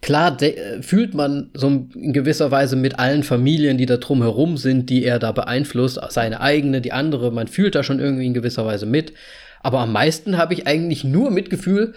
klar 0.00 0.40
äh, 0.42 0.82
fühlt 0.82 1.14
man 1.14 1.50
so 1.54 1.88
in 1.94 2.12
gewisser 2.12 2.50
Weise 2.50 2.76
mit 2.76 2.98
allen 2.98 3.24
Familien, 3.24 3.78
die 3.78 3.86
da 3.86 3.96
drumherum 3.96 4.56
sind, 4.56 4.90
die 4.90 5.04
er 5.04 5.18
da 5.18 5.32
beeinflusst, 5.32 6.00
seine 6.10 6.40
eigene, 6.40 6.80
die 6.80 6.92
andere, 6.92 7.32
man 7.32 7.48
fühlt 7.48 7.74
da 7.74 7.82
schon 7.82 7.98
irgendwie 7.98 8.26
in 8.26 8.34
gewisser 8.34 8.64
Weise 8.64 8.86
mit. 8.86 9.12
Aber 9.60 9.80
am 9.80 9.92
meisten 9.92 10.38
habe 10.38 10.54
ich 10.54 10.66
eigentlich 10.66 11.02
nur 11.04 11.30
Mitgefühl 11.30 11.94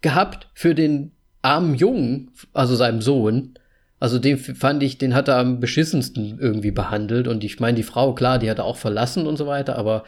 gehabt 0.00 0.48
für 0.54 0.74
den 0.74 1.12
armen 1.42 1.74
Jungen, 1.76 2.32
also 2.52 2.74
seinem 2.74 3.00
Sohn. 3.00 3.54
Also 3.98 4.18
den 4.18 4.38
fand 4.38 4.82
ich, 4.82 4.98
den 4.98 5.14
hat 5.14 5.28
er 5.28 5.38
am 5.38 5.58
beschissensten 5.58 6.38
irgendwie 6.38 6.70
behandelt. 6.70 7.28
Und 7.28 7.44
ich 7.44 7.60
meine, 7.60 7.76
die 7.76 7.82
Frau, 7.82 8.14
klar, 8.14 8.38
die 8.38 8.50
hat 8.50 8.58
er 8.58 8.64
auch 8.64 8.76
verlassen 8.76 9.26
und 9.26 9.36
so 9.36 9.46
weiter, 9.46 9.76
aber 9.76 10.04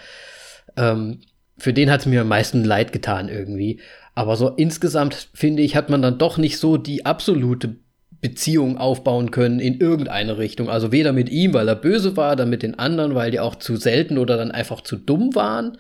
ähm, 0.77 1.21
für 1.57 1.73
den 1.73 1.91
hat 1.91 2.01
es 2.01 2.07
mir 2.07 2.21
am 2.21 2.29
meisten 2.29 2.65
leid 2.65 2.93
getan 2.93 3.29
irgendwie. 3.29 3.81
Aber 4.15 4.37
so 4.37 4.49
insgesamt, 4.49 5.29
finde 5.33 5.63
ich, 5.63 5.75
hat 5.75 5.91
man 5.91 6.03
dann 6.03 6.19
doch 6.19 6.39
nicht 6.39 6.59
so 6.59 6.77
die 6.77 7.07
absolute 7.07 7.77
Beziehung 8.21 8.79
aufbauen 8.79 9.31
können 9.31 9.61
in 9.61 9.81
irgendeine 9.81 10.39
Richtung. 10.39 10.69
Also 10.69 10.93
weder 10.93 11.13
mit 11.13 11.29
ihm, 11.31 11.55
weil 11.55 11.69
er 11.69 11.77
böse 11.77 12.17
war, 12.17 12.37
dann 12.37 12.51
mit 12.51 12.63
den 12.63 12.79
anderen, 12.79 13.15
weil 13.15 13.31
die 13.31 13.41
auch 13.41 13.55
zu 13.55 13.77
selten 13.77 14.19
oder 14.19 14.37
dann 14.37 14.51
einfach 14.51 14.81
zu 14.83 14.97
dumm 14.97 15.35
waren 15.35 15.79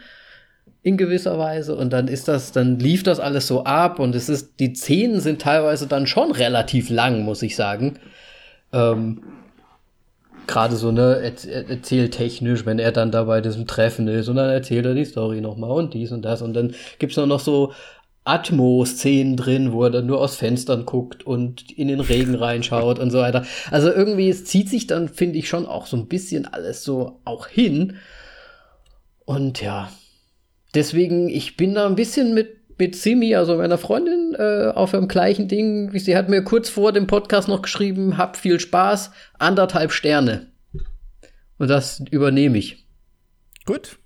in 0.89 0.97
gewisser 0.97 1.39
Weise. 1.39 1.77
Und 1.77 1.93
dann 1.93 2.09
ist 2.09 2.29
das, 2.29 2.53
dann 2.53 2.79
lief 2.79 3.03
das 3.03 3.21
alles 3.21 3.47
so 3.47 3.65
ab 3.65 3.99
und 3.99 4.15
es 4.15 4.29
ist, 4.29 4.59
die 4.59 4.75
Szenen 4.75 5.21
sind 5.21 5.43
teilweise 5.43 5.87
dann 5.87 6.07
schon 6.07 6.33
relativ 6.33 6.89
lang, 6.89 7.25
muss 7.25 7.43
ich 7.43 7.57
sagen. 7.57 7.99
Ähm, 8.73 9.23
Gerade 10.47 10.77
so, 10.77 10.91
ne, 10.91 11.35
erzähltechnisch, 11.69 12.65
wenn 12.65 12.79
er 12.79 12.91
dann 12.91 13.11
da 13.11 13.25
bei 13.25 13.43
diesem 13.43 13.67
Treffen 13.67 14.09
ist 14.09 14.29
und 14.29 14.37
dann 14.37 14.49
erzählt 14.49 14.87
er 14.87 14.95
die 14.95 15.05
Story 15.05 15.43
nochmal 15.43 15.73
und 15.73 15.93
dies 15.93 16.11
und 16.11 16.23
das. 16.23 16.41
Und 16.41 16.55
dann 16.55 16.75
gibt's 16.99 17.19
noch, 17.19 17.27
noch 17.27 17.41
so 17.41 17.75
Atmo-Szenen 18.25 19.37
drin, 19.37 19.73
wo 19.73 19.85
er 19.85 19.91
dann 19.91 20.07
nur 20.07 20.23
aus 20.23 20.37
Fenstern 20.37 20.87
guckt 20.87 21.27
und 21.27 21.71
in 21.73 21.89
den 21.89 22.01
Regen 22.01 22.35
reinschaut 22.35 22.99
und 22.99 23.11
so 23.11 23.19
weiter. 23.19 23.45
Also 23.71 23.93
irgendwie, 23.93 24.31
es 24.31 24.47
zieht 24.47 24.71
sich 24.71 24.87
dann, 24.87 25.11
finde 25.11 25.39
ich, 25.39 25.51
schon 25.51 25.67
auch 25.67 25.85
so 25.85 25.99
ein 25.99 26.09
bisschen 26.09 26.47
alles 26.47 26.83
so 26.83 27.21
auch 27.27 27.47
hin. 27.47 27.97
Und 29.27 29.61
ja, 29.61 29.91
deswegen, 30.75 31.29
ich 31.29 31.57
bin 31.57 31.75
da 31.75 31.87
ein 31.87 31.97
bisschen 31.97 32.35
mit, 32.35 32.79
mit 32.79 32.95
Simi, 32.97 33.35
also 33.35 33.57
meiner 33.57 33.79
Freundin, 33.79 34.35
äh, 34.39 34.73
auf 34.75 34.93
dem 34.93 35.09
gleichen 35.09 35.49
Ding. 35.49 35.91
Sie 35.99 36.17
hat 36.17 36.29
mir 36.29 36.43
kurz 36.43 36.69
vor 36.69 36.93
dem 36.93 37.07
Podcast 37.07 37.49
noch 37.49 37.63
geschrieben, 37.63 38.19
hab 38.19 38.37
viel 38.37 38.61
Spaß, 38.61 39.11
anderthalb 39.39 39.93
Sterne. 39.93 40.53
Und 41.59 41.69
das 41.69 42.03
übernehme 42.11 42.59
ich. 42.59 42.87
Gut. 43.65 43.99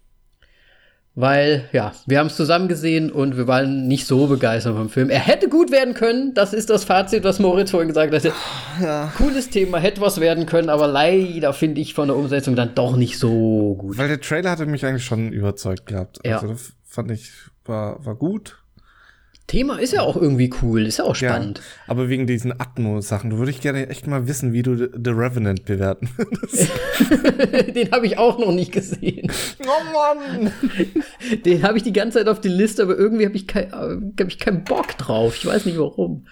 Weil, 1.15 1.69
ja, 1.73 1.93
wir 2.07 2.19
haben 2.19 2.29
es 2.29 2.37
zusammen 2.37 2.69
gesehen 2.69 3.13
und 3.13 3.37
wir 3.37 3.47
waren 3.47 3.87
nicht 3.87 4.07
so 4.07 4.29
begeistert 4.29 4.75
vom 4.75 4.89
Film. 4.89 5.11
Er 5.11 5.19
hätte 5.19 5.51
gut 5.51 5.71
werden 5.71 5.93
können, 5.93 6.33
das 6.33 6.55
ist 6.55 6.71
das 6.71 6.85
Fazit, 6.85 7.23
was 7.23 7.39
Moritz 7.39 7.71
vorhin 7.71 7.89
gesagt 7.89 8.15
hat. 8.15 8.33
Ja. 8.81 9.13
Cooles 9.19 9.51
Thema, 9.51 9.79
hätte 9.79 10.01
was 10.01 10.21
werden 10.21 10.47
können, 10.47 10.71
aber 10.71 10.87
leider 10.87 11.53
finde 11.53 11.83
ich 11.83 11.93
von 11.93 12.09
der 12.09 12.17
Umsetzung 12.17 12.57
dann 12.57 12.75
doch 12.75 12.97
nicht 12.97 13.19
so 13.19 13.75
gut. 13.79 13.99
Weil 13.99 14.09
der 14.09 14.23
Trailer 14.23 14.51
hatte 14.51 14.65
mich 14.65 14.87
eigentlich 14.87 15.05
schon 15.05 15.33
überzeugt 15.33 15.85
gehabt. 15.85 16.21
Ja. 16.25 16.37
Also 16.37 16.49
das 16.49 16.73
fand 16.83 17.11
ich, 17.11 17.31
war, 17.67 18.05
war 18.07 18.15
gut. 18.15 18.62
Thema 19.47 19.79
ist 19.79 19.93
ja 19.93 20.03
auch 20.03 20.17
irgendwie 20.17 20.51
cool, 20.63 20.87
ist 20.87 20.99
ja 20.99 21.05
auch 21.05 21.15
spannend. 21.15 21.59
Ja, 21.59 21.65
aber 21.89 22.09
wegen 22.09 22.27
diesen 22.27 22.53
Atmo-Sachen, 22.53 23.31
du 23.31 23.39
würde 23.39 23.51
ich 23.51 23.61
gerne 23.61 23.89
echt 23.89 24.07
mal 24.07 24.27
wissen, 24.27 24.53
wie 24.53 24.63
du 24.63 24.77
The 24.77 25.11
Revenant 25.11 25.65
bewerten 25.65 26.09
würdest. 26.17 26.71
Den 27.75 27.91
habe 27.91 28.07
ich 28.07 28.19
auch 28.19 28.39
noch 28.39 28.53
nicht 28.53 28.73
gesehen. 28.73 29.31
Oh 29.61 29.93
Mann! 29.93 30.53
Den 31.45 31.63
habe 31.63 31.77
ich 31.77 31.83
die 31.83 31.93
ganze 31.93 32.19
Zeit 32.19 32.29
auf 32.29 32.41
die 32.41 32.49
Liste, 32.49 32.83
aber 32.83 32.97
irgendwie 32.97 33.27
habe 33.27 33.37
ich, 33.37 33.47
kein, 33.47 33.73
hab 33.73 34.29
ich 34.29 34.39
keinen 34.39 34.65
Bock 34.65 34.97
drauf. 34.97 35.37
Ich 35.37 35.47
weiß 35.47 35.67
nicht 35.67 35.79
warum. 35.79 36.27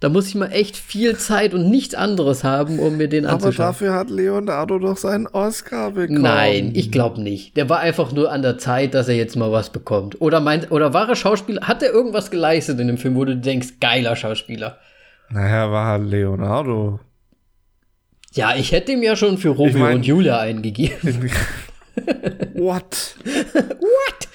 Da 0.00 0.08
muss 0.08 0.28
ich 0.28 0.36
mal 0.36 0.52
echt 0.52 0.76
viel 0.76 1.16
Zeit 1.16 1.54
und 1.54 1.68
nichts 1.70 1.94
anderes 1.96 2.44
haben, 2.44 2.78
um 2.78 2.96
mir 2.98 3.08
den 3.08 3.26
Aber 3.26 3.34
anzuschauen. 3.34 3.66
Aber 3.66 3.72
dafür 3.72 3.94
hat 3.94 4.10
Leonardo 4.10 4.78
doch 4.78 4.96
seinen 4.96 5.26
Oscar 5.26 5.90
bekommen. 5.90 6.22
Nein, 6.22 6.70
ich 6.74 6.92
glaube 6.92 7.20
nicht. 7.20 7.56
Der 7.56 7.68
war 7.68 7.80
einfach 7.80 8.12
nur 8.12 8.30
an 8.30 8.42
der 8.42 8.58
Zeit, 8.58 8.94
dass 8.94 9.08
er 9.08 9.16
jetzt 9.16 9.34
mal 9.34 9.50
was 9.50 9.70
bekommt. 9.70 10.20
Oder 10.20 10.38
meint, 10.40 10.70
oder 10.70 10.94
war 10.94 11.08
er 11.08 11.16
Schauspieler? 11.16 11.62
Hat 11.66 11.82
er 11.82 11.90
irgendwas 11.90 12.30
geleistet 12.30 12.78
in 12.78 12.86
dem 12.86 12.98
Film, 12.98 13.16
wo 13.16 13.24
du 13.24 13.36
denkst, 13.36 13.80
geiler 13.80 14.14
Schauspieler? 14.14 14.78
Naja, 15.30 15.70
war 15.72 15.86
halt 15.86 16.08
Leonardo. 16.08 17.00
Ja, 18.34 18.54
ich 18.54 18.70
hätte 18.70 18.92
ihm 18.92 19.02
ja 19.02 19.16
schon 19.16 19.36
für 19.36 19.48
Romeo 19.48 19.70
ich 19.70 19.76
mein, 19.76 19.96
und 19.96 20.06
Julia 20.06 20.38
eingegeben. 20.38 21.30
What? 22.54 23.16
What? 23.24 24.28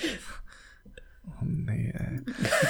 Oh 1.26 1.46
nee, 1.46 1.94
ey. 1.96 2.20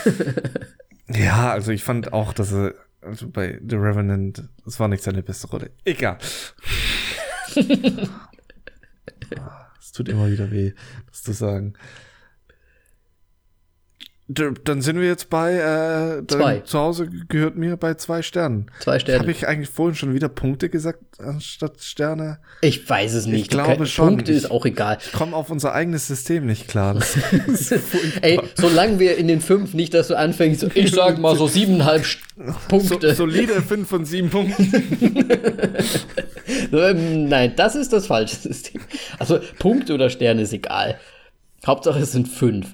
ja, 1.09 1.51
also 1.51 1.71
ich 1.71 1.83
fand 1.83 2.13
auch, 2.13 2.33
dass 2.33 2.53
er 2.53 2.73
also 3.01 3.29
bei 3.29 3.59
The 3.67 3.75
Revenant, 3.75 4.43
das 4.65 4.79
war 4.79 4.87
nicht 4.87 5.03
seine 5.03 5.23
beste 5.23 5.47
Rolle. 5.47 5.71
Egal. 5.85 6.17
Es 9.79 9.91
tut 9.91 10.09
immer 10.09 10.31
wieder 10.31 10.49
weh, 10.49 10.73
das 11.07 11.23
zu 11.23 11.33
sagen. 11.33 11.73
Dann 14.33 14.81
sind 14.81 14.99
wir 14.99 15.07
jetzt 15.07 15.29
bei 15.29 15.53
äh, 15.53 16.27
zwei. 16.27 16.59
Zu 16.59 16.79
Hause 16.79 17.09
gehört 17.27 17.55
mir 17.55 17.77
bei 17.77 17.93
zwei 17.95 18.21
Sternen. 18.21 18.71
Zwei 18.79 18.99
Sterne. 18.99 19.19
Habe 19.19 19.31
ich 19.31 19.47
eigentlich 19.47 19.69
vorhin 19.69 19.95
schon 19.95 20.13
wieder 20.13 20.29
Punkte 20.29 20.69
gesagt 20.69 21.19
anstatt 21.19 21.81
Sterne? 21.81 22.39
Ich 22.61 22.89
weiß 22.89 23.13
es 23.13 23.25
nicht. 23.25 23.41
Ich 23.41 23.49
glaube 23.49 23.85
schon. 23.85 24.09
Punkte 24.09 24.31
ist 24.31 24.49
auch 24.51 24.65
egal. 24.65 24.97
Ich 25.03 25.11
komme 25.11 25.35
auf 25.35 25.49
unser 25.49 25.73
eigenes 25.73 26.07
System 26.07 26.45
nicht 26.45 26.67
klar. 26.67 26.99
Ey, 28.21 28.39
solange 28.55 28.99
wir 28.99 29.17
in 29.17 29.27
den 29.27 29.41
fünf 29.41 29.73
nicht, 29.73 29.93
dass 29.93 30.07
du 30.07 30.17
anfängst, 30.17 30.63
ich 30.73 30.91
sag 30.91 31.17
mal 31.19 31.35
so 31.35 31.47
siebeneinhalb 31.47 32.05
Punkte. 32.67 33.09
So, 33.09 33.25
solide 33.27 33.61
fünf 33.61 33.87
von 33.87 34.05
sieben 34.05 34.29
Punkten. 34.29 35.25
Ähm, 36.73 37.27
nein, 37.29 37.53
das 37.55 37.75
ist 37.75 37.93
das 37.93 38.07
falsche 38.07 38.35
System. 38.35 38.81
Also 39.19 39.39
Punkte 39.59 39.93
oder 39.93 40.09
Sterne 40.09 40.41
ist 40.41 40.53
egal. 40.53 40.99
Hauptsache 41.65 41.99
es 41.99 42.11
sind 42.11 42.27
fünf. 42.27 42.73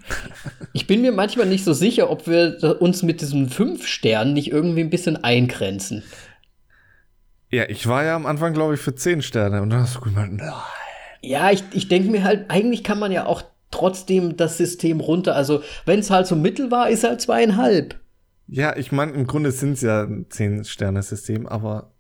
Ich 0.74 0.88
bin 0.88 1.02
mir 1.02 1.12
manchmal 1.12 1.46
nicht 1.46 1.64
so 1.64 1.74
sicher, 1.74 2.10
ob 2.10 2.28
wir 2.28 2.78
uns 2.80 3.04
mit 3.04 3.22
diesen 3.22 3.50
fünf 3.50 3.86
Sternen 3.88 4.34
nicht 4.34 4.52
irgendwie 4.52 4.82
ein 4.82 4.90
bisschen 4.90 5.24
eingrenzen. 5.24 6.04
Ja, 7.52 7.68
ich 7.68 7.88
war 7.88 8.04
ja 8.04 8.16
am 8.16 8.26
Anfang, 8.26 8.54
glaube 8.54 8.76
ich, 8.76 8.80
für 8.80 8.96
zehn 8.96 9.22
Sterne 9.22 9.62
und 9.62 9.70
dann 9.72 9.82
hast 9.82 9.96
du 9.96 10.02
gemeint, 10.02 10.38
nein. 10.38 10.54
Ja, 11.22 11.52
ich, 11.52 11.64
ich 11.74 11.88
denke 11.88 12.10
mir 12.10 12.24
halt, 12.24 12.50
eigentlich 12.50 12.84
kann 12.84 13.00
man 13.00 13.12
ja 13.12 13.26
auch 13.26 13.44
trotzdem 13.72 14.38
das 14.38 14.58
System 14.58 15.00
runter. 15.00 15.36
Also, 15.36 15.62
wenn 15.86 16.00
es 16.00 16.10
halt 16.10 16.28
so 16.28 16.36
mittel 16.36 16.72
war, 16.72 16.90
ist 16.90 17.04
halt 17.04 17.22
zweieinhalb. 17.22 18.00
Ja, 18.48 18.76
ich 18.76 18.92
meine, 18.92 19.12
im 19.12 19.28
Grunde 19.28 19.52
sind 19.52 19.74
es 19.74 19.82
ja 19.82 20.04
ein 20.04 20.28
Zehn-Sterne-System, 20.30 21.46
aber. 21.48 21.92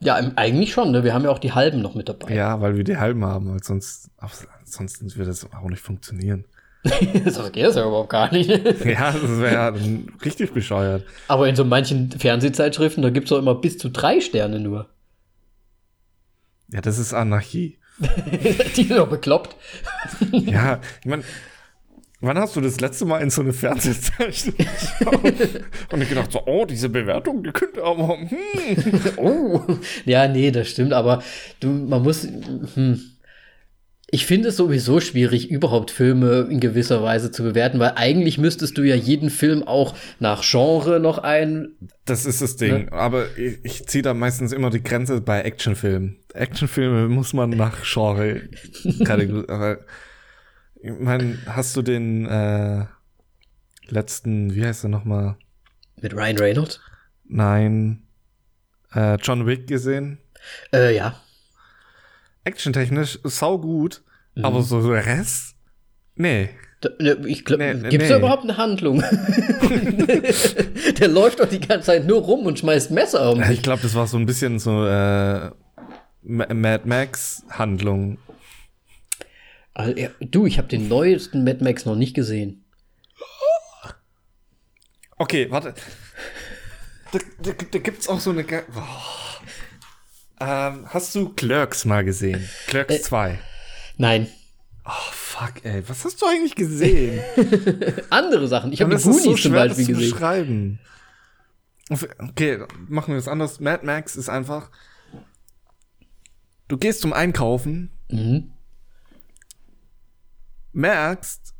Ja, 0.00 0.14
eigentlich 0.36 0.72
schon, 0.72 0.92
ne? 0.92 1.04
Wir 1.04 1.12
haben 1.12 1.24
ja 1.24 1.30
auch 1.30 1.38
die 1.38 1.52
halben 1.52 1.82
noch 1.82 1.94
mit 1.94 2.08
dabei. 2.08 2.34
Ja, 2.34 2.60
weil 2.60 2.76
wir 2.76 2.84
die 2.84 2.96
halben 2.96 3.24
haben, 3.24 3.52
weil 3.52 3.62
sonst 3.62 4.10
Ansonsten 4.70 5.12
würde 5.16 5.30
das 5.30 5.52
auch 5.52 5.68
nicht 5.68 5.82
funktionieren. 5.82 6.44
das 6.84 7.52
geht 7.52 7.64
das 7.64 7.74
ja 7.74 7.86
überhaupt 7.86 8.08
gar 8.08 8.32
nicht. 8.32 8.48
ja, 8.84 9.12
das 9.12 9.38
wäre 9.40 9.52
ja 9.52 9.74
richtig 10.24 10.52
bescheuert. 10.52 11.04
Aber 11.26 11.48
in 11.48 11.56
so 11.56 11.64
manchen 11.64 12.12
Fernsehzeitschriften, 12.12 13.02
da 13.02 13.10
gibt 13.10 13.24
es 13.24 13.30
doch 13.30 13.38
immer 13.38 13.56
bis 13.56 13.78
zu 13.78 13.90
drei 13.90 14.20
Sterne 14.20 14.60
nur. 14.60 14.88
Ja, 16.68 16.80
das 16.80 16.98
ist 16.98 17.12
Anarchie. 17.12 17.78
Die 18.76 18.84
sind 18.84 18.96
doch 18.96 19.08
bekloppt. 19.08 19.56
ja, 20.30 20.80
ich 21.00 21.06
meine, 21.06 21.24
wann 22.20 22.38
hast 22.38 22.56
du 22.56 22.60
das 22.60 22.80
letzte 22.80 23.04
Mal 23.04 23.20
in 23.20 23.30
so 23.30 23.42
eine 23.42 23.52
Fernsehzeitschrift 23.52 24.58
geschaut? 24.58 25.62
Und 25.92 26.02
ich 26.02 26.08
gedacht 26.08 26.32
so, 26.32 26.42
oh, 26.46 26.64
diese 26.64 26.88
Bewertung, 26.88 27.42
die 27.42 27.50
könnte 27.50 27.82
aber, 27.82 28.18
hm. 28.18 28.38
oh. 29.16 29.62
Ja, 30.04 30.28
nee, 30.28 30.50
das 30.50 30.68
stimmt, 30.68 30.92
aber 30.92 31.22
du, 31.60 31.68
man 31.68 32.02
muss, 32.02 32.26
hm 32.74 33.00
ich 34.12 34.26
finde 34.26 34.48
es 34.48 34.56
sowieso 34.56 35.00
schwierig, 35.00 35.50
überhaupt 35.50 35.90
Filme 35.90 36.48
in 36.50 36.58
gewisser 36.58 37.02
Weise 37.02 37.30
zu 37.30 37.44
bewerten, 37.44 37.78
weil 37.78 37.92
eigentlich 37.94 38.38
müsstest 38.38 38.76
du 38.76 38.82
ja 38.82 38.96
jeden 38.96 39.30
Film 39.30 39.62
auch 39.62 39.94
nach 40.18 40.42
Genre 40.42 40.98
noch 40.98 41.18
ein. 41.18 41.76
Das 42.06 42.26
ist 42.26 42.42
das 42.42 42.56
Ding. 42.56 42.86
Ne? 42.86 42.92
Aber 42.92 43.26
ich, 43.36 43.58
ich 43.62 43.86
ziehe 43.86 44.02
da 44.02 44.12
meistens 44.12 44.52
immer 44.52 44.70
die 44.70 44.82
Grenze 44.82 45.20
bei 45.20 45.42
Actionfilmen. 45.42 46.16
Actionfilme 46.34 47.08
muss 47.08 47.32
man 47.32 47.50
nach 47.50 47.84
Genre 47.84 48.42
kategorisieren. 49.04 49.78
ich 50.82 50.92
meine, 50.98 51.38
hast 51.46 51.76
du 51.76 51.82
den 51.82 52.26
äh, 52.26 52.86
letzten, 53.86 54.54
wie 54.54 54.64
heißt 54.64 54.84
er 54.84 54.90
nochmal? 54.90 55.36
Mit 56.00 56.14
Ryan 56.14 56.38
Reynolds? 56.38 56.80
Nein. 57.24 58.02
Äh, 58.94 59.16
John 59.16 59.46
Wick 59.46 59.66
gesehen? 59.66 60.18
Äh, 60.72 60.96
ja 60.96 61.20
actiontechnisch 62.44 63.18
sau 63.24 63.58
gut, 63.58 64.02
mhm. 64.34 64.44
aber 64.44 64.62
so 64.62 64.90
der 64.90 65.06
Rest, 65.06 65.54
nee. 66.16 66.50
Ne, 66.98 67.18
ich 67.26 67.44
glaub, 67.44 67.58
nee, 67.58 67.74
gibt's 67.74 67.98
nee. 68.04 68.08
da 68.08 68.16
überhaupt 68.16 68.44
eine 68.44 68.56
Handlung? 68.56 69.00
der 70.98 71.08
läuft 71.08 71.40
doch 71.40 71.48
die 71.48 71.60
ganze 71.60 71.86
Zeit 71.86 72.06
nur 72.06 72.22
rum 72.22 72.46
und 72.46 72.58
schmeißt 72.58 72.90
Messer 72.90 73.32
um. 73.32 73.42
Ich 73.50 73.62
glaube, 73.62 73.82
das 73.82 73.94
war 73.94 74.06
so 74.06 74.16
ein 74.16 74.24
bisschen 74.24 74.58
so 74.58 74.86
äh, 74.86 75.50
Mad 76.22 76.82
Max 76.86 77.44
Handlung. 77.50 78.16
Also, 79.80 79.96
ja, 79.96 80.10
du, 80.20 80.44
ich 80.44 80.58
habe 80.58 80.68
den 80.68 80.88
neuesten 80.88 81.42
Mad 81.42 81.64
Max 81.64 81.86
noch 81.86 81.96
nicht 81.96 82.12
gesehen. 82.14 82.66
Okay, 85.16 85.50
warte. 85.50 85.74
Da, 87.12 87.18
da, 87.42 87.52
da 87.52 87.78
gibt's 87.78 88.06
auch 88.06 88.20
so 88.20 88.30
eine. 88.30 88.44
Oh. 88.44 89.40
Ähm, 90.38 90.86
hast 90.86 91.14
du 91.14 91.30
Clerks 91.30 91.86
mal 91.86 92.04
gesehen? 92.04 92.46
Clerks 92.66 92.94
äh, 92.94 93.00
2. 93.00 93.38
Nein. 93.96 94.28
Oh, 94.84 94.90
fuck, 95.12 95.64
ey. 95.64 95.82
Was 95.88 96.04
hast 96.04 96.20
du 96.20 96.26
eigentlich 96.26 96.54
gesehen? 96.54 97.22
Andere 98.10 98.48
Sachen. 98.48 98.72
Ich 98.72 98.82
habe 98.82 98.94
die 98.94 99.02
Goonies 99.02 99.22
so 99.22 99.34
zum 99.34 99.52
Beispiel 99.52 99.86
das 99.86 99.96
gesehen. 99.96 100.10
Beschreiben. 100.10 100.78
Okay, 102.18 102.64
machen 102.88 103.14
wir 103.14 103.16
das 103.16 103.28
anders. 103.28 103.60
Mad 103.60 103.84
Max 103.86 104.14
ist 104.14 104.28
einfach. 104.28 104.70
Du 106.68 106.76
gehst 106.76 107.00
zum 107.00 107.14
Einkaufen, 107.14 107.90
mhm. 108.10 108.52
Merkst, 110.72 111.54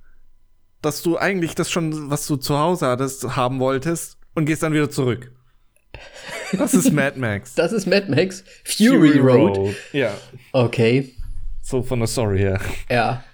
dass 0.83 1.03
du 1.03 1.19
eigentlich 1.19 1.55
das 1.55 1.71
schon, 1.71 2.11
was 2.11 2.27
du 2.27 2.37
zu 2.37 2.59
Hause 2.59 2.87
hattest, 2.87 3.37
haben 3.37 3.61
wolltest 3.61 4.19
und 4.35 4.47
gehst 4.47 4.63
dann 4.63 4.73
wieder 4.73 4.91
zurück. 4.91 5.33
Das 6.53 6.75
ist 6.75 6.93
Mad 6.93 7.19
Max. 7.19 7.55
Das 7.55 7.73
ist 7.73 7.87
Mad 7.87 8.07
Max. 8.09 8.45
Fury, 8.65 9.13
Fury 9.13 9.19
Road. 9.19 9.59
Road. 9.59 9.75
Ja. 9.93 10.15
Okay. 10.53 11.15
So 11.63 11.83
von 11.83 11.99
der 12.01 12.09
Story 12.09 12.39
her. 12.39 12.61
Ja. 12.89 13.25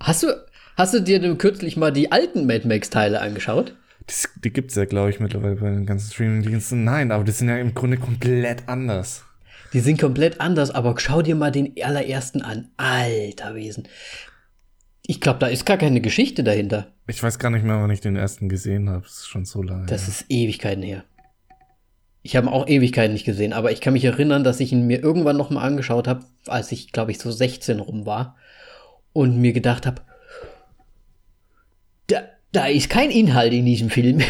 Hast 0.00 0.22
du, 0.22 0.28
hast 0.76 0.94
du 0.94 1.00
dir 1.00 1.20
denn 1.20 1.38
kürzlich 1.38 1.76
mal 1.76 1.92
die 1.92 2.12
alten 2.12 2.46
Mad 2.46 2.68
Max-Teile 2.68 3.20
angeschaut? 3.20 3.74
Das, 4.06 4.28
die 4.36 4.52
gibt 4.52 4.70
es 4.70 4.76
ja, 4.76 4.84
glaube 4.84 5.10
ich, 5.10 5.18
mittlerweile 5.18 5.56
bei 5.56 5.70
den 5.70 5.86
ganzen 5.86 6.12
Streaming-Diensten. 6.12 6.84
Nein, 6.84 7.10
aber 7.10 7.24
die 7.24 7.32
sind 7.32 7.48
ja 7.48 7.56
im 7.56 7.74
Grunde 7.74 7.96
komplett 7.96 8.68
anders. 8.68 9.24
Die 9.74 9.80
sind 9.80 10.00
komplett 10.00 10.40
anders, 10.40 10.70
aber 10.70 10.94
schau 10.98 11.20
dir 11.20 11.34
mal 11.34 11.50
den 11.50 11.74
allerersten 11.82 12.42
an. 12.42 12.68
Alter 12.76 13.56
Wesen. 13.56 13.88
Ich 15.02 15.20
glaube, 15.20 15.40
da 15.40 15.48
ist 15.48 15.66
gar 15.66 15.76
keine 15.76 16.00
Geschichte 16.00 16.44
dahinter. 16.44 16.86
Ich 17.08 17.20
weiß 17.20 17.40
gar 17.40 17.50
nicht 17.50 17.64
mehr, 17.64 17.80
wann 17.80 17.90
ich 17.90 18.00
den 18.00 18.14
ersten 18.14 18.48
gesehen 18.48 18.88
habe. 18.88 19.02
Das 19.02 19.18
ist 19.18 19.26
schon 19.26 19.44
so 19.44 19.62
lange. 19.62 19.86
Das 19.86 20.06
ist 20.06 20.26
Ewigkeiten 20.28 20.82
her. 20.82 21.04
Ich 22.22 22.36
habe 22.36 22.50
auch 22.52 22.68
Ewigkeiten 22.68 23.12
nicht 23.12 23.26
gesehen, 23.26 23.52
aber 23.52 23.72
ich 23.72 23.80
kann 23.80 23.92
mich 23.92 24.04
erinnern, 24.04 24.44
dass 24.44 24.60
ich 24.60 24.72
ihn 24.72 24.86
mir 24.86 25.02
irgendwann 25.02 25.36
noch 25.36 25.50
mal 25.50 25.62
angeschaut 25.62 26.06
habe, 26.08 26.24
als 26.46 26.72
ich, 26.72 26.92
glaube 26.92 27.10
ich, 27.10 27.18
so 27.18 27.30
16 27.30 27.80
rum 27.80 28.06
war 28.06 28.36
und 29.12 29.36
mir 29.38 29.52
gedacht 29.52 29.86
habe, 29.86 30.02
da, 32.06 32.22
da 32.52 32.66
ist 32.66 32.88
kein 32.88 33.10
Inhalt 33.10 33.52
in 33.52 33.66
diesem 33.66 33.90
Film. 33.90 34.22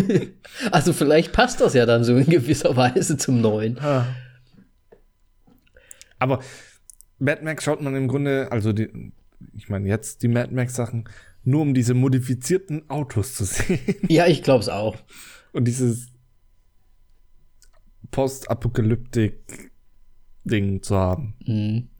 also 0.70 0.92
vielleicht 0.92 1.32
passt 1.32 1.60
das 1.60 1.72
ja 1.74 1.86
dann 1.86 2.04
so 2.04 2.16
in 2.16 2.26
gewisser 2.26 2.76
Weise 2.76 3.16
zum 3.16 3.40
neuen. 3.40 3.78
Ah. 3.80 4.06
Aber 6.24 6.40
Mad 7.18 7.44
Max 7.44 7.64
schaut 7.64 7.82
man 7.82 7.94
im 7.94 8.08
Grunde, 8.08 8.50
also 8.50 8.72
die, 8.72 9.12
ich 9.54 9.68
meine 9.68 9.86
jetzt 9.88 10.22
die 10.22 10.28
Mad 10.28 10.54
Max 10.54 10.74
Sachen, 10.74 11.06
nur 11.42 11.60
um 11.60 11.74
diese 11.74 11.92
modifizierten 11.92 12.88
Autos 12.88 13.34
zu 13.34 13.44
sehen. 13.54 13.78
Ja, 14.08 14.26
ich 14.26 14.42
glaube 14.42 14.62
es 14.62 14.70
auch. 14.70 14.96
Und 15.52 15.66
dieses 15.66 16.08
Postapokalyptik-Ding 18.10 20.82
zu 20.82 20.96
haben. 20.96 21.34
Mhm. 21.44 21.90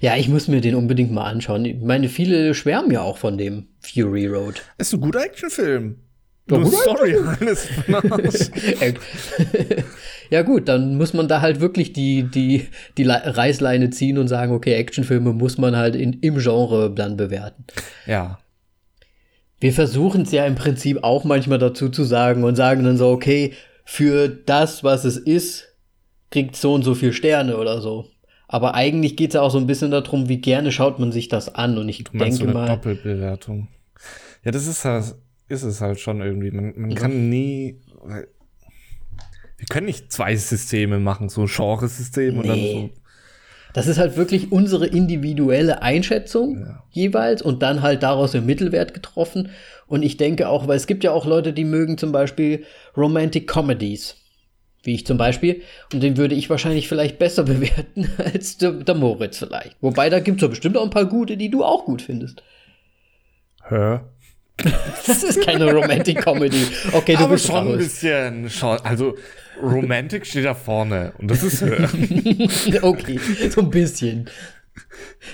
Ja, 0.00 0.16
ich 0.16 0.28
muss 0.28 0.46
mir 0.48 0.60
den 0.60 0.74
unbedingt 0.76 1.12
mal 1.12 1.30
anschauen. 1.30 1.64
Ich 1.64 1.80
meine, 1.80 2.08
viele 2.08 2.52
schwärmen 2.54 2.92
ja 2.92 3.02
auch 3.02 3.18
von 3.18 3.38
dem 3.38 3.68
Fury 3.80 4.26
Road. 4.26 4.62
Es 4.76 4.88
ist 4.88 4.94
ein 4.94 5.00
guter 5.00 5.24
Actionfilm. 5.24 6.00
Story 6.48 7.16
alles 7.40 7.66
von 7.66 7.94
Arsch. 7.94 8.50
ja 10.30 10.42
gut, 10.42 10.68
dann 10.68 10.96
muss 10.96 11.12
man 11.14 11.28
da 11.28 11.40
halt 11.40 11.60
wirklich 11.60 11.92
die, 11.92 12.24
die, 12.24 12.66
die 12.96 13.04
Le- 13.04 13.22
Reißleine 13.36 13.90
ziehen 13.90 14.18
und 14.18 14.28
sagen, 14.28 14.52
okay, 14.52 14.74
Actionfilme 14.74 15.32
muss 15.32 15.58
man 15.58 15.76
halt 15.76 15.94
in, 15.96 16.14
im 16.20 16.38
Genre 16.38 16.90
dann 16.94 17.16
bewerten. 17.16 17.64
ja. 18.06 18.38
Wir 19.60 19.72
versuchen 19.72 20.22
es 20.22 20.30
ja 20.30 20.46
im 20.46 20.54
Prinzip 20.54 21.02
auch 21.02 21.24
manchmal 21.24 21.58
dazu 21.58 21.88
zu 21.88 22.04
sagen 22.04 22.44
und 22.44 22.54
sagen 22.54 22.84
dann 22.84 22.96
so, 22.96 23.08
okay, 23.10 23.54
für 23.84 24.28
das, 24.28 24.84
was 24.84 25.04
es 25.04 25.16
ist, 25.16 25.64
kriegt 26.30 26.54
so 26.54 26.74
und 26.74 26.84
so 26.84 26.94
viel 26.94 27.12
Sterne 27.12 27.56
oder 27.56 27.80
so. 27.80 28.06
Aber 28.46 28.76
eigentlich 28.76 29.16
geht 29.16 29.30
es 29.30 29.34
ja 29.34 29.40
auch 29.40 29.50
so 29.50 29.58
ein 29.58 29.66
bisschen 29.66 29.90
darum, 29.90 30.28
wie 30.28 30.40
gerne 30.40 30.70
schaut 30.70 31.00
man 31.00 31.10
sich 31.10 31.26
das 31.26 31.52
an. 31.56 31.76
Und 31.76 31.88
ich 31.88 32.04
Du 32.04 32.16
denke 32.16 32.36
so 32.36 32.44
eine 32.44 32.52
mal, 32.52 32.68
Doppelbewertung. 32.68 33.66
Ja, 34.44 34.52
das 34.52 34.68
ist 34.68 34.84
halt, 34.84 35.16
ist 35.48 35.62
es 35.62 35.80
halt 35.80 35.98
schon 36.00 36.20
irgendwie. 36.20 36.50
Man, 36.50 36.74
man 36.76 36.94
kann 36.94 37.28
nie. 37.28 37.80
Wir 39.56 39.66
können 39.68 39.86
nicht 39.86 40.12
zwei 40.12 40.36
Systeme 40.36 40.98
machen, 41.00 41.28
so 41.28 41.42
ein 41.42 41.48
Genre-System 41.48 42.38
und 42.38 42.46
dann 42.46 42.56
Nee. 42.58 42.90
so. 42.94 43.00
das 43.74 43.86
ist 43.88 43.98
halt 43.98 44.16
wirklich 44.16 44.52
unsere 44.52 44.86
individuelle 44.86 45.82
Einschätzung 45.82 46.60
Ja. 46.60 46.84
jeweils 46.90 47.42
und 47.42 47.62
dann 47.62 47.82
halt 47.82 48.02
daraus 48.04 48.32
den 48.32 48.46
Mittelwert 48.46 48.94
getroffen. 48.94 49.50
Und 49.88 50.02
ich 50.04 50.16
denke 50.16 50.48
auch, 50.48 50.68
weil 50.68 50.76
es 50.76 50.86
gibt 50.86 51.02
ja 51.02 51.10
auch 51.12 51.26
Leute, 51.26 51.52
die 51.52 51.64
mögen 51.64 51.98
zum 51.98 52.12
Beispiel 52.12 52.64
Romantic 52.96 53.48
Comedies. 53.48 54.16
Wie 54.84 54.94
ich 54.94 55.04
zum 55.06 55.18
Beispiel. 55.18 55.62
Und 55.92 56.02
den 56.04 56.16
würde 56.16 56.36
ich 56.36 56.48
wahrscheinlich 56.50 56.86
vielleicht 56.86 57.18
besser 57.18 57.42
bewerten 57.44 58.08
als 58.18 58.58
der, 58.58 58.72
der 58.72 58.94
Moritz 58.94 59.38
vielleicht. 59.38 59.76
Wobei 59.80 60.08
da 60.08 60.20
gibt 60.20 60.36
es 60.38 60.42
ja 60.42 60.48
bestimmt 60.48 60.76
auch 60.76 60.84
ein 60.84 60.90
paar 60.90 61.06
gute, 61.06 61.36
die 61.36 61.50
du 61.50 61.64
auch 61.64 61.84
gut 61.84 62.00
findest. 62.00 62.44
Hä? 63.68 63.98
Das 65.06 65.22
ist 65.22 65.40
keine 65.44 65.72
Romantic 65.72 66.18
Comedy. 66.22 66.66
Okay, 66.92 67.14
du 67.14 67.20
Aber 67.24 67.34
bist 67.34 67.46
schon 67.46 67.56
ein 67.56 67.66
raus. 67.68 67.76
bisschen. 67.78 68.50
Schon, 68.50 68.78
also, 68.82 69.14
Romantic 69.62 70.26
steht 70.26 70.44
da 70.44 70.54
vorne. 70.54 71.12
Und 71.18 71.30
das 71.30 71.42
ist 71.42 71.62
Hör. 71.62 71.88
okay, 72.82 73.18
so 73.50 73.60
ein 73.62 73.70
bisschen. 73.70 74.28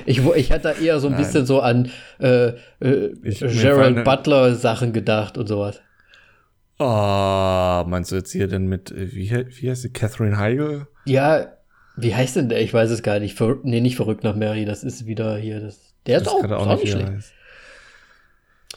Ich, 0.06 0.24
ich 0.24 0.52
hatte 0.52 0.62
da 0.62 0.72
eher 0.72 1.00
so 1.00 1.08
ein 1.08 1.16
bisschen 1.16 1.44
so 1.46 1.60
an 1.60 1.90
äh, 2.20 2.52
äh, 2.80 3.12
Ich- 3.22 3.40
Gerald 3.40 4.04
Butler 4.04 4.54
Sachen 4.54 4.92
gedacht 4.92 5.36
und 5.38 5.46
sowas. 5.48 5.80
Ah, 6.78 7.84
meinst 7.88 8.10
du 8.10 8.16
jetzt 8.16 8.32
hier 8.32 8.48
denn 8.48 8.66
mit, 8.66 8.90
äh, 8.90 9.12
wie, 9.14 9.30
wie 9.30 9.70
heißt 9.70 9.82
sie, 9.82 9.92
Catherine 9.92 10.38
Heigl? 10.38 10.86
Ja, 11.04 11.52
wie 11.96 12.14
heißt 12.14 12.36
denn 12.36 12.48
der? 12.48 12.60
Ich 12.62 12.74
weiß 12.74 12.90
es 12.90 13.02
gar 13.02 13.20
nicht. 13.20 13.36
Ver 13.36 13.56
nee, 13.62 13.80
nicht 13.80 13.96
verrückt 13.96 14.24
nach 14.24 14.34
Mary. 14.34 14.64
Das 14.64 14.82
ist 14.82 15.06
wieder 15.06 15.36
hier. 15.36 15.60
Das, 15.60 15.94
der 16.06 16.18
ist 16.18 16.26
Das 16.26 16.32
auch, 16.32 16.40
gerade 16.40 16.58
auch 16.58 16.80
nicht 16.80 16.90
schlecht. 16.92 17.08
heißt. 17.08 17.32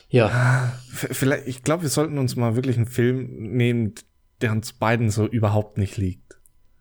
Ja, 0.10 0.74
V- 0.92 1.08
Vielleicht, 1.12 1.48
ich 1.48 1.64
glaube, 1.64 1.84
wir 1.84 1.90
sollten 1.90 2.18
uns 2.18 2.36
mal 2.36 2.56
wirklich 2.56 2.78
einen 2.78 2.86
Film 2.86 3.28
nehmen, 3.56 3.94
der 4.42 4.52
uns 4.52 4.74
beiden 4.74 5.10
so 5.10 5.26
überhaupt 5.28 5.78
nicht 5.78 5.98
liegt. 5.98 6.24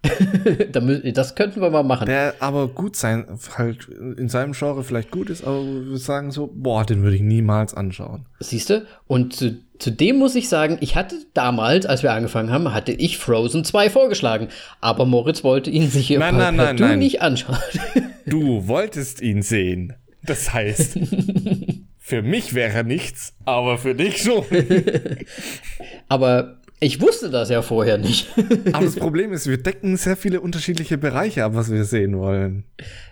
das 1.15 1.35
könnten 1.35 1.61
wir 1.61 1.71
mal 1.71 1.83
machen. 1.83 2.07
Der 2.07 2.35
aber 2.39 2.69
gut 2.69 2.95
sein, 2.95 3.27
halt 3.57 3.89
in 3.89 4.29
seinem 4.29 4.53
Genre 4.53 4.85
vielleicht 4.85 5.11
gut 5.11 5.31
ist, 5.31 5.43
aber 5.45 5.65
wir 5.65 5.99
sagen 5.99 6.31
so, 6.31 6.49
boah, 6.55 6.85
den 6.85 7.03
würde 7.03 7.17
ich 7.17 7.23
niemals 7.23 7.75
anschauen. 7.75 8.27
Siehst 8.39 8.71
du? 8.71 8.87
Und 9.09 9.33
zu, 9.35 9.59
zu 9.81 9.91
dem 9.91 10.17
muss 10.19 10.37
ich 10.37 10.49
sagen, 10.49 10.79
ich 10.81 10.95
hatte 10.95 11.17
damals, 11.35 11.87
als 11.87 12.05
wir 12.05 12.13
angefangen 12.13 12.51
haben, 12.51 12.73
hatte 12.73 12.93
ich 12.93 13.19
Frozen 13.19 13.65
2 13.65 13.91
vorgeschlagen. 13.91 14.49
Aber 14.81 15.07
Moritz 15.07 15.43
wollte 15.43 15.71
ihn 15.71 15.91
sich 15.91 16.07
hier 16.07 16.21
Nein, 16.21 16.37
nein, 16.37 16.55
nein, 16.55 16.77
nein. 16.77 16.99
nicht 17.01 17.23
anschauen. 17.23 17.59
Du 18.29 18.67
wolltest 18.67 19.23
ihn 19.23 19.43
sehen. 19.43 19.93
Das 20.25 20.53
heißt, 20.53 20.99
für 22.07 22.23
mich 22.23 22.55
wäre 22.55 22.85
nichts, 22.85 23.35
aber 23.47 23.79
für 23.79 23.97
dich 23.97 24.23
schon. 24.23 24.45
Aber 26.09 26.61
ich 26.79 27.01
wusste 27.01 27.31
das 27.31 27.51
ja 27.51 27.63
vorher 27.63 27.99
nicht. 27.99 28.29
Aber 28.73 28.85
das 28.85 28.95
Problem 28.95 29.33
ist, 29.33 29.49
wir 29.49 29.61
decken 29.61 29.97
sehr 29.97 30.17
viele 30.17 30.41
unterschiedliche 30.41 30.99
Bereiche 30.99 31.43
ab, 31.43 31.57
was 31.57 31.69
wir 31.73 31.85
sehen 31.85 32.17
wollen. 32.17 32.63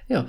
ja. 0.06 0.26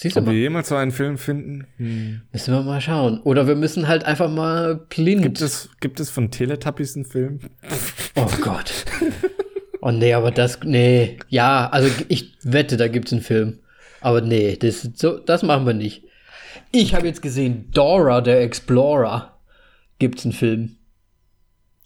Siehst 0.00 0.14
du 0.14 0.20
Ob 0.20 0.26
wir 0.26 0.32
mal? 0.34 0.38
jemals 0.38 0.68
so 0.68 0.76
einen 0.76 0.92
Film 0.92 1.18
finden? 1.18 1.66
Hm. 1.78 2.20
Müssen 2.32 2.54
wir 2.54 2.62
mal 2.62 2.80
schauen. 2.80 3.20
Oder 3.22 3.48
wir 3.48 3.56
müssen 3.56 3.88
halt 3.88 4.04
einfach 4.04 4.30
mal 4.30 4.76
blind. 4.76 5.22
Gibt, 5.22 5.40
es, 5.40 5.70
gibt 5.80 5.98
es 5.98 6.10
von 6.10 6.30
Teletubbies 6.30 6.94
einen 6.94 7.06
Film? 7.06 7.40
Oh 8.14 8.28
Gott. 8.40 8.84
Oh 9.80 9.90
nee, 9.90 10.12
aber 10.14 10.30
das. 10.30 10.60
Nee. 10.62 11.18
Ja, 11.28 11.68
also 11.70 11.90
ich 12.08 12.34
wette, 12.44 12.76
da 12.76 12.86
gibt's 12.86 13.12
einen 13.12 13.22
Film. 13.22 13.58
Aber 14.04 14.20
nee, 14.20 14.54
das, 14.56 14.82
so, 14.96 15.18
das 15.18 15.42
machen 15.42 15.66
wir 15.66 15.72
nicht. 15.72 16.04
Ich 16.72 16.94
habe 16.94 17.06
jetzt 17.06 17.22
gesehen, 17.22 17.70
Dora, 17.70 18.20
der 18.20 18.42
Explorer, 18.42 19.38
gibt's 19.98 20.24
einen 20.26 20.34
Film. 20.34 20.76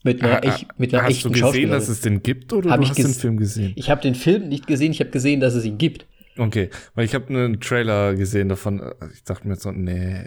Mit 0.03 0.21
einer, 0.23 0.43
echt, 0.45 0.67
mit 0.81 0.93
einer 0.93 1.05
Hast 1.05 1.11
echten 1.13 1.33
du 1.33 1.41
gesehen, 1.41 1.71
dass 1.71 1.89
es 1.89 2.01
den 2.01 2.23
gibt 2.25 2.53
oder 2.53 2.71
Hab 2.71 2.79
du 2.79 2.83
ich 2.83 2.91
hast 2.91 2.99
den 2.99 3.15
Film 3.15 3.37
gesehen? 3.37 3.73
Ich 3.77 3.89
habe 3.89 4.01
den 4.01 4.17
Film 4.17 4.49
nicht 4.49 4.67
gesehen, 4.67 4.91
ich 4.91 4.99
habe 4.99 5.11
gesehen, 5.11 5.39
dass 5.39 5.55
es 5.55 5.65
ihn 5.65 5.79
gibt. 5.79 6.07
Okay, 6.37 6.71
weil 6.97 7.05
ich 7.05 7.15
habe 7.15 7.29
einen 7.29 7.61
Trailer 7.61 8.15
gesehen 8.17 8.49
davon. 8.49 8.81
äh, 8.81 8.95
Ich 9.15 9.23
dachte 9.23 9.47
mir 9.47 9.55
so, 9.55 9.71
nee. 9.71 10.25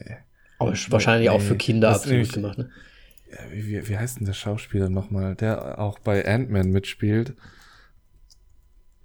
Aber 0.60 0.72
wahrscheinlich 0.90 1.30
auch 1.30 1.42
für 1.42 1.54
Nee, 1.54 1.58
Kinder 1.60 1.90
das 1.90 1.98
absolut 2.04 2.14
nämlich- 2.20 2.32
gemacht. 2.34 2.58
Ne? 2.58 2.70
Ja, 3.32 3.38
Wie, 3.52 3.88
wie, 3.90 3.98
heißt 3.98 4.20
denn 4.20 4.26
der 4.26 4.34
Schauspieler 4.34 4.88
nochmal, 4.90 5.36
der 5.36 5.78
auch 5.78 6.00
bei 6.00 6.26
Ant-Man 6.26 6.70
mitspielt? 6.70 7.34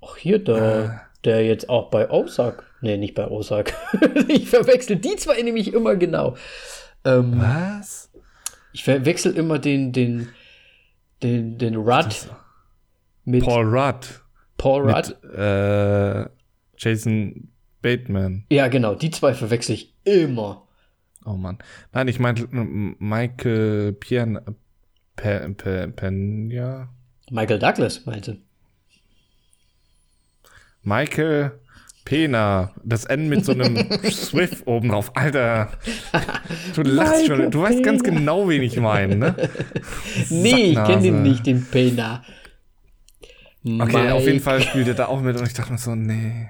Ach, 0.04 0.16
hier, 0.16 0.38
der, 0.38 1.02
der 1.24 1.44
jetzt 1.44 1.68
auch 1.68 1.90
bei 1.90 2.08
Ozark. 2.10 2.65
Nee, 2.80 2.96
nicht 2.96 3.14
bei 3.14 3.28
Ozark. 3.28 3.74
ich 4.28 4.48
verwechsel 4.48 4.96
die 4.96 5.16
zwei 5.16 5.40
nämlich 5.42 5.72
immer 5.72 5.96
genau. 5.96 6.36
Ähm, 7.04 7.40
Was? 7.40 8.10
ich 8.72 8.84
verwechsel 8.84 9.34
immer 9.36 9.58
den, 9.58 9.92
den, 9.92 10.28
den, 11.22 11.56
den 11.56 11.76
Rudd 11.76 12.28
mit 13.24 13.42
Paul, 13.42 13.64
Paul 14.58 14.82
Rudd. 14.84 14.96
Rudd. 14.96 15.16
Mit, 15.22 15.34
äh, 15.38 16.26
Jason 16.76 17.48
Bateman. 17.80 18.44
Ja, 18.50 18.68
genau, 18.68 18.94
die 18.94 19.10
zwei 19.10 19.32
verwechsel 19.32 19.76
ich 19.76 19.94
immer. 20.04 20.66
Oh 21.24 21.32
Mann. 21.32 21.58
Nein, 21.92 22.08
ich 22.08 22.18
meinte 22.18 22.46
Michael 22.50 23.94
Pian 23.94 24.40
Pe, 25.16 25.54
Pe, 25.56 25.88
Pena. 25.88 26.88
Michael 27.30 27.58
Douglas 27.58 28.04
meinte. 28.04 28.38
Michael 30.82 31.58
Pena. 32.06 32.72
Das 32.82 33.04
N 33.04 33.28
mit 33.28 33.44
so 33.44 33.52
einem 33.52 33.76
Swift 34.10 34.66
oben 34.66 34.88
drauf. 34.88 35.14
Alter. 35.14 35.68
Du 36.74 36.80
lachst 36.82 37.26
schon. 37.26 37.50
Du 37.50 37.60
weißt 37.60 37.82
ganz 37.82 38.02
genau, 38.02 38.48
wen 38.48 38.62
ich 38.62 38.80
meine, 38.80 39.16
ne? 39.16 39.34
Nee, 40.30 40.70
ich 40.70 40.74
kenne 40.84 41.02
den 41.02 41.22
nicht, 41.22 41.44
den 41.46 41.66
Pena. 41.66 42.22
Okay, 43.62 44.10
auf 44.12 44.20
jeden 44.22 44.34
Mike- 44.36 44.40
Fall 44.40 44.62
spielt 44.62 44.88
er 44.88 44.94
da 44.94 45.06
auch 45.06 45.20
mit 45.20 45.38
und 45.38 45.46
ich 45.46 45.52
dachte 45.54 45.72
mir 45.72 45.78
so, 45.78 45.94
nee. 45.94 46.48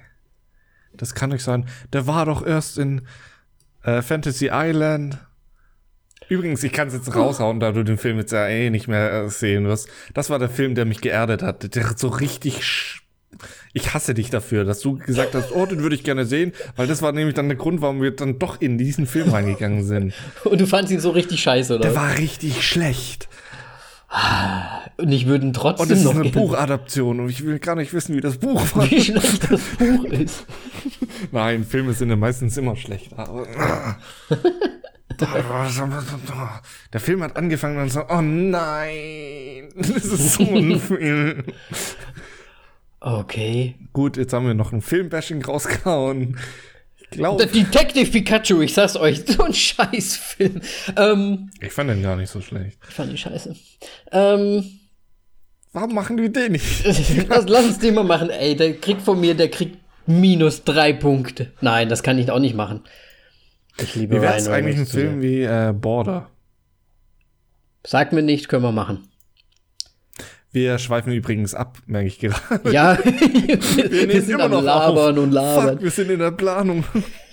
Das 0.92 1.14
kann 1.14 1.30
nicht 1.30 1.42
sein. 1.42 1.66
Der 1.92 2.06
war 2.06 2.26
doch 2.26 2.46
erst 2.46 2.78
in 2.78 3.02
äh, 3.82 4.02
Fantasy 4.02 4.50
Island. 4.52 5.18
Übrigens, 6.28 6.62
ich 6.64 6.72
kann 6.72 6.88
es 6.88 6.94
jetzt 6.94 7.14
raushauen, 7.14 7.60
da 7.60 7.72
du 7.72 7.84
den 7.84 7.98
Film 7.98 8.18
jetzt 8.18 8.32
ja 8.32 8.46
eh 8.48 8.68
nicht 8.70 8.88
mehr 8.88 9.12
äh, 9.24 9.28
sehen 9.30 9.64
wirst. 9.66 9.88
Das 10.12 10.28
war 10.28 10.38
der 10.38 10.48
Film, 10.50 10.74
der 10.74 10.84
mich 10.84 11.00
geerdet 11.00 11.42
hat. 11.42 11.74
Der 11.74 11.88
hat 11.88 11.98
so 11.98 12.08
richtig. 12.08 13.00
Ich 13.76 13.92
hasse 13.92 14.14
dich 14.14 14.30
dafür, 14.30 14.64
dass 14.64 14.80
du 14.80 14.96
gesagt 14.96 15.34
hast, 15.34 15.52
oh, 15.52 15.66
den 15.66 15.82
würde 15.82 15.94
ich 15.94 16.02
gerne 16.02 16.24
sehen, 16.24 16.52
weil 16.76 16.86
das 16.86 17.02
war 17.02 17.12
nämlich 17.12 17.34
dann 17.34 17.48
der 17.48 17.58
Grund, 17.58 17.82
warum 17.82 18.00
wir 18.00 18.10
dann 18.10 18.38
doch 18.38 18.58
in 18.60 18.78
diesen 18.78 19.06
Film 19.06 19.28
reingegangen 19.28 19.84
sind. 19.84 20.14
Und 20.44 20.60
du 20.60 20.66
fandst 20.66 20.90
ihn 20.92 21.00
so 21.00 21.10
richtig 21.10 21.40
scheiße, 21.42 21.74
oder? 21.74 21.82
Der 21.82 21.94
war 21.94 22.16
richtig 22.16 22.66
schlecht. 22.66 23.28
Und 24.96 25.12
ich 25.12 25.26
würde 25.26 25.46
ihn 25.46 25.52
trotzdem 25.52 25.84
Und 25.86 25.92
es 25.92 25.98
ist 25.98 26.04
noch 26.04 26.14
eine 26.14 26.22
gerne- 26.30 26.46
Buchadaption 26.46 27.20
und 27.20 27.28
ich 27.28 27.44
will 27.44 27.58
gar 27.58 27.74
nicht 27.74 27.92
wissen, 27.92 28.16
wie 28.16 28.20
das 28.22 28.38
Buch 28.38 28.62
war. 28.74 28.90
wie 28.90 29.02
schlecht 29.02 29.50
das 29.50 29.60
Buch 29.78 30.04
ist. 30.04 30.46
Nein, 31.32 31.64
Filme 31.64 31.92
sind 31.92 32.08
ja 32.08 32.16
meistens 32.16 32.56
immer 32.56 32.76
schlecht. 32.76 33.12
Aber, 33.14 33.46
der 36.92 37.00
Film 37.00 37.22
hat 37.22 37.36
angefangen 37.36 37.78
und 37.78 37.90
so, 37.90 38.02
oh 38.08 38.20
nein, 38.20 39.68
das 39.76 39.88
ist 40.04 40.34
so 40.34 40.42
ein 40.44 40.78
Film. 40.78 41.42
Okay. 43.06 43.76
Gut, 43.92 44.16
jetzt 44.16 44.32
haben 44.32 44.48
wir 44.48 44.54
noch 44.54 44.72
ein 44.72 44.82
Filmbashing 44.82 45.44
rausgehauen. 45.44 46.36
Ich 46.98 47.10
glaube, 47.10 47.46
Detective 47.46 48.10
Pikachu, 48.10 48.62
ich 48.62 48.74
sag's 48.74 48.96
euch, 48.96 49.20
so 49.26 49.44
ein 49.44 49.54
Scheißfilm. 49.54 50.60
Ähm, 50.96 51.50
ich 51.60 51.72
fand 51.72 51.88
den 51.88 52.02
gar 52.02 52.16
nicht 52.16 52.30
so 52.30 52.40
schlecht. 52.40 52.78
ich 52.88 52.94
fand 52.94 53.12
ihn 53.12 53.16
scheiße. 53.16 53.54
Ähm, 54.10 54.80
Warum 55.72 55.94
machen 55.94 56.16
die 56.16 56.32
den 56.32 56.52
nicht? 56.52 56.84
lass, 57.28 57.48
lass 57.48 57.66
uns 57.66 57.78
den 57.78 57.94
mal 57.94 58.02
machen. 58.02 58.28
Ey, 58.28 58.56
der 58.56 58.74
kriegt 58.74 59.02
von 59.02 59.20
mir, 59.20 59.36
der 59.36 59.50
kriegt 59.52 59.78
minus 60.08 60.64
drei 60.64 60.92
Punkte. 60.92 61.52
Nein, 61.60 61.88
das 61.88 62.02
kann 62.02 62.18
ich 62.18 62.28
auch 62.32 62.40
nicht 62.40 62.56
machen. 62.56 62.82
Ich 63.80 63.94
liebe 63.94 64.16
Wie 64.16 64.20
wäre 64.20 64.34
es 64.34 64.48
Ryan 64.48 64.54
eigentlich 64.54 64.78
ein 64.78 64.86
Film 64.86 65.22
wie 65.22 65.42
äh, 65.42 65.72
Border? 65.72 66.28
Sagt 67.86 68.12
mir 68.12 68.22
nicht, 68.22 68.48
können 68.48 68.64
wir 68.64 68.72
machen. 68.72 69.06
Wir 70.52 70.78
schweifen 70.78 71.12
übrigens 71.12 71.54
ab, 71.54 71.78
merke 71.86 72.06
ich 72.08 72.18
gerade. 72.18 72.70
Ja, 72.72 72.98
wir, 73.04 74.06
nehmen 74.06 74.22
sind 74.22 74.40
am 74.40 74.52
Labern 74.64 75.18
auf. 75.18 75.24
und 75.24 75.32
labern. 75.32 75.68
Fuck, 75.74 75.82
wir 75.82 75.90
sind 75.90 76.10
in 76.10 76.18
der 76.18 76.30
Planung. 76.30 76.84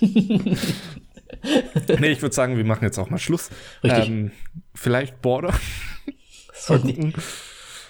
nee, 2.00 2.08
ich 2.10 2.20
würde 2.22 2.34
sagen, 2.34 2.56
wir 2.56 2.64
machen 2.64 2.84
jetzt 2.84 2.98
auch 2.98 3.10
mal 3.10 3.18
Schluss. 3.18 3.50
Richtig. 3.82 4.08
Ähm, 4.08 4.30
vielleicht 4.74 5.20
Border. 5.22 5.54
So, 6.56 6.78
die- 6.78 7.12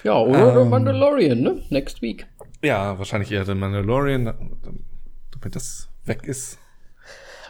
ja, 0.03 0.15
oder 0.17 0.51
der 0.51 0.61
Ähm. 0.63 0.69
Mandalorian, 0.69 1.39
ne? 1.39 1.63
Next 1.69 2.01
week. 2.01 2.27
Ja, 2.61 2.97
wahrscheinlich 2.97 3.31
eher 3.31 3.45
der 3.45 3.55
Mandalorian, 3.55 4.25
damit 5.31 5.55
das 5.55 5.87
weg 6.03 6.23
ist. 6.25 6.57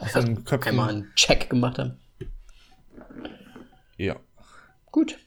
Aus 0.01 0.13
den 0.13 0.43
Köpfen. 0.43 0.69
Einmal 0.69 0.89
einen 0.89 1.11
Check 1.15 1.49
gemacht 1.49 1.79
haben. 1.79 1.97
Ja. 3.97 4.17
Gut. 4.91 5.17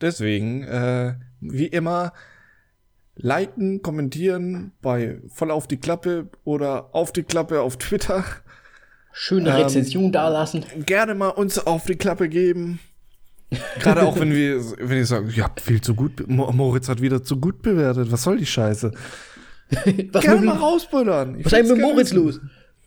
Deswegen, 0.00 0.64
äh, 0.64 1.14
wie 1.42 1.66
immer, 1.66 2.12
liken, 3.16 3.82
kommentieren 3.82 4.72
bei 4.80 5.20
voll 5.28 5.50
auf 5.50 5.66
die 5.68 5.76
Klappe 5.76 6.28
oder 6.44 6.94
auf 6.94 7.12
die 7.12 7.22
Klappe 7.24 7.60
auf 7.60 7.76
Twitter. 7.76 8.24
Schöne 9.12 9.50
Ähm, 9.50 9.56
Rezension 9.56 10.10
dalassen. 10.12 10.64
Gerne 10.86 11.14
mal 11.14 11.28
uns 11.28 11.58
auf 11.58 11.84
die 11.84 11.96
Klappe 11.96 12.28
geben. 12.30 12.78
Gerade 13.80 14.02
auch 14.04 14.18
wenn 14.18 14.32
wir, 14.34 14.62
wenn 14.78 14.96
ihr 14.96 15.04
sagt, 15.04 15.36
ja, 15.36 15.50
viel 15.62 15.82
zu 15.82 15.94
gut, 15.94 16.26
Mo- 16.26 16.50
Moritz 16.52 16.88
hat 16.88 17.02
wieder 17.02 17.22
zu 17.22 17.38
gut 17.38 17.60
bewertet. 17.60 18.10
Was 18.10 18.22
soll 18.22 18.38
die 18.38 18.46
Scheiße? 18.46 18.92
Was, 20.12 20.22
Gerne 20.22 20.40
mal 20.46 20.56
rausbuddern. 20.56 21.38
Ich 21.40 21.44
was 21.46 21.52
ist 21.52 21.58
will's 21.58 21.70
mit 21.72 21.80
Moritz 21.80 22.12
los? 22.14 22.40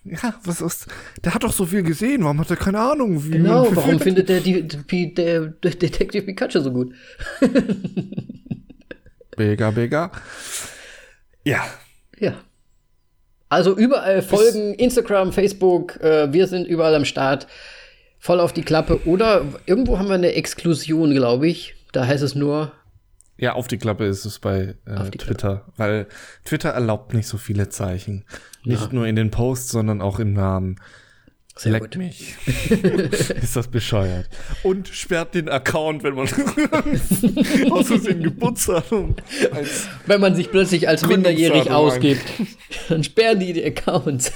Ja, 0.08 0.36
was 0.44 0.62
ist, 0.62 0.86
der 1.24 1.34
hat 1.34 1.44
doch 1.44 1.52
so 1.52 1.66
viel 1.66 1.82
gesehen. 1.82 2.24
Warum 2.24 2.40
hat 2.40 2.52
er 2.52 2.58
keine 2.58 2.80
Ahnung? 2.80 3.26
Wie 3.26 3.32
Genau, 3.32 3.68
warum 3.76 4.00
findet 4.00 4.30
der, 4.30 4.40
die, 4.40 4.62
die, 4.68 5.14
der 5.16 5.48
Detective 5.48 6.22
Pikachu 6.22 6.60
so 6.60 6.72
gut? 6.72 6.94
Mega, 9.38 9.72
mega. 9.72 10.12
Ja, 11.44 11.66
Ja. 12.20 12.34
Also 13.48 13.78
überall 13.78 14.22
folgen, 14.24 14.74
Instagram, 14.74 15.32
Facebook, 15.32 15.98
äh, 16.02 16.34
wir 16.34 16.48
sind 16.48 16.68
überall 16.68 16.96
am 16.96 17.06
Start. 17.06 17.48
Voll 18.18 18.40
auf 18.40 18.54
die 18.54 18.64
Klappe. 18.64 19.06
Oder 19.06 19.46
irgendwo 19.68 20.00
haben 20.00 20.08
wir 20.08 20.16
eine 20.16 20.34
Exklusion, 20.34 21.14
glaube 21.14 21.48
ich. 21.48 21.76
Da 21.92 22.08
heißt 22.08 22.24
es 22.24 22.34
nur, 22.34 22.72
Ja, 23.38 23.54
auf 23.54 23.68
die 23.68 23.78
Klappe 23.78 24.06
ist 24.06 24.26
es 24.26 24.40
bei 24.40 24.76
äh, 24.86 25.10
Twitter, 25.12 25.66
weil 25.78 26.08
Twitter 26.44 26.70
erlaubt 26.70 27.14
nicht 27.14 27.28
so 27.28 27.38
viele 27.38 27.70
Zeichen. 27.70 28.26
Nicht 28.64 28.94
nur 28.94 29.06
in 29.06 29.16
den 29.16 29.30
Posts, 29.30 29.70
sondern 29.72 30.02
auch 30.02 30.20
im 30.20 30.34
Namen. 30.34 30.80
Sehr 31.58 31.72
Leck 31.72 31.84
gut. 31.84 31.96
mich. 31.96 32.36
ist 33.42 33.56
das 33.56 33.70
bescheuert. 33.70 34.28
Und 34.64 34.90
sperrt 34.90 35.36
den 35.36 35.48
Account, 35.48 36.04
wenn 36.04 36.16
man 36.16 36.28
aus 37.72 37.88
Versehen 37.88 38.24
Geburtstag 38.24 38.84
hat. 38.92 39.66
Wenn 40.06 40.20
man 40.20 40.36
sich 40.36 40.52
plötzlich 40.52 40.90
als 40.90 41.08
minderjährig 41.08 41.72
ausgibt, 41.72 42.26
dann 42.90 43.04
sperren 43.04 43.40
die 43.40 43.54
die 43.54 43.64
Accounts. 43.64 44.34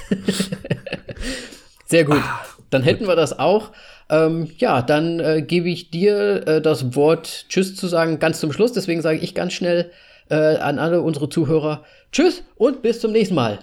Sehr 1.86 2.04
gut. 2.04 2.22
Dann 2.70 2.82
hätten 2.82 3.06
wir 3.06 3.16
das 3.16 3.38
auch. 3.38 3.72
Ähm, 4.08 4.50
ja, 4.58 4.80
dann 4.80 5.20
äh, 5.20 5.42
gebe 5.42 5.68
ich 5.68 5.90
dir 5.90 6.46
äh, 6.46 6.62
das 6.62 6.94
Wort 6.94 7.46
Tschüss 7.48 7.76
zu 7.76 7.86
sagen 7.86 8.18
ganz 8.18 8.40
zum 8.40 8.52
Schluss. 8.52 8.72
Deswegen 8.72 9.02
sage 9.02 9.18
ich 9.18 9.34
ganz 9.34 9.52
schnell 9.52 9.90
äh, 10.30 10.56
an 10.56 10.78
alle 10.78 11.02
unsere 11.02 11.28
Zuhörer 11.28 11.84
Tschüss 12.12 12.42
und 12.56 12.80
bis 12.80 13.00
zum 13.00 13.12
nächsten 13.12 13.34
Mal. 13.34 13.58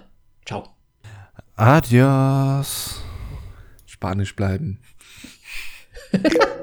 Ciao. 0.46 0.68
Adios. 1.56 3.02
Spanisch 3.98 4.36
bleiben. 4.36 4.78